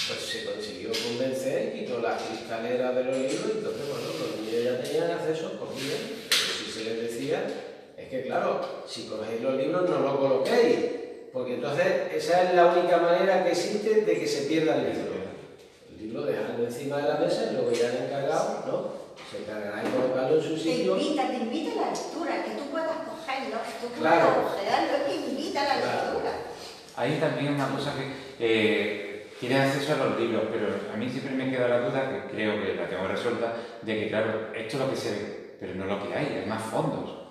Pues 0.08 0.20
se 0.20 0.44
consiguió 0.44 0.90
convencer, 0.90 1.72
quitó 1.74 1.98
las 2.00 2.22
cristaleras 2.22 2.94
de 2.94 3.04
los 3.04 3.16
libros 3.16 3.50
entonces, 3.56 3.82
bueno, 3.88 4.06
los 4.20 4.40
niños 4.40 4.64
ya 4.64 4.82
tenían 4.82 5.10
acceso, 5.10 5.58
cogían, 5.58 5.98
pero 6.28 6.52
si 6.64 6.70
se 6.70 6.84
les 6.84 7.02
decía, 7.02 7.46
es 8.06 8.10
que 8.22 8.22
claro, 8.28 8.60
si 8.86 9.06
cogéis 9.08 9.40
los 9.42 9.54
libros 9.56 9.88
no 9.90 9.98
lo 9.98 10.18
coloquéis, 10.20 10.76
porque 11.32 11.54
entonces 11.54 11.86
esa 12.14 12.42
es 12.44 12.54
la 12.54 12.66
única 12.66 12.98
manera 12.98 13.42
que 13.44 13.50
existe 13.50 14.02
de 14.02 14.18
que 14.18 14.26
se 14.26 14.46
pierda 14.46 14.76
el 14.76 14.84
libro. 14.84 15.12
El 15.90 16.06
libro 16.06 16.22
dejarlo 16.22 16.64
encima 16.64 16.98
de 16.98 17.08
la 17.08 17.16
mesa 17.16 17.48
y 17.50 17.54
luego 17.54 17.72
ya 17.72 17.88
el 17.90 18.04
encargado, 18.04 18.62
¿no? 18.66 19.06
Se 19.30 19.38
encargará 19.42 19.82
de 19.82 19.90
colocarlo 19.90 20.36
en 20.36 20.42
su 20.42 20.54
Te 20.54 20.60
sitio. 20.60 20.96
invita, 20.96 21.28
te 21.28 21.36
invita 21.36 21.72
a 21.72 21.84
la 21.86 21.90
lectura, 21.90 22.44
que 22.44 22.50
tú 22.52 22.70
puedas 22.70 22.96
cogerlo, 23.08 23.56
que 23.66 23.86
tú 23.86 24.00
Claro. 24.00 24.26
puedas 24.34 24.54
ojearlo, 24.54 25.04
te 25.04 25.14
invita 25.16 25.60
a 25.62 25.64
la 25.64 25.74
Claro. 25.82 26.02
lectura. 26.12 26.32
Hay 26.96 27.18
también 27.18 27.54
una 27.54 27.68
cosa 27.74 27.92
que 27.94 28.06
eh, 28.38 29.26
tiene 29.40 29.58
acceso 29.60 29.94
a 29.94 29.96
los 30.06 30.20
libros, 30.20 30.44
pero 30.52 30.68
a 30.94 30.96
mí 30.96 31.10
siempre 31.10 31.34
me 31.34 31.50
queda 31.50 31.68
la 31.68 31.80
duda, 31.80 32.08
que 32.08 32.30
creo 32.34 32.62
que 32.62 32.74
la 32.74 32.88
tengo 32.88 33.08
resuelta, 33.08 33.52
de 33.82 34.00
que 34.00 34.08
claro, 34.08 34.54
esto 34.54 34.76
es 34.76 34.82
lo 34.82 34.90
que 34.90 34.96
se 34.96 35.10
ve, 35.10 35.56
pero 35.60 35.74
no 35.74 35.84
lo 35.86 36.06
que 36.06 36.14
hay, 36.14 36.38
hay 36.40 36.46
más 36.46 36.62
fondos. 36.62 37.25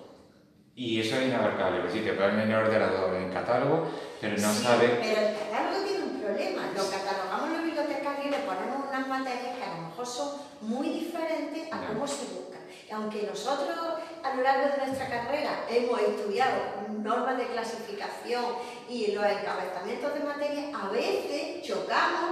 Y 0.77 0.99
eso 0.99 1.15
es 1.15 1.27
inabarcable, 1.27 1.83
que 1.83 1.91
sí, 1.91 1.99
te 2.01 2.11
ponen 2.13 2.37
en 2.41 2.51
el 2.51 2.55
ordenador, 2.57 3.15
en 3.15 3.31
catálogo, 3.31 3.87
pero 4.19 4.37
no 4.37 4.53
Sí, 4.53 4.61
sabes... 4.61 4.91
Pero 5.01 5.21
el 5.27 5.35
catálogo 5.37 5.85
tiene 5.85 6.03
un 6.03 6.19
problema. 6.21 6.63
Lo 6.75 6.89
catalogamos 6.89 7.49
los 7.51 7.63
bibliotecarios 7.63 8.25
y 8.25 8.29
le 8.29 8.37
ponemos 8.39 8.85
unas 8.89 9.07
materias 9.07 9.55
que 9.57 9.63
a 9.63 9.75
lo 9.75 9.87
mejor 9.87 10.05
son 10.05 10.29
muy 10.61 10.89
diferentes 10.89 11.71
a 11.71 11.87
cómo 11.87 12.05
se 12.05 12.25
buscan. 12.25 12.59
Y 12.89 12.91
aunque 12.91 13.23
nosotros 13.23 13.77
a 14.21 14.35
lo 14.35 14.43
largo 14.43 14.75
de 14.75 14.85
nuestra 14.85 15.07
carrera 15.07 15.63
hemos 15.69 16.01
estudiado 16.01 16.57
normas 17.01 17.37
de 17.37 17.47
clasificación 17.47 18.43
y 18.89 19.13
los 19.13 19.25
encabezamientos 19.25 20.13
de 20.13 20.19
materias, 20.19 20.65
a 20.75 20.89
veces 20.89 21.61
chocamos 21.63 22.31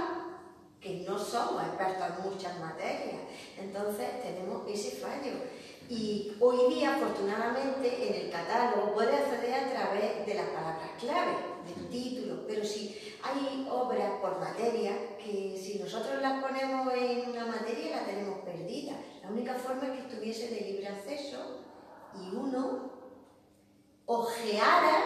que 0.82 1.02
no 1.08 1.18
somos 1.18 1.62
expertos 1.62 2.06
en 2.18 2.30
muchas 2.30 2.60
materias. 2.60 3.22
Entonces 3.58 4.22
tenemos 4.22 4.68
ese 4.68 4.96
fallo. 5.00 5.32
Y 5.88 6.32
hoy 6.40 6.74
día, 6.74 6.94
afortunadamente, 6.96 8.08
en 8.08 8.24
el 8.26 8.30
catálogo 8.30 8.94
puedes 8.94 9.14
acceder 9.20 9.54
a 9.54 9.70
través 9.70 10.26
de 10.26 10.34
las 10.34 10.46
palabras 10.46 10.90
clave, 10.98 11.36
del 11.66 11.88
título, 11.88 12.42
pero 12.46 12.64
si 12.64 12.96
hay 13.22 13.66
obras 13.70 14.12
por 14.20 14.38
materia 14.40 14.92
que 15.18 15.58
si 15.62 15.78
nosotros 15.82 16.20
las 16.22 16.42
ponemos 16.42 16.92
en 16.94 17.30
una 17.30 17.46
materia 17.46 17.96
la 18.00 18.04
tenemos 18.06 18.38
perdida. 18.40 18.92
La 19.22 19.28
única 19.30 19.54
forma 19.54 19.84
es 19.86 19.90
que 19.92 20.08
estuviese 20.08 20.48
de 20.48 20.60
libre 20.72 20.88
acceso 20.88 21.60
y 22.14 22.34
uno 22.34 22.90
ojeara 24.06 24.96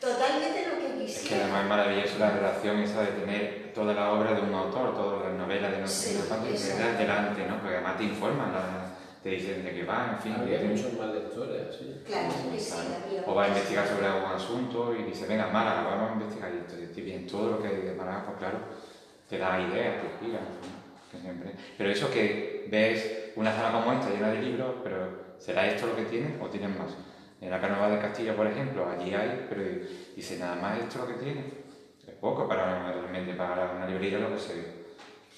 totalmente 0.00 0.66
lo 0.68 0.78
que 0.78 0.86
Es 1.06 1.18
que 1.18 1.20
quisiera. 1.22 1.44
además 1.44 1.62
es 1.62 1.68
maravilloso 1.68 2.18
la 2.18 2.30
relación 2.30 2.78
esa 2.78 3.00
de 3.02 3.06
tener 3.12 3.72
toda 3.74 3.92
la 3.94 4.12
obra 4.12 4.34
de 4.34 4.42
un 4.42 4.54
autor, 4.54 4.94
todas 4.94 5.22
las 5.28 5.32
novelas 5.38 5.72
de 5.72 5.78
no 5.78 5.88
sé 5.88 6.10
Sí, 6.10 6.18
tenerlas 6.28 6.98
delante, 6.98 7.46
¿no? 7.46 7.58
Porque 7.60 7.74
además 7.76 7.98
te 7.98 8.04
informan, 8.04 8.52
la- 8.52 8.95
te 9.26 9.32
dicen 9.32 9.64
de 9.64 9.72
qué 9.74 9.84
va, 9.84 10.12
en 10.12 10.18
fin. 10.20 10.34
Había 10.40 10.60
que- 10.60 10.68
muchos 10.68 10.92
más 10.92 11.12
lectores, 11.12 11.74
sí. 11.76 12.00
Claro, 12.06 12.28
sí, 12.30 12.72
había 12.72 13.24
O 13.26 13.34
va 13.34 13.44
a 13.46 13.48
investigar 13.48 13.88
sobre 13.88 14.06
algún 14.06 14.30
asunto 14.30 14.94
y 14.96 15.02
dice, 15.02 15.26
venga, 15.26 15.48
Málaga, 15.48 15.82
vamos 15.82 16.10
a 16.10 16.12
investigar 16.12 16.52
esto. 16.52 16.78
Y 16.78 16.84
estoy 16.84 17.02
bien, 17.02 17.26
todo 17.26 17.50
lo 17.50 17.60
que 17.60 17.66
hay 17.66 17.76
de 17.78 17.92
Málaga, 17.92 18.24
pues 18.26 18.38
claro, 18.38 18.58
te 19.28 19.36
da 19.38 19.60
ideas, 19.60 20.00
te 20.00 20.06
inspira. 20.06 20.38
¿no? 20.42 21.10
Que 21.10 21.18
siempre... 21.18 21.50
Pero 21.76 21.90
eso 21.90 22.08
que 22.08 22.68
ves 22.70 23.32
una 23.34 23.52
sala 23.52 23.72
como 23.72 23.92
esta 23.94 24.10
llena 24.10 24.30
de 24.30 24.42
libros, 24.42 24.76
pero 24.84 25.34
¿será 25.40 25.66
esto 25.66 25.88
lo 25.88 25.96
que 25.96 26.04
tienen 26.04 26.38
o 26.40 26.46
tienen 26.46 26.78
más? 26.78 26.92
En 27.40 27.50
la 27.50 27.60
Carnaval 27.60 27.96
de 27.96 28.00
Castilla, 28.00 28.36
por 28.36 28.46
ejemplo, 28.46 28.88
allí 28.88 29.12
hay, 29.12 29.44
pero 29.48 29.60
dice, 30.14 30.38
nada 30.38 30.54
más 30.54 30.78
esto 30.78 30.98
lo 30.98 31.08
que 31.08 31.14
tiene. 31.14 31.40
Es 32.06 32.14
poco 32.20 32.46
para 32.46 32.92
realmente 32.92 33.34
pagar 33.34 33.74
una 33.74 33.86
librería 33.88 34.20
lo 34.20 34.32
que 34.32 34.38
se 34.38 34.54
ve. 34.54 34.86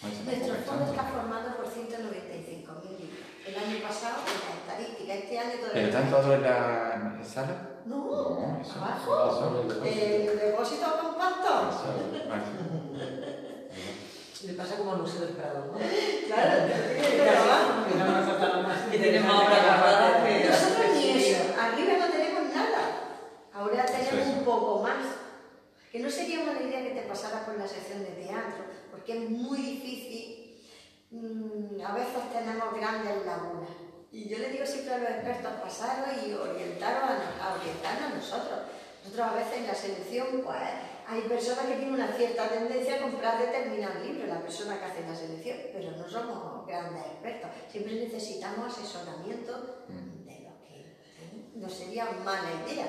Nuestro 0.00 0.54
fondo 0.54 0.84
está 0.84 1.02
formado 1.04 1.56
por 1.56 1.66
195.000 1.66 2.12
libros. 2.12 2.27
El 3.48 3.56
año 3.56 3.80
pasado, 3.82 4.16
en 4.28 4.40
la 4.44 4.52
estadística, 4.60 5.14
este 5.14 5.38
año 5.38 5.52
todavía. 5.52 5.72
¿Pero 5.72 5.86
están 5.88 6.10
todos 6.10 6.26
en 6.34 6.42
la 6.42 7.18
sala? 7.24 7.54
No, 7.86 7.96
No, 7.96 8.60
eso. 8.60 8.74
abajo. 8.78 9.64
eso- 9.64 9.84
El 9.84 10.38
depósito 10.38 10.86
compacto. 11.00 11.48
Le 14.46 14.52
pasa 14.54 14.76
como 14.76 14.92
al 14.92 14.98
Museo 14.98 15.22
del 15.22 15.30
Prado, 15.34 15.64
¿no? 15.66 15.72
Claro. 15.78 16.66
Que. 16.68 16.76
Que 18.90 18.98
tenemos 19.04 19.34
obras 19.34 19.80
guardadas 19.80 20.22
que... 20.24 20.32
Nosotros 20.48 20.86
ni 20.94 21.04
eso, 21.18 21.42
arriba 21.60 21.92
no 21.98 22.06
tenemos 22.12 22.44
nada. 22.54 22.82
Ahora 23.52 23.84
Eso 23.84 23.94
tenemos 23.94 24.26
un 24.38 24.44
poco 24.44 24.80
más. 24.82 25.04
Que 25.90 25.98
no 25.98 26.08
sería 26.08 26.44
mala 26.44 26.62
idea 26.62 26.84
que 26.84 26.90
te 27.00 27.08
pasara 27.08 27.44
por 27.44 27.58
la 27.58 27.66
sección 27.66 27.98
de 28.00 28.10
teatro, 28.10 28.62
porque 28.92 29.12
es 29.24 29.30
muy 29.30 29.58
difícil. 29.58 30.37
Mm, 31.10 31.80
a 31.84 31.92
veces 31.94 32.32
tenemos 32.32 32.74
grandes 32.74 33.26
lagunas. 33.26 33.70
Y 34.10 34.28
yo 34.28 34.38
le 34.38 34.50
digo 34.50 34.64
siempre 34.64 34.94
a 34.94 34.98
los 34.98 35.10
expertos, 35.10 35.52
pasaros 35.62 36.08
y 36.26 36.32
orientaros 36.32 37.02
a, 37.04 37.44
a 37.44 37.54
orientarnos 37.54 38.12
a 38.12 38.14
nosotros. 38.16 38.58
Nosotros 39.04 39.26
a 39.28 39.34
veces 39.34 39.56
en 39.58 39.66
la 39.66 39.74
selección, 39.74 40.26
pues 40.44 40.56
hay 41.06 41.20
personas 41.22 41.66
que 41.66 41.74
tienen 41.76 41.94
una 41.94 42.08
cierta 42.12 42.48
tendencia 42.48 42.96
a 42.96 43.02
comprar 43.02 43.38
determinados 43.38 44.04
libros, 44.04 44.28
la 44.28 44.40
persona 44.40 44.78
que 44.78 44.84
hace 44.84 45.00
la 45.08 45.14
selección, 45.14 45.56
pero 45.72 45.92
no 45.92 46.08
somos 46.08 46.66
grandes 46.66 47.04
expertos. 47.06 47.50
Siempre 47.70 47.94
necesitamos 47.94 48.72
asesoramiento 48.76 49.84
Mm. 49.88 50.26
de 50.26 50.40
lo 50.40 50.52
que 50.66 50.80
¿eh? 50.80 51.48
no 51.54 51.68
sería 51.68 52.04
mala 52.24 52.48
idea. 52.66 52.86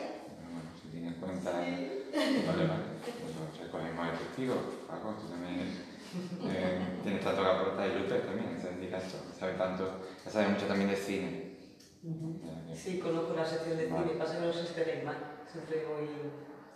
Bueno, 0.52 0.70
se 0.82 0.90
tiene 0.90 1.08
en 1.10 1.14
cuenta. 1.16 1.52
Vale, 1.52 2.68
vale. 2.68 2.84
Pues 3.04 3.60
recogemos 3.62 4.20
testigo. 4.20 4.56
Paco, 4.88 5.16
tú 5.22 5.28
también 5.30 5.60
eh, 6.46 6.80
tienes 7.04 7.24
tanto 7.24 7.42
que 7.44 7.50
aportar 7.50 7.88
y 7.90 8.00
Luther 8.00 8.22
también, 8.26 8.60
se 8.62 8.70
dedica. 8.72 9.00
Sabe 9.38 9.54
tanto, 9.54 10.02
ya 10.26 10.32
sabe 10.32 10.48
mucho 10.50 10.66
también 10.66 10.90
de 10.90 10.96
cine. 10.96 11.50
Que- 12.02 12.76
Sí, 12.76 13.00
conozco 13.00 13.34
la 13.36 13.46
sección 13.46 13.78
de 13.78 13.86
cine, 13.88 14.16
pasa 14.18 14.40
que 14.40 14.46
no 14.46 14.54
sé 14.54 14.66
si 14.68 14.74
tenéis 14.74 15.04
más. 15.04 15.18
Siempre 15.52 15.86
voy 15.86 16.08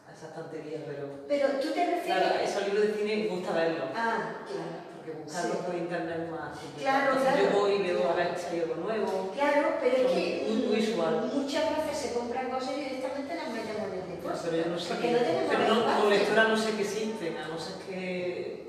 a 0.07 0.11
esas 0.11 0.33
tonterías, 0.35 0.81
pero... 0.85 1.25
Pero 1.27 1.47
tú 1.61 1.69
te 1.71 1.85
refieres... 1.85 2.03
Claro, 2.05 2.39
esos 2.43 2.65
libros 2.67 2.87
de 2.87 2.93
cine 2.93 3.27
gusta 3.27 3.51
verlos. 3.53 3.89
Ah, 3.95 4.43
claro. 4.45 4.93
Porque 4.97 5.11
buscarlos 5.23 5.57
Sí. 5.57 5.63
por 5.65 5.75
internet 5.75 6.19
es 6.25 6.31
más. 6.31 6.57
Claro, 6.79 7.13
Entonces 7.13 7.33
claro. 7.33 7.51
Yo 7.53 7.59
voy 7.59 7.71
y 7.73 7.81
veo 7.83 8.09
a 8.09 8.15
ver 8.15 8.37
si 8.37 8.45
hay 8.55 8.59
algo 8.61 8.75
nuevo. 8.75 9.31
Claro, 9.35 9.67
pero 9.81 9.95
es 9.95 10.11
que 10.11 10.45
muy- 10.49 10.61
muy 10.67 10.75
visual. 10.77 11.31
muchas 11.33 11.63
veces 11.77 11.97
se 11.97 12.13
compran 12.17 12.49
cosas 12.49 12.71
y 12.77 12.79
directamente 12.83 13.35
las 13.35 13.49
metemos 13.53 13.87
en 13.87 13.93
el 13.99 14.07
depósito. 14.09 14.49
Pero 14.49 14.63
yo 14.63 14.69
no 14.71 14.79
sé. 14.79 14.93
Porque 14.93 15.11
no 15.11 15.17
tenemos 15.19 15.43
pero 15.55 15.63
no, 15.75 15.85
como 15.95 16.09
lectora 16.09 16.43
no 16.47 16.57
sé 16.57 16.71
que 16.75 16.81
existen, 16.83 17.37
a 17.37 17.47
no 17.47 17.57
ser 17.59 17.75
que. 17.87 18.67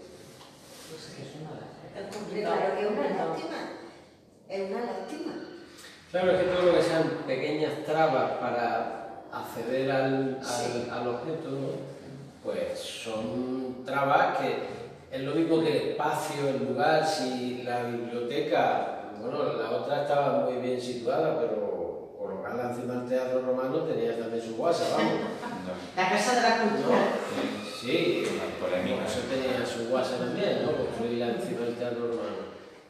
No 0.91 0.99
sé 0.99 1.09
qué 1.17 1.23
es 1.23 1.35
una. 1.41 1.55
Es 1.83 1.93
complicado. 2.13 2.57
Claro 2.57 2.75
que 2.77 2.83
es 2.85 2.91
una 2.91 3.25
lástima. 3.27 3.59
Es 4.49 4.71
una 4.71 4.81
lástima. 4.81 5.33
Claro, 6.11 6.31
es 6.33 6.39
que 6.39 6.45
todo 6.51 6.63
lo 6.67 6.75
que 6.75 6.83
sean 6.83 7.09
pequeñas 7.27 7.73
trabas 7.85 8.31
para 8.33 9.25
acceder 9.33 9.91
al, 9.91 10.39
al, 10.39 10.45
Sí. 10.45 10.89
al 10.93 11.09
objeto, 11.09 11.51
¿no? 11.51 11.95
pues 12.45 12.79
son 12.79 13.83
trabas 13.87 14.37
que 14.39 14.59
es 15.11 15.23
lo 15.23 15.35
mismo 15.35 15.61
que 15.63 15.71
el 15.71 15.89
espacio, 15.91 16.49
el 16.49 16.69
lugar, 16.69 17.05
si 17.07 17.63
la 17.65 17.85
biblioteca, 17.85 19.11
bueno, 19.21 19.55
la 19.55 19.71
otra 19.71 20.03
estaba 20.03 20.41
muy 20.45 20.61
bien 20.61 20.79
situada, 20.81 21.39
pero 21.41 22.15
colocarla 22.19 22.71
encima 22.71 22.95
del 22.95 23.09
Teatro 23.09 23.41
Romano 23.41 23.79
tenía 23.85 24.19
también 24.19 24.45
su 24.45 24.57
guasa, 24.57 24.85
vamos. 24.97 25.13
No, 25.15 25.23
La 26.03 26.11
Casa 26.11 26.35
de 26.35 26.41
la 26.43 26.57
Cultura. 26.59 26.99
¿no? 26.99 27.71
Sí, 27.81 28.25
una 28.35 28.45
polémica. 28.69 29.05
eso 29.07 29.21
tenía 29.31 29.64
guasa 29.95 30.19
también, 30.19 30.67
¿no? 30.67 30.73
Construirla 30.73 31.27
encima 31.29 31.67
del 31.67 31.77
Teatro 31.77 32.09
Romano. 32.09 32.43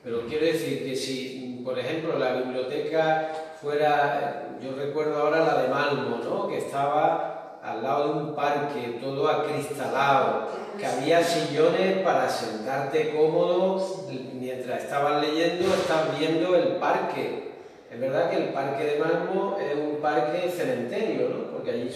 Pero 0.03 0.27
quiero 0.27 0.47
decir 0.47 0.85
que 0.85 0.97
si, 0.97 1.61
por 1.63 1.79
ejemplo, 1.79 2.19
la 2.19 2.37
biblioteca 2.37 3.29
fuera 3.61 4.57
yo 4.63 4.75
recuerdo 4.75 5.19
ahora 5.19 5.45
la 5.45 5.63
de 5.63 5.69
Malmo, 5.69 6.21
¿no? 6.25 6.49
que 6.49 6.59
estaba 6.59 7.59
al 7.63 7.83
lado 7.83 8.09
de 8.09 8.21
un 8.21 8.35
parque, 8.35 8.99
todo 9.01 9.29
acristalado, 9.29 10.49
que 10.79 10.87
había 10.87 11.23
sillones 11.23 11.99
para 11.99 12.29
sentarte 12.29 13.15
cómodo 13.15 14.07
mientras 14.35 14.85
estabas 14.85 15.21
leyendo, 15.21 15.75
estás 15.75 16.19
viendo 16.19 16.57
el 16.57 16.77
parque. 16.77 17.53
Es 17.91 18.01
verdad 18.01 18.31
que 18.31 18.37
el 18.37 18.49
parque 18.51 18.85
de 18.85 18.99
Malmo 18.99 19.59
es 19.61 19.77
un 19.77 20.01
parque 20.01 20.51
cementerio, 20.51 21.29
¿no? 21.29 21.53
porque 21.53 21.71
allí 21.71 21.91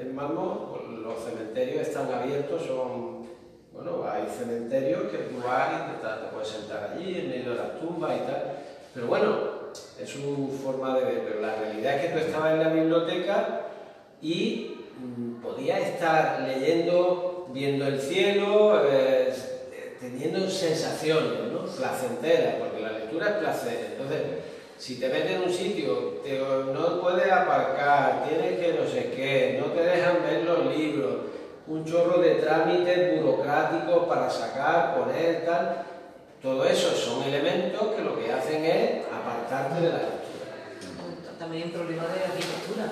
en 0.00 0.14
Malmo 0.14 0.78
los 1.02 1.22
cementerios 1.22 1.88
están 1.88 2.10
abiertos, 2.12 2.62
son, 2.62 3.11
bueno, 3.82 4.10
hay 4.10 4.26
cementerios 4.26 5.02
que 5.10 5.18
tú 5.18 5.42
vas 5.44 5.70
y 5.72 6.00
te, 6.00 6.32
puedes 6.32 6.48
sentar 6.48 6.92
allí 6.94 7.18
en 7.18 7.30
medio 7.30 7.50
de 7.50 7.56
las 7.56 7.80
tumbas 7.80 8.12
y 8.16 8.30
tal, 8.30 8.42
pero 8.94 9.06
bueno, 9.06 9.36
es 10.00 10.08
su 10.08 10.60
forma 10.62 10.96
de 10.98 11.04
ver, 11.04 11.24
pero 11.26 11.40
la 11.40 11.56
realidad 11.56 11.96
es 11.96 12.02
que 12.02 12.18
tú 12.18 12.18
estabas 12.18 12.52
en 12.52 12.60
la 12.60 12.68
biblioteca 12.68 13.60
y 14.20 14.86
mm, 14.98 15.42
podías 15.42 15.80
estar 15.80 16.40
leyendo, 16.40 17.48
viendo 17.52 17.86
el 17.86 18.00
cielo, 18.00 18.82
eh, 18.86 19.32
teniendo 20.00 20.48
sensaciones, 20.48 21.52
¿no? 21.52 21.64
Placenteras, 21.64 22.56
porque 22.56 22.82
la 22.82 22.92
lectura 22.92 23.28
es 23.28 23.34
placer. 23.36 23.88
Entonces, 23.92 24.20
si 24.78 24.98
te 24.98 25.08
metes 25.08 25.30
en 25.30 25.42
un 25.42 25.52
sitio, 25.52 26.22
no 26.74 27.00
puedes 27.00 27.30
aparcar, 27.30 28.24
tienes 28.28 28.58
que 28.58 28.80
no 28.80 28.86
sé 28.86 29.12
qué, 29.14 29.60
no 29.60 29.72
te 29.72 29.80
dejan 29.80 30.22
ver 30.24 30.44
los 30.44 30.76
libros, 30.76 31.31
un 31.66 31.84
chorro 31.84 32.20
de 32.20 32.36
trámites 32.36 33.20
burocráticos 33.22 34.06
para 34.08 34.28
sacar, 34.28 34.96
poner, 34.96 35.44
tal. 35.44 35.84
Todo 36.42 36.64
eso 36.64 36.90
son 36.94 37.22
elementos 37.22 37.94
que 37.94 38.02
lo 38.02 38.18
que 38.18 38.32
hacen 38.32 38.64
es 38.64 39.04
apartarte 39.06 39.80
de 39.80 39.88
la 39.88 39.98
lectura. 39.98 41.38
También 41.38 41.62
hay 41.62 41.68
un 41.68 41.74
problema 41.74 42.02
de 42.02 42.24
arquitectura, 42.24 42.84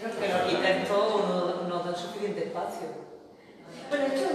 que 0.00 0.28
los 0.28 0.40
arquitectos 0.40 1.28
no, 1.28 1.68
no 1.68 1.78
dan 1.84 1.96
suficiente 1.96 2.44
espacio. 2.44 3.06
Bueno, 3.90 4.04
esto 4.06 4.16
es 4.16 4.32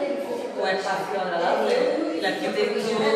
un 0.60 0.68
espacio 0.68 1.22
agradable. 1.22 2.20
La 2.22 2.28
arquitectura. 2.30 3.08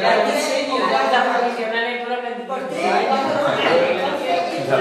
La 0.00 0.24
diseño, 0.26 0.78
la 0.90 1.38
profesional 1.38 1.84
es 1.84 1.98
¿Por 2.48 2.60
qué? 2.68 2.80
Un 2.80 4.72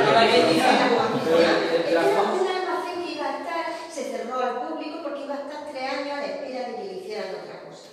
almacén 2.47 3.03
que 3.03 3.11
iba 3.11 3.25
a 3.25 3.37
estar, 3.39 3.65
se 3.91 4.03
cerró 4.03 4.35
al 4.47 4.67
público 4.67 4.99
porque 5.03 5.23
iba 5.25 5.35
a 5.35 5.43
estar 5.43 5.67
tres 5.69 5.83
años 5.83 6.13
a 6.17 6.21
la 6.21 6.25
espera 6.25 6.67
de 6.67 6.75
que 6.75 6.83
le 6.83 6.93
hicieran 6.99 7.35
otra 7.35 7.63
cosa. 7.67 7.89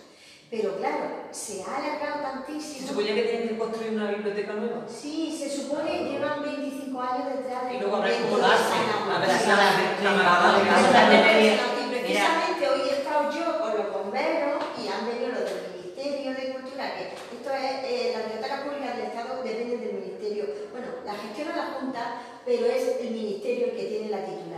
Pero 0.51 0.76
claro, 0.76 1.05
se 1.32 1.62
ha 1.62 1.76
alargado 1.78 2.22
tantísimo. 2.22 2.86
¿Se 2.86 2.89
suponía 2.89 3.14
que 3.14 3.22
tienen 3.22 3.48
que 3.48 3.59
construir 3.59 3.93
una 3.93 4.10
biblioteca 4.10 4.52
nueva? 4.52 4.86
Sí, 4.86 5.35
se 5.36 5.51
supone 5.51 5.90
que 5.90 6.05
llevan 6.10 6.43
25 6.43 7.01
años 7.01 7.26
detrás 7.35 7.66
de... 7.66 7.74
Y 7.74 7.81
luego 7.81 7.97
habrá 7.97 8.10
que 8.10 8.24
mudarse. 8.31 8.74
A 8.74 9.18
ver 9.18 9.31
si 9.31 9.48
la 9.48 9.56
precisamente 11.90 12.68
hoy 12.68 12.81
he 12.89 12.93
estado 13.01 13.32
yo 13.32 13.59
con 13.59 13.76
los 13.76 13.93
bomberos 13.93 14.62
y 14.78 14.86
han 14.86 15.06
venido 15.09 15.28
los 15.32 15.44
del 15.51 15.72
Ministerio 15.74 16.35
de 16.35 16.52
Cultura, 16.52 16.94
que 16.94 17.02
esto 17.14 17.51
es 17.51 17.72
eh, 17.85 18.12
la 18.14 18.22
Biblioteca 18.22 18.62
Pública 18.62 18.94
del 18.94 19.06
Estado, 19.06 19.43
depende 19.43 19.78
del 19.78 19.94
Ministerio. 19.94 20.44
Bueno, 20.70 20.86
la 21.05 21.14
gestiona 21.14 21.56
la 21.56 21.66
Junta, 21.81 22.22
pero 22.44 22.66
es 22.66 23.01
el 23.01 23.10
Ministerio 23.10 23.66
el 23.66 23.76
que 23.76 23.85
tiene 23.85 24.10
la 24.10 24.24
titularidad. 24.24 24.53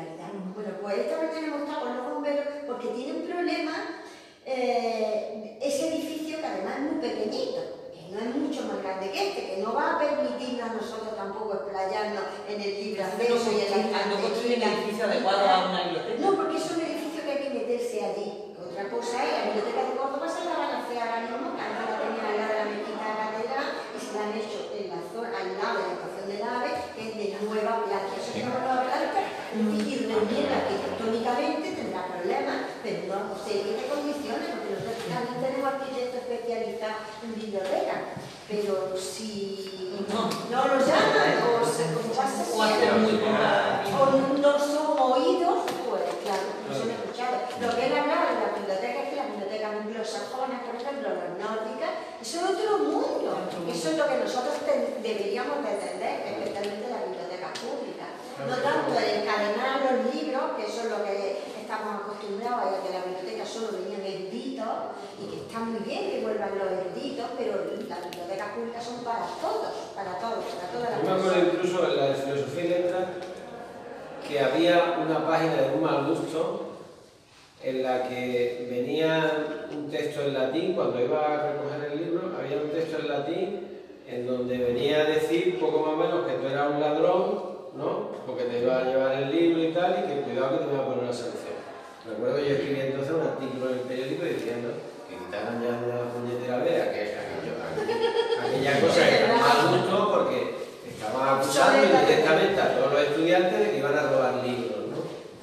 Bueno, 0.66 0.82
pues 0.82 0.98
esta 0.98 1.20
vez 1.22 1.30
hemos 1.38 1.62
estado 1.62 1.80
con 1.86 1.97
los 1.97 2.10
bomberos 2.10 2.47
porque 2.66 2.88
tienen 2.88 3.22
problema 3.22 4.02
eh, 4.44 5.59
ese 5.62 5.94
edificio 5.94 6.40
que 6.40 6.47
además 6.47 6.74
es 6.78 6.82
muy 6.90 6.98
pequeñito 6.98 7.86
no 8.10 8.18
es 8.18 8.34
mucho 8.34 8.62
más 8.66 8.82
grande 8.82 9.10
que 9.10 9.28
este, 9.28 9.47
que 9.47 9.56
no 9.62 9.74
va 9.74 9.94
a 9.94 9.98
permitirnos 9.98 10.70
a 10.70 10.74
nosotros 10.74 11.14
tampoco 11.14 11.55
explayarnos 11.55 12.22
en 12.48 12.60
el 12.60 12.74
libre 12.82 13.05
acceso 13.05 13.52
y 13.52 13.60
en 13.62 13.93
la 13.93 14.06
No 14.06 14.22
construyen 14.22 14.62
edificio 14.62 15.05
adecuado 15.05 15.47
a 15.47 15.70
una 15.70 15.82
biblioteca. 15.84 16.18
No, 16.18 16.34
porque 16.34 16.56
es 16.56 16.70
un 16.70 16.80
edificio 16.80 17.22
que 17.22 17.30
hay 17.30 17.43
que 17.47 17.51
meterse 17.51 18.05
allí. 18.05 18.55
Otra 18.56 18.90
cosa 18.90 19.22
es, 19.22 19.30
la 19.30 19.44
biblioteca 19.52 19.86
de 19.86 19.97
Córdoba 19.98 20.26
se 20.26 20.44
la 20.51 20.56
van 20.59 20.70
a 20.70 20.78
hacer 20.82 20.98
ahora 20.98 21.20
mismo, 21.30 21.55
que 21.55 21.62
antes 21.62 21.86
la 21.86 21.98
tenían 22.02 22.26
al 22.26 22.36
lado 22.43 22.51
de 22.51 22.59
la 22.59 22.70
mezquita 22.74 23.05
de 23.06 23.14
la 23.14 23.26
catedral 23.26 23.66
y 23.94 23.98
se 24.02 24.10
la 24.14 24.20
han 24.22 24.34
hecho 24.34 24.59
en 24.74 24.86
la 24.90 25.01
zona, 25.12 25.28
al 25.30 25.51
lado 25.59 25.76
de 25.76 25.86
la 25.86 25.94
estación 25.94 26.26
de 26.26 26.38
nave, 26.43 26.70
que 26.94 27.02
es 27.06 27.12
de 27.14 27.26
nueva. 27.44 27.72
Eso 28.16 28.32
es 28.32 28.95
y 29.57 30.05
reuniendo 30.05 30.53
arquitectónicamente 30.53 31.73
tendrá 31.73 32.05
problemas, 32.12 32.77
pero 32.83 33.16
no 33.24 33.35
sé 33.41 33.65
qué 33.65 33.89
condiciones, 33.89 34.53
porque 34.53 34.77
nosotros 34.77 35.09
también 35.09 35.41
tenemos 35.41 35.73
arquitectos 35.73 36.28
especializados 36.28 37.16
en 37.24 37.35
biblioteca, 37.41 38.20
pero 38.49 38.93
si 39.01 39.97
no, 40.12 40.28
no 40.28 40.61
los 40.69 40.85
llaman 40.85 41.41
o 41.41 41.65
se 41.65 41.89
pasa 42.12 42.45
o, 42.53 42.61
o 43.97 44.37
no 44.37 44.53
son 44.61 44.87
oídos, 45.01 45.65
pues 45.89 46.05
claro, 46.20 46.47
no 46.69 46.70
son 46.77 46.91
escuchados. 46.93 47.57
Lo 47.57 47.73
que 47.73 47.87
él 47.87 47.97
hablaba 47.97 48.28
de 48.28 48.41
la 48.45 48.53
biblioteca 48.61 49.03
es 49.03 49.09
que 49.09 49.16
las 49.16 49.31
bibliotecas 49.33 49.73
anglosajonas, 49.73 50.61
por 50.69 50.77
ejemplo, 50.77 51.09
las 51.16 51.33
nórdicas, 51.41 51.93
eso 52.20 52.45
es 52.45 52.45
otro 52.45 52.78
mundo. 52.85 53.41
Eso 53.73 53.91
es 53.91 53.97
lo 53.97 54.07
que 54.07 54.20
nosotros 54.20 54.55
deberíamos 55.03 55.65
de 55.65 55.70
entender, 55.70 56.45
especialmente 56.45 56.93
la 56.93 57.01
biblioteca. 57.09 57.26
No 58.45 58.57
tanto 58.57 58.93
el 59.01 59.23
encadenar 59.23 59.81
los 59.81 60.15
libros, 60.15 60.43
que 60.57 60.67
eso 60.67 60.83
es 60.85 60.91
lo 60.91 61.05
que 61.05 61.41
estamos 61.57 62.05
acostumbrados 62.05 62.69
a 62.69 62.83
que 62.85 62.93
la 62.93 63.05
biblioteca 63.05 63.47
solo 63.47 63.69
venían 63.73 64.05
eruditos 64.05 64.93
y 65.17 65.25
que 65.33 65.37
está 65.49 65.61
muy 65.61 65.81
bien 65.81 66.11
que 66.11 66.21
vuelvan 66.21 66.59
los 66.59 66.69
eruditos, 66.69 67.27
pero 67.39 67.65
las 67.89 68.05
bibliotecas 68.05 68.49
públicas 68.53 68.85
son 68.85 69.03
para 69.03 69.25
todos, 69.41 69.73
para 69.97 70.19
todos, 70.21 70.45
para 70.53 70.69
todas 70.69 70.91
las 70.91 71.01
Yo 71.01 71.09
me 71.09 71.17
acuerdo 71.17 71.57
incluso 71.57 71.91
en 71.91 71.97
la 71.97 72.05
de 72.07 72.15
filosofía 72.15 72.65
y 72.65 72.69
letras 72.69 73.07
que 74.29 74.41
había 74.41 74.99
una 75.01 75.27
página 75.27 75.55
de 75.57 75.75
un 75.75 75.83
mal 75.83 76.07
gusto 76.07 76.63
en 77.63 77.83
la 77.83 78.07
que 78.07 78.69
venía 78.71 79.67
un 79.73 79.91
texto 79.91 80.21
en 80.21 80.35
latín, 80.35 80.75
cuando 80.75 81.01
iba 81.01 81.25
a 81.25 81.53
recoger 81.53 81.91
el 81.91 82.05
libro, 82.05 82.33
había 82.39 82.59
un 82.59 82.71
texto 82.71 82.99
en 82.99 83.09
latín 83.09 83.83
en 84.07 84.27
donde 84.27 84.59
venía 84.59 85.01
a 85.01 85.05
decir 85.05 85.59
poco 85.59 85.81
más 85.81 85.95
o 85.95 85.97
menos 85.97 86.27
que 86.27 86.35
tú 86.35 86.47
eras 86.47 86.71
un 86.71 86.81
ladrón 86.81 87.56
¿no? 87.77 88.11
Porque 88.27 88.44
te 88.44 88.62
iba 88.62 88.78
a 88.78 88.85
llevar 88.85 89.12
el 89.12 89.31
libro 89.31 89.62
y 89.62 89.73
tal, 89.73 90.01
y 90.01 90.09
que 90.09 90.20
cuidado 90.23 90.59
que 90.59 90.65
te 90.65 90.73
iba 90.73 90.82
a 90.82 90.86
poner 90.86 91.05
una 91.05 91.12
sanción. 91.12 91.57
Recuerdo 92.09 92.36
que 92.36 92.48
yo 92.48 92.55
escribí 92.55 92.81
entonces 92.81 93.12
un 93.12 93.27
artículo 93.27 93.70
en 93.70 93.78
el 93.78 93.85
periódico 93.85 94.24
diciendo 94.24 94.69
que 95.09 95.16
quitaran 95.19 95.62
ya 95.62 95.81
de 95.81 95.86
la 95.90 96.09
puñetera 96.15 96.59
vea, 96.59 96.93
que 96.93 97.19
aquello, 97.19 97.59
aquella 98.40 98.81
cosa 98.81 99.09
era 99.09 99.36
mal 99.36 99.59
gusto 99.77 100.11
porque 100.12 100.39
estaban 100.89 101.39
acusando 101.39 101.85
indirectamente 101.85 102.61
a 102.61 102.77
todos 102.77 102.93
los 102.93 103.03
estudiantes 103.03 103.59
de 103.59 103.70
que 103.70 103.78
iban 103.78 103.98
a 103.98 104.09
robar 104.09 104.35
libros, 104.47 104.86
¿no? 104.86 104.98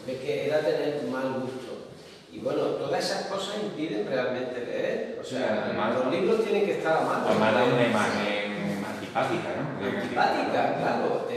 De 0.07 0.19
que 0.19 0.47
era 0.47 0.60
tener 0.60 1.03
mal 1.11 1.34
gusto. 1.41 1.91
Y 2.31 2.39
bueno, 2.39 2.61
todas 2.80 3.03
esas 3.03 3.27
cosas 3.27 3.55
impiden 3.61 4.07
realmente 4.07 4.65
leer. 4.65 5.19
O 5.22 5.23
sea, 5.23 5.72
los 5.93 6.11
libros 6.11 6.43
tienen 6.43 6.65
que 6.65 6.80
estar 6.80 6.97
a 6.97 7.01
mano. 7.01 7.27
Tomar 7.27 7.53
una 7.53 7.85
imagen 7.85 8.84
antipática, 8.84 9.49
¿no? 9.60 9.85
Antipática, 9.85 10.77
claro. 10.80 11.27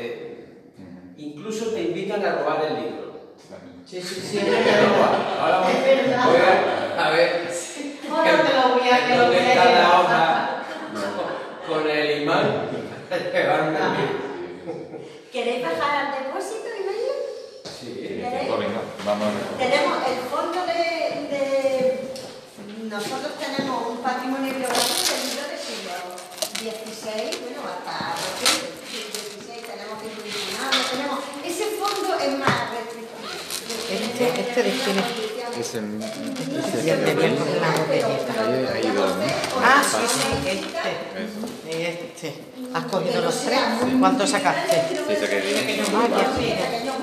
Incluso 1.18 1.70
te 1.70 1.82
invitan 1.82 2.22
a 2.24 2.32
robar 2.36 2.62
el 2.66 2.74
libro. 2.74 3.06
Sí, 3.86 4.02
sí, 4.02 4.20
sí. 4.20 4.38
Ahora 5.40 5.60
voy, 5.60 5.72
a, 6.12 7.06
a 7.06 7.10
ver. 7.10 7.48
Ahora 8.10 8.43
te 8.43 8.55
lo 8.55 8.74
voy 8.74 8.88
a 8.90 9.16
¿Dónde 9.16 9.38
está 9.38 9.64
la 9.64 10.01
hoja 10.01 10.62
con 11.66 11.88
el 11.88 12.22
imán? 12.22 12.68
Llevarme 13.32 13.78
el 13.78 13.93
libro. 13.97 14.26
¿Queréis 15.32 15.62
bajar 15.62 16.06
al 16.06 16.24
depósito 16.24 16.68
y 16.68 16.82
verlo? 16.84 17.14
Sí. 17.64 18.20
Pues 18.48 18.59
venga, 18.59 18.80
vamos 19.05 19.28
Tenemos 19.59 19.98
el 20.09 20.18
fondo 20.28 20.66
de, 20.66 21.28
de, 21.30 22.10
Nosotros 22.90 23.32
tenemos 23.38 23.88
un 23.88 23.98
patrimonio 23.98 24.52
bibliográfico 24.52 25.12
de 25.12 25.24
libros 25.28 25.48
del 25.48 25.60
siglo 25.60 25.93
XVI, 26.72 27.40
bueno, 27.40 27.62
hasta 27.64 28.16
reciente 28.16 28.76
tenemos. 30.90 31.18
Ese 31.44 31.64
fondo 31.76 32.15
es 32.27 32.39
más 32.39 32.70
restrictivo. 32.70 33.27
Este, 33.90 34.40
este 34.40 34.62
de 34.62 34.70
quién 34.70 34.98
es. 34.98 35.05
Es 35.59 35.74
el. 35.74 36.03
Este 36.03 36.78
es 36.78 36.86
el 36.86 37.05
Ahí, 38.36 38.66
ahí 38.74 38.90
dos, 38.94 39.16
¿no? 39.16 39.24
Ah, 39.62 39.82
sí, 39.82 40.05
sí, 40.07 40.48
este. 40.48 40.90
Este. 41.89 42.35
¿Has 42.74 42.85
cogido 42.86 43.23
los 43.23 43.40
tres? 43.43 43.61
¿Cuántos 43.98 44.31
sacaste? 44.31 44.82
Sí, 44.90 45.16
saqué 45.19 45.40
10. 45.40 45.89
Ah, 45.94 46.09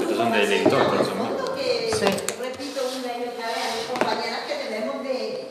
Estos 0.01 0.17
son 0.17 0.31
del 0.31 0.53
editor, 0.53 0.87
pero 0.91 1.05
son 1.05 1.17
míos. 1.17 1.51
Sí. 1.57 2.05
Repito 2.05 2.81
una 2.99 3.11
y 3.17 3.29
otra 3.29 3.47
vez 3.47 3.57
a 3.57 3.75
mis 3.75 3.85
compañeras 3.91 4.41
que 4.47 4.69
debemos 4.69 5.03
de, 5.03 5.47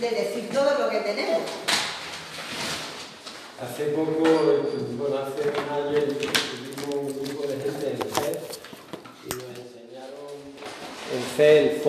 de 0.00 0.10
decir 0.10 0.50
todo 0.52 0.78
lo 0.78 0.88
que 0.88 1.00
tenemos. 1.00 1.42
Hace 3.60 3.84
poco, 3.86 4.22
bueno, 4.22 5.18
hace 5.18 5.48
un 5.48 5.68
año 5.72 5.98
un 6.92 7.06
grupo 7.08 7.46
de 7.46 7.56
gente 7.56 7.86
del 7.86 7.98
y 7.98 8.02
enseñaron 8.02 8.55
el 11.14 11.22
CEL, 11.36 11.80